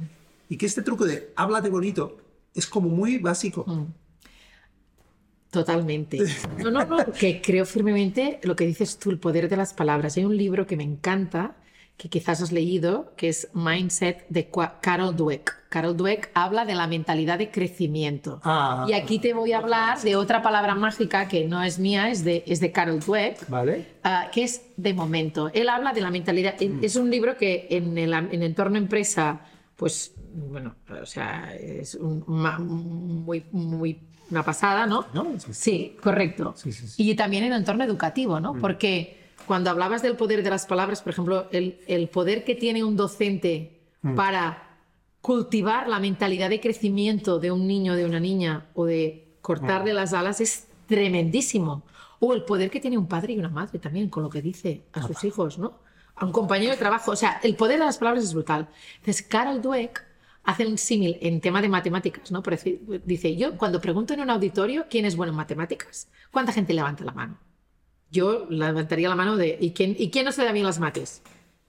Y 0.50 0.58
que 0.58 0.66
este 0.66 0.82
truco 0.82 1.06
de 1.06 1.32
háblate 1.36 1.70
bonito 1.70 2.18
es 2.54 2.68
como 2.68 2.90
muy 2.90 3.20
básico. 3.20 3.64
Mm. 3.66 3.86
Totalmente. 5.52 6.20
No, 6.58 6.72
no, 6.72 6.84
no, 6.86 6.98
que 7.14 7.42
creo 7.42 7.66
firmemente 7.66 8.40
lo 8.44 8.56
que 8.56 8.66
dices 8.66 8.98
tú, 9.00 9.12
el 9.12 9.20
poder 9.20 9.48
de 9.48 9.56
las 9.58 9.74
palabras. 9.74 10.18
Hay 10.18 10.26
un 10.26 10.36
libro 10.36 10.68
que 10.68 10.76
me 10.76 10.84
encanta, 10.84 11.56
que 11.96 12.10
quizás 12.10 12.42
has 12.42 12.52
leído, 12.52 13.14
que 13.16 13.30
es 13.30 13.50
Mindset 13.54 14.28
de 14.30 14.50
Carol 14.82 15.16
Dweck. 15.16 15.56
Carol 15.70 15.96
Dweck 15.96 16.32
habla 16.34 16.66
de 16.66 16.76
la 16.76 16.88
mentalidad 16.88 17.38
de 17.38 17.52
crecimiento. 17.52 18.42
Ah, 18.44 18.86
y 18.90 18.94
aquí 18.94 19.20
te 19.20 19.34
voy 19.34 19.54
a 19.54 19.60
hablar 19.60 20.02
de 20.02 20.16
otra 20.16 20.42
palabra 20.42 20.76
mágica 20.76 21.28
que 21.28 21.46
no 21.46 21.64
es 21.64 21.80
mía, 21.80 22.10
es 22.10 22.24
de, 22.24 22.44
es 22.48 22.60
de 22.60 22.72
Carol 22.72 23.00
Dweck, 23.00 23.48
¿vale? 23.50 23.86
uh, 24.04 24.32
que 24.32 24.44
es 24.44 24.64
de 24.78 24.94
momento. 24.94 25.50
Él 25.54 25.70
habla 25.70 25.94
de 25.94 26.02
la 26.02 26.12
mentalidad. 26.12 26.56
Mm. 26.60 26.84
Es 26.84 26.96
un 26.96 27.10
libro 27.10 27.38
que 27.38 27.68
en 27.70 27.98
el, 27.98 28.14
en 28.14 28.34
el 28.34 28.44
entorno 28.44 28.78
empresa, 28.78 29.42
pues 29.80 30.14
bueno, 30.34 30.76
o 31.02 31.06
sea, 31.06 31.56
es 31.56 31.96
un, 31.96 32.26
muy, 32.28 33.46
muy 33.52 34.02
una 34.30 34.44
pasada, 34.44 34.86
¿no? 34.86 35.06
¿No? 35.14 35.40
Sí, 35.40 35.54
sí 35.54 35.98
correcto. 36.04 36.54
Sí, 36.58 36.72
y 36.98 37.16
también 37.16 37.46
en 37.46 37.54
el 37.54 37.60
entorno 37.60 37.86
educativo, 37.86 38.42
¿no? 38.42 38.54
Mm. 38.54 38.60
Porque 38.60 39.18
cuando 39.48 39.70
hablabas 39.70 40.02
del 40.02 40.18
poder 40.18 40.44
de 40.44 40.50
las 40.50 40.66
palabras, 40.66 41.02
por 41.02 41.14
ejemplo, 41.14 41.48
el, 41.52 41.80
el 41.88 42.10
poder 42.10 42.44
que 42.44 42.56
tiene 42.56 42.84
un 42.84 42.98
docente 42.98 43.80
mm. 44.02 44.16
para 44.16 44.78
cultivar 45.22 45.88
la 45.88 46.00
mentalidad 46.00 46.50
de 46.50 46.60
crecimiento 46.60 47.40
de 47.40 47.52
un 47.54 47.66
niño, 47.66 47.96
de 47.96 48.06
una 48.06 48.20
niña, 48.20 48.66
o 48.74 48.86
de 48.86 49.38
cortarle 49.42 49.94
mm. 49.94 49.96
las 49.96 50.12
alas 50.12 50.42
es 50.42 50.68
tremendísimo. 50.88 51.84
O 52.20 52.34
el 52.34 52.44
poder 52.44 52.70
que 52.70 52.82
tiene 52.82 52.98
un 52.98 53.08
padre 53.08 53.32
y 53.32 53.40
una 53.40 53.50
madre 53.50 53.80
también 53.80 54.10
con 54.10 54.24
lo 54.24 54.30
que 54.30 54.42
dice 54.42 54.84
a 54.92 55.08
sus 55.08 55.24
hijos, 55.24 55.58
¿no? 55.58 55.80
A 56.20 56.26
un 56.26 56.32
compañero 56.32 56.72
de 56.72 56.78
trabajo. 56.78 57.12
O 57.12 57.16
sea, 57.16 57.40
el 57.44 57.56
poder 57.56 57.80
de 57.80 57.86
las 57.86 57.98
palabras 57.98 58.24
es 58.24 58.34
brutal. 58.34 58.68
Entonces, 58.98 59.22
Carol 59.24 59.62
Dweck 59.62 60.06
hace 60.44 60.66
un 60.66 60.78
símil 60.78 61.18
en 61.22 61.42
tema 61.42 61.62
de 61.62 61.70
matemáticas, 61.70 62.32
¿no? 62.32 62.42
dice, 63.06 63.36
yo 63.36 63.58
cuando 63.58 63.80
pregunto 63.80 64.14
en 64.14 64.22
un 64.22 64.30
auditorio 64.30 64.86
quién 64.90 65.06
es 65.06 65.16
bueno 65.16 65.32
en 65.32 65.38
matemáticas, 65.38 66.08
¿cuánta 66.32 66.52
gente 66.52 66.74
levanta 66.74 67.04
la 67.04 67.12
mano? 67.12 67.38
Yo 68.12 68.48
levantaría 68.50 69.10
la 69.10 69.16
mano 69.16 69.38
de, 69.38 69.58
¿y 69.60 69.72
quién, 69.72 69.96
¿y 69.98 70.10
quién 70.10 70.26
no 70.26 70.32
se 70.32 70.44
da 70.44 70.52
bien 70.52 70.66
las 70.66 70.80
mates? 70.80 71.22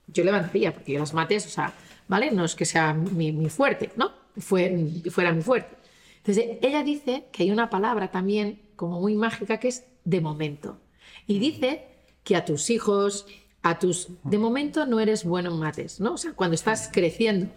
Yo 0.07 0.23
levantaría, 0.23 0.73
porque 0.73 0.93
yo 0.93 0.99
las 0.99 1.13
mates, 1.13 1.45
o 1.45 1.49
sea, 1.49 1.73
¿vale? 2.07 2.31
No 2.31 2.43
es 2.43 2.55
que 2.55 2.65
sea 2.65 2.93
mi, 2.93 3.31
mi 3.31 3.49
fuerte, 3.49 3.91
¿no? 3.95 4.11
Fue, 4.37 4.87
fuera 5.11 5.31
mi 5.31 5.41
fuerte. 5.41 5.75
Entonces, 6.17 6.57
ella 6.61 6.83
dice 6.83 7.25
que 7.31 7.43
hay 7.43 7.51
una 7.51 7.69
palabra 7.69 8.09
también 8.09 8.61
como 8.75 8.99
muy 8.99 9.15
mágica 9.15 9.57
que 9.57 9.67
es 9.67 9.85
de 10.03 10.21
momento. 10.21 10.79
Y 11.27 11.37
dice 11.37 11.87
que 12.23 12.35
a 12.35 12.45
tus 12.45 12.69
hijos, 12.69 13.27
a 13.63 13.79
tus... 13.79 14.09
De 14.23 14.37
momento 14.37 14.85
no 14.85 14.99
eres 14.99 15.23
bueno 15.23 15.51
en 15.51 15.59
mates, 15.59 15.99
¿no? 15.99 16.13
O 16.13 16.17
sea, 16.17 16.33
cuando 16.33 16.55
estás 16.55 16.89
creciendo, 16.91 17.47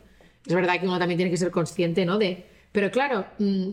es 0.47 0.55
verdad 0.55 0.79
que 0.81 0.87
uno 0.87 0.99
también 0.99 1.19
tiene 1.19 1.31
que 1.31 1.37
ser 1.37 1.51
consciente, 1.51 2.05
¿no? 2.05 2.19
De, 2.19 2.47
pero 2.73 2.91
claro, 2.91 3.27
mm, 3.39 3.69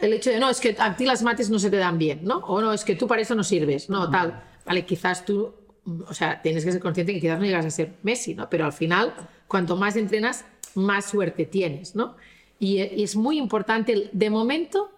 el 0.00 0.12
hecho 0.12 0.30
de, 0.30 0.40
no, 0.40 0.50
es 0.50 0.60
que 0.60 0.76
a 0.78 0.96
ti 0.96 1.04
las 1.04 1.22
mates 1.22 1.50
no 1.50 1.58
se 1.58 1.70
te 1.70 1.76
dan 1.76 1.98
bien, 1.98 2.20
¿no? 2.24 2.38
O 2.38 2.60
no, 2.60 2.72
es 2.72 2.84
que 2.84 2.94
tú 2.94 3.06
para 3.06 3.22
eso 3.22 3.34
no 3.34 3.44
sirves, 3.44 3.88
¿no? 3.88 4.10
Tal. 4.10 4.42
Vale, 4.66 4.84
quizás 4.84 5.24
tú, 5.24 5.54
mm, 5.84 6.02
o 6.08 6.14
sea, 6.14 6.42
tienes 6.42 6.64
que 6.64 6.72
ser 6.72 6.80
consciente 6.80 7.14
que 7.14 7.20
quizás 7.20 7.38
no 7.38 7.46
llegas 7.46 7.64
a 7.64 7.70
ser 7.70 7.94
Messi, 8.02 8.34
¿no? 8.34 8.50
Pero 8.50 8.66
al 8.66 8.72
final, 8.72 9.14
cuanto 9.46 9.76
más 9.76 9.96
entrenas, 9.96 10.44
más 10.74 11.06
suerte 11.06 11.46
tienes, 11.46 11.94
¿no? 11.94 12.16
Y, 12.58 12.82
y 12.82 13.02
es 13.02 13.16
muy 13.16 13.38
importante 13.38 13.92
el 13.92 14.10
de 14.12 14.28
momento, 14.28 14.90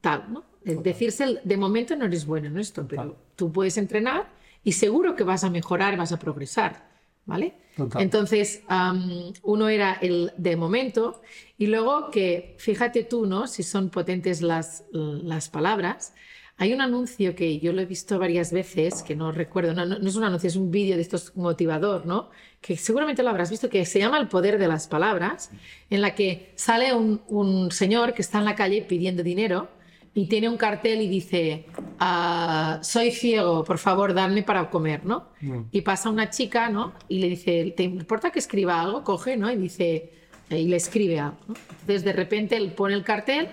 tal, 0.00 0.30
¿no? 0.32 0.44
El 0.64 0.82
decirse 0.82 1.24
el 1.24 1.40
de 1.42 1.56
momento 1.56 1.96
no 1.96 2.04
eres 2.04 2.26
bueno 2.26 2.48
en 2.48 2.58
esto, 2.58 2.86
pero 2.86 3.16
tú 3.34 3.50
puedes 3.50 3.78
entrenar 3.78 4.28
y 4.62 4.72
seguro 4.72 5.16
que 5.16 5.24
vas 5.24 5.44
a 5.44 5.50
mejorar, 5.50 5.96
vas 5.96 6.12
a 6.12 6.18
progresar. 6.18 6.90
¿vale? 7.30 7.54
Total. 7.76 8.02
Entonces, 8.02 8.62
um, 8.68 9.32
uno 9.44 9.68
era 9.68 9.94
el 10.00 10.32
de 10.36 10.56
momento 10.56 11.22
y 11.56 11.66
luego 11.68 12.10
que, 12.10 12.56
fíjate 12.58 13.04
tú, 13.04 13.26
¿no? 13.26 13.46
Si 13.46 13.62
son 13.62 13.90
potentes 13.90 14.42
las, 14.42 14.84
las 14.92 15.48
palabras. 15.48 16.12
Hay 16.56 16.74
un 16.74 16.82
anuncio 16.82 17.34
que 17.34 17.58
yo 17.58 17.72
lo 17.72 17.80
he 17.80 17.86
visto 17.86 18.18
varias 18.18 18.52
veces, 18.52 19.02
que 19.02 19.16
no 19.16 19.32
recuerdo, 19.32 19.72
no, 19.72 19.86
no 19.86 20.08
es 20.08 20.16
un 20.16 20.24
anuncio, 20.24 20.48
es 20.48 20.56
un 20.56 20.70
vídeo 20.70 20.96
de 20.96 21.02
estos 21.02 21.34
motivador, 21.34 22.04
¿no? 22.04 22.28
Que 22.60 22.76
seguramente 22.76 23.22
lo 23.22 23.30
habrás 23.30 23.48
visto, 23.48 23.70
que 23.70 23.86
se 23.86 23.98
llama 23.98 24.18
El 24.18 24.28
poder 24.28 24.58
de 24.58 24.68
las 24.68 24.86
palabras, 24.86 25.50
en 25.88 26.02
la 26.02 26.14
que 26.14 26.52
sale 26.56 26.92
un, 26.92 27.22
un 27.28 27.70
señor 27.70 28.12
que 28.12 28.20
está 28.20 28.40
en 28.40 28.44
la 28.44 28.56
calle 28.56 28.82
pidiendo 28.82 29.22
dinero 29.22 29.68
y 30.12 30.26
tiene 30.26 30.48
un 30.48 30.56
cartel 30.56 31.02
y 31.02 31.08
dice, 31.08 31.66
ah, 32.00 32.80
soy 32.82 33.12
ciego, 33.12 33.62
por 33.64 33.78
favor, 33.78 34.12
dadme 34.12 34.42
para 34.42 34.68
comer, 34.68 35.04
¿no? 35.04 35.28
Mm. 35.40 35.62
Y 35.70 35.82
pasa 35.82 36.10
una 36.10 36.30
chica, 36.30 36.68
¿no? 36.68 36.92
Y 37.08 37.20
le 37.20 37.28
dice, 37.28 37.72
¿te 37.76 37.84
importa 37.84 38.30
que 38.30 38.40
escriba 38.40 38.80
algo? 38.80 39.04
Coge, 39.04 39.36
¿no? 39.36 39.50
Y 39.50 39.56
dice, 39.56 40.12
y 40.50 40.66
le 40.66 40.76
escribe 40.76 41.20
algo, 41.20 41.38
¿no? 41.46 41.54
Entonces, 41.80 42.04
de 42.04 42.12
repente, 42.12 42.56
él 42.56 42.72
pone 42.72 42.94
el 42.94 43.04
cartel 43.04 43.48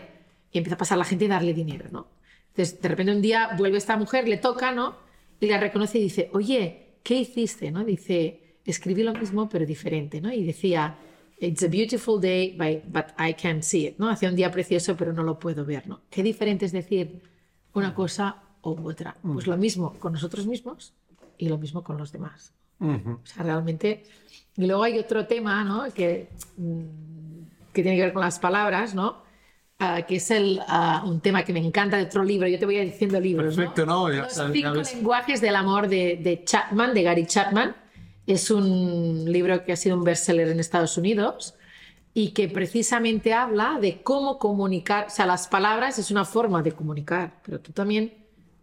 y 0.51 0.57
empieza 0.57 0.75
a 0.75 0.79
pasar 0.79 0.97
la 0.97 1.05
gente 1.05 1.25
y 1.25 1.27
darle 1.27 1.53
dinero, 1.53 1.85
¿no? 1.91 2.07
Entonces, 2.49 2.81
de 2.81 2.89
repente, 2.89 3.11
un 3.11 3.21
día 3.21 3.51
vuelve 3.55 3.77
esta 3.77 3.95
mujer, 3.95 4.27
le 4.27 4.37
toca, 4.37 4.71
¿no? 4.71 4.95
Y 5.39 5.45
la 5.45 5.59
reconoce 5.59 5.99
y 5.99 6.03
dice, 6.03 6.31
oye, 6.33 6.95
¿qué 7.03 7.15
hiciste, 7.19 7.69
no? 7.71 7.83
Dice, 7.83 8.57
escribí 8.65 9.03
lo 9.03 9.13
mismo, 9.13 9.47
pero 9.47 9.63
diferente, 9.63 10.21
¿no? 10.21 10.33
Y 10.33 10.43
decía, 10.43 10.97
It's 11.39 11.61
a 11.63 11.67
beautiful 11.67 12.19
day, 12.19 12.55
but 12.57 13.05
I 13.19 13.33
can't 13.33 13.63
see 13.63 13.85
it. 13.87 13.97
¿no? 13.99 14.09
Hace 14.09 14.27
un 14.27 14.35
día 14.35 14.49
precioso, 14.51 14.95
pero 14.97 15.13
no 15.13 15.21
lo 15.23 15.37
puedo 15.37 15.65
ver. 15.65 15.87
¿no? 15.87 16.01
Qué 16.09 16.23
diferente 16.23 16.65
es 16.65 16.71
decir 16.71 17.21
una 17.73 17.93
cosa 17.93 18.41
u 18.63 18.71
otra. 18.89 19.15
Pues 19.21 19.45
lo 19.45 19.55
mismo 19.55 19.93
con 19.99 20.13
nosotros 20.13 20.47
mismos 20.47 20.93
y 21.37 21.47
lo 21.47 21.57
mismo 21.59 21.83
con 21.83 21.97
los 21.97 22.11
demás. 22.11 22.53
Uh 22.79 22.87
-huh. 22.87 23.15
O 23.21 23.25
sea, 23.25 23.43
realmente. 23.43 24.03
Y 24.55 24.65
luego 24.65 24.81
hay 24.83 24.97
otro 24.97 25.27
tema 25.27 25.63
¿no? 25.63 25.85
que, 25.93 26.29
que 27.73 27.83
tiene 27.83 27.97
que 27.97 28.03
ver 28.03 28.13
con 28.13 28.23
las 28.23 28.39
palabras, 28.39 28.95
¿no? 28.95 29.25
Uh, 29.79 30.03
que 30.07 30.15
es 30.15 30.31
el, 30.31 30.59
uh, 30.67 31.07
un 31.07 31.21
tema 31.21 31.43
que 31.43 31.53
me 31.53 31.59
encanta 31.59 31.97
de 31.97 32.03
otro 32.05 32.23
libro. 32.23 32.47
Yo 32.47 32.57
te 32.57 32.65
voy 32.65 32.77
a 32.77 32.83
ir 32.83 32.91
diciendo 32.91 33.19
libros. 33.19 33.55
Perfecto, 33.55 33.85
¿no? 33.85 34.07
¿no? 34.07 34.13
Ya, 34.13 34.23
Los 34.23 34.35
ya 34.35 34.49
cinco 34.51 34.71
ves. 34.73 34.95
lenguajes 34.95 35.39
del 35.39 35.55
amor 35.55 35.87
de, 35.87 36.17
de 36.17 36.43
Chapman, 36.43 36.95
de 36.95 37.03
Gary 37.03 37.27
Chapman. 37.27 37.75
Es 38.27 38.51
un 38.51 39.25
libro 39.31 39.63
que 39.65 39.73
ha 39.73 39.75
sido 39.75 39.97
un 39.97 40.03
bestseller 40.03 40.49
en 40.49 40.59
Estados 40.59 40.97
Unidos 40.97 41.55
y 42.13 42.31
que 42.31 42.47
precisamente 42.47 43.33
habla 43.33 43.79
de 43.81 44.03
cómo 44.03 44.37
comunicar, 44.37 45.07
o 45.07 45.09
sea, 45.09 45.25
las 45.25 45.47
palabras 45.47 45.97
es 45.97 46.11
una 46.11 46.25
forma 46.25 46.61
de 46.61 46.73
comunicar, 46.73 47.41
pero 47.43 47.59
tú 47.59 47.71
también 47.71 48.13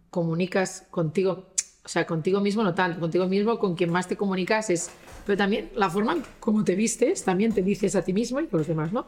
comunicas 0.09 0.85
contigo, 0.89 1.49
o 1.83 1.89
sea, 1.89 2.05
contigo 2.05 2.39
mismo 2.39 2.63
no 2.63 2.73
tanto, 2.73 3.01
contigo 3.01 3.27
mismo 3.27 3.59
con 3.59 3.75
quien 3.75 3.91
más 3.91 4.07
te 4.07 4.15
comunicas 4.15 4.69
es, 4.69 4.89
pero 5.25 5.37
también 5.37 5.71
la 5.75 5.89
forma 5.89 6.15
como 6.39 6.63
te 6.63 6.75
vistes 6.75 7.23
también 7.23 7.53
te 7.53 7.61
dices 7.61 7.95
a 7.97 8.01
ti 8.01 8.13
mismo 8.13 8.39
y 8.39 8.47
con 8.47 8.59
los 8.59 8.67
demás, 8.67 8.93
¿no? 8.93 9.07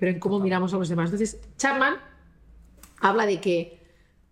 pero 0.00 0.12
en 0.12 0.18
cómo 0.18 0.40
miramos 0.40 0.72
a 0.72 0.78
los 0.78 0.88
demás. 0.88 1.10
Entonces, 1.12 1.38
Chapman 1.58 1.96
habla 3.00 3.26
de 3.26 3.38
que 3.38 3.86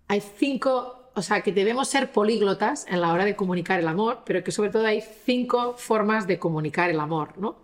hay 0.08 0.22
cinco, 0.38 0.97
o 1.18 1.22
sea, 1.22 1.40
que 1.40 1.52
debemos 1.52 1.88
ser 1.88 2.12
políglotas 2.12 2.86
en 2.88 3.00
la 3.00 3.12
hora 3.12 3.24
de 3.24 3.34
comunicar 3.34 3.80
el 3.80 3.88
amor, 3.88 4.22
pero 4.24 4.44
que 4.44 4.52
sobre 4.52 4.70
todo 4.70 4.86
hay 4.86 5.02
cinco 5.24 5.74
formas 5.76 6.26
de 6.26 6.38
comunicar 6.38 6.90
el 6.90 7.00
amor, 7.00 7.36
¿no? 7.38 7.56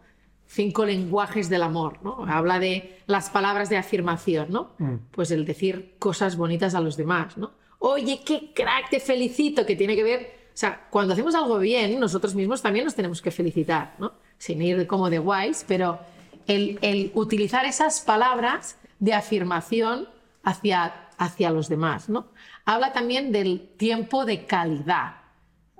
Cinco 0.46 0.84
lenguajes 0.84 1.48
del 1.48 1.62
amor, 1.62 1.98
¿no? 2.02 2.26
Habla 2.28 2.58
de 2.58 2.98
las 3.06 3.30
palabras 3.30 3.70
de 3.70 3.76
afirmación, 3.76 4.48
¿no? 4.50 4.72
Mm. 4.78 4.94
Pues 5.12 5.30
el 5.30 5.44
decir 5.44 5.94
cosas 6.00 6.36
bonitas 6.36 6.74
a 6.74 6.80
los 6.80 6.96
demás, 6.96 7.36
¿no? 7.36 7.52
Oye, 7.78 8.20
qué 8.24 8.52
crack, 8.52 8.90
te 8.90 8.98
felicito, 8.98 9.64
que 9.64 9.76
tiene 9.76 9.94
que 9.94 10.02
ver, 10.02 10.48
o 10.48 10.56
sea, 10.56 10.88
cuando 10.90 11.12
hacemos 11.12 11.34
algo 11.34 11.58
bien, 11.58 12.00
nosotros 12.00 12.34
mismos 12.34 12.60
también 12.60 12.84
nos 12.84 12.96
tenemos 12.96 13.22
que 13.22 13.30
felicitar, 13.30 13.94
¿no? 13.98 14.14
Sin 14.36 14.60
ir 14.60 14.86
como 14.88 15.10
de 15.10 15.20
guays, 15.20 15.64
pero 15.68 16.00
el, 16.48 16.78
el 16.82 17.12
utilizar 17.14 17.64
esas 17.66 18.00
palabras 18.00 18.76
de 18.98 19.14
afirmación 19.14 20.08
hacia, 20.42 21.08
hacia 21.18 21.50
los 21.50 21.68
demás, 21.68 22.08
¿no? 22.08 22.26
Habla 22.64 22.92
también 22.92 23.32
del 23.32 23.68
tiempo 23.76 24.24
de 24.24 24.46
calidad. 24.46 25.16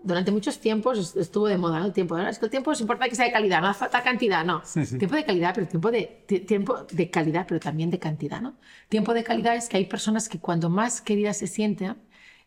Durante 0.03 0.31
muchos 0.31 0.59
tiempos 0.61 0.99
est- 0.99 1.17
estuvo 1.17 1.47
de 1.47 1.57
moda 1.57 1.79
¿no? 1.81 1.87
el 1.87 1.93
tiempo. 1.95 2.17
¿no? 2.19 2.29
Es 2.29 2.39
que 2.39 2.45
el 2.45 2.51
tiempo 2.51 2.73
es 2.73 2.81
importante 2.81 3.09
que 3.11 3.17
sea 3.17 3.25
de 3.25 3.33
calidad, 3.33 3.63
no 3.63 3.73
falta 3.73 4.03
cantidad, 4.03 4.45
no. 4.45 4.61
Sí, 4.65 4.85
sí. 4.85 4.99
Tiempo 4.99 5.17
de 5.17 5.25
calidad, 5.25 5.53
pero 5.55 5.67
tiempo 5.67 5.91
de, 5.91 6.25
ti- 6.27 6.41
tiempo 6.41 6.85
de 6.91 7.11
calidad, 7.11 7.47
pero 7.49 7.59
también 7.59 7.91
de 7.91 7.99
cantidad, 7.99 8.41
¿no? 8.43 8.55
Tiempo 8.91 9.15
de 9.15 9.25
calidad 9.25 9.57
es 9.57 9.69
que 9.69 9.79
hay 9.79 9.87
personas 9.87 10.29
que 10.29 10.39
cuando 10.39 10.69
más 10.69 11.01
queridas 11.01 11.39
se 11.39 11.47
sienten 11.47 11.97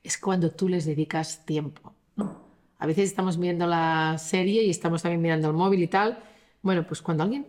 es 0.04 0.20
cuando 0.20 0.52
tú 0.52 0.70
les 0.70 0.86
dedicas 0.86 1.44
tiempo, 1.46 1.94
¿no? 2.16 2.46
A 2.78 2.86
veces 2.86 3.06
estamos 3.10 3.40
viendo 3.40 3.66
la 3.66 4.18
serie 4.20 4.62
y 4.64 4.70
estamos 4.70 5.02
también 5.02 5.20
mirando 5.24 5.48
el 5.48 5.56
móvil 5.56 5.82
y 5.82 5.88
tal. 5.88 6.20
Bueno, 6.62 6.86
pues 6.86 7.02
cuando 7.02 7.24
alguien 7.24 7.48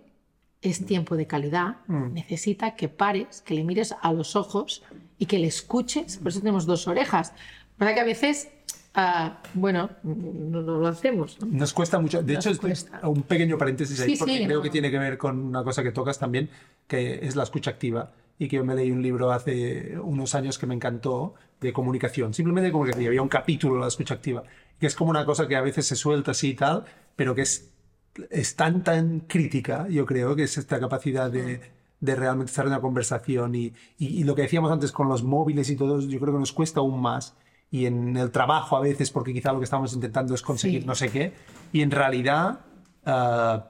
es 0.63 0.87
tiempo 0.87 1.17
de 1.17 1.27
calidad, 1.27 1.77
necesita 1.87 2.75
que 2.77 2.89
pares, 2.89 3.43
que 3.43 3.53
le 3.53 3.63
mires 3.63 3.95
a 4.01 4.11
los 4.15 4.37
ojos 4.37 4.83
y 5.19 5.27
que 5.27 5.39
le 5.39 5.47
escuches. 5.49 6.19
Por 6.19 6.29
eso 6.29 6.41
tenemos 6.41 6.67
dos 6.67 6.87
orejas. 6.89 7.33
¿Verdad 7.79 7.95
que 7.95 8.01
a 8.01 8.05
veces, 8.05 8.49
ah, 8.95 9.41
bueno, 9.55 9.91
no, 10.03 10.63
no 10.63 10.79
lo 10.79 10.87
hacemos? 10.89 11.39
¿no? 11.41 11.47
Nos 11.47 11.73
cuesta 11.73 11.99
mucho. 11.99 12.23
De 12.23 12.35
Nos 12.35 12.47
hecho, 12.47 12.61
cuesta. 12.61 13.01
un 13.09 13.23
pequeño 13.23 13.57
paréntesis 13.59 14.01
ahí, 14.01 14.13
Sí, 14.13 14.17
porque 14.19 14.39
sí, 14.39 14.45
creo 14.47 14.59
no. 14.59 14.63
que 14.63 14.71
tiene 14.71 14.91
que 14.91 14.99
ver 14.99 15.19
con 15.19 15.39
una 15.39 15.63
cosa 15.65 15.83
que 15.83 15.93
tocas 15.93 16.19
también, 16.19 16.51
que 16.87 17.21
es 17.23 17.37
la 17.37 17.43
escucha 17.43 17.71
activa. 17.71 18.13
Y 18.41 18.47
que 18.47 18.57
yo 18.57 18.65
me 18.65 18.77
leí 18.77 18.93
un 18.93 19.03
libro 19.03 19.33
hace 19.33 19.99
unos 19.99 20.37
años 20.37 20.59
que 20.59 20.67
me 20.67 20.75
encantó 20.75 21.35
de 21.61 21.73
comunicación, 21.73 22.33
simplemente 22.35 22.67
de 22.67 22.73
comunicación. 22.73 23.09
Había 23.09 23.23
un 23.23 23.29
capítulo 23.29 23.75
de 23.75 23.81
la 23.81 23.89
escucha 23.89 24.15
activa, 24.15 24.45
que 24.79 24.87
es 24.87 24.95
como 24.95 25.11
una 25.11 25.25
cosa 25.25 25.49
que 25.49 25.57
a 25.57 25.61
veces 25.61 25.87
se 25.87 25.97
suelta 25.97 26.31
así 26.31 26.51
y 26.51 26.55
tal, 26.55 26.85
pero 27.17 27.35
que 27.35 27.43
es, 27.43 27.73
es 28.31 28.55
tan, 28.55 28.85
tan 28.85 29.21
crítica, 29.21 29.89
yo 29.89 30.07
creo, 30.07 30.37
que 30.37 30.45
es 30.45 30.57
esta 30.57 30.79
capacidad 30.79 31.29
de, 31.33 31.61
de 32.01 32.15
realmente 32.15 32.51
estar 32.51 32.65
en 32.67 32.73
una 32.73 32.81
conversación. 32.81 33.55
Y, 33.55 33.73
y- 33.99 34.21
y 34.21 34.25
lo 34.25 34.35
que 34.35 34.43
decíamos 34.43 34.71
antes 34.71 34.93
con 34.93 35.09
los 35.09 35.23
móviles 35.23 35.69
y 35.71 35.77
todo, 35.77 36.01
yo 36.01 36.21
creo 36.21 36.33
que 36.35 36.41
nos 36.41 36.53
cuesta 36.53 36.81
aún 36.81 37.01
más. 37.01 37.35
Y 37.71 37.87
en 37.87 38.17
el 38.17 38.31
trabajo 38.31 38.77
a 38.77 38.81
veces, 38.81 39.11
porque 39.11 39.33
quizá 39.33 39.53
lo 39.53 39.59
que 39.59 39.65
estamos 39.65 39.93
intentando 39.93 40.35
es 40.35 40.43
conseguir 40.43 40.83
Sí. 40.83 40.87
no 40.87 40.95
sé 40.95 41.11
qué, 41.11 41.33
y 41.73 41.83
en 41.83 41.91
realidad, 41.91 42.61
ah, 43.05 43.67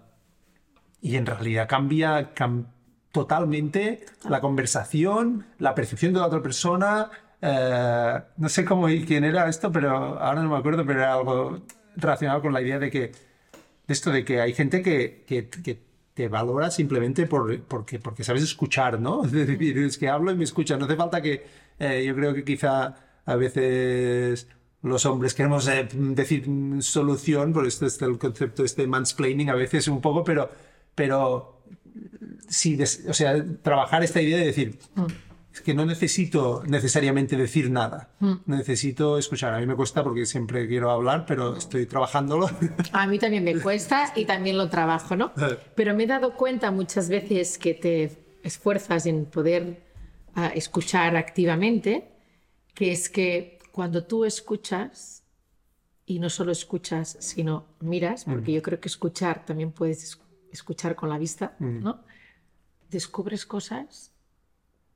y 1.01 1.17
en 1.17 1.27
realidad 1.27 1.69
cambia 1.69 2.35
cam- 2.35 2.67
totalmente 3.13 4.05
la 4.29 4.41
conversación, 4.41 5.47
la 5.59 5.75
percepción 5.75 6.13
de 6.13 6.21
la 6.21 6.27
otra 6.27 6.43
persona. 6.43 7.11
eh, 7.41 8.21
no 8.37 8.49
sé 8.49 8.65
cómo 8.65 8.89
y 8.89 9.05
quién 9.05 9.23
era 9.23 9.49
esto, 9.49 9.71
pero 9.71 9.91
ahora 10.19 10.43
no 10.43 10.51
me 10.51 10.57
acuerdo, 10.57 10.85
pero 10.85 10.99
era 11.01 11.15
algo 11.15 11.61
relacionado 11.95 12.43
con 12.43 12.53
la 12.53 12.61
idea 12.61 12.81
de 12.81 12.91
que 12.91 13.01
de 13.01 13.93
esto 13.95 14.11
de 14.11 14.25
que 14.25 14.41
hay 14.41 14.53
gente 14.55 14.83
que, 14.83 15.25
que, 15.25 15.49
que 15.49 15.81
te 16.19 16.27
valora 16.27 16.69
simplemente 16.69 17.27
por, 17.27 17.61
porque, 17.61 18.01
porque 18.01 18.25
sabes 18.25 18.43
escuchar, 18.43 18.99
¿no? 19.01 19.25
Es 19.25 19.31
decir, 19.31 19.79
es 19.79 19.97
que 19.97 20.09
hablo 20.09 20.33
y 20.33 20.35
me 20.35 20.43
escuchan. 20.43 20.81
No 20.81 20.87
hace 20.87 20.97
falta 20.97 21.23
que, 21.23 21.47
eh, 21.79 22.05
yo 22.05 22.13
creo 22.17 22.35
que 22.35 22.43
quizá 22.43 22.97
a 23.25 23.37
veces 23.37 24.49
los 24.83 25.07
hombres 25.07 25.33
queremos 25.35 25.69
eh, 25.69 25.89
decir 25.93 26.49
mm, 26.49 26.83
solución, 26.83 27.53
por 27.53 27.69
esto 27.69 27.87
es 27.87 28.03
el 28.03 28.19
concepto 28.19 28.65
este 28.65 28.89
mansplaining 28.89 29.49
a 29.51 29.55
veces 29.55 29.87
un 29.87 30.01
poco, 30.01 30.25
pero, 30.25 30.51
pero 30.97 31.63
sí, 32.49 32.77
o 33.09 33.15
sea, 33.15 33.45
trabajar 33.63 34.03
esta 34.03 34.21
idea 34.21 34.39
de 34.39 34.47
decir, 34.47 34.77
es 35.53 35.61
que 35.63 35.75
no 35.75 35.85
necesito 35.87 36.63
necesariamente 36.67 37.37
decir 37.37 37.71
nada, 37.71 38.11
necesito 38.47 39.19
escuchar. 39.19 39.55
A 39.55 39.59
mí 39.59 39.67
me 39.67 39.75
cuesta 39.75 40.05
porque 40.05 40.25
siempre 40.27 40.69
quiero 40.69 40.91
hablar, 40.91 41.25
pero 41.27 41.57
estoy 41.57 41.87
trabajándolo. 41.87 42.49
A 42.93 43.07
mí 43.07 43.19
también 43.19 43.45
me 43.45 43.59
cuesta 43.61 44.13
y 44.15 44.25
también 44.25 44.57
lo 44.59 44.69
trabajo, 44.69 45.17
¿no? 45.17 45.33
Pero 45.75 45.95
me 45.95 46.05
he 46.05 46.07
dado 46.07 46.35
cuenta 46.35 46.71
muchas 46.71 47.09
veces 47.09 47.59
que 47.59 47.75
te 47.75 48.25
esfuerzas 48.43 49.07
en 49.07 49.25
poder 49.27 49.83
ah, 50.35 50.53
escuchar 50.55 51.17
activamente, 51.17 52.09
que 52.75 52.93
es 52.93 53.09
que 53.09 53.59
cuando 53.73 54.05
tú 54.05 54.25
escuchas, 54.25 55.25
y 56.07 56.21
no 56.21 56.31
solo 56.31 56.53
escuchas, 56.53 57.17
sino 57.21 57.67
miras, 57.81 58.25
porque 58.25 58.53
yo 58.53 58.63
creo 58.63 58.81
que 58.81 58.89
escuchar 58.89 59.45
también 59.45 59.73
puedes 59.73 60.03
es- 60.05 60.21
escuchar 60.53 60.95
con 60.95 61.09
la 61.09 61.19
vista, 61.19 61.57
¿no? 61.59 62.03
Descubres 62.91 63.45
cosas 63.45 64.13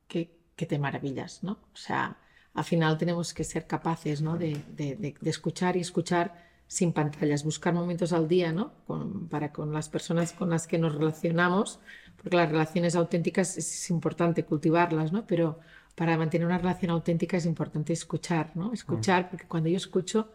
que, 0.07 0.35
que 0.55 0.65
te 0.65 0.79
maravillas, 0.79 1.43
¿no? 1.43 1.53
O 1.73 1.77
sea, 1.77 2.17
al 2.53 2.63
final 2.63 2.97
tenemos 2.97 3.33
que 3.33 3.43
ser 3.43 3.65
capaces, 3.67 4.21
¿no? 4.21 4.37
De, 4.37 4.63
de- 4.77 4.95
de- 4.95 5.15
de 5.19 5.29
escuchar 5.29 5.75
y 5.77 5.81
escuchar 5.81 6.35
sin 6.67 6.93
pantallas, 6.93 7.43
buscar 7.43 7.73
momentos 7.73 8.13
al 8.13 8.27
día, 8.27 8.51
¿no? 8.51 8.73
Con- 8.87 9.27
para 9.29 9.51
con 9.51 9.73
las 9.73 9.89
personas 9.89 10.33
con 10.33 10.49
las 10.49 10.67
que 10.67 10.77
nos 10.77 10.95
relacionamos, 10.95 11.79
porque 12.17 12.37
las 12.37 12.49
relaciones 12.49 12.95
auténticas 12.95 13.57
es, 13.57 13.89
importante 13.89 14.45
cultivarlas, 14.45 15.11
¿no? 15.11 15.25
Pero 15.27 15.59
para 15.95 16.17
mantener 16.17 16.47
una 16.47 16.57
relación 16.57 16.91
auténtica 16.91 17.37
es 17.37 17.45
importante 17.45 17.93
escuchar, 17.93 18.51
¿no? 18.55 18.73
Escuchar, 18.73 19.29
porque 19.29 19.45
cuando 19.47 19.69
yo 19.69 19.77
escucho, 19.77 20.31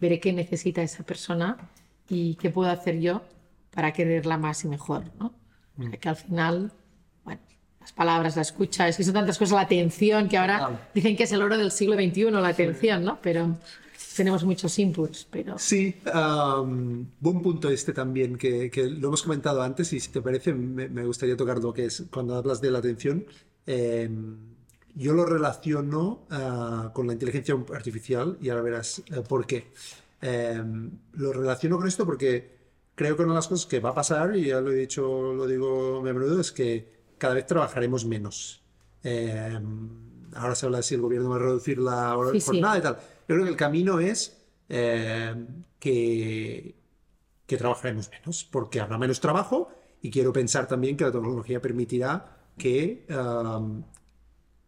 veré 0.00 0.20
qué 0.20 0.32
necesita 0.32 0.82
esa 0.82 1.04
persona 1.04 1.56
y 2.08 2.34
qué 2.36 2.50
puedo 2.50 2.70
hacer 2.70 3.00
yo 3.00 3.22
para 3.70 3.92
quererla 3.92 4.38
más 4.38 4.64
y 4.64 4.68
mejor, 4.68 5.04
¿no? 5.18 5.26
O 5.78 5.82
sea, 5.82 5.98
que 6.00 6.08
al 6.08 6.16
final, 6.16 6.72
las 7.86 7.92
palabras, 7.92 8.34
la 8.34 8.42
escucha, 8.42 8.88
es 8.88 8.96
que 8.96 9.04
son 9.04 9.14
tantas 9.14 9.38
cosas, 9.38 9.54
la 9.54 9.60
atención, 9.60 10.28
que 10.28 10.36
ahora 10.36 10.88
dicen 10.92 11.16
que 11.16 11.22
es 11.22 11.30
el 11.30 11.40
oro 11.40 11.56
del 11.56 11.70
siglo 11.70 11.94
XXI, 11.94 12.32
la 12.32 12.48
atención, 12.48 13.04
¿no? 13.04 13.20
Pero 13.22 13.56
tenemos 14.16 14.42
muchos 14.42 14.76
inputs, 14.80 15.28
pero... 15.30 15.56
Sí, 15.56 15.94
am, 16.12 17.06
buen 17.20 17.40
punto 17.42 17.70
este 17.70 17.92
también, 17.92 18.36
que, 18.38 18.72
que 18.72 18.86
lo 18.86 19.06
hemos 19.06 19.22
comentado 19.22 19.62
antes 19.62 19.92
y 19.92 20.00
si 20.00 20.10
te 20.10 20.20
parece 20.20 20.52
me, 20.52 20.88
me 20.88 21.04
gustaría 21.04 21.36
tocar 21.36 21.58
lo 21.58 21.72
que 21.72 21.84
es 21.84 22.06
cuando 22.10 22.34
hablas 22.34 22.60
de 22.60 22.72
la 22.72 22.78
atención. 22.80 23.24
em, 23.66 24.36
yo 24.96 25.12
lo 25.12 25.24
relaciono 25.26 26.26
ah, 26.30 26.90
con 26.92 27.06
la 27.06 27.12
inteligencia 27.12 27.54
artificial 27.72 28.36
y 28.40 28.48
ahora 28.48 28.62
verás 28.62 28.98
eh, 29.12 29.22
por 29.28 29.46
qué. 29.46 29.70
Em, 30.20 30.90
lo 31.12 31.32
relaciono 31.32 31.76
con 31.76 31.86
esto 31.86 32.04
porque 32.04 32.56
creo 32.96 33.14
que 33.14 33.22
una 33.22 33.34
de 33.34 33.36
las 33.36 33.46
cosas 33.46 33.66
que 33.66 33.78
va 33.78 33.90
a 33.90 33.94
pasar, 33.94 34.36
y 34.36 34.46
ya 34.46 34.60
lo 34.60 34.72
he 34.72 34.74
dicho, 34.76 35.34
lo 35.34 35.46
digo 35.46 35.98
a 35.98 36.02
menudo, 36.02 36.40
es 36.40 36.50
que 36.50 36.95
cada 37.18 37.34
vez 37.34 37.46
trabajaremos 37.46 38.04
menos. 38.04 38.62
Em, 39.02 39.88
ahora 40.34 40.54
se 40.54 40.66
habla 40.66 40.78
de 40.78 40.82
si 40.82 40.94
el 40.94 41.00
gobierno 41.00 41.30
va 41.30 41.36
a 41.36 41.40
reducir 41.40 41.78
la 41.78 42.16
hora- 42.16 42.32
Sí, 42.32 42.40
sí. 42.40 42.46
jornada 42.46 42.78
y 42.78 42.82
tal. 42.82 42.94
Yo 43.28 43.34
creo 43.34 43.44
que 43.44 43.50
el 43.50 43.56
camino 43.56 44.00
es 44.00 44.36
eh, 44.68 45.34
que, 45.78 46.74
que 47.46 47.56
trabajaremos 47.56 48.10
menos, 48.10 48.44
porque 48.44 48.80
habrá 48.80 48.98
menos 48.98 49.20
trabajo 49.20 49.68
y 50.02 50.10
quiero 50.10 50.32
pensar 50.32 50.66
también 50.66 50.96
que 50.96 51.04
la 51.04 51.12
tecnología 51.12 51.60
permitirá 51.62 52.36
que, 52.58 53.06
um, 53.10 53.82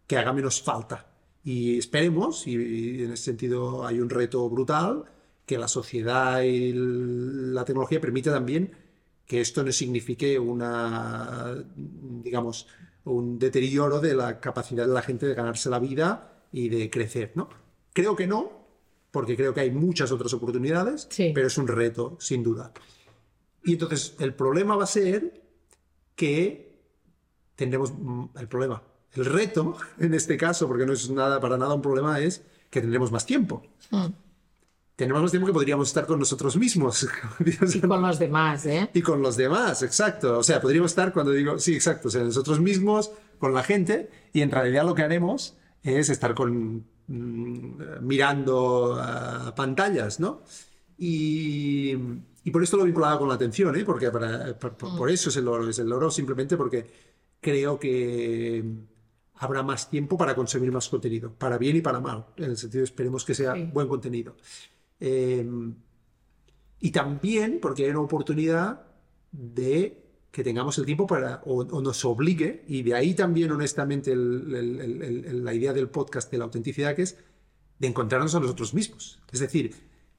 que 0.07 0.17
haga 0.17 0.33
menos 0.33 0.63
falta. 0.63 1.07
Y 1.45 1.79
esperemos, 1.79 2.47
y, 2.47 2.53
y 2.57 3.03
en 3.05 3.13
ese 3.13 3.25
sentido 3.25 3.87
hay 3.87 4.01
un 4.01 4.11
reto 4.11 4.49
brutal, 4.49 5.05
que 5.47 5.57
la 5.59 5.69
sociedad 5.69 6.43
y 6.43 6.73
la 6.75 7.65
tecnología 7.65 8.01
permita 8.01 8.31
también 8.33 8.71
que 9.29 9.41
esto 9.43 9.63
no 9.63 9.71
signifique 9.71 10.39
una, 10.39 11.55
digamos, 11.77 12.67
un 13.05 13.39
deterioro 13.39 14.01
de 14.01 14.15
la 14.15 14.41
capacidad 14.41 14.87
de 14.87 14.95
la 14.95 15.03
gente 15.03 15.27
de 15.27 15.35
ganarse 15.35 15.69
la 15.71 15.79
vida 15.79 16.43
y 16.51 16.71
de 16.71 16.89
crecer, 16.91 17.33
¿no? 17.35 17.49
Creo 17.93 18.17
que 18.17 18.27
no, 18.27 18.51
porque 19.11 19.37
creo 19.37 19.53
que 19.53 19.61
hay 19.61 19.71
muchas 19.71 20.11
otras 20.13 20.33
oportunidades, 20.33 21.07
Sí. 21.11 21.33
pero 21.35 21.47
es 21.47 21.59
un 21.59 21.69
reto, 21.69 22.17
sin 22.21 22.43
duda. 22.43 22.73
Y 23.65 23.73
entonces 23.75 24.15
el 24.19 24.33
problema 24.35 24.77
va 24.77 24.85
a 24.85 24.87
ser 24.89 25.43
que 26.17 26.81
tendremos 27.55 27.93
mm, 27.93 28.25
el 28.39 28.49
problema. 28.49 28.83
El 29.13 29.27
reto, 29.27 29.77
en 29.99 30.15
este 30.15 30.39
caso, 30.39 30.67
porque 30.67 30.87
no 30.87 30.95
es 30.95 31.11
nada 31.11 31.39
para 31.39 31.59
nada 31.59 31.75
un 31.75 31.83
problema, 31.83 32.19
es 32.19 32.43
que 32.71 32.81
tendremos 32.81 33.13
más 33.13 33.27
tiempo. 33.27 33.63
Mm. 33.91 34.07
Tenemos 34.99 35.23
más 35.23 35.31
tiempo 35.31 35.47
que 35.47 35.53
podríamos 35.53 35.87
estar 35.87 36.07
con 36.07 36.19
nosotros 36.19 36.57
mismos. 36.57 37.07
Y 37.47 37.81
con 37.81 38.03
los 38.03 38.19
demás, 38.19 38.67
¿eh? 38.67 38.91
Y 38.93 39.01
con 39.01 39.23
los 39.23 39.37
demás, 39.37 39.85
exacto. 39.85 40.39
O 40.39 40.43
sea, 40.43 40.61
podríamos 40.61 40.91
estar 40.91 41.13
cuando 41.13 41.31
digo, 41.31 41.57
sí, 41.61 41.73
exacto, 41.75 42.09
o 42.09 42.11
sea, 42.11 42.25
nosotros 42.25 42.59
mismos, 42.59 43.13
con 43.39 43.55
la 43.55 43.63
gente, 43.63 44.11
y 44.33 44.41
en 44.41 44.51
realidad 44.51 44.85
lo 44.85 44.97
que 44.97 45.03
haremos 45.03 45.55
es 45.85 46.09
estar 46.11 46.35
con, 46.35 46.85
mm, 47.07 47.81
mirando 48.03 48.97
ah, 49.01 49.55
pantallas, 49.55 50.19
¿no? 50.19 50.43
Y, 50.99 51.93
y 52.43 52.51
por 52.51 52.65
esto 52.65 52.77
lo 52.77 52.83
vinculaba 52.85 53.21
con 53.21 53.29
la 53.29 53.35
atención, 53.35 53.77
¿eh? 53.77 53.85
Porque 53.85 54.11
para- 54.11 54.59
por, 54.59 54.77
por- 54.77 54.97
por 54.99 55.11
eso 55.11 55.29
es 55.31 55.37
el 55.37 55.47
oro, 55.47 55.69
es 55.71 55.79
el 55.79 55.93
oro 55.93 56.11
simplemente 56.11 56.57
porque 56.57 56.85
creo 57.41 57.79
que 57.79 58.65
habrá 59.37 59.63
más 59.63 59.89
tiempo 59.89 60.19
para 60.19 60.35
consumir 60.35 60.73
más 60.73 60.89
contenido, 60.89 61.33
para 61.33 61.57
bien 61.57 61.77
y 61.77 61.81
para 61.83 62.01
mal, 62.01 62.27
en 62.37 62.47
el 62.51 62.57
sentido 62.57 62.83
esperemos 62.83 63.25
que 63.25 63.35
sea 63.37 63.55
Sí. 63.55 63.71
buen 63.73 63.87
contenido. 63.87 64.35
Eh, 65.01 65.47
y 66.81 66.91
también 66.91 67.59
porque 67.61 67.85
hay 67.85 67.91
una 67.91 68.01
oportunidad 68.01 68.83
de 69.33 70.05
que 70.31 70.45
tengamos 70.45 70.79
el 70.79 70.85
tiempo 70.87 71.07
para, 71.07 71.43
o, 71.47 71.61
o 71.63 71.81
nos 71.83 72.05
obligue, 72.05 72.65
y 72.69 72.83
de 72.83 72.95
ahí 72.95 73.15
también 73.15 73.51
honestamente 73.51 74.13
el- 74.13 74.55
el- 74.55 74.81
el- 74.81 75.25
el- 75.25 75.45
la 75.45 75.55
idea 75.55 75.73
del 75.73 75.89
podcast 75.89 76.31
de 76.31 76.39
la 76.39 76.45
autenticidad, 76.45 76.95
que 76.95 77.03
es 77.03 77.17
de 77.79 77.87
encontrarnos 77.89 78.35
a 78.35 78.41
nosotros 78.41 78.75
mismos. 78.75 79.21
Es 79.33 79.41
decir, 79.41 79.75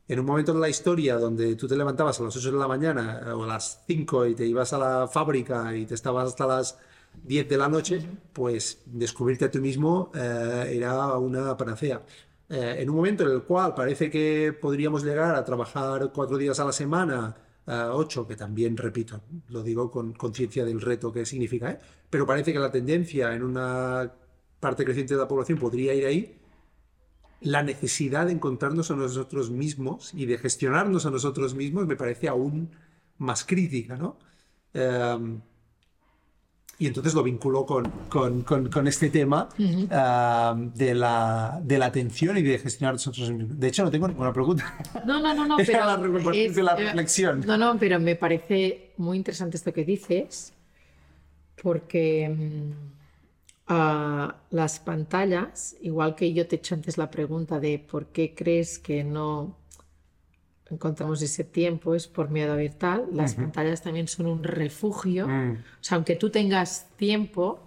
en 0.07 0.19
un 0.19 0.25
momento 0.25 0.53
de 0.53 0.59
la 0.59 0.69
historia 0.69 1.17
donde 1.17 1.55
tú 1.55 1.67
te 1.67 1.77
levantabas 1.77 2.19
a 2.19 2.23
las 2.23 2.35
8 2.35 2.51
de 2.51 2.57
la 2.57 2.67
mañana 2.67 3.21
eh, 3.25 3.29
o 3.31 3.43
a 3.43 3.47
las 3.47 3.83
5 3.87 4.25
y 4.25 4.33
te 4.35 4.45
ibas 4.45 4.73
a 4.73 4.79
la 4.79 5.07
fábrica 5.07 5.75
y 5.75 5.85
te 5.85 5.93
estabas 5.93 6.27
hasta 6.29 6.47
las 6.47 6.77
10 7.23 7.47
de 7.47 7.57
la 7.57 7.69
noche, 7.69 8.01
pues 8.33 8.81
descubrirte 8.85 9.45
a 9.45 9.51
ti 9.51 9.59
mismo 9.59 10.11
eh, 10.15 10.71
era 10.75 11.17
una 11.17 11.55
panacea. 11.55 12.03
Eh, 12.49 12.77
en 12.79 12.89
un 12.89 12.95
momento 12.95 13.23
en 13.23 13.31
el 13.31 13.43
cual 13.43 13.75
parece 13.75 14.09
que 14.09 14.53
podríamos 14.59 15.03
llegar 15.03 15.35
a 15.35 15.45
trabajar 15.45 16.11
cuatro 16.11 16.37
días 16.37 16.59
a 16.59 16.65
la 16.65 16.71
semana, 16.71 17.35
eh, 17.67 17.89
ocho, 17.91 18.25
que 18.27 18.35
también, 18.35 18.75
repito, 18.75 19.21
lo 19.49 19.61
digo 19.61 19.91
con 19.91 20.13
conciencia 20.13 20.65
del 20.65 20.81
reto 20.81 21.11
que 21.13 21.25
significa, 21.25 21.71
¿eh? 21.71 21.79
pero 22.09 22.25
parece 22.25 22.51
que 22.51 22.59
la 22.59 22.71
tendencia 22.71 23.33
en 23.35 23.43
una 23.43 24.11
parte 24.59 24.83
creciente 24.83 25.13
de 25.13 25.19
la 25.19 25.27
población 25.27 25.59
podría 25.59 25.93
ir 25.93 26.05
ahí, 26.05 26.39
la 27.41 27.63
necesidad 27.63 28.25
de 28.25 28.33
encontrarnos 28.33 28.91
a 28.91 28.95
nosotros 28.95 29.51
mismos 29.51 30.13
y 30.13 30.25
de 30.25 30.37
gestionarnos 30.37 31.05
a 31.05 31.11
nosotros 31.11 31.55
mismos 31.55 31.87
me 31.87 31.95
parece 31.95 32.27
aún 32.27 32.71
más 33.17 33.45
crítica, 33.45 33.95
¿no? 33.95 34.17
Em, 34.73 35.41
y 36.79 36.87
entonces 36.87 37.13
lo 37.13 37.21
vinculo 37.23 37.65
con, 37.65 37.83
con- 38.09 38.41
con- 38.43 38.69
con 38.69 38.87
este 38.87 39.09
tema 39.09 39.49
em, 39.57 40.71
de, 40.73 40.95
la, 40.95 41.59
de 41.61 41.77
la 41.77 41.85
atención 41.87 42.37
y 42.37 42.41
de 42.41 42.57
gestionar 42.57 42.93
nosotros 42.93 43.29
mismos. 43.31 43.59
De 43.59 43.67
hecho, 43.67 43.83
no 43.83 43.91
tengo 43.91 44.07
ninguna 44.07 44.31
pregunta. 44.33 44.73
No, 45.05 45.19
no, 45.21 45.33
no, 45.35 45.45
no, 45.45 45.57
pero 45.65 45.85
la 45.85 46.31
es- 46.35 46.55
de 46.55 46.63
la 46.63 46.73
eh, 46.73 46.85
reflexión. 46.85 47.43
No, 47.45 47.57
no, 47.57 47.77
pero 47.77 47.99
me 47.99 48.15
parece 48.15 48.93
muy 48.97 49.17
interesante 49.17 49.57
esto 49.57 49.73
que 49.73 49.83
dices, 49.83 50.53
porque 51.61 52.29
mm, 52.29 52.71
ah, 53.67 54.35
las 54.51 54.79
pantallas, 54.79 55.75
igual 55.81 56.15
que 56.15 56.33
yo 56.33 56.47
te 56.47 56.55
he 56.55 56.59
hecho 56.59 56.75
antes 56.75 56.97
la 56.97 57.11
pregunta 57.11 57.59
de 57.59 57.77
por 57.79 58.07
qué 58.07 58.33
crees 58.33 58.79
que 58.79 59.03
no 59.03 59.57
encontramos 60.71 61.21
ese 61.21 61.43
tiempo, 61.43 61.95
es 61.95 62.07
por 62.07 62.29
miedo 62.29 62.53
a 62.53 62.55
ver 62.55 62.73
tal, 62.73 63.07
las 63.13 63.35
pantallas 63.35 63.81
también 63.81 64.07
son 64.07 64.27
un 64.27 64.43
refugio. 64.43 65.27
Mm. 65.27 65.51
O 65.51 65.83
sea, 65.83 65.95
aunque 65.95 66.15
tú 66.15 66.29
tengas 66.29 66.89
tiempo, 66.95 67.59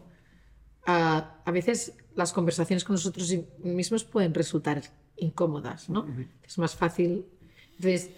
ah, 0.86 1.40
a 1.44 1.50
veces 1.50 1.94
las 2.14 2.32
conversaciones 2.32 2.84
con 2.84 2.94
nosotros 2.94 3.34
mismos 3.62 4.04
pueden 4.04 4.34
resultar 4.34 4.82
incómodas, 5.16 5.88
¿no? 5.88 6.06
Es 6.44 6.58
más 6.58 6.74
fácil. 6.74 7.26
Entonces, 7.76 8.10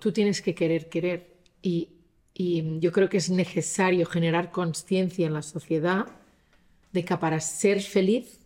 tú 0.00 0.12
tienes 0.12 0.42
que 0.42 0.54
querer 0.54 0.88
querer. 0.88 1.36
Y, 1.62 1.90
y 2.34 2.78
yo 2.80 2.92
creo 2.92 3.08
que 3.08 3.18
es 3.18 3.30
necesario 3.30 4.06
generar 4.06 4.50
conciencia 4.50 5.26
en 5.26 5.34
la 5.34 5.42
sociedad 5.42 6.06
de 6.92 7.04
que 7.04 7.16
para 7.16 7.40
ser 7.40 7.80
feliz 7.80 8.40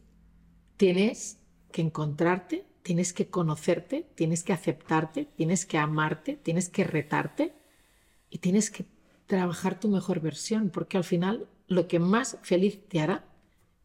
tienes 0.76 1.38
que 1.72 1.82
encontrarte, 1.82 2.64
tienes 2.86 3.12
que 3.12 3.26
conocerte, 3.26 4.06
tienes 4.14 4.44
que 4.44 4.52
aceptarte, 4.52 5.24
tienes 5.36 5.66
que 5.66 5.76
amarte, 5.76 6.36
tienes 6.36 6.68
que 6.68 6.84
retarte 6.84 7.52
y 8.30 8.38
tienes 8.38 8.70
que 8.70 8.84
trabajar 9.26 9.80
tu 9.80 9.88
mejor 9.88 10.20
versión, 10.20 10.70
porque 10.70 10.96
al 10.96 11.02
final 11.02 11.48
lo 11.66 11.88
que 11.88 11.98
más 11.98 12.38
feliz 12.42 12.78
te 12.88 13.00
hará 13.00 13.24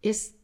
es 0.04 0.36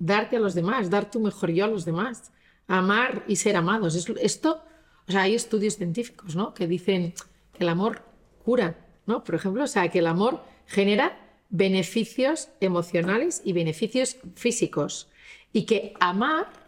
darte 0.00 0.36
a 0.36 0.40
los 0.40 0.54
demás, 0.54 0.90
dar 0.90 1.08
tu 1.12 1.20
mejor 1.20 1.50
yo 1.52 1.64
a 1.64 1.68
los 1.68 1.84
demás, 1.84 2.32
amar 2.66 3.24
y 3.28 3.36
ser 3.36 3.54
amados. 3.54 3.94
Es- 3.94 4.08
Esto, 4.20 4.64
o 5.06 5.12
sea, 5.12 5.22
hay 5.22 5.36
estudios 5.36 5.76
científicos, 5.76 6.34
¿no? 6.34 6.54
Que 6.54 6.66
dicen 6.66 7.14
que 7.52 7.62
el 7.62 7.68
amor 7.68 8.02
cura, 8.44 8.68
¿no? 9.06 9.22
Por 9.22 9.36
ejemplo, 9.36 9.62
o 9.62 9.68
sea, 9.68 9.88
que 9.90 10.00
el 10.00 10.08
amor 10.08 10.42
genera 10.66 11.16
beneficios 11.50 12.48
emocionales 12.60 13.42
y 13.44 13.52
beneficios 13.52 14.16
físicos 14.34 15.08
y 15.52 15.66
que 15.66 15.94
amar 16.00 16.59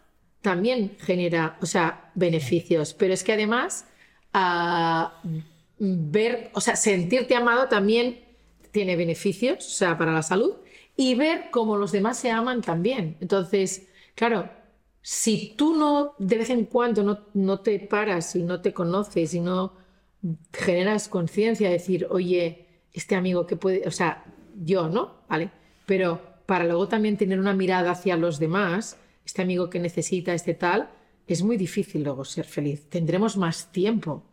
también 0.43 0.97
genera, 0.99 1.57
o 1.63 1.67
sea, 1.67 2.11
beneficios, 2.15 2.95
pero 2.95 3.15
es 3.15 3.25
que 3.25 3.33
además 3.33 3.87
ver, 5.79 6.51
o 6.55 6.61
sea, 6.61 6.77
sentirte 6.77 7.35
amado 7.35 7.69
también 7.69 8.21
tiene 8.71 8.97
beneficios, 8.97 9.67
o 9.67 9.71
sea, 9.71 9.99
para 9.99 10.13
la 10.13 10.23
salud, 10.23 10.55
y 10.97 11.15
ver 11.15 11.51
cómo 11.51 11.77
los 11.77 11.93
demás 11.93 12.19
se 12.19 12.31
aman 12.31 12.61
también. 12.63 13.17
Entonces, 13.21 13.89
claro, 14.15 14.49
si 15.03 15.55
tú 15.57 15.75
no, 15.77 16.15
de 16.19 16.39
vez 16.39 16.51
en 16.51 16.67
cuando, 16.67 17.03
no, 17.03 17.21
no 17.35 17.61
te 17.61 17.79
paras 17.81 18.37
y 18.37 18.43
no 18.43 18.61
te 18.61 18.73
conoces 18.73 19.35
y 19.35 19.41
no 19.41 19.75
generas 20.53 21.09
conciencia 21.09 21.69
de 21.69 21.75
decir, 21.75 22.07
oye, 22.11 22.67
este 22.93 23.17
amigo 23.17 23.47
que 23.47 23.57
puede, 23.57 23.87
o 23.87 23.91
sea, 23.91 24.25
yo, 24.63 24.89
¿no? 24.89 25.23
¿Vale? 25.29 25.51
Pero 25.87 26.21
para 26.47 26.65
luego 26.65 26.89
también 26.89 27.17
tener 27.17 27.41
una 27.41 27.55
mirada 27.55 27.91
hacia 27.91 28.17
los 28.17 28.39
demás, 28.39 28.99
este 29.25 29.43
amigo 29.43 29.71
que 29.71 29.79
necesita, 29.79 30.35
este 30.35 30.55
tal, 30.55 30.89
es 31.27 31.43
muy 31.43 31.57
difícil 31.57 32.03
luego 32.05 32.25
ser 32.25 32.45
feliz. 32.45 32.89
Tendremos 32.89 33.37
más 33.37 33.71
tiempo. 33.73 34.25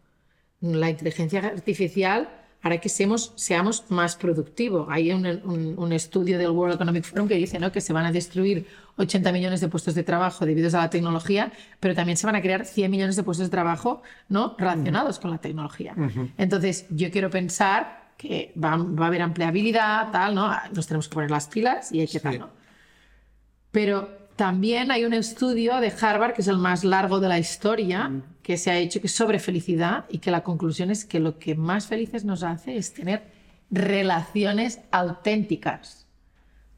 La 0.62 0.90
inteligencia 0.90 1.40
artificial 1.40 2.30
hará 2.62 2.80
que 2.80 2.90
seamos, 2.90 3.32
seamos 3.38 3.86
más 3.90 4.18
productivos. 4.18 4.88
Hay 4.90 5.12
un, 5.14 5.26
un- 5.26 5.76
un 5.78 5.94
estudio 5.94 6.38
del 6.38 6.50
World 6.50 6.76
Economic 6.76 7.06
Forum 7.06 7.28
que 7.30 7.36
dice 7.36 7.58
¿no? 7.60 7.72
que 7.72 7.80
se 7.80 7.94
van 7.94 8.06
a 8.06 8.12
destruir 8.12 8.68
80 8.98 9.32
millones 9.32 9.62
de 9.62 9.70
puestos 9.70 9.96
de 9.96 10.04
trabajo 10.04 10.46
debido 10.46 10.68
a 10.78 10.82
la 10.82 10.90
tecnología, 10.90 11.54
pero 11.80 11.96
también 11.96 12.18
se 12.18 12.26
van 12.26 12.36
a 12.36 12.42
crear 12.42 12.66
100 12.66 12.92
millones 12.92 13.16
de 13.16 13.24
puestos 13.24 13.48
de 13.48 13.52
trabajo 13.52 14.02
¿no? 14.28 14.56
relacionados 14.58 15.20
con 15.20 15.32
la 15.32 15.38
tecnología. 15.38 15.96
Entonces, 16.38 16.86
yo 16.90 17.10
quiero 17.12 17.30
pensar 17.30 18.10
que 18.18 18.52
va, 18.62 18.76
va 18.76 19.06
a 19.06 19.08
haber 19.08 19.22
empleabilidad, 19.22 20.12
tal, 20.12 20.36
¿no? 20.36 20.52
Nos 20.76 20.88
tenemos 20.88 21.08
que 21.08 21.14
poner 21.14 21.32
las 21.32 21.48
pilas 21.48 21.94
y 21.94 22.02
hay 22.02 22.08
que 22.08 22.20
tal, 22.20 22.40
¿no? 22.40 22.50
Pero 23.72 24.19
también 24.40 24.90
hay 24.90 25.04
un 25.04 25.12
estudio 25.12 25.82
de 25.82 25.92
Harvard, 26.00 26.34
que 26.34 26.44
es 26.44 26.48
el 26.48 26.58
más 26.58 26.86
largo 26.86 27.20
de 27.20 27.28
la 27.28 27.40
historia, 27.40 28.10
que 28.42 28.56
se 28.56 28.72
ha 28.72 28.78
hecho 28.78 29.02
que 29.02 29.08
es 29.08 29.14
sobre 29.14 29.38
felicidad 29.38 30.06
y 30.08 30.20
que 30.20 30.32
la 30.32 30.44
conclusión 30.44 30.92
es 30.92 31.04
que 31.04 31.20
lo 31.20 31.40
que 31.40 31.56
más 31.56 31.88
felices 31.88 32.24
nos 32.24 32.44
hace 32.44 32.78
es 32.78 32.94
tener 32.94 33.22
relaciones 33.70 34.80
auténticas. 34.92 36.08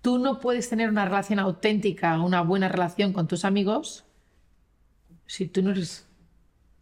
Tú 0.01 0.17
no 0.17 0.39
puedes 0.39 0.69
tener 0.69 0.89
una 0.89 1.05
relación 1.05 1.37
auténtica, 1.37 2.19
una 2.19 2.41
buena 2.41 2.67
relación 2.67 3.13
con 3.13 3.27
tus 3.27 3.45
amigos 3.45 4.05
si 5.27 5.45
tú 5.45 5.61
no 5.61 5.69
eres 5.69 6.07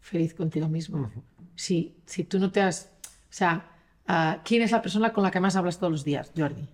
feliz 0.00 0.32
contigo 0.32 0.66
mismo. 0.66 1.10
si, 1.56 1.94
si 2.06 2.24
tú 2.24 2.38
no 2.38 2.50
te 2.50 2.62
has... 2.62 2.90
O 3.04 3.34
sea, 3.34 3.70
ah, 4.06 4.40
¿quién 4.46 4.62
es 4.62 4.70
la 4.70 4.80
persona 4.80 5.12
con 5.12 5.24
la 5.24 5.30
que 5.30 5.40
más 5.40 5.56
hablas 5.56 5.76
todos 5.76 5.92
los 5.92 6.04
días, 6.04 6.32
Jordi? 6.34 6.66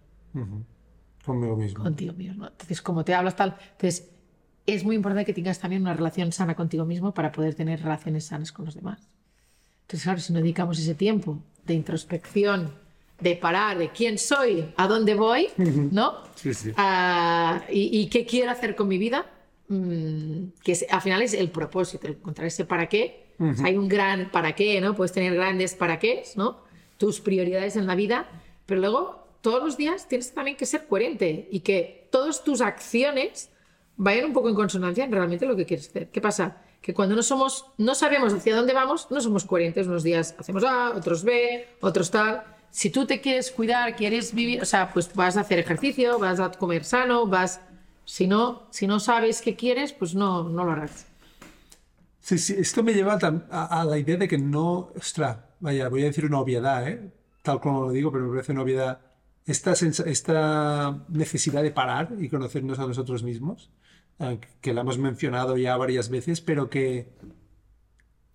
Conmigo 1.26 1.56
mismo. 1.56 1.84
contigo 1.84 2.14
mismo. 2.14 2.46
Entonces, 2.46 2.80
como 2.80 3.04
te 3.04 3.12
hablas 3.14 3.36
tal, 3.36 3.56
entonces 3.72 4.08
es 4.64 4.82
muy 4.84 4.96
importante 4.96 5.24
que 5.26 5.32
tengas 5.34 5.58
también 5.58 5.82
una 5.82 5.92
relación 5.94 6.32
sana 6.32 6.54
contigo 6.54 6.84
mismo 6.86 7.12
para 7.12 7.30
poder 7.32 7.54
tener 7.54 7.80
relaciones 7.82 8.24
sanas 8.26 8.50
con 8.52 8.64
los 8.64 8.74
demás. 8.74 9.08
Entonces, 9.82 10.04
claro, 10.04 10.20
si 10.20 10.32
no 10.32 10.38
dedicamos 10.40 10.78
ese 10.78 10.94
tiempo 10.94 11.38
de 11.66 11.74
introspección, 11.74 12.72
de 13.20 13.34
parar, 13.36 13.78
de 13.78 13.90
quién 13.90 14.18
soy, 14.18 14.72
a 14.76 14.86
dónde 14.88 15.14
voy, 15.14 15.48
¿no? 15.56 16.14
Sí, 16.34 16.52
sí. 16.54 16.72
Ah, 16.76 17.62
y, 17.70 17.98
y 18.00 18.06
qué 18.08 18.24
quiero 18.26 18.50
hacer 18.52 18.74
con 18.76 18.88
mi 18.88 18.98
vida, 18.98 19.26
Mm, 19.68 20.52
que 20.62 20.70
es- 20.72 20.86
al 20.88 21.00
final 21.00 21.22
es 21.22 21.34
el 21.34 21.50
propósito, 21.50 22.06
encontrar 22.06 22.46
ese 22.46 22.64
para 22.64 22.88
qué. 22.88 23.34
O 23.40 23.52
sea, 23.52 23.66
hay 23.66 23.76
un 23.76 23.88
gran 23.88 24.30
para 24.30 24.54
qué, 24.54 24.80
¿no? 24.80 24.94
Puedes 24.94 25.10
tener 25.10 25.34
grandes 25.34 25.74
para 25.74 25.98
qué, 25.98 26.22
¿no? 26.36 26.58
Tus 26.98 27.20
prioridades 27.20 27.74
en 27.74 27.84
la 27.88 27.96
vida, 27.96 28.28
pero 28.64 28.80
luego 28.80 29.25
todos 29.46 29.62
los 29.62 29.76
días 29.76 30.08
tienes 30.08 30.34
también 30.34 30.56
que 30.56 30.66
ser 30.66 30.88
coherente 30.88 31.46
y 31.52 31.60
que 31.60 32.08
todas 32.10 32.42
tus 32.42 32.60
acciones 32.60 33.48
vayan 33.96 34.24
un 34.24 34.32
poco 34.32 34.48
en 34.48 34.56
consonancia 34.56 35.04
en 35.04 35.12
realmente 35.12 35.46
lo 35.46 35.54
que 35.54 35.64
quieres 35.64 35.88
hacer. 35.88 36.10
¿Qué 36.10 36.20
pasa? 36.20 36.56
Que 36.82 36.92
cuando 36.92 37.14
no 37.14 37.22
somos, 37.22 37.66
no 37.78 37.94
sabemos 37.94 38.32
hacia 38.32 38.56
dónde 38.56 38.72
vamos, 38.74 39.06
no 39.08 39.20
somos 39.20 39.44
coherentes. 39.44 39.86
Unos 39.86 40.02
días 40.02 40.34
hacemos 40.36 40.64
A, 40.64 40.90
otros 40.90 41.22
B, 41.22 41.64
otros 41.80 42.10
tal. 42.10 42.42
Si 42.72 42.90
tú 42.90 43.06
te 43.06 43.20
quieres 43.20 43.52
cuidar, 43.52 43.94
quieres 43.94 44.34
vivir, 44.34 44.60
o 44.62 44.64
sea, 44.64 44.92
pues 44.92 45.14
vas 45.14 45.36
a 45.36 45.42
hacer 45.42 45.60
ejercicio, 45.60 46.18
vas 46.18 46.40
a 46.40 46.50
comer 46.50 46.82
sano, 46.82 47.28
vas... 47.28 47.60
Si 48.04 48.26
no, 48.26 48.66
si 48.70 48.88
no 48.88 48.98
sabes 48.98 49.40
qué 49.42 49.54
quieres, 49.54 49.92
pues 49.92 50.16
no, 50.16 50.48
no 50.48 50.64
lo 50.64 50.72
harás. 50.72 51.06
Sí, 52.18 52.36
sí, 52.36 52.56
esto 52.58 52.82
me 52.82 52.94
lleva 52.94 53.16
a, 53.22 53.80
a 53.80 53.84
la 53.84 53.96
idea 53.96 54.16
de 54.16 54.26
que 54.26 54.38
no, 54.38 54.90
ostras, 54.96 55.38
vaya, 55.60 55.88
voy 55.88 56.02
a 56.02 56.06
decir 56.06 56.24
una 56.24 56.40
obviedad, 56.40 56.88
¿eh? 56.88 57.12
tal 57.42 57.60
como 57.60 57.82
lo 57.82 57.90
digo, 57.92 58.10
pero 58.10 58.24
me 58.24 58.30
parece 58.30 58.50
una 58.50 58.62
obviedad. 58.62 59.05
Esta, 59.46 59.74
necesidad 61.08 61.62
de 61.62 61.70
parar 61.70 62.14
y 62.18 62.28
conocernos 62.28 62.78
a 62.80 62.86
nosotros 62.86 63.22
mismos, 63.22 63.70
eh, 64.18 64.40
que 64.60 64.74
la 64.74 64.80
hemos 64.80 64.98
mencionado 64.98 65.56
ya 65.56 65.76
varias 65.76 66.08
veces, 66.08 66.40
pero 66.40 66.68
que 66.68 67.14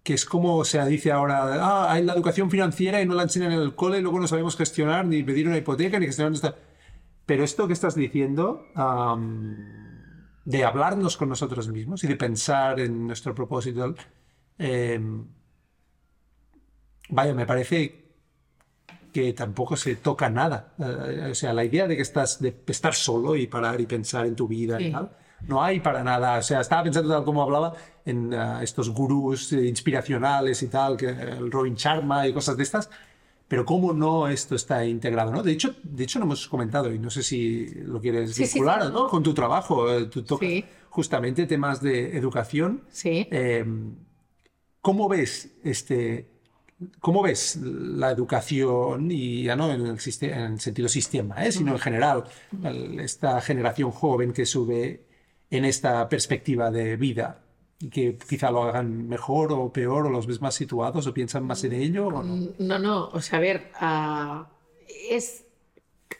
que 0.04 0.14
es 0.14 0.26
como 0.26 0.64
se 0.66 0.84
dice 0.86 1.12
ahora, 1.12 1.64
ah, 1.64 1.92
hay 1.92 2.04
la 2.04 2.14
educación 2.14 2.50
financiera 2.50 3.02
y 3.02 3.06
no 3.06 3.14
la 3.14 3.24
enseñan 3.24 3.52
en 3.52 3.60
el 3.60 3.76
cole 3.76 4.00
y 4.00 4.02
luego 4.02 4.20
no 4.20 4.28
sabemos 4.28 4.58
gestionar 4.58 5.06
ni 5.06 5.22
pedir 5.24 5.48
una 5.48 5.58
hipoteca 5.58 6.00
ni 6.00 6.08
gestionar 6.08 6.34
esta... 6.34 6.56
Pero 7.26 7.44
esto 7.44 7.68
que 7.68 7.74
estás 7.74 7.96
diciendo, 7.96 8.66
de 10.44 10.64
hablarnos 10.66 11.18
con 11.18 11.30
nosotros 11.30 11.68
mismos 11.70 12.04
y 12.04 12.08
de 12.08 12.16
pensar 12.16 12.80
en 12.80 13.08
nuestro 13.08 13.36
propósito, 13.36 13.96
em, 14.58 15.28
vaya, 17.10 17.34
me 17.34 17.46
parece 17.46 18.01
que 19.12 19.34
tampoco 19.34 19.76
se 19.76 19.96
toca 19.96 20.30
nada. 20.30 20.74
Eh, 20.80 21.30
o 21.32 21.36
sea, 21.36 21.54
la 21.54 21.64
idea 21.64 21.88
de 21.88 21.96
que 21.96 22.02
estás, 22.02 22.40
de 22.42 22.56
estar 22.68 22.94
solo 22.94 23.36
y 23.36 23.48
parar 23.48 23.80
y 23.82 23.86
pensar 23.86 24.26
en 24.26 24.36
tu 24.36 24.48
vida 24.48 24.82
y 24.82 24.92
tal, 24.92 25.12
no 25.48 25.64
hay 25.64 25.80
para 25.80 26.04
nada. 26.04 26.38
O 26.38 26.42
sea, 26.42 26.62
estaba 26.62 26.84
pensando 26.84 27.10
tal 27.10 27.24
como 27.24 27.42
hablaba 27.42 27.74
en 28.06 28.34
eh, 28.34 28.60
estos 28.62 28.90
gurús 28.90 29.52
inspiracionales 29.52 30.62
y 30.64 30.68
tal, 30.68 30.98
que 30.98 31.10
el 31.10 31.52
Robin 31.52 31.76
Sharma 31.76 32.28
y 32.28 32.34
cosas 32.34 32.58
de 32.58 32.64
estas. 32.64 32.90
Pero 33.48 33.66
cómo 33.66 33.92
no 33.92 34.30
esto 34.30 34.56
está 34.56 34.86
integrado, 34.86 35.32
¿no? 35.32 35.44
De 35.44 35.52
hecho, 35.52 35.76
de 35.84 36.06
hecho 36.06 36.20
lo 36.20 36.26
hemos 36.26 36.48
comentado 36.48 36.92
y 36.94 36.98
no 36.98 37.10
sé 37.10 37.22
si 37.22 37.66
lo 37.84 38.00
quieres 38.00 38.38
vincular, 38.38 38.90
¿no? 38.92 39.08
Con 39.08 39.24
tu 39.24 39.34
trabajo. 39.34 39.92
Eh, 39.94 40.06
tú 40.06 40.24
tocas 40.24 40.50
justamente 40.90 41.46
temas 41.48 41.82
de 41.82 42.18
educación. 42.18 42.84
Sí. 42.90 43.28
¿Cómo 44.82 45.08
ves 45.08 45.54
este, 45.64 46.32
¿Cómo 47.00 47.22
ves 47.22 47.58
la 47.62 48.12
educación, 48.12 49.12
y 49.12 49.44
ya 49.44 49.56
no 49.56 49.72
en 49.72 49.82
el, 49.82 50.00
en 50.22 50.42
el 50.54 50.60
sentido 50.60 50.90
sistema, 50.90 51.46
¿eh? 51.46 51.52
sino 51.52 51.74
en 51.74 51.80
general, 51.80 52.24
esta 53.00 53.40
generación 53.42 53.92
joven 53.92 54.34
que 54.34 54.46
sube 54.46 55.06
en 55.50 55.66
esta 55.66 56.08
perspectiva 56.10 56.72
de 56.72 56.96
vida? 56.98 57.42
y 57.82 57.90
que 57.90 58.16
quizá 58.16 58.52
lo 58.52 58.64
hagan 58.64 59.08
mejor 59.08 59.52
o 59.52 59.74
peor, 59.74 60.06
o 60.06 60.10
los 60.10 60.28
ves 60.28 60.40
más 60.40 60.54
situados, 60.54 61.08
o 61.08 61.14
piensan 61.14 61.44
más 61.46 61.64
en 61.64 61.74
ello, 61.74 62.08
o 62.08 62.24
no? 62.24 62.50
No, 62.60 62.78
no, 62.78 63.10
o 63.10 63.22
sea, 63.22 63.40
a 63.40 63.42
ver, 63.42 63.72
uh, 63.82 64.46
es, 65.10 65.46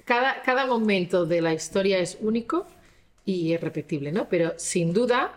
cada, 0.06 0.42
cada 0.42 0.66
momento 0.66 1.26
de 1.26 1.42
la 1.42 1.54
historia 1.54 2.00
es 2.00 2.18
único 2.20 2.66
y 3.26 3.54
irrepetible, 3.54 4.12
¿no? 4.12 4.28
Pero 4.28 4.54
sin 4.58 4.92
duda, 4.92 5.34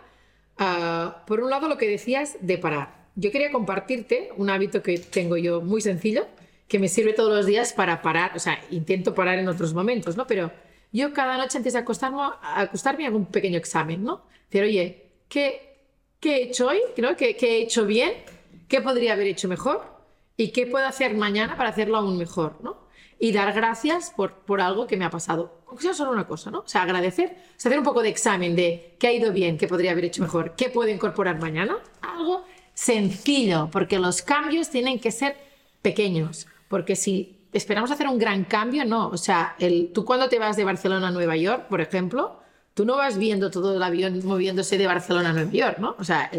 uh, 0.59 1.26
por 1.26 1.40
un 1.40 1.51
lado 1.51 1.68
lo 1.68 1.76
que 1.76 1.88
decías 1.88 2.38
de 2.40 2.56
parar 2.56 2.93
yo 3.16 3.31
quería 3.31 3.53
compartirte 3.53 4.31
un 4.36 4.51
hábito 4.51 4.82
que 4.82 4.99
tengo 4.99 5.36
yo 5.36 5.61
muy 5.61 5.81
sencillo, 5.81 6.27
que 6.69 6.78
me 6.78 6.89
sirve 6.89 7.12
todos 7.12 7.35
los 7.35 7.47
días 7.47 7.73
para 7.73 8.03
parar, 8.03 8.32
o 8.35 8.39
sea, 8.39 8.59
intento 8.70 9.15
parar 9.15 9.39
en 9.39 9.49
otros 9.49 9.74
momentos, 9.74 10.16
¿no? 10.16 10.27
Pero 10.27 10.51
yo 10.93 11.12
cada 11.12 11.36
noche 11.36 11.59
antes 11.59 11.73
de 11.73 11.81
acostarme, 11.81 12.19
acostarme 12.43 13.07
hago 13.07 13.16
un 13.16 13.27
pequeño 13.27 13.59
examen, 13.59 14.03
¿no? 14.03 14.23
Decir, 14.51 14.62
oye, 14.62 15.11
¿qué, 15.28 15.77
he 16.23 16.43
hecho 16.43 16.69
hoy? 16.69 16.78
¿no? 16.99 17.16
¿Qué, 17.16 17.36
¿Qué 17.36 17.59
he 17.59 17.62
hecho 17.62 17.85
bien? 17.85 18.12
¿Qué 18.69 18.81
podría 18.81 19.12
haber 19.12 19.27
hecho 19.27 19.49
mejor? 19.49 19.85
¿Y 20.36 20.49
qué 20.49 20.66
puedo 20.66 20.86
hacer 20.86 21.15
mañana 21.15 21.57
para 21.57 21.70
hacerlo 21.70 21.99
aún 21.99 22.16
mejor, 22.16 22.59
¿no? 22.62 22.85
Y 23.19 23.32
dar 23.32 23.53
gracias 23.53 24.12
por, 24.16 24.32
por 24.32 24.61
algo 24.61 24.86
que 24.86 24.97
me 24.97 25.05
ha 25.05 25.11
pasado. 25.11 25.62
Aunque 25.69 25.82
sea 25.82 25.95
solo 25.95 26.12
una 26.12 26.27
cosa, 26.27 26.51
¿no? 26.51 26.61
O 26.61 26.69
sea, 26.69 26.82
agradecer, 26.82 27.31
o 27.31 27.61
sea, 27.61 27.69
hacer 27.70 27.78
un 27.78 27.85
poco 27.85 28.03
de 28.03 28.09
examen 28.09 28.57
de 28.57 28.97
qué 28.99 29.09
ha 29.09 29.12
ido 29.12 29.32
bien, 29.32 29.59
qué 29.59 29.69
podría 29.69 29.93
haber 29.93 30.05
hecho 30.07 30.23
mejor, 30.23 30.55
qué 30.57 30.70
puedo 30.70 30.91
incorporar 30.91 31.41
mañana, 31.41 31.77
algo 32.01 32.45
sencillo, 32.74 33.68
porque 33.72 33.98
los 33.98 34.22
cambios 34.22 34.68
tienen 34.68 34.98
que 34.98 35.10
ser 35.10 35.36
pequeños, 35.80 36.46
porque 36.68 36.96
si 36.96 37.38
esperamos 37.52 37.90
hacer 37.90 38.09
un 38.09 38.18
gran 38.18 38.44
cambio, 38.44 38.84
no, 38.84 39.09
o 39.09 39.16
sea, 39.16 39.55
el, 39.59 39.92
tú 39.94 40.05
cuando 40.05 40.28
te 40.28 40.38
vas 40.38 40.56
de 40.56 40.64
Barcelona 40.64 41.09
a 41.09 41.10
Nueva 41.12 41.36
York, 41.36 41.68
por 41.68 41.80
ejemplo, 41.80 42.40
tú 42.74 42.84
no 42.84 42.96
vas 42.96 43.16
viendo 43.16 43.51
todo 43.51 43.76
el 43.76 43.82
avión 43.82 44.20
moviéndose 44.24 44.76
de 44.76 44.86
Barcelona 44.86 45.30
a 45.30 45.32
Nueva 45.32 45.52
York, 45.52 45.78
¿no? 45.78 45.94
O 45.98 46.05
sea, 46.05 46.30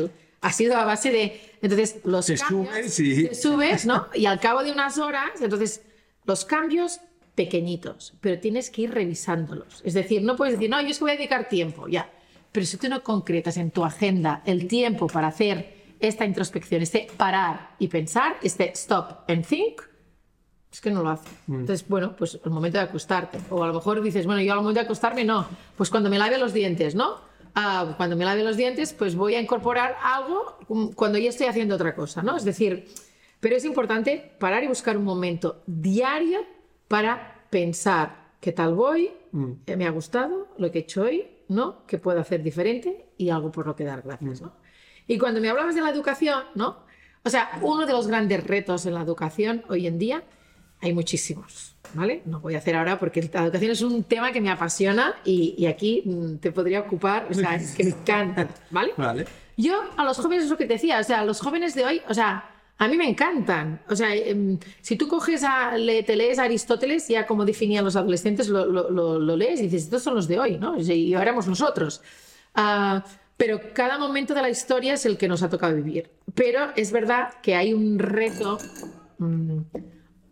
ha 0.41 0.52
sido 0.52 0.76
a 0.76 0.84
base 0.84 1.12
de, 1.12 1.41
entonces, 1.62 2.02
los 2.03 2.28
cambios, 2.28 2.94
subes, 2.94 2.95
te 2.95 3.36
subes, 3.36 3.86
¿no? 3.86 4.07
Y 4.14 4.26
al 4.26 4.40
cabo 4.40 4.62
de 4.62 4.72
unas 4.72 4.98
horas, 4.98 5.41
entonces, 5.41 5.82
los 6.26 6.44
cambios 6.44 6.99
pequeñitos, 7.34 8.14
pero 8.20 8.40
tienes 8.40 8.70
que 8.70 8.84
ir 8.84 8.91
revisándolos. 8.91 9.82
Es 9.86 9.94
decir, 9.94 10.22
no 10.22 10.36
puedes 10.36 10.56
decir, 10.56 10.70
no, 10.70 10.82
yo 10.82 10.90
es 10.90 10.98
que 10.98 11.03
voy 11.03 11.12
a 11.12 11.16
dedicar 11.16 11.48
tiempo, 11.48 11.88
ya. 11.88 12.10
Pero 12.52 12.66
si 12.66 12.78
tú 12.78 12.90
no 12.90 13.03
concretas 13.03 13.57
en 13.57 13.72
tu 13.72 13.84
agenda 13.84 14.41
el 14.45 14.68
tiempo 14.68 15.07
para 15.07 15.28
hacer 15.28 15.75
esta 16.00 16.26
introspección, 16.26 16.82
este 16.82 17.08
parar 17.18 17.76
y 17.80 17.88
pensar, 17.88 18.38
este 18.42 18.72
stop 18.72 19.30
and 19.30 19.46
think, 19.46 19.82
es 20.72 20.82
que 20.82 20.92
no 20.92 21.02
lo 21.02 21.10
hace. 21.10 21.30
Mm. 21.48 21.62
Entonces, 21.62 21.88
bueno, 21.88 22.16
pues 22.18 22.40
el 22.44 22.52
momento 22.52 22.78
de 22.78 22.84
acostarte. 22.84 23.40
O 23.50 23.64
a 23.64 23.68
lo 23.68 23.74
mejor 23.74 24.02
dices, 24.02 24.26
bueno, 24.26 24.42
yo 24.42 24.52
al 24.54 24.60
momento 24.60 24.80
de 24.80 24.86
acostarme 24.86 25.24
no. 25.24 25.48
Pues 25.78 25.90
cuando 25.90 26.10
me 26.10 26.20
lave 26.20 26.38
los 26.38 26.54
dientes, 26.54 26.96
¿no? 26.96 27.22
Ah, 27.56 27.94
cuando 27.96 28.18
me 28.18 28.26
lave 28.26 28.44
los 28.44 28.58
dientes, 28.58 28.92
pues 28.94 29.16
voy 29.16 29.36
a 29.36 29.42
incorporar 29.42 29.96
algo 30.04 30.58
cuando 30.96 31.18
ya 31.18 31.30
estoy 31.30 31.48
haciendo 31.48 31.76
otra 31.76 31.96
cosa, 31.96 32.22
¿no? 32.22 32.36
Es 32.36 32.44
decir, 32.44 32.90
pero 33.40 33.56
es 33.56 33.64
importante 33.64 34.36
parar 34.40 34.64
y 34.64 34.68
buscar 34.68 34.98
un 34.98 35.06
momento 35.06 35.64
diario 35.66 36.42
para 36.90 37.46
pensar 37.50 38.34
qué 38.42 38.52
tal 38.52 38.76
voy, 38.76 39.12
mm. 39.32 39.52
eh, 39.68 39.78
me 39.78 39.88
ha 39.88 39.92
gustado 39.92 40.50
lo 40.58 40.70
que 40.72 40.80
he 40.80 40.82
hecho 40.82 41.04
hoy, 41.04 41.26
¿no? 41.48 41.86
¿Qué 41.88 41.98
puedo 41.98 42.20
hacer 42.20 42.44
diferente? 42.44 43.14
Y 43.18 43.30
algo 43.30 43.50
por 43.50 43.66
lo 43.66 43.76
que 43.78 43.86
dar 43.86 44.02
gracias, 44.02 44.42
¿no? 44.42 44.54
Y 45.07 45.18
cuando 45.18 45.41
me 45.41 45.49
hablabas 45.49 45.76
de 45.76 45.82
la 45.82 45.90
educación, 45.90 46.44
¿no? 46.56 46.77
O 47.23 47.30
sea, 47.30 47.60
uno 47.61 47.86
de 47.86 47.94
los 47.94 48.07
grandes 48.07 48.44
retos 48.44 48.86
en 48.86 48.94
la 48.94 49.02
educación 49.02 49.64
hoy 49.68 49.88
en 49.88 49.98
día, 49.98 50.23
hay 50.82 50.94
muchísimos, 50.94 51.76
¿vale? 51.94 52.22
No 52.26 52.40
voy 52.40 52.56
a 52.56 52.60
hacer 52.60 52.76
ahora 52.76 52.99
porque 52.99 53.30
la 53.34 53.44
educación 53.45 53.72
es 53.72 53.82
un 53.82 54.03
tema 54.03 54.32
que 54.32 54.41
me 54.41 54.52
apasiona 54.52 55.15
y, 55.23 55.65
aquí 55.65 56.03
mm, 56.06 56.36
te 56.38 56.52
podría 56.52 56.82
ocupar, 56.82 57.27
o 57.30 57.34
sea, 57.34 57.56
es 57.56 57.73
que 57.73 57.84
me 57.84 57.90
encanta, 57.91 58.48
¿vale? 58.69 58.94
Vale. 58.98 59.26
Yo 59.57 59.82
a 59.98 60.03
los 60.03 60.18
jóvenes 60.18 60.45
es 60.45 60.49
lo 60.52 60.57
que 60.57 60.65
te 60.65 60.73
decía, 60.73 60.99
o 60.99 61.03
sea, 61.03 61.23
los 61.23 61.40
jóvenes 61.40 61.73
de 61.73 61.86
hoy, 61.86 62.02
o 62.07 62.14
sea, 62.14 62.52
a 62.77 62.88
mí 62.88 62.98
me 62.98 63.07
encantan. 63.07 63.82
O 63.90 63.95
sea, 63.95 64.14
em, 64.14 64.60
si 64.82 64.98
tú 64.98 65.07
coges 65.07 65.44
a, 65.44 65.77
le, 65.77 66.03
te 66.03 66.15
lees 66.15 66.40
a 66.40 66.44
Aristóteles, 66.44 67.07
ya 67.07 67.26
como 67.26 67.45
definían 67.45 67.86
los 67.86 67.95
adolescentes, 67.95 68.49
lo, 68.49 68.65
lo, 68.65 69.36
lees 69.38 69.61
y 69.61 69.64
dices, 69.64 69.84
estos 69.84 70.03
son 70.03 70.15
los 70.15 70.27
de 70.27 70.40
hoy, 70.40 70.57
¿no? 70.57 70.77
Y 70.77 71.14
ahora 71.14 71.30
éramos 71.30 71.48
nosotros. 71.48 72.02
Uh, 72.56 72.99
pero 73.38 73.60
cada 73.74 73.98
momento 73.98 74.34
de 74.34 74.41
la 74.41 74.49
historia 74.49 74.94
es 74.94 75.06
el 75.06 75.18
que 75.18 75.28
nos 75.28 75.44
ha 75.44 75.49
tocado 75.49 75.76
vivir. 75.76 76.12
Pero 76.34 76.72
es 76.76 76.91
verdad 76.91 77.34
que 77.41 77.56
hay 77.56 77.74
un 77.74 77.99
reto, 77.99 78.57
mm, 79.18 79.60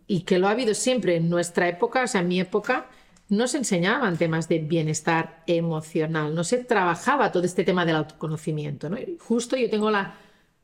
y 0.06 0.20
que 0.22 0.38
lo 0.38 0.48
ha 0.48 0.52
habido 0.52 0.74
siempre 0.74 1.16
en 1.16 1.28
nuestra 1.28 1.68
época, 1.68 2.04
o 2.04 2.06
sea, 2.06 2.20
en 2.22 2.28
mi 2.28 2.40
época, 2.40 2.88
no 3.28 3.46
se 3.46 3.58
enseñaban 3.58 4.16
temas 4.16 4.48
de 4.48 4.58
bienestar 4.58 5.42
emocional, 5.46 6.34
no 6.34 6.44
se 6.44 6.58
trabajaba 6.58 7.32
todo 7.32 7.44
este 7.44 7.64
tema 7.64 7.86
del 7.86 7.96
autoconocimiento. 7.96 8.90
¿no? 8.90 8.98
justo 9.18 9.56
yo 9.56 9.70
tengo 9.70 9.90
la 9.90 10.18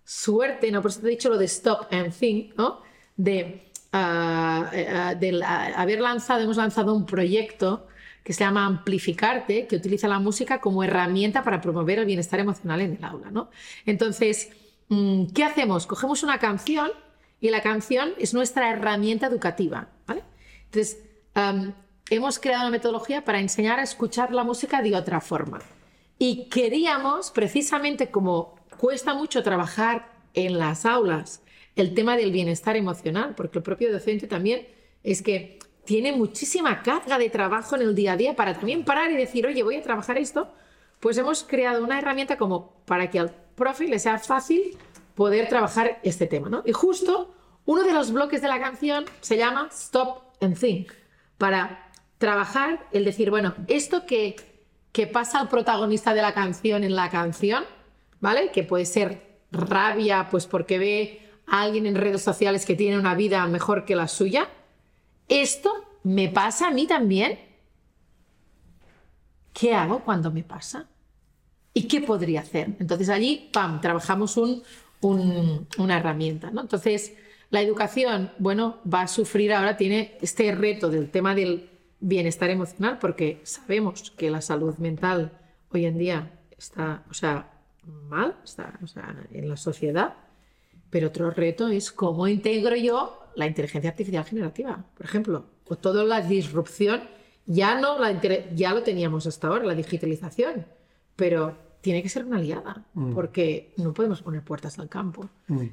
suerte, 0.05 0.71
¿no? 0.71 0.83
por 0.83 0.91
eso 0.91 1.01
te 1.01 1.07
he 1.07 1.11
dicho 1.11 1.31
lo 1.31 1.39
de 1.39 1.47
stop 1.47 1.87
and 1.91 2.13
think, 2.13 2.55
¿no? 2.57 2.83
de, 3.17 3.71
ah, 3.93 4.71
ah, 4.73 5.15
de 5.15 5.43
haber 5.43 6.01
lanzado, 6.01 6.43
hemos 6.43 6.57
lanzado 6.57 6.95
un 6.95 7.07
proyecto 7.07 7.87
que 8.25 8.33
se 8.33 8.45
llama 8.45 8.67
Amplificarte, 8.67 9.67
que 9.67 9.77
utiliza 9.77 10.09
la 10.09 10.19
música 10.19 10.61
como 10.61 10.85
herramienta 10.85 11.43
para 11.43 11.61
promover 11.61 11.99
el 11.99 12.07
bienestar 12.07 12.41
emocional 12.41 12.81
en 12.81 12.97
el 12.97 13.05
aula. 13.05 13.31
¿no? 13.31 13.51
Entonces, 13.87 14.51
mm, 14.89 15.27
¿qué 15.35 15.45
hacemos? 15.45 15.87
Cogemos 15.87 16.23
una 16.23 16.39
canción 16.39 16.91
y 17.41 17.51
la 17.51 17.63
canción 17.63 18.13
es 18.19 18.35
nuestra 18.35 18.71
herramienta 18.71 19.27
educativa. 19.27 19.89
¿vale? 20.07 20.23
Entonces, 20.67 20.99
hemos 22.11 22.39
creado 22.39 22.63
una 22.63 22.71
metodología 22.71 23.25
para 23.25 23.41
enseñar 23.41 23.79
a 23.81 23.83
escuchar 23.83 24.33
la 24.33 24.45
música 24.45 24.83
de 24.83 24.95
otra 24.95 25.21
forma. 25.21 25.61
Y 26.19 26.49
queríamos, 26.51 27.31
precisamente 27.31 28.11
como 28.11 28.57
cuesta 28.77 29.15
mucho 29.15 29.43
trabajar 29.43 30.13
en 30.35 30.59
las 30.59 30.85
aulas 30.85 31.43
el 31.77 31.95
tema 31.95 32.17
del 32.17 32.31
bienestar 32.33 32.77
emocional, 32.77 33.35
porque 33.37 33.59
el 33.59 33.65
propio 33.65 33.91
docente 33.91 34.27
también 34.27 34.69
es 35.03 35.23
que 35.23 35.59
tiene 35.91 36.13
muchísima 36.13 36.83
carga 36.83 37.19
de 37.19 37.31
trabajo 37.31 37.75
en 37.75 37.83
el 37.83 37.97
día 37.97 38.13
a 38.13 38.17
día 38.17 38.37
para 38.37 38.55
también 38.55 38.85
parar 38.85 39.11
y 39.11 39.17
decir, 39.17 39.45
oye, 39.45 39.65
voy 39.65 39.75
a 39.75 39.83
trabajar 39.83 40.19
esto, 40.19 40.47
pues 41.01 41.19
hemos 41.19 41.43
creado 41.43 41.83
una 41.83 41.99
herramienta 41.99 42.39
como 42.39 42.75
para 42.85 43.11
que 43.11 43.19
al 43.19 43.35
profe 43.57 43.89
le 43.89 43.99
sea 43.99 44.21
fácil 44.21 44.79
poder 45.17 45.49
trabajar 45.49 45.99
este 46.05 46.29
tema. 46.29 46.49
¿no? 46.49 46.63
Y 46.65 46.71
justo 46.71 47.35
uno 47.65 47.83
de 47.83 47.93
los 47.93 48.13
bloques 48.13 48.41
de 48.41 48.47
la 48.47 48.61
canción 48.61 49.05
se 49.21 49.37
llama 49.37 49.69
Stop 49.73 50.23
and 50.41 50.57
Think, 50.57 50.93
para 51.39 51.91
trabajar 52.19 52.87
el 52.93 53.05
decir, 53.05 53.31
bueno, 53.31 53.57
esto 53.67 54.07
que, 54.07 54.37
que 54.93 55.09
pasa 55.09 55.41
al 55.41 55.49
protagonista 55.49 56.15
de 56.15 56.23
la 56.23 56.35
canción 56.35 56.85
en 56.85 56.95
la 56.95 57.11
canción, 57.11 57.65
¿vale? 58.21 58.53
Que 58.53 58.63
puede 58.63 58.87
ser 58.87 59.41
rabia, 59.51 60.29
pues 60.31 60.47
porque 60.47 60.79
ve 60.79 61.29
a 61.49 61.63
alguien 61.63 61.87
en 61.87 61.97
redes 61.97 62.23
sociales 62.23 62.65
que 62.65 62.77
tiene 62.77 62.97
una 62.97 63.17
vida 63.17 63.45
mejor 63.49 63.85
que 63.85 63.97
la 63.97 64.07
suya, 64.07 64.49
¿esto 65.31 65.73
me 66.03 66.29
pasa 66.29 66.69
a 66.69 66.71
mí 66.71 66.87
también? 66.87 67.39
¿Qué 69.55 69.75
hago 69.75 70.01
cuando 70.01 70.31
me 70.31 70.43
pasa? 70.43 70.89
¿Y 71.73 71.85
qué 71.85 72.03
podría 72.03 72.41
hacer? 72.41 72.77
Entonces 72.79 73.09
allí, 73.09 73.49
¡pam!, 73.53 73.81
trabajamos 73.81 74.37
una 74.37 75.97
herramienta. 75.97 76.51
¿no? 76.51 76.61
Entonces, 76.61 77.15
la 77.51 77.63
educación, 77.63 78.33
bueno, 78.39 78.79
va 78.93 79.03
a 79.03 79.09
sufrir 79.09 79.53
ahora, 79.53 79.77
tiene 79.77 80.19
este 80.21 80.53
reto 80.55 80.91
del 80.91 81.11
tema 81.11 81.35
del 81.35 81.71
bienestar 82.01 82.51
emocional, 82.51 82.99
porque 82.99 83.41
sabemos 83.45 84.11
que 84.11 84.31
la 84.31 84.41
salud 84.41 84.77
mental 84.79 85.33
hoy 85.71 85.87
en 85.87 85.99
día 85.99 86.41
está, 86.57 87.05
o 87.11 87.15
sea, 87.15 87.51
mal, 88.09 88.37
está 88.45 88.79
en 89.33 89.49
la 89.49 89.57
sociedad. 89.57 90.15
Pero 90.91 91.09
otro 91.09 91.31
reto 91.31 91.69
es 91.69 91.93
cómo 91.93 92.27
integro 92.29 92.75
yo 92.77 93.19
la 93.37 93.47
inteligencia 93.47 93.91
artificial 93.91 94.25
generativa, 94.25 94.85
por 94.97 95.07
ejemplo, 95.07 95.45
o 95.69 95.77
toda 95.77 96.05
la 96.05 96.21
disrupción. 96.21 97.03
Ya 97.47 97.81
no 97.81 97.99
la 97.99 98.21
ya 98.55 98.75
lo 98.75 98.83
teníamos 98.83 99.27
hasta 99.27 99.49
ahora, 99.49 99.65
la 99.65 99.75
digitalización, 99.75 100.67
pero 101.17 101.57
tiene 101.81 102.03
que 102.03 102.09
ser 102.11 102.25
una 102.27 102.37
aliada, 102.37 102.85
porque 103.15 103.73
no 103.79 103.95
podemos 103.95 104.21
poner 104.23 104.43
puertas 104.43 104.79
al 104.79 104.89
campo. 104.89 105.29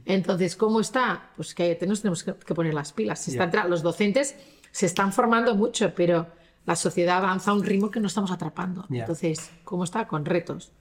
Entonces, 0.06 0.56
¿cómo 0.56 0.80
está? 0.80 1.31
Pues 1.35 1.53
que 1.53 1.77
nos 1.88 2.02
tenemos 2.02 2.23
que 2.23 2.34
que 2.34 2.53
poner 2.56 2.73
las 2.73 2.94
pilas. 2.94 3.19
Se 3.19 3.31
está 3.31 3.44
entra- 3.44 3.68
Los 3.68 3.84
docentes 3.84 4.35
se 4.72 4.85
están 4.85 5.11
formando 5.11 5.53
mucho, 5.56 5.94
pero 5.95 6.27
la 6.65 6.76
sociedad 6.76 7.18
avanza 7.18 7.52
a 7.52 7.53
un 7.56 7.64
ritmo 7.64 7.91
que 7.91 7.99
no 7.99 8.07
estamos 8.07 8.31
atrapando. 8.31 8.85
Entonces, 9.02 9.52
¿cómo 9.64 9.84
está? 9.84 10.07
Con 10.07 10.26
retos. 10.26 10.72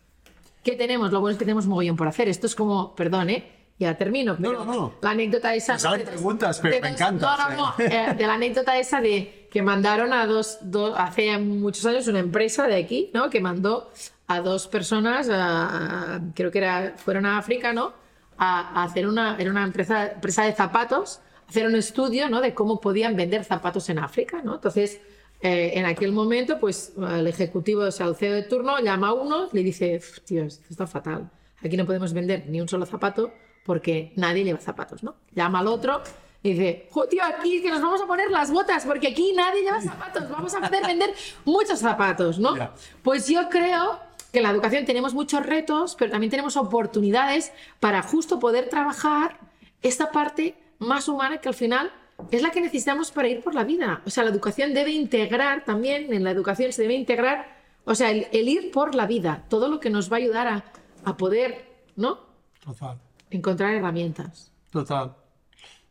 ¿Qué 0.63 0.73
tenemos? 0.73 1.13
Lo 1.13 1.21
bueno 1.21 1.33
es 1.33 1.39
que 1.39 1.45
tenemos 1.45 1.67
mogollón 1.67 1.97
por 1.97 2.09
hacer. 2.09 2.29
Esto 2.29 2.47
es 2.47 2.55
como, 2.55 2.95
perdón, 2.95 3.31
¿eh? 3.31 3.53
Ya 3.79 3.95
termino. 3.97 4.37
No, 4.39 4.51
pero 4.51 4.65
no, 4.65 4.75
no. 4.75 4.95
La 5.03 5.11
anécdota 5.11 5.55
esa. 5.55 5.75
Me 5.75 5.79
salen 5.79 6.01
de- 6.07 6.13
preguntas, 6.13 6.61
pero 6.61 6.75
de 6.77 6.81
me 6.81 6.89
encanta, 6.89 7.37
No, 7.37 7.51
no, 7.51 7.57
no. 7.57 7.85
eh, 7.85 8.15
de 8.17 8.27
la 8.27 8.35
anécdota 8.35 8.79
esa 8.79 9.01
de 9.03 9.49
que 9.51 9.61
mandaron 9.63 10.13
a 10.15 10.27
dos, 10.27 10.59
dos- 10.63 10.95
hace 10.97 11.37
muchos 11.39 11.85
años 11.85 12.09
una 12.09 12.21
empresa 12.21 12.67
de 12.67 12.77
aquí, 12.77 13.11
¿no? 13.13 13.29
Que 13.29 13.41
mandó 13.41 13.91
a 14.29 14.41
dos 14.41 14.67
personas, 14.67 15.29
a- 15.29 16.15
a- 16.17 16.21
creo 16.35 16.51
que 16.51 16.59
era, 16.59 16.95
fueron 16.97 17.27
a 17.27 17.37
África, 17.39 17.73
¿no? 17.75 17.93
A, 18.39 18.81
a 18.81 18.85
hacer 18.85 19.07
una, 19.07 19.37
era 19.39 19.51
una 19.51 19.63
empresa, 19.65 20.13
empresa 20.13 20.45
de 20.45 20.53
zapatos, 20.53 21.21
hacer 21.49 21.67
un 21.67 21.77
estudio, 21.77 22.29
¿no? 22.31 22.41
De 22.41 22.55
cómo 22.55 22.81
podían 22.81 23.15
vender 23.15 23.45
zapatos 23.45 23.89
en 23.91 23.99
África, 23.99 24.41
¿no? 24.43 24.55
Entonces, 24.57 25.01
eh, 25.43 25.73
en 25.75 25.85
aquel 25.85 26.13
momento, 26.13 26.59
pues 26.59 26.95
el 26.99 27.27
ejecutivo, 27.27 27.83
o 27.83 27.91
sea, 27.91 28.07
el 28.07 28.17
CEO 28.17 28.33
de 28.33 28.43
turno, 28.43 28.79
llama 28.81 29.09
a 29.09 29.13
uno, 29.13 29.49
le 29.53 29.63
dice, 29.63 29.97
"Uf, 29.99 30.21
tío, 30.21 30.45
esto 30.45 30.65
está 30.71 30.87
fatal. 30.87 31.31
Aquí 31.63 31.77
no 31.77 31.85
podemos 31.87 32.13
vender 32.15 32.45
ni 32.49 32.61
un 32.61 32.69
solo 32.69 32.85
zapato 32.87 33.33
porque 33.67 34.13
nadie 34.17 34.45
lleva 34.45 34.61
zapatos, 34.61 35.03
¿no? 35.03 35.17
Llama 35.35 35.59
al 35.59 35.67
otro 35.67 36.01
y 36.43 36.51
dice, 36.53 36.89
"Jo, 36.91 37.07
tío, 37.07 37.23
aquí 37.25 37.61
que 37.61 37.71
nos 37.71 37.83
vamos 37.83 38.01
a 38.01 38.07
poner 38.07 38.31
las 38.31 38.51
botas 38.51 38.87
porque 38.87 39.09
aquí 39.09 39.33
nadie 39.35 39.63
lleva 39.63 39.83
zapatos, 39.83 40.29
vamos 40.31 40.55
a 40.55 40.61
poder 40.61 40.87
vender 40.87 41.13
muchos 41.45 41.81
zapatos, 41.81 42.39
¿no? 42.39 42.57
Ya. 42.57 42.73
Pues 43.03 43.27
yo 43.27 43.49
creo 43.49 43.99
que 44.33 44.39
en 44.39 44.45
la 44.45 44.51
educación 44.51 44.85
tenemos 44.85 45.13
muchos 45.13 45.45
retos, 45.45 45.97
pero 45.99 46.11
también 46.13 46.31
tenemos 46.31 46.57
oportunidades 46.57 47.53
para 47.81 48.03
justo 48.03 48.39
poder 48.39 48.69
trabajar 48.69 49.39
esta 49.83 50.11
parte 50.11 50.55
más 50.79 51.09
humana 51.09 51.39
que 51.39 51.49
al 51.49 51.55
final 51.55 51.93
es 52.31 52.43
la 52.43 52.51
que 52.51 52.61
necesitamos 52.61 53.11
para 53.11 53.29
ir 53.29 53.43
por 53.43 53.55
la 53.55 53.65
vida. 53.65 54.03
O 54.07 54.11
sea, 54.11 54.25
la 54.25 54.31
educación 54.31 54.73
debe 54.75 54.91
integrar 54.91 55.65
también, 55.65 56.13
en 56.13 56.25
la 56.25 56.31
educación 56.31 56.73
se 56.73 56.83
debe 56.83 56.95
integrar, 56.95 57.57
o 57.85 57.95
sea, 57.95 58.11
el, 58.11 58.27
el 58.33 58.49
ir 58.49 58.71
por 58.71 58.95
la 58.95 59.07
vida, 59.07 59.45
todo 59.49 59.69
lo 59.69 59.81
que 59.81 59.91
nos 59.91 60.11
va 60.11 60.17
a 60.17 60.21
ayudar 60.21 60.47
a, 60.49 60.65
a 61.05 61.17
poder, 61.17 61.67
¿no? 61.95 62.21
Total, 62.65 62.99
Encontrar 63.31 63.75
herramientas 63.75 64.53
total. 64.71 65.15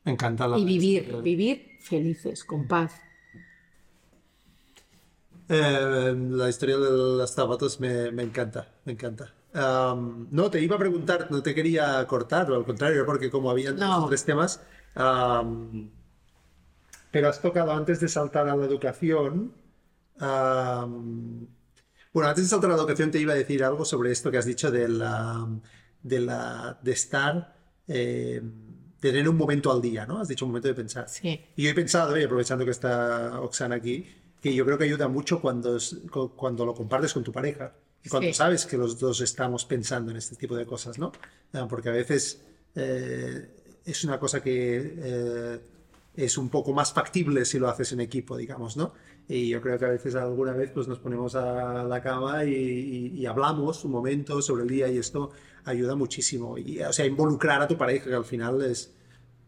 Me 0.06 0.14
encanta 0.14 0.48
la 0.48 0.58
y 0.58 0.66
vivir, 0.66 1.04
historia. 1.04 1.22
vivir 1.22 1.78
felices, 1.82 2.44
con 2.44 2.68
paz. 2.68 3.02
Eh, 5.48 6.16
la 6.32 6.50
historia 6.50 6.78
de 6.78 6.90
los 6.90 7.32
zapatos 7.32 7.80
me, 7.80 8.12
me 8.12 8.24
encanta, 8.24 8.68
me 8.86 8.94
encanta. 8.94 9.32
No, 9.54 10.50
te 10.52 10.62
iba 10.62 10.76
a 10.76 10.80
preguntar, 10.80 11.28
no 11.32 11.42
te 11.42 11.56
quería 11.56 12.06
cortar, 12.08 12.48
al 12.52 12.66
contrario, 12.66 13.06
porque 13.06 13.30
como 13.32 13.50
habían 13.50 13.78
No. 13.78 14.06
tres 14.08 14.26
temas, 14.26 14.62
pero 17.12 17.30
has 17.30 17.42
tocado 17.42 17.72
antes 17.72 18.00
de 18.00 18.08
saltar 18.08 18.48
a 18.50 18.56
la 18.56 18.66
educación. 18.66 19.54
bueno, 20.20 21.48
antes 22.30 22.44
de 22.46 22.50
saltar 22.50 22.72
a 22.72 22.76
la 22.76 22.80
educación 22.82 23.12
te 23.12 23.20
iba 23.20 23.34
a 23.34 23.36
decir 23.36 23.64
algo 23.64 23.86
sobre 23.86 24.12
esto 24.12 24.32
que 24.32 24.38
has 24.38 24.46
dicho 24.46 24.72
de 24.72 24.88
la, 24.88 25.48
de, 26.06 26.20
la, 26.20 26.80
de 26.84 26.92
estar, 26.92 27.56
eh, 27.88 28.40
de 29.02 29.10
tener 29.12 29.28
un 29.28 29.38
momento 29.38 29.72
al 29.72 29.82
día, 29.82 30.06
¿no? 30.06 30.20
Has 30.20 30.28
dicho 30.28 30.46
un 30.46 30.52
momento 30.52 30.68
de 30.68 30.74
pensar. 30.76 31.10
Sí. 31.10 31.42
Y 31.56 31.64
yo 31.64 31.70
he 31.70 31.74
pensado, 31.74 32.18
y 32.18 32.24
aprovechando 32.24 32.64
que 32.64 32.72
está 32.72 33.40
Oxana 33.42 33.76
aquí, 33.76 34.06
que 34.42 34.54
yo 34.54 34.64
creo 34.66 34.78
que 34.78 34.84
ayuda 34.84 35.08
mucho 35.08 35.42
cuando, 35.42 35.78
es- 35.78 35.98
cu- 36.12 36.32
cuando 36.36 36.66
lo 36.66 36.74
compartes 36.76 37.14
con 37.14 37.24
tu 37.24 37.32
pareja 37.32 37.74
y 38.04 38.10
cuando 38.10 38.28
Sí. 38.30 38.34
sabes 38.36 38.66
que 38.68 38.78
los 38.78 39.00
dos 39.00 39.22
estamos 39.22 39.66
pensando 39.66 40.12
en 40.12 40.18
este 40.18 40.36
tipo 40.36 40.56
de 40.56 40.66
cosas, 40.66 41.00
¿no? 41.00 41.12
Ah, 41.54 41.68
Porque 41.68 41.90
a 41.90 41.94
veces 41.94 42.42
eh, 42.76 43.50
es 43.86 44.04
una 44.04 44.20
cosa 44.20 44.42
que 44.44 44.94
eh, 44.98 45.60
es 46.16 46.38
un 46.38 46.50
poco 46.50 46.72
más 46.74 46.94
factible 46.94 47.44
si 47.46 47.58
lo 47.60 47.68
haces 47.70 47.92
en 47.94 48.00
equipo, 48.02 48.38
digamos, 48.38 48.78
¿no? 48.78 48.94
Y 49.28 49.50
yo 49.50 49.60
creo 49.62 49.80
que 49.80 49.86
a 49.86 49.90
veces 49.90 50.14
alguna 50.16 50.54
vez 50.54 50.70
pues 50.72 50.88
nos 50.88 51.00
ponemos 51.00 51.34
a 51.36 51.84
la 51.84 52.02
cama 52.02 52.46
y, 52.46 52.54
y- 52.54 53.08
y 53.20 53.26
hablamos 53.26 53.84
un 53.86 53.92
momento 53.92 54.42
sobre 54.42 54.64
el 54.64 54.70
día 54.70 54.88
y 54.90 54.98
esto 55.00 55.32
ayuda 55.66 55.96
muchísimo. 55.96 56.58
Y, 56.58 56.80
o 56.82 56.94
sea, 56.94 57.06
involucrar 57.06 57.62
a 57.62 57.68
tu 57.68 57.78
pareja, 57.78 58.06
que 58.10 58.16
al 58.16 58.26
final 58.26 58.62
es 58.64 58.94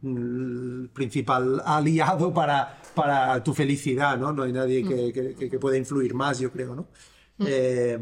el 0.03 0.89
principal 0.94 1.61
aliado 1.65 2.34
para, 2.34 2.77
para 2.94 3.44
tu 3.44 3.53
felicidad, 3.53 4.18
¿no? 4.18 4.31
No 4.31 4.44
hay 4.44 4.52
nadie 4.53 4.84
que, 4.88 5.11
que- 5.14 5.34
que- 5.35 5.49
que 5.49 5.60
pueda 5.60 5.77
influir 5.77 6.14
más, 6.14 6.39
yo 6.39 6.52
creo, 6.52 6.76
¿no? 6.76 6.88
Eh, 7.45 7.98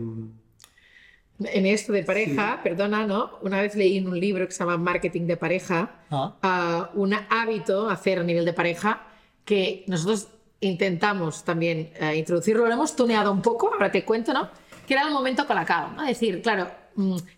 En 1.40 1.66
esto 1.66 1.92
de 1.92 2.04
pareja, 2.04 2.62
perdona, 2.64 3.06
¿no? 3.06 3.32
Una 3.42 3.62
vez 3.62 3.76
leí 3.76 3.98
en 3.98 4.08
un 4.08 4.18
libro 4.18 4.46
que 4.46 4.54
se 4.54 4.60
llama 4.60 4.78
Marketing 4.78 5.24
de 5.28 5.36
pareja, 5.36 6.00
Ah. 6.10 6.36
ah, 6.42 6.92
un 6.94 7.14
hábito 7.14 7.90
a 7.90 7.94
hacer 7.94 8.20
a 8.20 8.24
nivel 8.24 8.46
de 8.46 8.54
pareja 8.54 9.06
que 9.44 9.84
nosotros 9.88 10.30
intentamos 10.62 11.44
también 11.44 11.92
eh, 12.00 12.16
introducirlo, 12.16 12.66
lo 12.66 12.72
hemos 12.72 12.96
tuneado 12.96 13.32
un 13.34 13.42
poco, 13.42 13.74
ahora 13.74 13.92
te 13.92 14.06
cuento, 14.06 14.34
¿no? 14.34 14.50
Que 14.88 14.94
era 14.94 15.04
el 15.06 15.12
momento 15.14 15.46
colacao, 15.46 15.92
¿no? 15.92 16.04
Es 16.04 16.08
decir, 16.20 16.42
claro, 16.42 16.66
mm, 16.66 16.85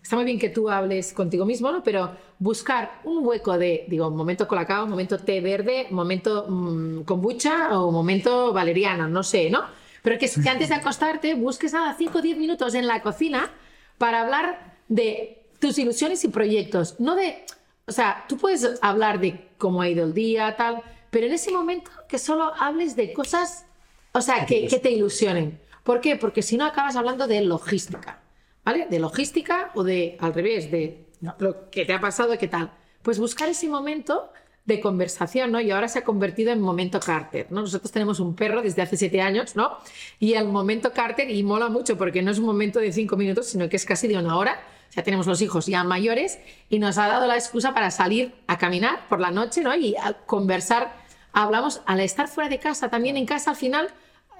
está 0.02 0.16
muy 0.16 0.24
bien 0.24 0.38
que 0.38 0.50
tú 0.50 0.70
hables 0.70 1.12
contigo 1.12 1.44
mismo, 1.44 1.70
¿no? 1.72 1.82
Pero 1.82 2.12
buscar 2.38 3.00
un 3.04 3.26
hueco 3.26 3.58
de, 3.58 3.84
digo, 3.88 4.10
momento 4.10 4.46
colacao, 4.46 4.86
momento 4.86 5.18
té 5.18 5.40
verde, 5.40 5.88
momento 5.90 6.46
mm, 6.48 7.02
kombucha 7.02 7.78
o 7.78 7.90
momento 7.90 8.52
valeriana, 8.52 9.08
no 9.08 9.22
sé, 9.22 9.50
¿no? 9.50 9.64
Pero 10.02 10.18
que, 10.18 10.30
que 10.30 10.48
antes 10.48 10.68
de 10.68 10.76
acostarte 10.76 11.34
busques 11.34 11.72
nada, 11.72 11.94
5 11.98 12.18
o 12.18 12.22
10 12.22 12.38
minutos 12.38 12.74
en 12.74 12.86
la 12.86 13.02
cocina 13.02 13.50
para 13.98 14.20
hablar 14.22 14.76
de 14.88 15.42
tus 15.58 15.76
ilusiones 15.78 16.22
y 16.24 16.28
proyectos, 16.28 17.00
no 17.00 17.16
de, 17.16 17.44
o 17.86 17.92
sea, 17.92 18.24
tú 18.28 18.36
puedes 18.36 18.78
hablar 18.80 19.18
de 19.18 19.48
cómo 19.58 19.82
ha 19.82 19.88
ido 19.88 20.04
el 20.04 20.14
día, 20.14 20.54
tal, 20.56 20.82
pero 21.10 21.26
en 21.26 21.32
ese 21.32 21.50
momento 21.50 21.90
que 22.08 22.18
solo 22.18 22.52
hables 22.60 22.94
de 22.94 23.12
cosas, 23.12 23.66
o 24.12 24.20
sea, 24.20 24.46
que, 24.46 24.68
que 24.68 24.78
te 24.78 24.90
ilusionen. 24.90 25.60
¿Por 25.82 26.00
qué? 26.00 26.16
Porque 26.16 26.42
si 26.42 26.56
no 26.56 26.64
acabas 26.64 26.96
hablando 26.96 27.26
de 27.26 27.40
logística, 27.40 28.20
¿vale? 28.68 28.86
De 28.90 28.98
logística 28.98 29.70
o 29.74 29.82
de, 29.82 30.18
al 30.20 30.34
revés, 30.34 30.70
de 30.70 31.06
lo 31.38 31.70
que 31.70 31.86
te 31.86 31.94
ha 31.94 32.00
pasado 32.00 32.36
qué 32.36 32.48
tal. 32.48 32.70
Pues 33.00 33.18
buscar 33.18 33.48
ese 33.48 33.66
momento 33.66 34.30
de 34.66 34.78
conversación, 34.78 35.50
¿no? 35.50 35.58
Y 35.58 35.70
ahora 35.70 35.88
se 35.88 36.00
ha 36.00 36.04
convertido 36.04 36.52
en 36.52 36.60
momento 36.60 37.00
Carter, 37.00 37.46
¿no? 37.48 37.62
Nosotros 37.62 37.90
tenemos 37.90 38.20
un 38.20 38.34
perro 38.34 38.60
desde 38.60 38.82
hace 38.82 38.98
siete 38.98 39.22
años, 39.22 39.56
¿no? 39.56 39.78
Y 40.18 40.34
el 40.34 40.48
momento 40.48 40.92
Carter, 40.92 41.30
y 41.30 41.42
mola 41.42 41.70
mucho 41.70 41.96
porque 41.96 42.20
no 42.20 42.30
es 42.30 42.38
un 42.38 42.44
momento 42.44 42.78
de 42.78 42.92
cinco 42.92 43.16
minutos, 43.16 43.46
sino 43.46 43.70
que 43.70 43.76
es 43.76 43.86
casi 43.86 44.06
de 44.06 44.18
una 44.18 44.36
hora. 44.36 44.60
O 44.90 44.92
sea, 44.92 45.02
tenemos 45.02 45.26
los 45.26 45.40
hijos 45.40 45.64
ya 45.64 45.82
mayores 45.84 46.38
y 46.68 46.78
nos 46.78 46.98
ha 46.98 47.08
dado 47.08 47.26
la 47.26 47.36
excusa 47.36 47.72
para 47.72 47.90
salir 47.90 48.34
a 48.46 48.58
caminar 48.58 49.08
por 49.08 49.18
la 49.18 49.30
noche, 49.30 49.62
¿no? 49.62 49.74
Y 49.74 49.96
a 49.96 50.12
conversar. 50.26 50.92
Hablamos, 51.32 51.80
al 51.86 52.00
estar 52.00 52.28
fuera 52.28 52.50
de 52.50 52.58
casa, 52.58 52.90
también 52.90 53.16
en 53.16 53.24
casa 53.24 53.52
al 53.52 53.56
final, 53.56 53.88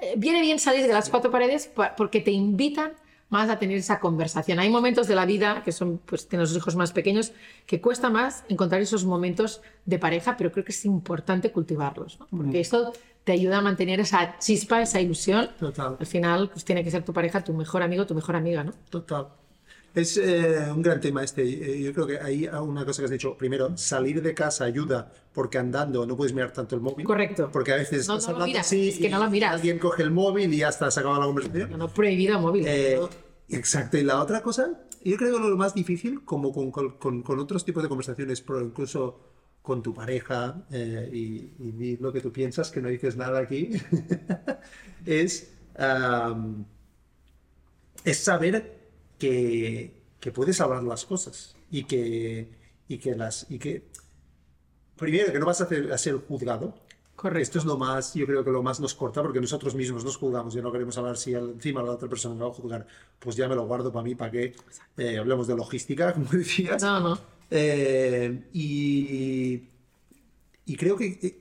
eh, 0.03 0.13
viene 0.19 0.43
bien 0.43 0.59
salir 0.59 0.87
de 0.87 0.93
las 0.93 1.09
cuatro 1.09 1.31
paredes 1.31 1.69
pa- 1.69 1.97
porque 1.97 2.21
te 2.21 2.31
invitan 2.31 2.93
más 3.29 3.51
a 3.51 3.59
tener 3.59 3.77
esa 3.77 4.01
conversación. 4.01 4.59
Hay 4.59 4.71
momentos 4.71 5.07
de 5.07 5.15
la 5.15 5.27
vida 5.27 5.63
que 5.65 5.73
son, 5.73 5.99
pues, 5.99 6.29
tienes 6.29 6.51
los 6.51 6.59
hijos 6.59 6.77
más 6.77 6.93
pequeños, 6.93 7.33
que 7.67 7.81
cuesta 7.81 8.11
más 8.11 8.45
encontrar 8.49 8.81
esos 8.81 9.05
momentos 9.05 9.61
de 9.85 9.99
pareja, 9.99 10.37
pero 10.37 10.51
creo 10.51 10.65
que 10.65 10.73
es 10.73 10.85
importante 10.85 11.53
cultivarlos, 11.53 12.19
¿no? 12.21 12.27
Porque 12.31 12.61
esto 12.61 12.93
te 13.25 13.33
ayuda 13.33 13.59
a 13.59 13.61
mantener 13.61 14.01
esa 14.01 14.39
chispa, 14.39 14.81
esa 14.81 15.01
ilusión. 15.01 15.51
Total. 15.59 15.97
Al 16.01 16.07
final, 16.07 16.49
pues 16.49 16.65
tiene 16.65 16.83
que 16.83 16.91
ser 16.91 17.05
tu 17.05 17.13
pareja, 17.13 17.45
tu 17.45 17.53
mejor 17.53 17.83
amigo, 17.83 18.07
tu 18.07 18.15
mejor 18.15 18.37
amiga, 18.37 18.65
¿no? 18.65 18.73
Total. 18.89 19.29
Es 19.95 20.17
eh, 20.17 20.67
un 20.71 20.83
gran 20.83 21.01
tema 21.01 21.25
este. 21.25 21.43
Eh, 21.43 21.83
Yo 21.83 21.93
creo 21.93 22.07
que 22.07 22.19
hay 22.21 22.47
una 22.47 22.85
cosa 22.85 23.01
que 23.03 23.07
has 23.07 23.11
dicho. 23.11 23.37
Primero, 23.37 23.77
salir 23.77 24.23
de 24.23 24.35
casa 24.35 24.65
ayuda 24.65 25.11
porque 25.33 25.59
andando 25.59 26.07
no 26.07 26.17
puedes 26.17 26.33
mirar 26.35 26.53
tanto 26.53 26.75
el 26.77 26.81
móvil. 26.83 27.05
Correcto. 27.07 27.49
Porque 27.53 27.73
a 27.73 27.77
veces 27.77 28.07
No, 28.07 28.15
estás 28.19 28.29
no 28.29 28.35
hablando 28.43 28.59
así 28.61 28.91
es 28.91 28.99
que 28.99 29.07
y 29.07 29.11
no 29.11 29.19
lo 29.19 29.31
miras. 29.31 29.55
alguien 29.55 29.79
coge 29.79 30.03
el 30.03 30.11
móvil 30.11 30.53
y 30.53 30.59
ya 30.59 30.69
está, 30.69 30.91
se 30.91 31.01
acaba 31.01 31.19
la 31.19 31.27
conversación. 31.27 31.71
No, 31.71 31.77
no 31.79 31.89
prohibido 31.89 32.39
móvil. 32.39 32.65
Eh, 32.69 33.01
exacto. 33.49 33.97
Y 33.99 34.03
la 34.05 34.21
otra 34.23 34.43
cosa, 34.43 34.79
yo 35.03 35.17
creo 35.17 35.37
que 35.37 35.49
lo 35.49 35.57
más 35.57 35.75
difícil, 35.75 36.23
como 36.25 36.53
con, 36.53 36.71
con- 36.71 37.23
con- 37.23 37.39
otros 37.41 37.65
tipos 37.65 37.83
de 37.83 37.89
conversaciones, 37.89 38.41
pero 38.43 38.61
incluso 38.61 39.21
con 39.63 39.83
tu 39.83 39.93
pareja, 39.95 40.65
eh, 40.71 41.11
y, 41.13 41.53
y 41.59 41.73
di 41.73 41.97
lo 41.97 42.13
que 42.13 42.21
tú 42.21 42.31
piensas, 42.33 42.71
que 42.71 42.81
no 42.81 42.89
dices 42.89 43.17
nada 43.17 43.41
aquí, 43.41 43.71
es, 45.07 45.53
am, 45.77 46.65
es 48.05 48.19
saber 48.19 48.78
que, 49.19 49.93
que 50.21 50.33
puedes 50.33 50.61
hablar 50.61 50.83
las 50.85 51.05
cosas 51.05 51.57
y 51.71 51.85
que, 51.85 52.49
y 52.89 52.99
que 52.99 53.15
las... 53.15 53.47
Y 53.51 53.59
que, 53.59 53.85
primero, 54.97 55.33
que 55.33 55.39
no 55.39 55.47
vas 55.47 55.61
a, 55.61 55.65
hacer- 55.65 55.93
a 55.93 55.99
ser 55.99 56.17
juzgado, 56.17 56.75
Correcto. 57.15 57.43
esto 57.43 57.59
es 57.59 57.65
lo 57.65 57.77
más, 57.77 58.15
yo 58.15 58.27
creo 58.27 58.45
que 58.45 58.51
lo 58.51 58.63
más 58.63 58.79
nos 58.81 58.95
corta 58.95 59.23
porque 59.23 59.41
nosotros 59.41 59.75
mismos 59.75 60.05
nos 60.05 60.17
juzgamos 60.17 60.55
y 60.55 60.63
no 60.63 60.71
queremos 60.71 60.97
hablar 60.99 61.17
si 61.17 61.35
encima 61.35 61.83
la 61.83 61.91
otra 61.93 62.09
persona 62.09 62.35
me 62.35 62.43
va 62.43 62.49
a 62.49 62.53
juzgar, 62.55 62.87
pues 63.19 63.35
ya 63.37 63.49
me 63.49 63.55
lo 63.57 63.67
guardo 63.67 63.93
para 63.93 64.05
mí, 64.05 64.15
para 64.15 64.31
que 64.31 64.55
eh, 64.97 65.19
hablemos 65.19 65.47
de 65.49 65.57
logística, 65.57 66.13
como 66.15 66.29
decías. 66.31 66.81
No, 66.83 67.01
no. 67.01 67.19
Eh, 67.51 68.45
y, 68.53 69.63
y 70.67 70.77
creo 70.77 70.97
que 70.97 71.41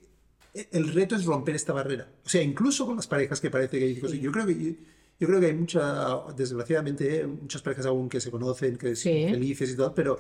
eh, 0.54 0.68
el 0.72 0.94
reto 0.94 1.16
es 1.16 1.26
romper 1.26 1.56
esta 1.56 1.74
barrera. 1.74 2.10
O 2.26 2.30
sea, 2.30 2.42
incluso 2.42 2.86
con 2.86 2.96
las 2.96 3.08
parejas 3.08 3.40
que 3.42 3.50
parece 3.52 3.78
que. 3.80 4.20
Yo 4.20 4.32
creo 4.32 4.46
que 4.48 4.76
yo, 5.20 5.28
creo 5.28 5.40
que 5.40 5.48
hay 5.48 5.56
mucha, 5.56 6.24
desgraciadamente, 6.36 7.26
muchas 7.26 7.62
parejas 7.62 7.86
aún 7.86 8.10
que 8.10 8.22
se 8.22 8.32
conocen, 8.32 8.78
que 8.78 8.96
son 8.96 9.12
felices 9.12 9.72
y 9.72 9.76
todo, 9.76 9.94
pero 9.94 10.20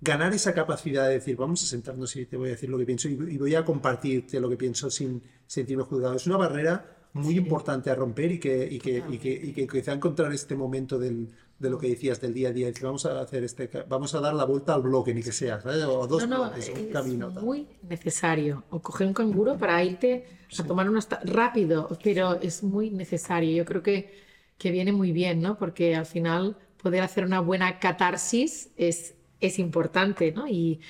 ganar 0.00 0.34
esa 0.34 0.52
capacidad 0.52 1.06
de 1.06 1.14
decir, 1.14 1.36
vamos 1.36 1.62
a 1.62 1.66
sentarnos 1.66 2.14
y 2.16 2.26
te 2.26 2.36
voy 2.36 2.48
a 2.48 2.52
decir 2.52 2.68
lo 2.68 2.76
que 2.76 2.84
pienso 2.84 3.08
y, 3.08 3.14
voy 3.14 3.54
a 3.54 3.64
compartirte 3.64 4.40
lo 4.40 4.48
que 4.50 4.56
pienso 4.56 4.90
sin 4.90 5.22
sentirme 5.46 5.84
juzgado. 5.84 6.16
Es 6.16 6.26
una 6.26 6.36
barrera 6.36 7.08
muy 7.12 7.36
importante 7.36 7.90
a 7.90 7.94
romper 7.94 8.32
y 8.32 8.40
que, 8.40 8.66
y 8.70 8.78
que, 8.78 9.02
y 9.08 9.18
que, 9.18 9.30
y 9.30 9.52
que 9.52 9.66
quizá 9.66 9.92
encontrar 9.92 10.32
este 10.32 10.56
momento 10.56 10.98
del, 10.98 11.28
de 11.62 11.70
lo 11.70 11.78
que 11.78 11.88
decías 11.88 12.20
del 12.20 12.34
día 12.34 12.48
a 12.48 12.52
día. 12.52 12.66
Decir, 12.66 12.84
vamos 12.84 13.06
a 13.06 13.20
hacer 13.20 13.44
este, 13.44 13.70
vamos 13.88 14.14
a 14.14 14.20
dar 14.20 14.34
la 14.34 14.44
vuelta 14.44 14.74
al 14.74 14.82
bloque, 14.82 15.14
ni 15.14 15.22
que 15.22 15.32
sea, 15.32 15.60
o 15.88 16.06
dos 16.06 16.28
no, 16.28 16.50
no, 16.50 16.54
es 16.54 16.70
muy 17.40 17.68
necesario. 17.88 18.64
O 18.70 18.80
coger 18.80 19.06
un 19.06 19.14
canguro 19.14 19.56
para 19.56 19.82
irte 19.82 20.26
a 20.58 20.64
tomar 20.64 20.90
una 20.90 21.00
rápido, 21.24 21.88
pero 22.02 22.40
es 22.40 22.62
muy 22.62 22.90
necesario. 22.90 23.56
Yo 23.56 23.64
creo 23.64 23.82
que, 23.82 24.12
que 24.58 24.70
viene 24.70 24.92
muy 24.92 25.12
bien, 25.12 25.40
¿no? 25.40 25.56
Porque 25.56 25.94
al 25.94 26.06
final 26.06 26.56
poder 26.82 27.02
hacer 27.02 27.24
una 27.24 27.40
buena 27.40 27.78
catarsis 27.78 28.70
es, 28.76 29.14
es 29.40 29.58
importante, 29.58 30.32
¿no? 30.32 30.48
Y 30.48 30.80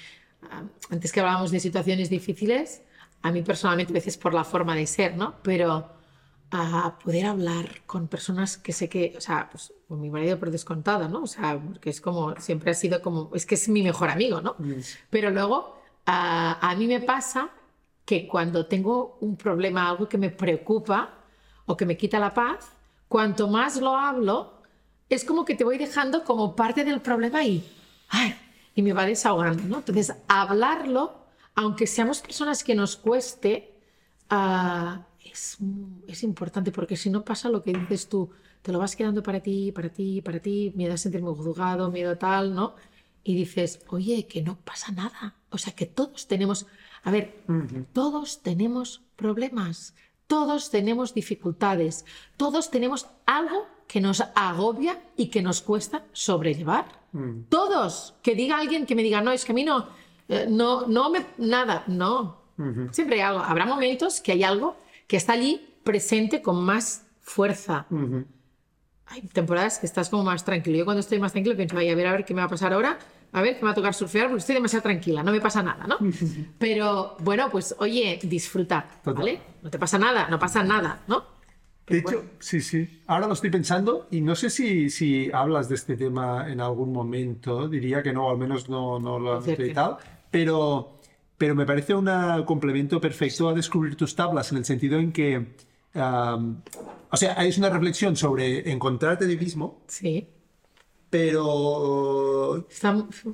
antes 0.91 1.13
que 1.13 1.21
hablábamos 1.21 1.51
de 1.51 1.61
situaciones 1.61 2.09
difíciles, 2.09 2.83
a 3.21 3.31
mí 3.31 3.43
personalmente 3.43 3.93
a 3.93 3.95
veces 3.95 4.17
por 4.17 4.33
la 4.33 4.43
forma 4.43 4.75
de 4.75 4.87
ser, 4.87 5.17
¿no? 5.17 5.37
Pero 5.43 6.02
a 6.55 6.99
poder 6.99 7.25
hablar 7.25 7.81
con 7.87 8.09
personas 8.09 8.59
que 8.59 8.75
sé 8.75 8.91
que, 8.91 9.15
o 9.17 9.21
sea, 9.23 9.49
pues 9.51 9.73
con 9.89 10.01
mi 10.03 10.11
marido 10.11 10.39
por 10.39 10.51
descontado, 10.51 11.09
¿no? 11.09 11.23
O 11.23 11.27
sea, 11.27 11.59
porque 11.59 11.89
es 11.89 12.01
como, 12.03 12.37
siempre 12.41 12.71
ha 12.71 12.75
sido 12.75 13.01
como, 13.01 13.31
es 13.35 13.47
que 13.47 13.55
es 13.55 13.71
mi 13.71 13.83
mejor 13.83 14.11
amigo, 14.11 14.43
¿no? 14.43 14.57
Mm. 14.59 14.81
Pero 15.09 15.31
luego 15.31 15.81
a, 16.05 16.71
a 16.71 16.77
mí 16.77 16.87
me 16.87 17.01
pasa 17.01 17.49
que 18.05 18.29
cuando 18.29 18.67
tengo 18.67 19.17
un 19.21 19.37
problema, 19.37 19.89
algo 19.89 20.07
que 20.09 20.19
me 20.19 20.29
preocupa 20.29 21.25
o 21.65 21.75
que 21.75 21.87
me 21.87 21.97
quita 21.97 22.19
la 22.19 22.35
paz, 22.35 22.73
cuanto 23.09 23.49
más 23.49 23.81
lo 23.81 23.97
hablo, 23.97 24.63
es 25.09 25.25
como 25.25 25.47
que 25.47 25.55
te 25.55 25.65
voy 25.65 25.79
dejando 25.79 26.23
como 26.23 26.55
parte 26.55 26.85
del 26.85 27.01
problema 27.01 27.43
y, 27.45 27.67
ay, 28.11 28.35
y 28.75 28.83
me 28.83 28.93
va 28.93 29.07
desahogando, 29.07 29.63
¿no? 29.65 29.79
Entonces, 29.79 30.15
hablarlo, 30.29 31.15
aunque 31.55 31.87
seamos 31.87 32.21
personas 32.21 32.63
que 32.63 32.75
nos 32.75 32.97
cueste, 32.97 33.75
uh, 34.31 35.01
es, 35.25 35.59
es, 36.07 36.23
importante 36.23 36.73
porque 36.73 36.97
si 36.97 37.11
no 37.11 37.25
pasa 37.25 37.49
lo 37.49 37.63
que 37.63 37.73
dices 37.73 38.09
tú, 38.09 38.31
te 38.63 38.73
lo 38.73 38.79
vas 38.79 38.97
quedando 38.97 39.23
para 39.23 39.41
ti, 39.41 39.73
para 39.73 39.89
ti, 39.89 40.23
para 40.23 40.41
ti, 40.41 40.73
miedo 40.75 40.95
a 40.95 40.97
sentirme 40.97 41.31
juzgado, 41.31 41.91
miedo 41.91 42.17
tal, 42.17 42.55
¿no? 42.55 42.75
Y 43.25 43.35
dices, 43.35 43.81
oye, 43.89 44.27
que 44.27 44.43
no 44.43 44.57
pasa 44.57 44.93
nada. 44.93 45.37
O 45.51 45.59
sea, 45.59 45.75
que 45.75 45.87
todos 45.87 46.27
tenemos, 46.27 46.67
a 47.05 47.11
ver, 47.11 47.45
todos 47.93 48.43
tenemos 48.43 49.03
problemas, 49.17 49.95
todos 50.27 50.71
tenemos 50.71 51.15
dificultades, 51.15 52.05
todos 52.37 52.71
tenemos 52.71 53.07
algo 53.27 53.67
que 53.87 54.01
nos 54.01 54.23
agobia 54.35 55.01
y 55.17 55.27
que 55.27 55.43
nos 55.43 55.61
cuesta 55.61 56.05
sobrellevar. 56.13 56.87
Mm. 57.13 57.43
Todos. 57.49 58.15
Que 58.23 58.35
diga 58.35 58.59
alguien 58.59 58.87
que 58.87 58.95
me 58.95 59.03
diga, 59.03 59.21
no, 59.21 59.31
es 59.31 59.45
que 59.45 59.53
a 59.53 59.55
mí 59.55 59.65
no, 59.65 59.89
eh, 60.29 60.47
no, 60.49 60.87
no 60.87 61.11
me, 61.11 61.27
nada, 61.39 61.85
no. 61.87 62.41
Siempre 62.93 63.17
hay 63.17 63.23
algo. 63.23 63.41
Habrá 63.41 63.67
momentos 63.67 64.21
que 64.21 64.33
hay 64.33 64.45
algo 64.45 64.77
que 65.13 65.19
está 65.19 65.35
allí 65.35 65.61
presente 65.85 66.41
con 66.41 66.65
más 66.65 67.05
fuerza. 67.21 67.85
Hay 69.05 69.21
temporadas 69.21 69.79
que 69.79 69.85
estás 69.85 70.09
como 70.09 70.25
más 70.25 70.43
tranquilo. 70.43 70.79
Yo 70.79 70.85
cuando 70.87 71.01
estoy 71.01 71.19
más 71.19 71.33
tranquilo 71.33 71.55
pienso, 71.55 71.77
Ay, 71.77 71.91
a 71.91 71.95
ver, 71.95 72.07
a 72.07 72.13
ver 72.13 72.25
qué 72.25 72.33
me 72.33 72.41
va 72.41 72.47
a 72.47 72.49
pasar 72.49 72.73
ahora, 72.73 72.99
a 73.31 73.43
ver 73.43 73.57
qué 73.57 73.61
me 73.61 73.67
va 73.67 73.73
a 73.73 73.75
tocar 73.75 73.93
surfear, 73.93 74.29
porque 74.29 74.39
estoy 74.39 74.55
demasiado 74.55 74.85
tranquila, 74.85 75.23
no 75.23 75.31
me 75.31 75.39
pasa 75.39 75.63
nada, 75.63 75.87
¿no? 75.87 75.99
Pero 76.59 77.19
bueno, 77.19 77.51
pues 77.51 77.77
oye, 77.79 78.21
disfruta, 78.23 78.89
¿vale? 79.05 79.39
No 79.63 79.69
te 79.69 79.79
pasa 79.79 79.99
nada, 79.99 80.29
no 80.31 80.39
pasa 80.39 80.65
nada, 80.65 81.03
¿no? 81.07 81.27
de 81.87 81.99
hecho, 81.99 82.25
sí, 82.39 82.63
sí. 82.63 83.03
Ahora 83.07 83.27
lo 83.27 83.35
estoy 83.35 83.51
pensando 83.51 84.09
y 84.11 84.23
no 84.23 84.35
sé 84.35 84.49
si, 84.49 84.89
si 84.89 85.31
hablas 85.31 85.69
de 85.69 85.75
este 85.75 85.95
tema 85.95 86.51
en 86.51 86.63
algún 86.63 86.91
momento. 86.91 87.69
Diría 87.69 88.03
que 88.03 88.15
no, 88.15 88.31
al 88.31 88.39
menos 88.39 88.71
no, 88.71 88.99
no 88.99 89.19
lo 89.19 89.35
has 89.35 89.45
tal. 89.75 89.99
Pero 90.31 91.02
pero 91.43 91.57
me 91.57 91.67
parece 91.67 91.93
un 91.93 92.09
complemento 92.45 93.01
perfecto 93.01 93.49
a 93.49 93.53
descubrir 93.53 93.97
tus 93.97 94.15
tablas, 94.15 94.53
en 94.53 94.59
el 94.59 94.65
sentido 94.65 95.01
en 95.01 95.11
que, 95.11 95.45
o 95.93 97.17
sea, 97.17 97.33
es 97.45 97.59
una 97.59 97.69
reflexión 97.69 98.15
sobre 98.15 98.71
encontrarte 98.71 99.25
a 99.25 99.29
ti 99.29 99.37
mismo. 99.37 99.83
Sí. 99.89 100.25
Pero 101.11 102.69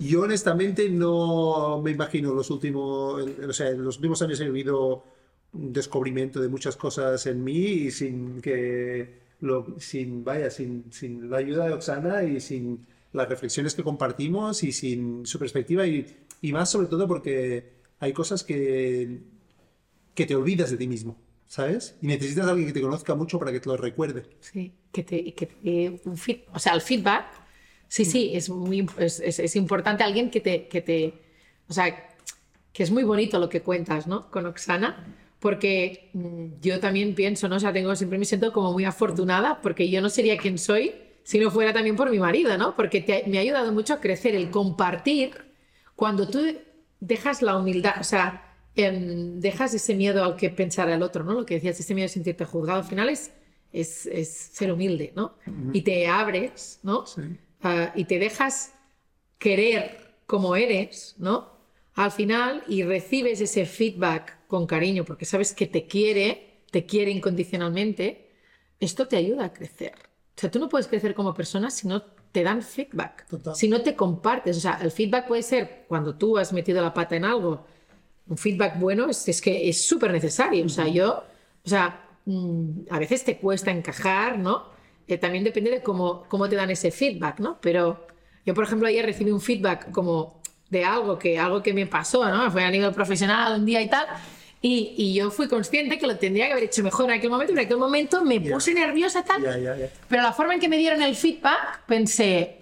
yo 0.01 0.23
honestamente 0.23 0.89
no 0.89 1.83
me 1.85 1.91
imagino 1.91 2.33
los 2.33 2.49
últimos, 2.49 3.27
o 3.47 3.53
sea, 3.53 3.69
en 3.69 3.85
los 3.85 3.97
últimos 3.97 4.23
años 4.23 4.41
he 4.41 4.47
vivido 4.47 5.05
un 5.53 5.71
descubrimiento 5.75 6.41
de 6.41 6.49
muchas 6.49 6.77
cosas 6.77 7.27
en 7.27 7.45
mí 7.45 7.59
y 7.59 7.91
sin 7.91 8.41
que, 8.41 9.19
lo, 9.43 9.79
sin, 9.79 10.25
vaya, 10.25 10.49
sin, 10.49 10.91
sin 10.91 11.29
la 11.29 11.37
ayuda 11.37 11.67
de 11.67 11.75
Oxana 11.75 12.25
y 12.25 12.41
sin 12.41 12.87
las 13.13 13.29
reflexiones 13.29 13.75
que 13.75 13.85
compartimos 13.85 14.65
y 14.65 14.73
sin 14.73 15.27
su 15.27 15.39
perspectiva 15.39 15.87
y, 15.87 16.07
y 16.41 16.53
más 16.55 16.71
sobre 16.71 16.87
todo 16.87 17.07
porque 17.07 17.77
hay 18.01 18.13
cosas 18.13 18.45
que, 18.45 19.21
que 20.15 20.27
te 20.27 20.35
olvidas 20.35 20.71
de 20.71 20.77
ti 20.77 20.87
mismo, 20.87 21.17
¿sabes? 21.47 21.97
Y 22.01 22.07
necesitas 22.07 22.47
a 22.47 22.51
alguien 22.51 22.69
que 22.69 22.75
te 22.75 22.81
conozca 22.81 23.15
mucho 23.15 23.39
para 23.39 23.53
que 23.53 23.61
te 23.61 23.69
lo 23.69 23.77
recuerde. 23.77 24.25
Sí, 24.41 24.73
que 24.93 25.03
te, 25.03 25.35
que 25.35 26.01
un 26.05 26.19
o 26.53 26.59
sea, 26.59 26.75
el 26.75 26.81
feedback, 26.81 27.27
sí, 27.89 28.05
sí, 28.05 28.33
es 28.35 28.51
es, 28.99 29.39
es, 29.39 29.57
importante 29.57 30.05
alguien 30.05 30.31
que 30.31 30.41
te, 30.41 30.69
que 30.69 30.81
te, 30.81 31.15
o 31.69 31.73
sea, 31.73 32.17
que 32.73 32.83
es 32.83 32.91
muy 32.91 33.05
bonito 33.05 33.39
lo 33.39 33.49
que 33.49 33.63
cuentas, 33.63 34.07
¿no? 34.07 34.31
Con 34.31 34.47
Oxana, 34.47 35.17
porque 35.41 36.11
mm, 36.13 36.61
yo 36.61 36.81
también 36.81 37.15
pienso, 37.15 37.49
¿no? 37.49 37.57
O 37.57 37.61
sea, 37.61 37.73
tengo, 37.73 37.95
siempre 37.97 38.19
me 38.19 38.25
siento 38.25 38.53
como 38.53 38.73
muy 38.73 38.85
afortunada, 38.85 39.61
porque 39.61 39.89
yo 39.91 40.01
no 40.01 40.09
sería 40.09 40.37
quien 40.37 40.59
soy 40.59 40.95
si 41.29 41.39
no 41.39 41.51
fuera 41.51 41.75
también 41.75 41.95
por 41.95 42.11
mi 42.11 42.19
marido, 42.19 42.57
¿no? 42.57 42.75
Porque 42.75 43.25
me 43.27 43.37
ha 43.37 43.43
ayudado 43.43 43.71
mucho 43.71 43.93
a 43.93 44.01
crecer 44.01 44.35
el 44.35 44.51
compartir. 44.51 45.33
Cuando 45.95 46.27
tú 46.27 46.41
dejas 47.01 47.43
la 47.43 47.57
humildad, 47.57 47.95
o 48.01 48.05
sea, 48.05 48.57
em, 48.75 49.41
dejas 49.41 49.75
ese 49.75 49.95
miedo 49.95 50.25
al 50.25 50.37
que 50.37 50.51
pensar 50.51 50.89
el 50.89 51.03
otro, 51.03 51.25
¿no? 51.25 51.33
Lo 51.33 51.47
que 51.47 51.55
decías, 51.55 51.79
ese 51.81 51.95
miedo 51.95 52.07
de 52.07 52.13
sentirte 52.13 52.45
juzgado, 52.45 52.81
al 52.81 52.85
final 52.87 53.09
es, 53.09 53.33
es, 53.73 54.29
ser 54.29 54.73
humilde, 54.73 55.13
¿no? 55.15 55.35
Y 55.73 55.83
te 55.83 56.07
abres, 56.07 56.81
¿no? 56.83 57.05
Ah, 57.63 57.93
y 57.95 58.05
te 58.05 58.19
dejas 58.19 58.75
querer 59.39 60.17
como 60.27 60.57
eres, 60.57 61.15
¿no? 61.19 61.59
Al 61.95 62.13
final, 62.13 62.63
y 62.69 62.85
recibes 62.85 63.41
ese 63.41 63.67
feedback 63.67 64.47
con 64.47 64.67
cariño, 64.67 65.05
porque 65.05 65.25
sabes 65.25 65.53
que 65.53 65.67
te 65.67 65.87
quiere, 65.87 66.63
te 66.71 66.87
quiere 66.87 67.11
incondicionalmente, 67.11 68.31
esto 68.79 69.09
te 69.09 69.17
ayuda 69.17 69.47
a 69.47 69.53
crecer. 69.53 69.95
O 70.37 70.41
sea, 70.41 70.51
tú 70.51 70.61
no 70.61 70.69
puedes 70.69 70.87
crecer 70.87 71.15
como 71.15 71.35
persona 71.35 71.71
si 71.71 71.89
no 71.89 72.05
te 72.33 72.43
dan 72.43 72.63
feedback. 72.63 73.27
Si 73.55 73.69
no 73.69 73.81
te 73.81 73.95
compartes, 73.95 74.57
o 74.57 74.61
sea, 74.61 74.79
el 74.83 74.91
feedback 74.91 75.27
puede 75.27 75.43
ser 75.43 75.85
cuando 75.89 76.15
tú 76.15 76.39
has 76.39 76.53
metido 76.53 76.83
la 76.83 76.93
pata 76.93 77.17
en 77.17 77.25
algo, 77.25 77.65
un 78.29 78.37
feedback 78.37 78.79
bueno 78.79 79.09
es, 79.09 79.29
es 79.29 79.41
que 79.41 79.69
es 79.69 79.87
súper 79.87 80.13
necesario. 80.13 80.65
O 80.65 80.69
sea, 80.69 80.87
yo, 80.87 81.25
o 81.65 81.69
sea, 81.69 82.09
mm, 82.27 82.81
a 82.91 82.99
veces 82.99 83.25
te 83.25 83.39
cuesta 83.39 83.71
encajar, 83.71 84.39
¿no? 84.39 84.67
Eh, 85.07 85.17
también 85.17 85.45
depende 85.45 85.71
de 85.71 85.83
cómo, 85.83 86.25
cómo 86.29 86.49
te 86.49 86.57
dan 86.57 86.71
ese 86.71 86.91
feedback, 86.91 87.41
¿no? 87.41 87.59
Pero 87.61 88.07
yo, 88.45 88.55
por 88.55 88.65
ejemplo, 88.65 88.87
ayer 88.89 89.05
recibí 89.05 89.31
un 89.31 89.41
feedback 89.41 89.91
como 89.91 90.41
de 90.69 90.85
algo 90.85 91.19
que, 91.19 91.39
algo 91.39 91.63
que 91.63 91.73
me 91.73 91.87
pasó, 91.87 92.29
¿no? 92.29 92.51
Fue 92.51 92.63
a 92.63 92.71
nivel 92.71 92.93
profesional 92.93 93.59
un 93.59 93.65
día 93.65 93.81
y 93.81 93.89
tal. 93.89 94.07
Y, 94.61 94.95
y, 94.97 95.15
yo 95.15 95.31
fui 95.31 95.47
consciente 95.47 95.99
que 95.99 96.07
lo 96.07 96.17
tendría 96.17 96.47
que 96.47 96.53
haber 96.53 96.65
hecho 96.65 96.83
mejor 96.83 97.05
en 97.05 97.13
aquel 97.13 97.31
momento. 97.31 97.53
En 97.53 97.61
aquel 97.61 97.77
momento 97.77 98.25
me 98.25 98.41
puse 98.41 98.75
nerviosa 98.75 99.25
tal. 99.25 99.43
pero 100.09 100.23
la 100.23 100.33
forma 100.33 100.55
en 100.55 100.61
que 100.61 100.69
me 100.69 100.77
dieron 100.77 101.01
el 101.01 101.15
feedback, 101.15 101.85
pensé, 101.87 102.59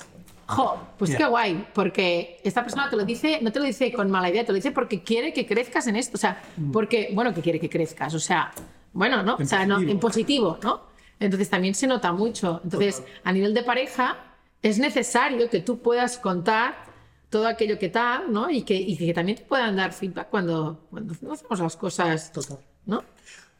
jo, 0.47 0.78
pues 0.98 1.16
qué 1.16 1.24
guay, 1.24 1.66
porque 1.73 2.39
esta 2.44 2.62
persona 2.62 2.90
te 2.90 2.97
lo 2.97 3.05
dice, 3.05 3.39
no 3.40 3.51
te 3.51 3.60
lo 3.60 3.64
dice 3.64 3.93
con 3.93 4.10
mala 4.10 4.28
idea, 4.28 4.44
te 4.44 4.52
lo 4.52 4.56
dice 4.56 4.73
porque 4.73 5.02
quiere 5.02 5.32
que 5.32 5.47
crezcas 5.47 5.86
en 5.86 5.97
esto. 5.97 6.16
O 6.16 6.20
sea, 6.20 6.43
mm. 6.56 6.70
porque, 6.70 7.10
bueno, 7.14 7.32
que 7.32 7.40
quiere 7.40 7.59
que 7.59 7.70
crezcas. 7.70 8.12
O 8.14 8.20
sea, 8.20 8.52
bueno, 8.93 9.23
¿no? 9.23 9.36
En 9.39 9.44
o 9.44 9.48
sea, 9.48 9.64
no, 9.64 9.81
en 9.81 9.98
positivo, 9.98 10.59
¿no? 10.62 10.82
Entonces 11.18 11.48
también 11.48 11.74
se 11.74 11.86
nota 11.86 12.12
mucho. 12.12 12.60
Entonces, 12.62 13.02
a 13.24 13.32
nivel 13.32 13.55
de 13.55 13.62
pareja, 13.62 14.18
es 14.62 14.78
necesario 14.78 15.48
que 15.48 15.60
tú 15.60 15.78
puedas 15.78 16.18
contar 16.18 16.86
todo 17.37 17.49
aquello 17.49 17.79
que 17.79 17.91
tal, 17.91 18.33
¿no? 18.33 18.51
Y 18.51 18.63
que, 18.63 18.75
y 18.75 18.97
que 18.97 19.13
también 19.13 19.37
te 19.37 19.45
puedan 19.45 19.77
dar 19.77 19.93
feedback 19.93 20.31
cuando, 20.31 20.87
cuando 20.89 21.13
hacemos 21.13 21.61
las 21.61 21.77
cosas, 21.77 22.33
Total. 22.33 22.59
¿no? 22.87 23.05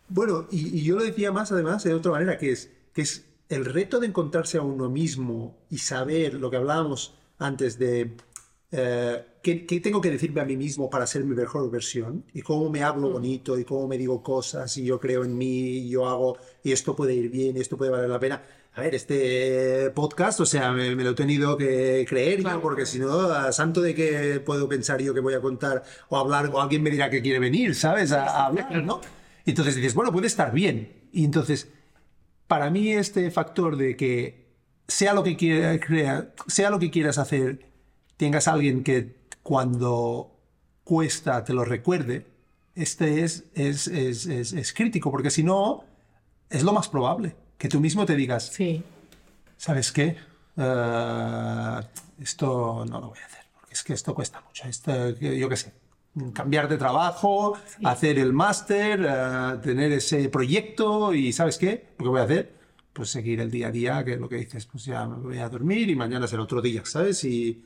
Bueno, 0.09 0.47
y, 0.51 0.83
yo 0.83 0.97
lo 0.97 1.05
decía 1.05 1.31
más 1.31 1.53
además 1.53 1.85
de 1.85 1.93
otra 1.93 2.13
manera, 2.13 2.39
que 2.39 2.53
es, 2.53 2.71
que 2.95 3.03
es 3.03 3.27
el 3.51 3.67
reto 3.67 4.01
de 4.01 4.07
encontrarse 4.07 4.57
a 4.57 4.63
uno 4.63 4.89
mismo 4.89 5.59
y 5.69 5.77
saber 5.77 6.35
lo 6.35 6.51
que 6.51 6.57
hablábamos 6.57 7.13
antes 7.39 7.79
de 7.79 8.17
eh, 8.73 9.27
¿qué, 9.43 9.67
¿qué, 9.67 9.81
tengo 9.81 10.01
que 10.01 10.11
decirme 10.11 10.41
a 10.41 10.47
mí 10.47 10.57
mismo 10.57 10.89
para 10.89 11.07
ser 11.07 11.23
mi 11.25 11.35
mejor 11.35 11.71
versión 11.71 12.25
y 12.33 12.41
cómo 12.41 12.71
me 12.71 12.83
hablo 12.83 13.11
mm. 13.11 13.13
bonito 13.13 13.59
y 13.59 13.65
cómo 13.67 13.87
me 13.87 13.99
digo 13.99 14.23
cosas 14.23 14.75
y 14.79 14.85
yo 14.85 14.99
creo 14.99 15.23
en 15.23 15.37
mí 15.37 15.47
y 15.47 15.91
yo 15.91 16.09
hago 16.09 16.39
y 16.65 16.73
esto 16.73 16.97
puede 16.97 17.13
ir 17.13 17.31
bien 17.31 17.59
y 17.59 17.61
esto 17.61 17.77
puede 17.77 17.91
valer 17.91 18.09
la 18.09 18.19
pena. 18.19 18.43
A 18.77 18.81
ver, 18.83 18.95
este 18.95 19.91
podcast, 19.95 20.39
o 20.41 20.47
sea, 20.47 20.71
me, 20.71 20.95
me 20.95 21.03
lo 21.03 21.11
he 21.11 21.15
tenido 21.15 21.57
que 21.57 22.05
creer, 22.09 22.41
Claro. 22.41 22.57
¿no? 22.57 22.63
porque 22.63 22.85
si 22.87 22.99
no, 22.99 23.21
a 23.31 23.51
santo 23.53 23.81
de 23.81 23.95
que 23.95 24.41
puedo 24.45 24.69
pensar 24.69 25.01
yo 25.01 25.15
que 25.15 25.21
voy 25.21 25.33
a 25.35 25.41
contar 25.41 25.83
o 26.11 26.19
hablar, 26.19 26.51
o 26.53 26.61
alguien 26.61 26.83
me 26.83 26.91
dirá 26.91 27.09
que 27.09 27.23
quiere 27.23 27.39
venir, 27.39 27.75
¿sabes? 27.75 28.13
A, 28.13 28.25
a 28.27 28.47
hablar, 28.47 28.83
¿no? 28.85 29.01
Y 29.47 29.51
entonces 29.51 29.75
dices, 29.77 29.95
bueno, 29.95 30.13
puede 30.13 30.27
estar 30.27 30.53
bien. 30.53 30.93
Y 31.11 31.25
entonces, 31.25 31.69
para 32.47 32.69
mí 32.71 32.93
este 32.93 33.31
factor 33.31 33.77
de 33.77 33.97
que 33.97 34.47
sea 34.89 35.15
lo 35.15 35.23
que 35.23 35.37
quiera, 35.37 35.79
crea- 35.81 36.33
sea 36.47 36.69
lo 36.71 36.79
que 36.79 36.91
quieras 36.91 37.17
hacer, 37.19 37.67
tengas 38.19 38.47
alguien 38.47 38.85
que 38.85 39.17
cuando 39.43 40.39
cuesta 40.85 41.45
te 41.45 41.55
lo 41.55 41.65
recuerde, 41.65 42.27
este 42.75 43.25
es, 43.25 43.45
es, 43.55 43.89
es, 43.89 44.27
es, 44.27 44.53
es 44.53 44.73
crítico, 44.75 45.11
porque 45.11 45.31
si 45.31 45.43
no, 45.43 45.85
es 46.51 46.63
lo 46.63 46.73
más 46.75 46.89
probable, 46.91 47.35
que 47.59 47.69
tú 47.69 47.81
mismo 47.81 48.05
te 48.07 48.15
digas, 48.17 48.49
Sí. 48.53 48.83
¿sabes 49.57 49.93
qué? 49.93 50.17
Eh, 50.57 51.81
esto 52.21 52.85
no 52.89 53.01
lo 53.01 53.09
voy 53.09 53.19
a 53.19 53.27
hacer, 53.27 53.45
porque 53.55 53.75
es 53.75 53.83
que 53.83 53.93
esto 53.93 54.15
cuesta 54.15 54.41
mucho. 54.41 54.67
Esto, 54.69 55.11
yo 55.19 55.49
qué 55.49 55.57
sé, 55.57 55.73
cambiar 56.33 56.69
de 56.69 56.79
trabajo, 56.79 57.57
hacer 57.85 58.19
el 58.19 58.33
máster, 58.33 59.05
eh, 59.09 59.59
tener 59.63 59.93
ese 59.93 60.29
proyecto 60.29 61.13
y 61.15 61.33
¿sabes 61.33 61.59
qué? 61.59 61.89
Lo 61.99 62.05
que 62.05 62.09
voy 62.11 62.21
a 62.21 62.25
hacer, 62.25 62.55
pues 62.93 63.11
seguir 63.11 63.41
el 63.41 63.51
día 63.51 63.69
a 63.69 63.71
día, 63.71 64.05
que 64.05 64.15
es 64.15 64.21
lo 64.21 64.29
que 64.29 64.37
dices, 64.37 64.65
pues 64.67 64.85
ya 64.87 65.07
me 65.07 65.17
voy 65.17 65.39
a 65.39 65.49
dormir 65.49 65.91
y 65.91 65.97
mañana 65.97 66.27
será 66.27 66.43
otro 66.43 66.63
día, 66.63 66.83
¿sabes? 66.87 67.23
Y 67.25 67.63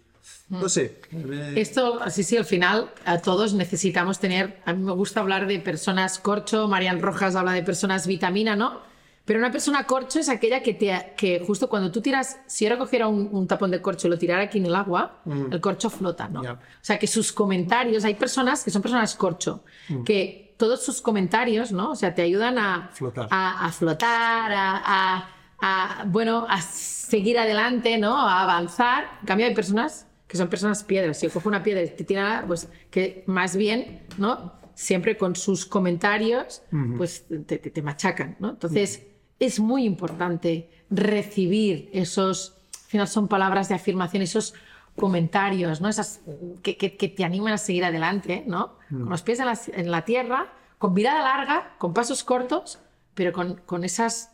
no 0.48 0.68
sé. 0.68 1.00
eh, 1.12 1.54
Esto, 1.56 2.00
sí, 2.10 2.24
sí, 2.24 2.36
al 2.36 2.44
final 2.44 2.90
a 3.04 3.18
todos 3.18 3.54
necesitamos 3.54 4.18
tener, 4.18 4.60
a 4.64 4.72
mí 4.72 4.82
me 4.82 4.92
gusta 4.92 5.20
hablar 5.20 5.46
de 5.46 5.60
personas 5.60 6.18
corcho, 6.18 6.66
Marian 6.66 7.00
Rojas 7.00 7.36
habla 7.36 7.52
de 7.52 7.62
personas 7.62 8.06
vitamina, 8.08 8.56
¿no? 8.56 8.89
Pero 9.30 9.38
una 9.38 9.52
persona 9.52 9.86
corcho 9.86 10.18
es 10.18 10.28
aquella 10.28 10.60
que, 10.60 10.74
te, 10.74 11.12
que 11.16 11.38
justo 11.46 11.68
cuando 11.68 11.92
tú 11.92 12.00
tiras, 12.00 12.40
si 12.48 12.66
ahora 12.66 12.78
cogiera 12.78 13.06
un, 13.06 13.28
un 13.30 13.46
tapón 13.46 13.70
de 13.70 13.80
corcho 13.80 14.08
y 14.08 14.10
lo 14.10 14.18
tirara 14.18 14.42
aquí 14.42 14.58
en 14.58 14.66
el 14.66 14.74
agua, 14.74 15.20
el 15.24 15.60
corcho 15.60 15.88
flota, 15.88 16.26
¿no? 16.28 16.42
Ya. 16.42 16.54
O 16.54 16.58
sea, 16.80 16.98
que 16.98 17.06
sus 17.06 17.32
comentarios, 17.32 18.04
hay 18.04 18.14
personas 18.14 18.64
que 18.64 18.72
son 18.72 18.82
personas 18.82 19.14
corcho, 19.14 19.62
que 20.04 20.56
todos 20.58 20.84
sus 20.84 21.00
comentarios, 21.00 21.70
¿no? 21.70 21.92
O 21.92 21.94
sea, 21.94 22.12
te 22.12 22.22
ayudan 22.22 22.58
a 22.58 22.90
Flotar. 22.92 23.28
a, 23.30 23.66
a 23.66 23.70
flotar, 23.70 24.50
a, 24.52 24.82
a- 24.84 25.28
a, 25.62 26.04
bueno, 26.06 26.46
a 26.48 26.60
seguir 26.60 27.38
adelante, 27.38 27.98
¿no? 27.98 28.18
A 28.18 28.42
avanzar. 28.42 29.04
En 29.20 29.26
cambio, 29.26 29.46
hay 29.46 29.54
personas 29.54 30.08
que 30.26 30.36
son 30.36 30.48
personas 30.48 30.82
piedras. 30.82 31.18
Si 31.20 31.26
yo 31.28 31.32
cojo 31.32 31.48
una 31.48 31.62
piedra 31.62 31.82
y 31.84 31.88
te 31.90 32.02
tira, 32.02 32.42
pues 32.48 32.66
que 32.90 33.22
más 33.28 33.54
bien, 33.56 34.02
¿no? 34.18 34.54
Siempre 34.74 35.16
con 35.16 35.36
sus 35.36 35.66
comentarios, 35.66 36.62
pues 36.96 37.26
te, 37.46 37.58
te- 37.58 37.70
te 37.70 37.82
machacan, 37.82 38.36
¿no? 38.40 38.50
Entonces, 38.50 39.06
es 39.40 39.58
muy 39.58 39.84
importante 39.84 40.70
recibir 40.90 41.90
esos, 41.92 42.56
al 42.84 42.90
final 42.90 43.08
son 43.08 43.26
palabras 43.28 43.68
de 43.68 43.74
afirmación, 43.74 44.22
esos 44.22 44.54
comentarios, 44.96 45.80
¿no? 45.80 45.88
Esas 45.88 46.20
que, 46.62 46.76
que- 46.76 46.96
que 46.96 47.08
te 47.08 47.24
animan 47.24 47.54
a 47.54 47.58
seguir 47.58 47.84
adelante, 47.84 48.44
¿no? 48.46 48.76
Con 48.90 49.08
los 49.08 49.22
pies 49.22 49.40
en 49.40 49.46
la, 49.46 49.58
en 49.74 49.90
la 49.90 50.04
tierra, 50.04 50.52
con 50.78 50.92
mirada 50.94 51.22
larga, 51.22 51.74
con 51.78 51.94
pasos 51.94 52.22
cortos, 52.24 52.78
pero 53.14 53.32
con, 53.32 53.56
con 53.66 53.84
esas, 53.84 54.32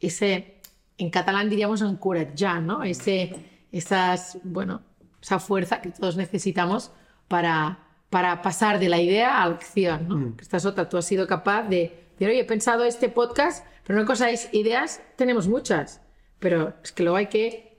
ese, 0.00 0.60
en 0.98 1.10
catalán 1.10 1.50
diríamos 1.50 1.82
encoratjar, 1.82 2.62
¿no? 2.62 2.82
Ese, 2.82 3.64
esas, 3.72 4.38
bueno, 4.44 4.80
esa 5.20 5.38
fuerza 5.38 5.80
que 5.82 5.90
todos 5.90 6.16
necesitamos 6.16 6.92
para, 7.28 7.80
para 8.08 8.40
pasar 8.42 8.78
de 8.78 8.88
la 8.88 9.00
idea 9.00 9.42
a 9.42 9.48
la 9.48 9.54
acción, 9.56 10.08
¿no? 10.08 10.36
Que 10.36 10.42
Esta 10.42 10.56
es 10.58 10.64
otra, 10.66 10.88
tú 10.88 10.96
has 10.96 11.04
sido 11.04 11.26
capaz 11.26 11.64
de 11.64 12.05
decir, 12.18 12.28
oye, 12.28 12.40
he 12.40 12.44
pensado 12.44 12.84
este 12.84 13.08
podcast, 13.08 13.64
pero 13.84 13.98
no 13.98 14.04
cosa 14.06 14.30
es 14.30 14.48
ideas, 14.52 15.00
tenemos 15.16 15.48
muchas, 15.48 16.00
pero 16.38 16.74
es 16.82 16.92
que 16.92 17.02
luego 17.02 17.16
hay 17.16 17.26
que 17.26 17.76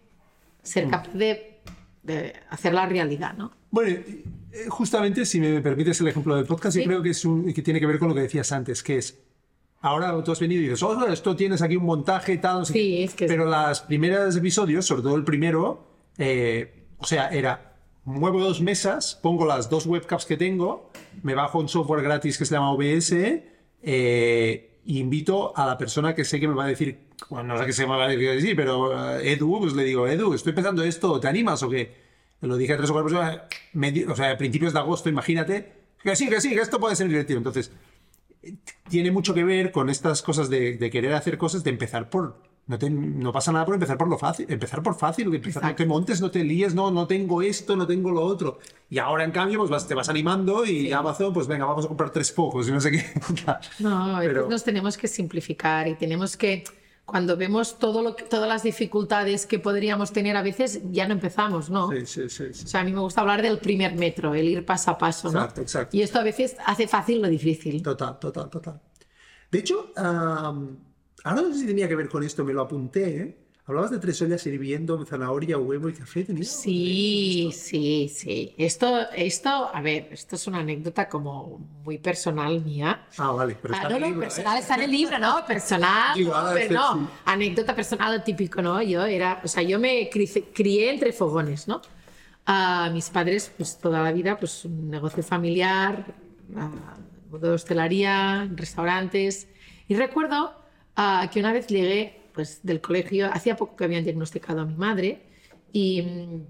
ser 0.64 0.90
capaz 0.90 1.14
de, 1.14 1.60
de 2.04 2.34
hacer 2.50 2.74
la 2.74 2.86
realidad, 2.86 3.34
¿no? 3.34 3.52
Bueno, 3.72 3.98
eh, 3.98 4.66
justamente, 4.70 5.26
si 5.26 5.40
me 5.40 5.62
permites 5.62 6.00
el 6.02 6.08
ejemplo 6.08 6.36
del 6.36 6.46
podcast, 6.46 6.76
Sí. 6.76 6.82
yo 6.84 6.88
creo 6.88 7.02
que, 7.04 7.10
es 7.12 7.26
un, 7.26 7.54
que 7.54 7.62
tiene 7.62 7.80
que 7.80 7.86
ver 7.86 8.00
con 8.00 8.10
lo 8.10 8.16
que 8.16 8.22
decías 8.22 8.52
antes, 8.52 8.82
que 8.84 8.98
es, 8.98 9.20
ahora 9.82 10.24
tú 10.24 10.32
has 10.32 10.40
venido 10.40 10.62
y 10.62 10.66
dices, 10.66 10.84
oh, 10.84 11.08
esto 11.08 11.36
tienes 11.36 11.62
aquí 11.62 11.76
un 11.76 11.86
montaje 11.86 12.34
y 12.34 12.38
tal, 12.40 12.60
no 12.60 12.66
sé 12.66 12.74
Sí, 12.74 12.80
qué". 12.80 13.04
es 13.04 13.14
que 13.14 13.26
pero 13.28 13.46
los 13.46 13.82
primeros 13.82 14.36
episodios, 14.36 14.86
sobre 14.86 15.02
todo 15.04 15.16
el 15.16 15.24
primero, 15.24 15.88
eh, 16.18 16.86
o 16.98 17.06
sea, 17.06 17.30
era, 17.30 17.76
muevo 18.06 18.40
dos 18.42 18.62
mesas, 18.62 19.20
pongo 19.22 19.46
las 19.46 19.70
dos 19.70 19.86
webcams 19.86 20.26
que 20.26 20.38
tengo, 20.38 20.90
me 21.24 21.36
bajo 21.36 21.60
un 21.60 21.68
software 21.70 22.02
gratis 22.04 22.38
que 22.38 22.46
se 22.46 22.56
llama 22.56 22.72
OBS, 22.72 23.14
eh, 23.90 24.82
invito 24.88 25.58
a 25.58 25.66
la 25.66 25.78
persona 25.78 26.14
que 26.14 26.26
sé 26.26 26.42
que 26.42 26.48
me 26.50 26.54
va 26.54 26.66
a 26.66 26.68
decir, 26.68 27.08
bueno, 27.30 27.54
no 27.54 27.58
sé 27.58 27.66
qué 27.66 27.72
se 27.72 27.88
me 27.88 27.96
va 27.96 28.04
a 28.04 28.10
decir, 28.10 28.54
pero 28.54 29.18
eh, 29.18 29.32
Edu, 29.32 29.60
pues 29.62 29.74
le 29.74 29.86
digo, 29.86 30.06
Edu, 30.10 30.34
estoy 30.34 30.52
pensando 30.52 30.84
esto, 30.84 31.18
¿te 31.22 31.30
animas 31.30 31.64
o 31.64 31.70
qué? 31.70 31.96
Lo 32.42 32.58
dije 32.58 32.74
a 32.74 32.78
tres 32.78 32.90
o 32.90 32.94
cuatro 32.94 33.10
personas, 33.10 33.44
o 34.10 34.16
sea, 34.16 34.32
a 34.32 34.38
principios 34.38 34.74
de 34.74 34.80
agosto, 34.80 35.08
imagínate, 35.08 35.72
que 36.04 36.18
sí, 36.18 36.28
que 36.28 36.42
sí, 36.42 36.50
que 36.50 36.60
esto 36.60 36.82
puede 36.82 36.98
ser 36.98 37.08
divertido. 37.08 37.38
Entonces, 37.38 37.72
eh, 38.44 38.56
tiene 38.90 39.10
mucho 39.10 39.34
que 39.34 39.46
ver 39.46 39.72
con 39.72 39.90
estas 39.90 40.22
cosas 40.22 40.50
de, 40.50 40.76
de 40.76 40.90
querer 40.90 41.14
hacer 41.14 41.38
cosas, 41.38 41.64
de 41.64 41.70
empezar 41.70 42.10
por... 42.10 42.44
No, 42.68 42.78
te- 42.78 42.90
no 42.90 43.32
pasa 43.32 43.52
nada 43.54 43.66
por 43.66 43.76
empezar 43.76 43.98
por 43.98 44.10
lo 44.10 44.18
fácil, 44.18 44.46
empezar 44.50 44.84
por 44.84 44.96
fácil, 44.96 45.34
empezar, 45.34 45.64
no 45.64 45.74
te 45.76 45.86
montes, 45.86 46.20
no 46.20 46.30
te 46.30 46.44
líes, 46.44 46.76
no, 46.76 46.92
no 46.92 47.08
tengo 47.08 47.42
esto, 47.42 47.76
no 47.78 47.88
tengo 47.88 48.12
lo 48.12 48.22
otro. 48.22 48.60
Y 48.90 48.98
ahora, 49.00 49.24
en 49.24 49.32
cambio, 49.32 49.60
pues 49.60 49.70
vas- 49.72 49.88
te 49.88 49.94
vas 49.96 50.10
animando 50.10 50.66
y 50.66 50.92
Amazon, 50.92 51.34
pues 51.34 51.48
venga, 51.48 51.64
vamos 51.66 51.86
a 51.86 51.88
comprar 51.88 52.10
tres 52.12 52.32
focos 52.34 52.68
y 52.68 52.72
no 52.74 52.82
sé 52.82 52.92
qué. 52.92 53.06
No, 53.80 54.18
Pero- 54.20 54.50
nos 54.50 54.64
tenemos 54.66 54.98
que 54.98 55.08
simplificar 55.08 55.88
y 55.88 55.96
tenemos 55.96 56.36
que, 56.36 56.66
cuando 57.06 57.38
vemos 57.38 57.80
todo 57.80 58.02
lo 58.02 58.18
que, 58.18 58.24
todas 58.26 58.50
las 58.50 58.64
dificultades 58.64 59.46
que 59.46 59.60
podríamos 59.60 60.12
tener, 60.12 60.36
a 60.36 60.42
veces 60.42 60.82
ya 60.92 61.08
no 61.08 61.14
empezamos, 61.14 61.70
¿no? 61.70 61.90
Sí, 61.92 62.06
sí, 62.06 62.30
sí, 62.30 62.46
sí. 62.54 62.66
O 62.66 62.68
sea, 62.68 62.82
a 62.82 62.84
mí 62.84 62.92
me 62.92 63.00
gusta 63.00 63.22
hablar 63.22 63.42
del 63.42 63.60
primer 63.60 63.96
metro, 63.96 64.36
el 64.36 64.46
ir 64.46 64.66
paso 64.66 64.92
a 64.92 64.98
paso, 64.98 65.32
¿no? 65.32 65.40
Exacto, 65.40 65.62
exacto. 65.62 65.96
Y 65.96 66.02
esto 66.02 66.20
a 66.20 66.24
veces 66.24 66.58
hace 66.66 66.86
fácil 66.86 67.22
lo 67.22 67.30
difícil. 67.30 67.82
Total, 67.82 68.20
total, 68.20 68.50
total. 68.50 68.82
De 69.50 69.60
hecho, 69.60 69.94
am, 69.96 70.78
ahora 71.30 71.42
no 71.44 71.54
sé 71.54 71.62
si 71.62 71.68
tenía 71.68 71.88
que 71.88 71.96
ver 71.96 72.10
con 72.10 72.24
esto, 72.24 72.44
me 72.44 72.54
lo 72.54 72.62
apunté, 72.62 73.18
¿eh? 73.22 73.38
Hablabas 73.66 73.92
de 73.92 74.00
tres 74.00 74.22
ollas 74.22 74.46
hirviendo, 74.48 75.06
zanahoria, 75.06 75.58
huevo 75.58 75.90
y 75.90 75.94
café. 75.94 76.26
Sí, 76.46 77.52
sí, 77.54 78.08
sí. 78.08 78.56
Esto, 78.58 79.10
esto, 79.14 79.50
a 79.74 79.82
ver, 79.82 80.08
esto 80.12 80.38
es 80.38 80.48
una 80.48 80.60
anécdota 80.60 81.10
como 81.10 81.58
muy 81.84 81.98
personal 81.98 82.64
mía. 82.64 83.08
Ah, 83.18 83.32
vale, 83.32 83.58
pero 83.62 83.74
Ah, 83.74 83.78
está 83.78 83.90
no, 83.90 83.96
en 83.98 84.02
no, 84.02 84.08
el 84.08 84.12
libro, 84.14 84.22
¿eh? 84.22 84.26
personal 84.28 84.58
está 84.58 84.76
en 84.76 84.82
el 84.84 84.92
libro, 84.92 85.20
¿no? 85.20 85.46
Personal. 85.46 86.16
Digo, 86.16 86.32
no, 86.32 86.38
ah, 86.38 86.52
pero 86.54 86.74
no. 86.76 86.94
sí. 86.94 87.08
Anécdota 87.26 87.76
personal 87.76 88.24
típico, 88.24 88.62
¿no? 88.62 88.82
Yo 88.82 89.04
era, 89.06 89.42
o 89.44 89.48
sea, 89.50 89.64
yo 89.64 89.80
me 89.80 90.10
crié, 90.10 90.90
entre 90.90 91.12
fogones, 91.12 91.68
¿no? 91.68 91.82
Ah, 92.46 92.90
mis 92.94 93.10
padres, 93.10 93.52
pues 93.58 93.78
toda 93.80 94.02
la 94.02 94.14
vida, 94.14 94.38
pues 94.40 94.64
un 94.64 94.90
negocio 94.90 95.22
familiar, 95.24 96.06
ah, 96.56 96.98
mundo 97.30 97.50
de 97.50 97.54
hostelería, 97.56 98.48
restaurantes. 98.56 99.50
Y 99.90 99.96
recuerdo 99.96 100.56
ah, 100.98 101.30
que 101.32 101.40
una 101.40 101.54
vez 101.54 101.68
llegué, 101.68 102.24
pues 102.34 102.60
del 102.64 102.82
colegio, 102.82 103.30
hacía 103.32 103.56
poco 103.56 103.76
que 103.78 103.86
habían 103.86 104.04
diagnosticado 104.04 104.62
a 104.62 104.66
mi 104.66 104.76
madre. 104.76 105.22
Y 105.74 106.02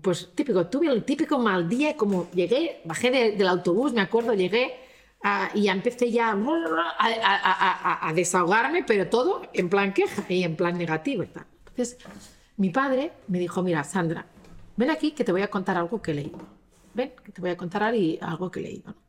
pues 0.01 0.31
típico, 0.35 0.67
tuve 0.67 0.87
el 0.87 1.03
típico 1.03 1.37
mal 1.39 1.67
día, 1.69 1.95
como 1.95 2.29
llegué, 2.31 2.81
bajé 2.85 3.11
de- 3.11 3.31
del 3.33 3.47
autobús, 3.47 3.91
me 3.93 4.01
acuerdo, 4.01 4.33
llegué 4.33 4.73
ah, 5.23 5.49
y 5.53 5.67
empecé 5.67 6.11
ya 6.11 6.29
a, 6.29 6.33
a- 6.33 7.97
a- 8.07 8.07
a- 8.09 8.13
desahogarme, 8.13 8.83
pero 8.83 9.07
todo 9.09 9.41
en 9.53 9.69
plan 9.69 9.93
queja 9.93 10.23
y 10.29 10.43
en 10.43 10.55
plan 10.55 10.77
negativo 10.77 11.23
y 11.23 11.27
tal. 11.27 11.45
Entonces, 11.67 11.97
mi 12.57 12.69
padre 12.69 13.11
me 13.27 13.39
dijo, 13.39 13.61
mira, 13.63 13.83
Sandra, 13.83 14.25
ven 14.75 14.89
aquí 14.91 15.11
que 15.11 15.23
te 15.23 15.31
voy 15.31 15.41
a 15.41 15.49
contar 15.49 15.77
algo 15.77 16.01
que 16.01 16.11
he 16.11 16.15
leído. 16.15 16.39
Ven, 16.93 17.11
que 17.23 17.31
te 17.31 17.41
voy 17.41 17.49
a 17.49 17.57
contar 17.57 17.83
algo 17.83 18.49
que 18.51 18.59
he 18.59 18.63
leído. 18.63 18.91
¿no? 18.91 19.06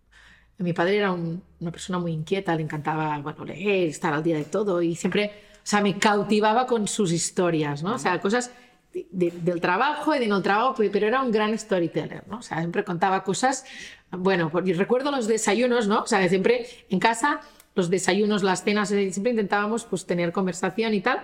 Mi 0.59 0.73
padre 0.73 0.97
era 0.99 1.13
un- 1.13 1.43
una 1.61 1.71
persona 1.71 1.99
muy 1.99 2.13
inquieta, 2.13 2.55
le 2.57 2.63
encantaba 2.63 3.19
bueno, 3.21 3.45
leer, 3.45 3.89
estar 3.89 4.13
al 4.13 4.23
día 4.23 4.37
de 4.37 4.45
todo 4.45 4.83
y 4.83 4.95
siempre, 4.97 5.33
o 5.57 5.61
sea, 5.63 5.81
me 5.81 5.99
cautivaba 5.99 6.67
con 6.67 6.89
sus 6.89 7.13
historias, 7.13 7.83
¿no? 7.83 7.95
O 7.95 7.99
sea, 7.99 8.21
cosas 8.21 8.51
de- 8.93 9.07
de- 9.11 9.31
del 9.31 9.61
trabajo 9.61 10.15
y 10.15 10.19
de 10.19 10.27
no 10.27 10.43
trabajo, 10.43 10.75
pe- 10.75 10.91
pero 10.91 11.07
era 11.07 11.23
un 11.23 11.31
gran 11.31 11.57
storyteller, 11.57 12.27
¿no? 12.27 12.39
O 12.39 12.43
sea, 12.43 12.59
siempre 12.59 12.83
contaba 12.85 13.23
cosas, 13.23 13.65
bueno, 14.11 14.51
porque 14.51 14.73
recuerdo 14.75 15.11
los 15.11 15.27
desayunos, 15.29 15.87
¿no? 15.87 16.03
O 16.03 16.07
sea, 16.07 16.27
siempre 16.29 16.67
en 16.89 16.99
casa, 16.99 17.41
los 17.75 17.91
desayunos, 17.91 18.43
las 18.43 18.65
cenas, 18.65 18.91
eh, 18.91 19.13
siempre 19.13 19.31
intentábamos 19.31 19.85
pues 19.85 20.07
tener 20.07 20.33
conversación 20.33 20.93
y 20.95 21.01
tal, 21.03 21.21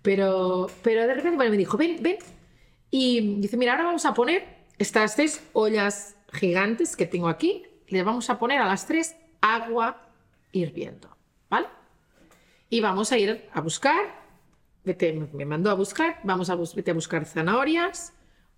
pero, 0.00 0.68
pero 0.82 1.02
de 1.06 1.12
repente 1.14 1.36
bueno, 1.36 1.50
me 1.50 1.56
dijo, 1.58 1.76
ven, 1.76 1.98
ven, 2.00 2.16
y 2.90 3.36
dice, 3.40 3.56
mira, 3.58 3.72
ahora 3.72 3.84
vamos 3.84 4.06
a 4.06 4.14
poner 4.14 4.46
estas 4.78 5.16
tres 5.16 5.42
ollas 5.52 6.16
gigantes 6.32 6.96
que 6.96 7.04
tengo 7.04 7.28
aquí, 7.28 7.64
les 7.88 8.04
vamos 8.04 8.28
a 8.30 8.38
poner 8.38 8.60
a 8.60 8.66
las 8.66 8.86
tres 8.86 9.16
agua 9.40 10.08
hirviendo, 10.52 11.16
¿vale? 11.50 11.66
Y 12.70 12.80
vamos 12.80 13.12
a 13.12 13.18
ir 13.18 13.48
a 13.52 13.60
buscar, 13.60 14.14
me- 15.32 15.44
mandó 15.44 15.70
a 15.70 15.74
buscar, 15.74 16.20
vamos 16.24 16.50
a, 16.50 16.54
bus- 16.54 16.76
a 16.86 16.92
buscar 16.92 17.24
zanahorias, 17.24 18.12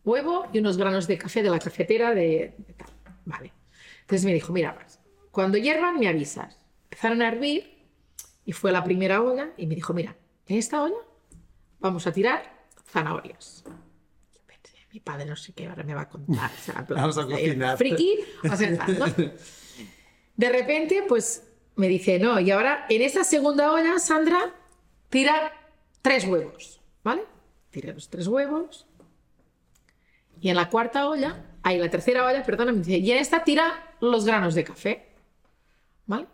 huevo 0.04 0.46
y 0.52 0.58
unos 0.58 0.76
granos 0.76 1.06
de 1.06 1.18
café 1.18 1.42
de 1.42 1.50
la 1.50 1.58
cafetera 1.58 2.14
de, 2.14 2.54
tal, 2.76 2.88
¿vale? 3.24 3.52
Entonces 4.02 4.24
me 4.24 4.32
dijo, 4.32 4.52
mira, 4.52 4.76
cuando 5.30 5.58
hiervan 5.58 5.98
me 6.00 6.08
avisas. 6.08 6.56
Empezaron 6.84 7.22
a 7.22 7.28
hervir 7.28 7.86
y 8.44 8.52
fue 8.52 8.72
la 8.72 8.82
primera 8.82 9.22
olla 9.22 9.50
y 9.56 9.66
me 9.66 9.76
dijo, 9.76 9.92
mira, 9.94 10.16
en 10.46 10.56
esta 10.56 10.82
olla 10.82 10.96
vamos 11.78 12.06
a 12.08 12.12
tirar 12.12 12.42
zanahorias. 12.88 13.64
Mi 14.92 15.00
padre 15.00 15.24
no 15.26 15.36
sé 15.36 15.52
qué 15.52 15.66
ahora 15.66 15.84
me 15.84 15.94
va 15.94 16.02
a 16.02 16.08
contar. 16.08 16.50
o 16.50 16.62
sea, 16.62 16.86
Vamos 16.88 17.16
a 17.18 17.24
cocinar. 17.26 17.78
Friki, 17.78 18.18
va 18.48 18.54
a 18.54 18.56
ser 18.56 18.76
tal, 18.76 18.98
¿no? 18.98 19.06
De 20.36 20.48
repente, 20.48 21.04
pues 21.06 21.44
me 21.76 21.88
dice, 21.88 22.18
no, 22.18 22.40
y 22.40 22.50
ahora 22.50 22.86
en 22.88 23.02
esta 23.02 23.24
segunda 23.24 23.72
olla, 23.72 23.98
Sandra, 23.98 24.54
tira 25.08 25.52
tres 26.02 26.24
huevos, 26.26 26.80
¿vale? 27.04 27.22
Tira 27.70 27.92
los 27.92 28.08
tres 28.08 28.26
huevos. 28.26 28.86
Y 30.40 30.48
en 30.48 30.56
la 30.56 30.70
cuarta 30.70 31.08
olla, 31.08 31.44
ahí 31.62 31.78
la 31.78 31.90
tercera 31.90 32.26
olla, 32.26 32.42
perdona, 32.42 32.72
me 32.72 32.78
dice, 32.78 32.98
y 32.98 33.12
en 33.12 33.18
esta 33.18 33.44
tira 33.44 33.94
los 34.00 34.24
granos 34.24 34.54
de 34.54 34.64
café, 34.64 35.08
¿vale? 36.06 36.26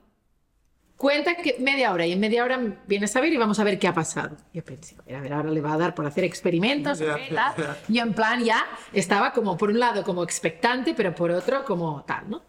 Cuenta 0.97 1.35
que 1.35 1.57
media 1.59 1.93
hora 1.93 2.07
y 2.07 2.13
en 2.13 2.21
media 2.21 2.43
hora 2.43 2.59
vienes 2.87 3.15
a 3.17 3.21
ver 3.21 3.31
y 3.31 3.37
vamos 3.37 3.59
a 3.61 3.65
ver 3.65 3.79
qué 3.79 3.87
ha 3.87 3.93
pasado. 3.93 4.35
Yo 4.55 4.65
pensé, 4.65 4.97
a 4.99 5.03
ver, 5.03 5.17
a 5.17 5.21
ver, 5.21 5.33
ahora 5.35 5.51
le 5.51 5.61
va 5.61 5.75
a 5.75 5.77
dar 5.79 5.95
por 5.95 6.07
hacer 6.07 6.25
experimentos. 6.25 7.01
¿ok? 7.03 7.35
tal. 7.35 7.77
Yo 7.89 8.03
en 8.03 8.15
plan 8.15 8.43
ya 8.43 8.65
estaba 8.95 9.33
como 9.33 9.59
por 9.59 9.69
un 9.69 9.79
lado 9.79 10.03
como 10.03 10.23
expectante, 10.23 10.95
pero 10.95 11.15
por 11.15 11.31
otro 11.31 11.65
como 11.67 12.03
tal, 12.05 12.31
¿no? 12.31 12.43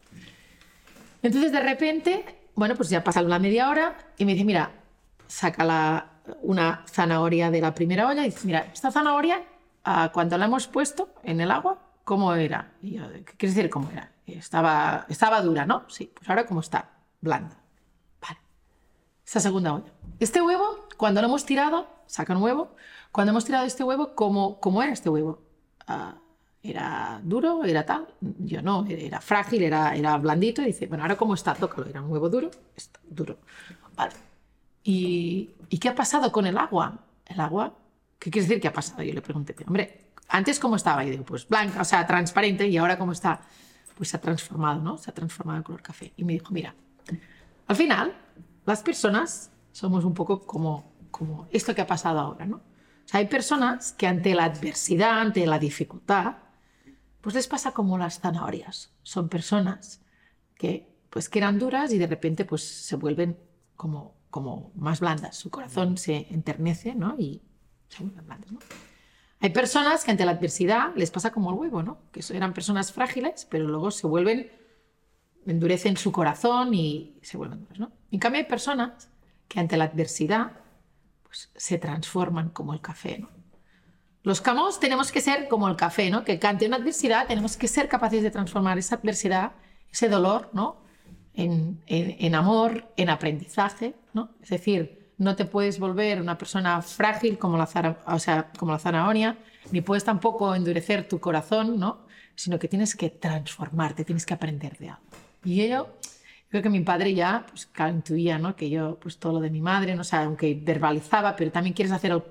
Entonces 1.21 1.51
de 1.51 1.59
repente, 1.59 2.23
bueno, 2.55 2.75
pues 2.75 2.89
ya 2.89 3.03
pasa 3.03 3.21
la 3.21 3.37
media 3.37 3.69
hora 3.69 3.97
y 4.17 4.23
me 4.23 4.31
dice, 4.31 4.45
mira, 4.45 4.71
saca 5.27 5.65
la, 5.65 6.09
una 6.41 6.85
zanahoria 6.89 7.51
de 7.51 7.59
la 7.59 7.73
primera 7.75 8.07
olla 8.07 8.21
y 8.21 8.29
dice, 8.29 8.47
mira, 8.47 8.67
esta 8.71 8.91
zanahoria, 8.91 9.43
ah, 9.83 10.09
cuando 10.13 10.37
la 10.37 10.45
hemos 10.45 10.67
puesto 10.67 11.09
en 11.23 11.41
el 11.41 11.51
agua, 11.51 11.79
¿cómo 12.05 12.33
era? 12.33 12.71
Y 12.81 12.93
yo, 12.95 13.11
¿qué 13.11 13.33
quieres 13.35 13.55
decir 13.55 13.69
cómo 13.69 13.89
era? 13.91 14.09
Y 14.25 14.37
Estaba, 14.37 15.05
estaba 15.09 15.41
dura, 15.41 15.65
¿no? 15.65 15.83
Sí, 15.89 16.11
pues 16.13 16.29
ahora 16.29 16.45
cómo 16.45 16.61
está, 16.61 16.91
blanda. 17.19 17.57
Esta 19.27 19.41
segunda 19.41 19.73
olla. 19.73 19.91
Este 20.21 20.41
huevo, 20.41 20.87
cuando 20.95 21.19
lo 21.19 21.27
hemos 21.27 21.45
tirado, 21.45 21.85
saca 22.05 22.33
un 22.33 22.41
huevo, 22.41 22.73
cuando 23.11 23.31
hemos 23.31 23.43
tirado 23.43 23.65
este 23.65 23.83
huevo, 23.83 24.15
¿cómo, 24.15 24.57
cómo 24.61 24.81
era 24.81 24.93
este 24.93 25.09
huevo? 25.09 25.41
Ah, 25.85 26.15
¿Era 26.63 27.19
duro? 27.21 27.65
¿Era 27.65 27.85
tal? 27.85 28.07
Yo 28.21 28.61
no, 28.61 28.85
era 28.87 29.19
frágil, 29.19 29.63
era, 29.63 29.97
era 29.97 30.17
blandito. 30.17 30.61
Y 30.61 30.67
dice, 30.67 30.87
bueno, 30.87 31.03
ahora 31.03 31.17
cómo 31.17 31.33
está, 31.33 31.53
tócalo. 31.55 31.87
Era 31.87 32.01
un 32.01 32.09
huevo 32.09 32.29
duro, 32.29 32.49
está 32.73 33.01
duro. 33.03 33.37
Vale. 33.97 34.13
¿Y, 34.85 35.49
¿y 35.67 35.77
qué 35.77 35.89
ha 35.89 35.95
pasado 35.95 36.31
con 36.31 36.45
el 36.45 36.57
agua? 36.57 36.97
¿El 37.25 37.41
agua? 37.41 37.73
¿Qué 38.19 38.31
quiere 38.31 38.47
decir 38.47 38.61
que 38.61 38.69
ha 38.69 38.73
pasado? 38.73 39.03
Yo 39.03 39.13
le 39.13 39.21
pregunté, 39.21 39.53
hombre, 39.67 40.05
¿antes 40.29 40.57
cómo 40.57 40.77
estaba? 40.77 41.03
Y 41.03 41.09
digo, 41.09 41.25
pues 41.25 41.45
blanca, 41.45 41.81
o 41.81 41.85
sea, 41.85 42.07
transparente. 42.07 42.65
¿Y 42.65 42.77
ahora 42.77 42.97
cómo 42.97 43.11
está? 43.11 43.41
Pues 43.97 44.07
se 44.07 44.15
ha 44.15 44.21
transformado, 44.21 44.81
¿no? 44.81 44.97
Se 44.97 45.11
ha 45.11 45.13
transformado 45.13 45.57
en 45.57 45.63
color 45.63 45.81
café. 45.81 46.13
Y 46.15 46.23
me 46.23 46.31
dijo, 46.31 46.53
mira, 46.53 46.73
al 47.67 47.75
final, 47.75 48.15
las 48.67 48.83
personas 48.83 49.51
somos 49.71 50.05
un 50.05 50.13
poco 50.13 50.45
como, 50.45 50.93
como 51.09 51.47
esto 51.51 51.73
que 51.73 51.81
ha 51.81 51.87
pasado 51.87 52.19
ahora, 52.19 52.45
¿no? 52.45 52.57
O 52.57 53.09
sea, 53.09 53.21
hay 53.21 53.27
personas 53.27 53.93
que 53.93 54.05
ante 54.05 54.35
la 54.35 54.43
adversidad, 54.43 55.21
ante 55.21 55.45
la 55.47 55.57
dificultad, 55.57 56.35
pues 57.21 57.35
les 57.35 57.47
pasa 57.47 57.71
como 57.71 57.97
las 57.97 58.19
zanahorias. 58.19 58.93
Son 59.03 59.29
personas 59.29 60.01
que, 60.55 60.93
pues, 61.09 61.29
que 61.29 61.39
eran 61.39 61.57
duras 61.57 61.93
y 61.93 61.97
de 61.97 62.07
repente 62.07 62.43
pues, 62.43 62.63
se 62.63 62.97
vuelven 62.97 63.39
como, 63.77 64.17
como 64.29 64.71
más 64.75 64.99
blandas. 64.99 65.37
Su 65.37 65.49
corazón 65.49 65.97
se 65.97 66.27
enternece 66.29 66.95
¿no? 66.95 67.15
y 67.17 67.41
se 67.87 68.03
vuelven 68.03 68.25
blandas. 68.25 68.51
¿no? 68.51 68.59
Hay 69.39 69.51
personas 69.51 70.03
que 70.03 70.11
ante 70.11 70.25
la 70.25 70.31
adversidad 70.31 70.93
les 70.95 71.11
pasa 71.11 71.31
como 71.31 71.51
el 71.51 71.57
huevo, 71.57 71.83
¿no? 71.83 71.99
que 72.11 72.21
eran 72.33 72.53
personas 72.53 72.91
frágiles, 72.91 73.47
pero 73.49 73.67
luego 73.67 73.91
se 73.91 74.07
vuelven, 74.07 74.51
endurecen 75.51 75.97
su 75.97 76.11
corazón 76.11 76.73
y 76.73 77.17
se 77.21 77.37
vuelven 77.37 77.61
duras. 77.61 77.79
¿no? 77.79 77.91
En 78.11 78.19
cambio, 78.19 78.39
hay 78.41 78.47
personas 78.47 79.09
que 79.47 79.59
ante 79.59 79.77
la 79.77 79.85
adversidad 79.85 80.51
pues, 81.23 81.51
se 81.55 81.77
transforman 81.77 82.49
como 82.49 82.73
el 82.73 82.81
café. 82.81 83.19
¿no? 83.19 83.29
Los 84.23 84.41
camos 84.41 84.79
tenemos 84.79 85.11
que 85.11 85.21
ser 85.21 85.47
como 85.47 85.67
el 85.67 85.75
café, 85.75 86.09
¿no? 86.09 86.23
que 86.25 86.39
ante 86.43 86.67
una 86.67 86.77
adversidad 86.77 87.27
tenemos 87.27 87.55
que 87.57 87.67
ser 87.67 87.87
capaces 87.87 88.23
de 88.23 88.31
transformar 88.31 88.77
esa 88.77 88.95
adversidad, 88.95 89.53
ese 89.91 90.09
dolor, 90.09 90.49
¿no? 90.53 90.85
en 91.33 92.33
amor, 92.35 92.91
en 92.97 93.09
aprendizaje. 93.09 93.95
¿no? 94.13 94.31
Es 94.41 94.49
decir, 94.49 95.13
no 95.17 95.35
te 95.35 95.45
puedes 95.45 95.79
volver 95.79 96.19
una 96.21 96.37
persona 96.37 96.81
frágil 96.81 97.37
como 97.37 97.57
la, 97.57 97.65
zara- 97.67 97.99
o 98.05 98.19
sea, 98.19 98.51
como 98.57 98.71
la 98.71 98.79
zanahoria, 98.79 99.37
ni 99.71 99.81
puedes 99.81 100.03
tampoco 100.03 100.53
endurecer 100.55 101.07
tu 101.07 101.19
corazón, 101.19 101.79
¿no? 101.79 102.05
sino 102.35 102.59
que 102.59 102.67
tienes 102.67 102.95
que 102.95 103.09
transformarte, 103.09 104.05
tienes 104.05 104.25
que 104.25 104.33
aprender 104.33 104.77
de 104.77 104.89
algo. 104.89 105.06
Y 105.43 105.61
ello, 105.61 105.87
creo 106.49 106.61
que 106.61 106.69
mi 106.69 106.81
padre 106.81 107.13
ya, 107.13 107.45
pues 107.49 107.65
claro, 107.67 107.93
intuía, 107.93 108.39
¿no? 108.39 108.55
Que 108.55 108.69
yo, 108.69 108.99
pues 108.99 109.17
todo 109.17 109.33
lo 109.33 109.39
de 109.39 109.49
mi 109.49 109.61
madre, 109.61 109.95
¿no? 109.95 110.01
O 110.01 110.05
sea, 110.05 110.23
aunque 110.23 110.59
verbalizaba, 110.61 111.35
pero 111.35 111.51
también 111.51 111.73
quieres 111.73 111.91
hacer 111.91 112.11
el, 112.11 112.23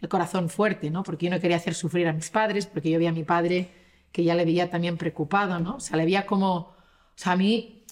el 0.00 0.08
corazón 0.08 0.48
fuerte, 0.48 0.90
¿no? 0.90 1.02
Porque 1.02 1.26
yo 1.26 1.32
no 1.32 1.40
quería 1.40 1.56
hacer 1.56 1.74
sufrir 1.74 2.08
a 2.08 2.12
mis 2.12 2.30
padres, 2.30 2.66
porque 2.66 2.90
yo 2.90 2.98
veía 2.98 3.10
a 3.10 3.14
mi 3.14 3.24
padre 3.24 3.70
que 4.12 4.24
ya 4.24 4.34
le 4.34 4.44
veía 4.44 4.68
también 4.70 4.96
preocupado, 4.96 5.58
¿no? 5.58 5.76
O 5.76 5.80
sea, 5.80 5.96
le 5.96 6.04
veía 6.04 6.26
como, 6.26 6.54
o 6.56 6.76
sea, 7.16 7.32
a 7.32 7.36
mí, 7.36 7.84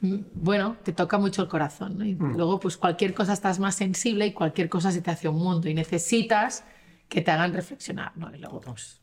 mm, 0.00 0.16
bueno, 0.34 0.76
te 0.82 0.92
toca 0.92 1.18
mucho 1.18 1.42
el 1.42 1.48
corazón, 1.48 1.98
¿no? 1.98 2.04
Y 2.04 2.14
luego, 2.14 2.58
pues 2.58 2.76
cualquier 2.76 3.14
cosa 3.14 3.32
estás 3.32 3.58
más 3.58 3.76
sensible 3.76 4.26
y 4.26 4.32
cualquier 4.32 4.68
cosa 4.68 4.90
se 4.90 5.00
te 5.00 5.10
hace 5.10 5.28
un 5.28 5.36
mundo 5.36 5.68
y 5.68 5.74
necesitas 5.74 6.64
que 7.08 7.22
te 7.22 7.30
hagan 7.30 7.54
reflexionar, 7.54 8.12
¿no? 8.16 8.34
Y 8.34 8.38
luego, 8.38 8.60
pues, 8.60 9.00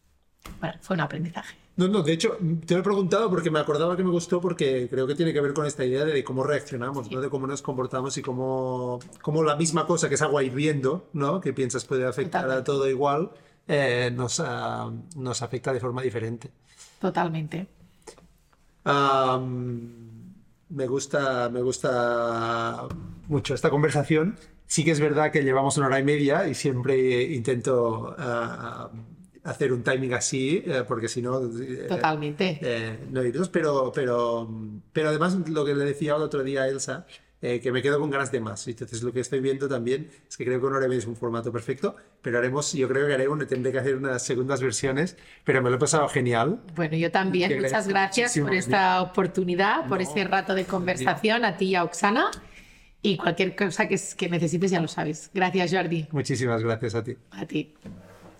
bueno, 0.59 0.75
fue 0.81 0.95
un 0.95 1.01
aprendizaje. 1.01 1.64
No, 1.77 1.89
no, 1.89 2.03
de 2.03 2.13
hecho, 2.13 2.37
te 2.65 2.73
lo 2.73 2.79
he 2.79 2.83
preguntado 2.83 3.29
porque 3.29 3.51
me 3.51 3.59
acordaba 3.59 3.97
que 3.97 4.03
me 4.03 4.09
gustó 4.09 4.39
porque 4.39 4.87
creo 4.89 5.05
que 5.05 5.15
tiene 5.15 5.33
que 5.33 5.41
ver 5.41 5.53
con 5.53 5.65
esta 5.65 5.83
idea 5.83 6.05
de 6.05 6.23
cómo 6.23 6.43
reaccionamos, 6.43 7.11
¿no? 7.11 7.19
De 7.19 7.29
cómo 7.29 7.47
nos 7.47 7.61
comportamos 7.61 8.17
y 8.17 8.21
cómo, 8.21 8.99
cómo 9.21 9.43
la 9.43 9.57
misma 9.57 9.85
cosa 9.85 10.07
que 10.07 10.15
es 10.15 10.21
agua 10.21 10.41
hirviendo, 10.41 11.09
¿no? 11.11 11.41
Que 11.41 11.51
piensas 11.51 11.83
puede 11.83 12.05
afectar 12.05 12.49
a 12.49 12.63
todo 12.63 12.89
igual, 12.89 13.31
eh, 13.67 14.09
nos, 14.15 14.39
ah, 14.39 14.89
nos 15.17 15.41
afecta 15.41 15.73
de 15.73 15.81
forma 15.81 16.01
diferente. 16.01 16.49
Totalmente. 16.99 17.67
Me 20.69 20.87
gusta, 20.87 21.49
me 21.49 21.61
gusta 21.61 22.87
mucho 23.27 23.53
esta 23.53 23.69
conversación. 23.69 24.37
Sí 24.65 24.83
que 24.83 24.91
es 24.91 24.99
verdad 24.99 25.31
que 25.31 25.43
llevamos 25.43 25.77
una 25.77 25.87
hora 25.87 25.99
y 25.99 26.03
media 26.03 26.47
y 26.47 26.55
siempre 26.55 27.23
intento 27.33 28.15
ah, 28.17 28.89
hacer 29.45 29.71
un 29.71 29.83
timing 29.83 30.13
así, 30.13 30.61
eh, 30.65 30.83
porque 30.87 31.07
si 31.07 31.21
no... 31.21 31.39
eh, 31.61 31.85
Totalmente. 31.87 32.59
eh, 32.61 32.99
no 33.11 33.23
irnos, 33.23 33.47
pero, 33.49 33.91
pero, 33.95 34.49
pero 34.91 35.09
además 35.09 35.37
lo 35.49 35.63
que 35.63 35.73
le 35.73 35.85
decía 35.85 36.15
el 36.15 36.21
otro 36.23 36.43
día 36.43 36.63
a 36.63 36.67
Elsa, 36.67 37.05
eh, 37.41 37.59
que 37.59 37.71
me 37.71 37.81
quedo 37.83 37.99
con 37.99 38.09
ganas 38.09 38.31
de 38.31 38.39
más. 38.39 38.67
Entonces 38.67 39.03
lo 39.03 39.13
que 39.13 39.19
estoy 39.19 39.39
viendo 39.39 39.67
también 39.67 40.09
es 40.27 40.35
que 40.35 40.45
creo 40.45 40.59
que 40.59 40.67
media 40.87 40.97
es 40.97 41.05
un 41.05 41.15
formato 41.15 41.51
perfecto, 41.51 41.95
pero 42.23 42.39
haremos, 42.39 42.73
yo 42.73 42.87
creo 42.87 43.05
que 43.07 43.13
haremos, 43.13 43.45
tendré 43.47 43.71
que 43.71 43.77
hacer 43.77 43.95
unas 43.97 44.23
segundas 44.23 44.61
versiones, 44.61 45.15
pero 45.43 45.61
me 45.61 45.69
lo 45.69 45.75
he 45.75 45.79
pasado 45.79 46.07
genial. 46.09 46.61
Bueno, 46.75 46.97
yo 46.97 47.11
también. 47.11 47.49
Que 47.49 47.61
Muchas 47.61 47.87
gracias 47.87 48.29
muchísimo. 48.29 48.47
por 48.47 48.55
esta 48.55 49.01
oportunidad, 49.03 49.87
por 49.87 49.99
No. 49.99 50.03
este 50.03 50.23
rato 50.23 50.55
de 50.55 50.65
conversación 50.65 51.45
a 51.45 51.55
ti 51.57 51.65
y 51.65 51.75
a 51.75 51.83
Oksana. 51.83 52.31
Y 53.03 53.17
cualquier 53.17 53.55
cosa 53.55 53.87
que, 53.87 53.99
que 54.17 54.27
necesites 54.29 54.71
ya 54.71 54.81
lo 54.81 54.87
sabes. 54.87 55.29
Gracias, 55.31 55.71
Jordi. 55.71 56.07
Muchísimas 56.11 56.63
gracias 56.63 56.95
a 56.95 57.03
ti. 57.03 57.15
A 57.29 57.45
ti. 57.45 57.75